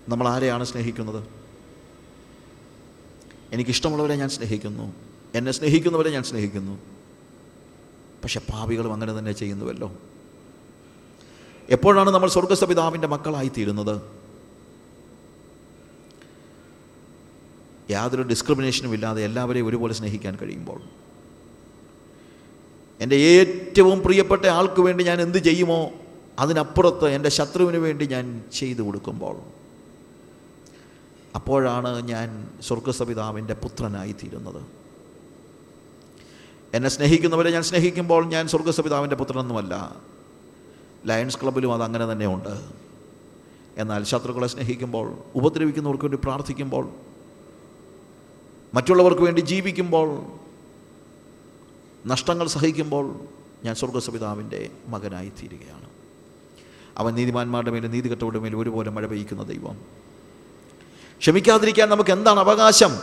നമ്മൾ 0.09 0.27
ആരെയാണ് 0.27 0.63
സ്നേഹിക്കുന്നത്? 0.63 1.23
എനിക്കിഷ്ടമുള്ളവരെ 3.51 4.15
ഞാൻ 4.15 4.29
സ്നേഹിക്കുന്നു. 4.29 4.93
എന്നെ 5.35 5.51
സ്നേഹിക്കുന്നവരെ 5.51 6.09
ഞാൻ 6.09 6.23
സ്നേഹിക്കുന്നു. 6.23 6.77
പക്ഷെ 8.23 8.39
പാപികളും 8.39 8.93
അങ്ങനെ 8.93 9.19
തന്നെ 9.19 9.31
ചെയ്യുന്നുവല്ലോ. 9.31 9.93
എപ്പോഴാണ് 11.69 12.09
നമ്മൾ 12.09 12.29
സ്വർഗസ്വപിതാവിന്റെ 12.29 13.07
മക്കളായി 13.07 13.47
മക്കളായിത്തീരുന്നത്? 13.47 14.01
യാതൊരു 17.91 18.21
ഡിസ്ക്രിമിനേഷനും 18.21 18.93
ഇല്ലാതെ 18.93 19.23
എല്ലാവരെയും 19.23 19.67
ഒരുപോലെ 19.67 19.93
സ്നേഹിക്കാൻ 19.93 20.35
കഴിയുമ്പോൾ. 20.35 20.81
എന്റെ 22.99 23.15
ഏറ്റവും 23.15 24.01
പ്രിയപ്പെട്ട 24.01 24.45
ആൾക്ക് 24.45 24.81
വേണ്ടി 24.81 25.03
ഞാൻ 25.03 25.21
എന്ത് 25.21 25.37
ചെയ്യുമോ? 25.37 25.91
അതിനപ്പുറത്ത് 26.39 27.07
എന്റെ 27.07 27.29
ശത്രുവിന് 27.29 27.77
വേണ്ടി 27.77 28.05
ഞാൻ 28.05 28.43
ചെയ്തു 28.53 28.81
കൊടുക്കുമ്പോൾ 28.81 29.37
അപ്പോഴാണ് 31.35 32.01
ഞാൻ 32.01 32.53
സ്വർഗസപിതാവിന്റെ 32.61 33.53
പുത്രനായിത്തീരുന്നത്. 33.53 34.65
എന്നെ 36.73 36.89
സ്നേഹിക്കുന്നവരെ 36.89 37.51
ഞാൻ 37.51 37.63
സ്നേഹിക്കുമ്പോൾ 37.63 38.25
ഞാൻ 38.25 38.47
സ്വർഗസപിതാവിന്റെ 38.47 39.15
പുത്രനൊന്നുമല്ല. 39.15 39.95
ലയൺസ് 41.05 41.41
ക്ലബിലും 41.41 41.73
അത് 41.73 41.83
അങ്ങനെ 41.83 42.11
തന്നെയുണ്ട്. 42.11 42.71
എന്നാൽ 43.77 44.03
ശത്രുക്കളെ 44.03 44.47
സ്നേഹിക്കുമ്പോൾ 44.47 45.17
ഉപദ്രവിക്കുന്നവർക്ക് 45.35 46.03
വേണ്ടി 46.03 46.17
പ്രാർത്ഥിക്കുമ്പോൾ 46.23 46.89
മറ്റുള്ളവർക്ക് 48.73 49.21
വേണ്ടി 49.21 49.41
ജീവിക്കുമ്പോൾ 49.41 50.25
നഷ്ടങ്ങൾ 52.07 52.47
സഹിക്കുമ്പോൾ 52.47 53.19
ഞാൻ 53.63 53.75
സ്വർഗസപിതാവിന്റെ 53.75 54.69
മകനായി 54.87 55.29
തീരുകയാണ് 55.29 55.92
അവൻ 56.97 57.13
നീതിമാന്മാരുടെ 57.13 57.71
മേലും 57.71 57.91
നീതികെട്ടവരുടെ 57.91 58.39
മേലും 58.39 58.59
ഒരുപോലെ 58.59 58.91
മഴ 58.91 59.05
പെയ്യ്ക്കുന്ന 59.05 59.43
ദൈവം. 59.43 59.77
ക്ഷമിക്കാതിരിക്കാൻ 61.19 61.89
നമുക്ക് 61.89 62.11
എന്താണ് 62.11 62.39
അവകാശം? 62.39 62.95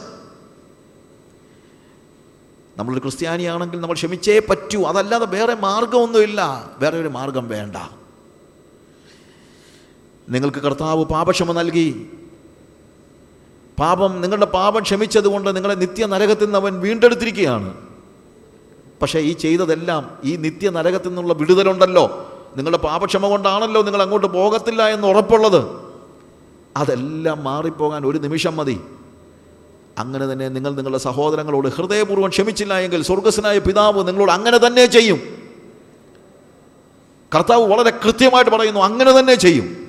നമ്മളൊരു 2.77 3.01
ക്രിസ്ത്യാനിയാണെങ്കിൽ 3.01 3.81
നമ്മൾ 3.81 3.95
ക്ഷമിച്ചേ 3.95 4.39
പറ്റൂ. 4.39 4.85
അതല്ലാതെ 4.85 5.27
വേറെ 5.27 5.55
മാർഗമൊന്നുമില്ല. 5.55 6.71
വേറെ 6.79 7.01
ഒരു 7.01 7.09
മാർഗം 7.09 7.49
വേണ്ട. 7.49 7.77
നിങ്ങൾക്ക് 10.29 10.59
കർത്താവ് 10.59 11.05
പാപക്ഷമ 11.05 11.53
നൽകി. 11.53 12.11
പാപം 13.79 14.21
നിങ്ങളുടെ 14.21 14.47
പാപം 14.47 14.83
ക്ഷമിച്ചതുകൊണ്ട് 14.83 15.57
നിങ്ങളെ 15.57 15.75
നിത്യ 15.75 16.07
നരകത്തിൽ 16.07 16.45
നിന്ന് 16.45 16.59
അവൻ 16.59 16.81
വീണ്ടെടുത്തിരിക്കുകയാണ്. 16.81 17.77
പക്ഷേ 19.03 19.21
ഈ 19.21 19.33
ചെയ്തതെല്ലാം 19.33 20.19
ഈ 20.25 20.37
നിത്യ 20.37 20.71
നരകത്തിൽ 20.71 21.09
നിന്നുള്ള 21.09 21.33
വിടുതലുണ്ടല്ലോ. 21.33 22.37
നിങ്ങളുടെ 22.57 22.79
പാപക്ഷമ 22.79 23.29
കൊണ്ടാണല്ലോ 23.29 23.83
നിങ്ങൾ 23.83 24.03
അങ്ങോട്ട് 24.03 24.27
പോകത്തില്ല 24.27 24.89
എന്ന് 24.89 25.07
ഉറപ്പുള്ളത്. 25.09 25.91
അതെല്ലാം 26.77 27.45
മാറിപ്പോകാൻ 27.45 28.07
ഒരു 28.07 28.19
നിമിഷം 28.19 28.57
മതി. 28.57 28.81
അങ്ങനെ 29.99 30.33
തന്നെ 30.33 30.49
നിങ്ങൾ 30.49 30.75
നിങ്ങളുടെ 30.75 30.99
സഹോദരങ്ങളോട് 30.99 31.69
ഹൃദയപൂർവം 31.69 32.29
ക്ഷമിച്ചില്ല 32.29 32.79
എങ്കിൽ 32.79 33.03
സ്വർഗസ്വനായ 33.03 33.59
പിതാവ് 33.59 34.09
നിങ്ങളോട് 34.09 34.33
അങ്ങനെ 34.33 34.59
തന്നെ 34.59 34.87
ചെയ്യും. 34.87 35.21
കർത്താവ് 37.35 37.67
വളരെ 37.67 37.91
കൃത്യമായിട്ട് 37.91 38.51
പറയുന്നു 38.51 38.81
അങ്ങനെ 38.81 39.19
തന്നെ 39.19 39.35
ചെയ്യും. 39.35 39.89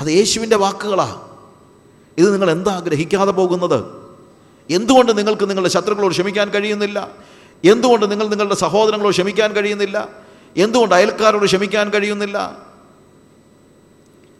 അത് 0.00 0.08
യേശുവിന്റെ 0.08 0.56
വാക്കുകളാണ് 0.56 1.20
ഇത് 2.18 2.32
നിങ്ങൾ 2.32 2.50
എന്താ 2.50 2.78
ഗ്രഹിക്കാതെ 2.78 3.30
പോകുന്നത്? 3.30 3.84
എന്തുകൊണ്ട് 4.70 5.18
നിങ്ങൾക്ക് 5.18 5.50
നിങ്ങളുടെ 5.50 5.70
ശത്രുക്കളോട് 5.70 6.12
ക്ഷമിക്കാൻ 6.12 6.48
കഴിയുന്നില്ല? 6.48 7.10
എന്തുകൊണ്ട് 7.64 8.10
നിങ്ങൾ 8.10 8.26
നിങ്ങളുടെ 8.26 8.54
സഹോദരങ്ങളോട് 8.54 9.14
ക്ഷമിക്കാൻ 9.14 9.52
കഴിയുന്നില്ല? 9.52 10.23
എന്തുകൊണ്ട് 10.56 10.94
അയൽക്കാരോട് 10.94 11.44
ക്ഷമിക്കാൻ 11.44 11.90
കഴിയുന്നില്ല? 11.90 12.64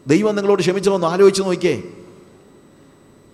ദൈവം 0.07 0.36
നിങ്ങളോട് 0.36 0.61
ക്ഷമിച്ചോ 0.61 0.95
എന്ന് 0.95 1.07
ആലോചിച്ച് 1.07 1.43
നോക്കിയേ. 1.43 1.82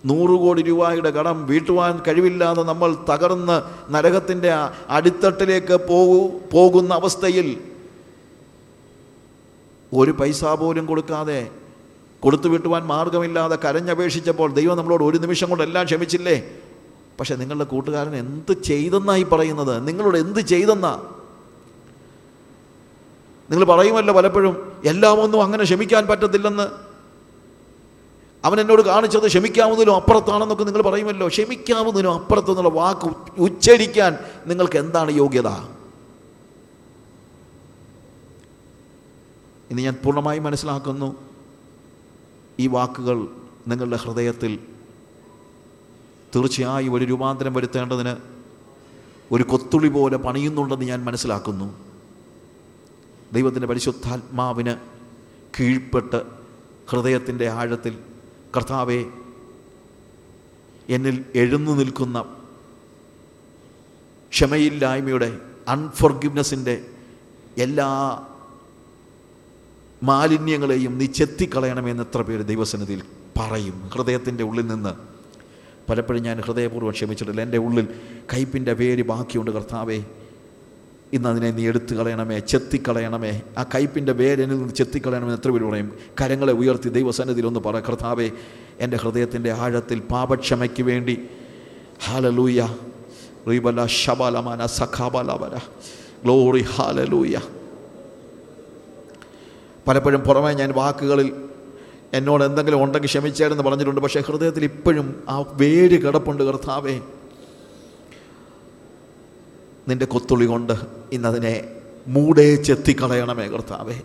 നൂറ് 0.04 0.40
കോടി 0.40 0.62
രൂപയുടെ 0.62 1.10
കടം 1.10 1.46
വീട്ടുവാൻ 1.46 2.02
കഴിവില്ലാതെ 2.08 2.62
നമ്മൾ 2.62 2.94
തകർന്ന് 2.94 3.62
നരകത്തിന്റെ 3.94 4.50
അടിത്തട്ടിലേക്ക് 4.88 5.74
പോകൂ 5.74 6.38
പോകുന്ന 6.52 6.94
അവസ്ഥയിൽ 6.94 7.60
ഒരു 9.94 10.10
പൈസ 10.10 10.44
പോലും 10.44 10.86
കൊടുക്കാതെ 10.86 11.50
കൊടുത്തു 12.20 12.48
വിട്ടുവാൻ 12.48 12.86
മാർഗമില്ലാതെ 12.86 13.56
കരഞ്ഞപേക്ഷിച്ചപ്പോൾ 13.56 14.52
ദൈവം 14.52 14.76
നമ്മളോട് 14.76 15.04
ഒരു 15.04 15.18
നിമിഷം 15.18 15.48
കൊണ്ട് 15.48 15.64
എല്ലാം 15.64 15.84
ക്ഷമിച്ചില്ലേ? 15.84 16.50
പക്ഷേ 17.20 17.34
നിങ്ങളുടെ 17.34 17.64
കൂട്ടുകാരൻ 17.64 18.16
എന്ത് 18.16 18.62
ചെയ്തെന്നായി 18.62 19.22
പറയുന്നത്? 19.22 19.88
നിങ്ങളോട് 19.88 20.18
എന്ത് 20.18 20.40
ചെയ്തെന്നാ? 20.40 21.19
നിങ്ങൾ 23.50 23.64
പറയുമല്ലോ 23.64 24.14
പലപ്പോഴും 24.14 24.72
എല്ലാം 24.84 25.20
ഒന്നും 25.20 25.42
അങ്ങനെ 25.42 25.64
ക്ഷമിക്കാൻ 25.64 26.06
പറ്റത്തില്ലെന്ന്. 26.06 26.90
അവൻ 28.44 28.60
എന്നോട് 28.60 28.82
കാണിച്ചത് 28.82 29.26
ക്ഷമിക്കാവുന്നതിലും 29.26 29.94
അപ്പുറത്താണെന്നൊക്കെ 29.96 30.64
നിങ്ങൾ 30.64 30.82
പറയുമല്ലോ. 30.82 31.28
ക്ഷമിക്കാവുന്നതിലും 31.28 32.14
അപ്പുറത്തെന്നുള്ള 32.14 32.68
വാക്ക് 32.68 33.40
ഉച്ചരിക്കാൻ 33.40 34.18
നിങ്ങൾക്ക് 34.46 34.78
എന്താണ് 34.78 35.10
യോഗ്യത? 35.10 35.48
ഇനി 39.70 39.82
ഞാൻ 39.82 39.94
പൂർണമായി 40.04 40.38
മനസ്സിലാക്കുന്നു. 40.38 41.16
ഈ 42.58 42.66
വാക്കുകൾ 42.66 43.28
നിങ്ങളുടെ 43.68 43.96
ഹൃദയത്തിൽ 43.96 44.58
തീർച്ചയായും 46.36 46.94
ഒരു 46.94 47.04
രൂപാന്തരം 47.04 47.54
വരുത്തേണ്ടതിന് 47.54 48.16
ഒരു 49.32 49.42
കൊത്തുളി 49.42 49.88
പോലെ 49.88 50.16
പണിയുന്നുണ്ടെന്ന് 50.16 50.84
ഞാൻ 50.84 51.04
മനസ്സിലാക്കുന്നു. 51.04 51.89
ദൈവത്തിന്റെ 53.32 53.66
പരിശുദ്ധാത്മാവിന് 53.66 54.76
കീഴ്പ്പെട്ട് 55.60 56.22
ഹൃദയത്തിന്റെ 56.90 57.48
ആഴത്തിൽ 57.48 57.98
കർത്താവെ 58.56 59.04
എന്നിൽ 60.88 61.24
എഴുന്നു 61.34 61.72
നിൽക്കുന്ന 61.72 62.24
ക്ഷമയില്ലായ്മയുടെ 64.30 65.38
അൺഫോർഗിവ്നെസ്സിന്റെ 65.68 66.84
എല്ലാ 67.58 68.20
മാലിന്യങ്ങളെയും 70.02 70.98
നീ 70.98 71.06
ചെത്തിക്കളയണമെന്ന് 71.06 72.02
എത്ര 72.02 72.22
പേര് 72.22 72.46
ദൈവസന്നിധിയിൽ 72.46 73.02
പറയും. 73.38 73.90
ഹൃദയത്തിന്റെ 73.94 74.44
ഉള്ളിൽ 74.44 74.66
നിന്ന് 74.66 74.94
പലപ്പോഴും 75.90 76.22
ഞാൻ 76.22 76.40
ഹൃദയപൂർവം 76.40 76.90
ക്ഷമിച്ചിട്ടില്ല. 76.90 77.40
എന്റെ 77.40 77.58
ഉള്ളിൽ 77.58 77.88
കയ്പിന്റെ 78.32 78.74
പേര് 78.74 79.02
ബാക്കിയുണ്ട് 79.02 79.50
കർത്താവേ. 79.50 80.04
ഇന്ന് 81.12 81.28
അതിനെ 81.28 81.50
നീ 81.50 81.66
എടുത്തു 81.68 81.94
കളയണമേ 81.94 82.38
ചെത്തിക്കളയണമേ. 82.38 83.42
ആ 83.58 83.62
കയ്പിന്റെ 83.62 84.12
വേരനിൽ 84.12 84.58
നിന്ന് 84.58 84.74
ചെത്തിക്കളയണമെന്ന് 84.74 85.34
എത്ര 85.34 85.50
പേര് 85.50 85.64
പറയും? 85.64 85.92
കരങ്ങളെ 86.20 86.52
ഉയർത്തി 86.52 86.88
ദൈവസന്നിധിയിൽ 86.88 87.46
ഒന്ന് 87.46 87.60
പറ 87.60 87.80
കർത്താവേ 87.80 88.30
എന്റെ 88.80 88.96
ഹൃദയത്തിന്റെ 88.96 89.50
ആഴത്തിൽ 89.50 90.00
പാപക്ഷമയ്ക്ക് 90.00 90.82
വേണ്ടി. 90.82 91.18
ഹാലലൂയ 92.04 92.76
റീബല 93.48 93.86
ശബലമന 93.86 94.66
സഖാബലവര. 94.66 95.54
ഗ്ലോറി 96.24 96.62
ഹാലലൂയ 96.62 97.36
പലപ്പോഴും 99.88 100.20
പുറമേ 100.20 100.52
ഞാൻ 100.52 100.72
വാക്കുകളിൽ 100.72 101.32
എന്നോട് 102.12 102.44
എന്തെങ്കിലും 102.44 102.82
ഉണ്ടെങ്കിൽ 102.82 103.08
ക്ഷമിച്ചേരെന്ന് 103.08 103.62
പറഞ്ഞിട്ടുണ്ട് 103.62 104.00
പക്ഷേ 104.00 104.20
ഹൃദയത്തിൽ 104.20 104.64
ഇപ്പോഴും 104.64 105.22
ആ 105.28 105.44
വേര് 105.52 106.02
കിടപ്പുണ്ട് 106.02 106.42
കർത്താവേ. 106.42 107.00
നിന്റെ 109.90 110.06
കൊത്തുളി 110.06 110.46
കൊണ്ട് 110.46 110.72
ഇന്നതിനെ 111.12 111.68
മൂടേ 112.06 112.54
ചെത്തിക്കളയണമേ 112.54 113.48
കർത്താവേ. 113.48 114.00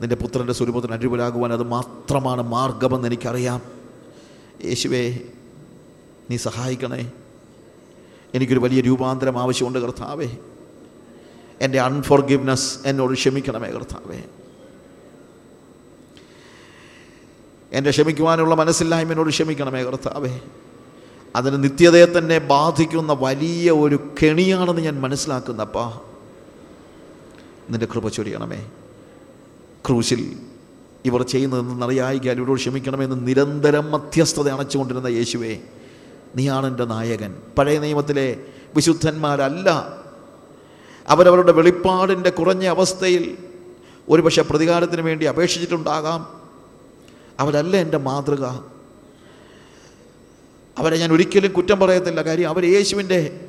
നിന്റെ 0.00 0.16
പുത്രന്റെ 0.16 0.52
സ്വരൂപത്തിന് 0.52 0.92
അടിപൊളിയാകുവാൻ 0.92 1.52
അത് 1.52 1.62
മാത്രമാണ് 1.62 2.42
മാർഗമെന്ന് 2.42 3.08
എനിക്കറിയാം. 3.08 3.62
യേശുവേ 4.64 5.18
നീ 6.30 6.36
സഹായിക്കണേ. 6.36 7.12
എനിക്കൊരു 8.34 8.58
വലിയ 8.58 8.80
രൂപാന്തരം 8.80 9.38
ആവശ്യമുണ്ട് 9.38 9.78
കർത്താവേ. 9.78 10.28
എന്റെ 11.60 11.80
അൺഫോർഗിവ്നെസ് 11.80 12.78
എന്നോട് 12.86 13.12
ക്ഷമിക്കണമേ 13.12 13.68
കർത്താവേ. 13.68 14.22
എന്റെ 17.72 17.90
ക്ഷമിക്കുവാനുള്ള 17.90 18.54
മനസ്സില്ലായ്മ 18.54 19.10
എന്നോട് 19.10 19.28
ക്ഷമിക്കണമേ 19.28 19.82
കർത്താവേ. 19.82 20.40
അതിന് 21.36 21.64
നിത്യതയെ 21.64 22.04
തന്നെ 22.04 22.38
ബാധിക്കുന്ന 22.38 23.12
വലിയ 23.12 23.70
ഒരു 23.70 24.14
കെണിയാണെന്ന് 24.22 24.82
ഞാൻ 24.82 25.00
മനസ്സിലാക്കുന്നപ്പാ. 25.00 26.00
നിന്റെ 27.70 27.86
കൃപ 27.86 28.08
ചൊരിയണമേ. 28.08 28.70
ക്രൂശിൽ 29.86 30.36
ഇവർ 31.04 31.22
ചെയ്യുന്നതെന്നറിയായിക്കാൻ 31.22 32.40
ഇവരോട് 32.40 32.58
ക്ഷമിക്കണമെന്ന് 32.58 33.26
നിരന്തരം 33.26 33.90
മധ്യസ്ഥത 33.90 34.48
അണച്ചുകൊണ്ടിരുന്ന 34.48 35.06
യേശുവേ 35.06 35.58
നീയാണ് 36.36 36.66
എന്റെ 36.66 36.84
നായകൻ. 36.84 37.34
പഴയ 37.58 37.78
നിയമത്തിലെ 37.78 38.40
വിശുദ്ധന്മാരല്ല. 38.76 39.98
അവരവരുടെ 41.08 41.52
വെളിപ്പാടിന്റെ 41.52 42.30
കുറഞ്ഞ 42.30 42.66
അവസ്ഥയിൽ 42.66 43.36
ഒരുപക്ഷെ 44.08 44.42
പ്രതികാരത്തിന് 44.42 45.00
വേണ്ടി 45.00 45.26
അപേക്ഷിച്ചിട്ടുണ്ടാകാം. 45.26 46.40
അവരല്ല 47.40 47.76
എന്റെ 47.76 47.98
മാതൃക. 47.98 48.77
അവരെ 50.78 50.98
ഞാൻ 50.98 51.12
ഒരിക്കലും 51.12 51.52
കുറ്റം 51.52 51.80
പറയത്തില്ല. 51.80 52.22
കാര്യം 52.22 52.48
അവർ 52.48 52.64
യേശുവിന്റെ 52.64 53.40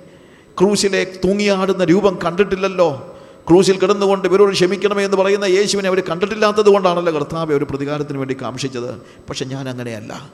ക്രൂശിലെ 0.60 1.20
തൂങ്ങിയാടുന്ന 1.26 1.84
രൂപം 1.84 2.20
കണ്ടിട്ടില്ലല്ലോ. 2.26 3.16
ക്രൂശിൽ 3.48 3.80
കിടന്നുകൊണ്ട് 3.80 4.28
ഇവരോട് 4.28 4.54
ക്ഷമിക്കണമേ 4.54 5.06
എന്ന് 5.06 5.18
പറയുന്ന 5.18 5.46
യേശുവിനെ 5.46 5.88
അവർ 5.88 6.00
കണ്ടിട്ടില്ലാത്തത് 6.00 6.70
കൊണ്ടാണല്ലോ 6.70 7.14
കർത്താവ് 7.14 7.54
ഒരു 7.54 7.66
പ്രതികാരത്തിന് 7.66 8.18
വേണ്ടി 8.18 8.38
കാംക്ഷിച്ചത്. 8.42 9.02
പക്ഷെ 9.02 9.46
ഞാൻ 9.46 9.70
അങ്ങനെയല്ല. 9.70 10.32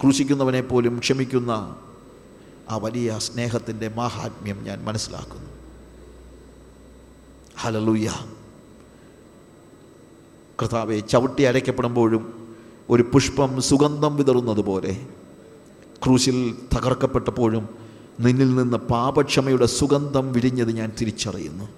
ക്രൂശിക്കുന്നവനെ 0.00 0.60
പോലും 0.60 0.98
ക്ഷമിക്കുന്ന 0.98 1.76
ആ 2.70 2.76
വലിയ 2.76 3.18
സ്നേഹത്തിന്റെ 3.18 3.88
മഹാത്മ്യം 3.88 4.64
ഞാൻ 4.64 4.84
മനസ്സിലാക്കുന്നു. 4.84 5.50
ഹലലൂയ 7.56 8.08
കർത്താവെ 10.62 11.00
ചവിട്ടി 11.00 11.42
അരയ്ക്കപ്പെടുമ്പോഴും 11.42 12.45
ഒരു 12.90 13.02
പുഷ്പം 13.02 13.62
സുഗന്ധം 13.62 14.16
വിതറുന്നത് 14.16 14.60
പോലെ. 14.60 14.96
ക്രൂശിൽ 16.04 16.54
തകർക്കപ്പെട്ടപ്പോഴും 16.76 17.68
നിന്നിൽ 18.20 18.56
നിന്ന് 18.56 18.76
പാപക്ഷമയുടെ 18.76 19.66
സുഗന്ധം 19.66 20.32
വിരിഞ്ഞത് 20.32 20.72
ഞാൻ 20.72 20.92
തിരിച്ചറിയുന്നു. 21.00 21.68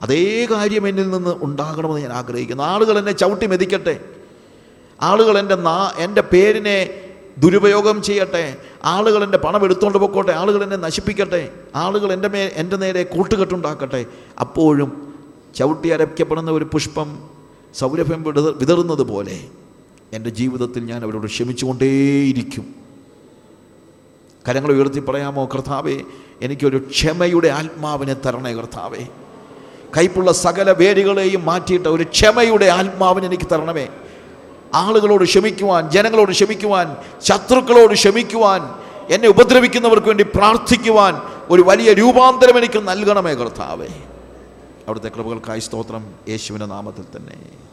അതേ 0.00 0.46
കാര്യം 0.50 0.88
എന്നിൽ 0.88 1.10
നിന്ന് 1.10 1.34
ഉണ്ടാകണമെന്ന് 1.42 2.00
ഞാൻ 2.00 2.12
ആഗ്രഹിക്കുന്നു. 2.12 2.62
ആളുകൾ 2.62 2.98
എന്നെ 2.98 3.12
ചവിട്ടി 3.12 3.46
മെതിക്കട്ടെ. 3.46 4.00
ആളുകൾ 5.02 5.38
എന്റെ 5.38 5.54
നാ 5.54 5.92
എന്റെ 5.96 6.20
പേരിനെ 6.20 7.00
ദുരുപയോഗം 7.38 8.02
ചെയ്യട്ടെ. 8.02 8.56
ആളുകൾ 8.84 9.24
എന്റെ 9.24 9.38
പണം 9.38 9.64
എടുത്തുകൊണ്ട് 9.64 9.98
പൊക്കോട്ടെ. 9.98 10.32
ആളുകൾ 10.32 10.62
എന്നെ 10.62 10.76
നശിപ്പിക്കട്ടെ. 10.76 11.52
ആളുകൾ 11.74 12.12
എന്റെ 12.12 12.28
മേ 12.28 12.50
എന്റെ 12.54 12.76
നേരെ 12.76 13.02
കൂട്ടുകെട്ടുണ്ടാക്കട്ടെ. 13.02 14.06
അപ്പോഴും 14.40 15.14
ചവിട്ടി 15.54 15.88
അരയ്ക്കപ്പെടുന്ന 15.88 16.50
ഒരു 16.50 16.64
പുഷ്പം 16.64 17.28
സൗരഭ്യം 17.74 18.22
വിതറുന്നത് 18.56 19.02
പോലെ 19.02 19.48
എന്റെ 20.14 20.30
ജീവിതത്തിൽ 20.30 20.84
ഞാൻ 20.84 21.02
അവരോട് 21.02 21.26
ക്ഷമിച്ചുകൊണ്ടേയിരിക്കും. 21.26 22.74
കരങ്ങൾ 24.48 24.72
ഉയർത്തി 24.72 25.00
പറയാമോ 25.00 25.48
കർത്താവേ 25.54 26.00
എനിക്കൊരു 26.42 26.78
ക്ഷമയുടെ 26.90 27.48
ആത്മാവിനെ 27.48 28.14
തരണേ 28.14 28.52
കർത്താവേ. 28.52 29.06
കൈപ്പുള്ള 29.96 30.32
സകല 30.32 30.70
വേരുകളെയും 30.70 31.44
മാറ്റിയിട്ട് 31.44 31.88
ഒരു 31.88 32.02
ക്ഷമയുടെ 32.02 32.64
ആത്മാവിനെ 32.64 33.26
എനിക്ക് 33.26 33.44
തരണമേ. 33.52 33.88
ആളുകളോട് 34.74 35.24
ക്ഷമിക്കുവാൻ 35.24 35.90
ജനങ്ങളോട് 35.90 36.30
ക്ഷമിക്കുവാൻ 36.30 36.96
ശത്രുക്കളോട് 37.20 37.92
ക്ഷമിക്കുവാൻ 37.92 38.60
എന്നെ 39.10 39.28
ഉപദ്രവിക്കുന്നവർക്ക് 39.28 40.06
വേണ്ടി 40.06 40.24
പ്രാർത്ഥിക്കുവാൻ 40.24 41.14
ഒരു 41.48 41.62
വലിയ 41.62 41.92
രൂപാന്തരം 41.92 42.58
എനിക്ക് 42.58 42.78
നൽകണമേ 42.78 43.34
കർത്താവേ. 43.34 43.86
അവിടുത്തെ 44.86 45.08
കൃപകൾക്കായി 45.08 45.60
സ്തോത്രം. 45.60 46.06
യേശുവിന്റെ 46.28 46.66
നാമത്തിൽ 46.66 47.04
തന്നെ. 47.16 47.63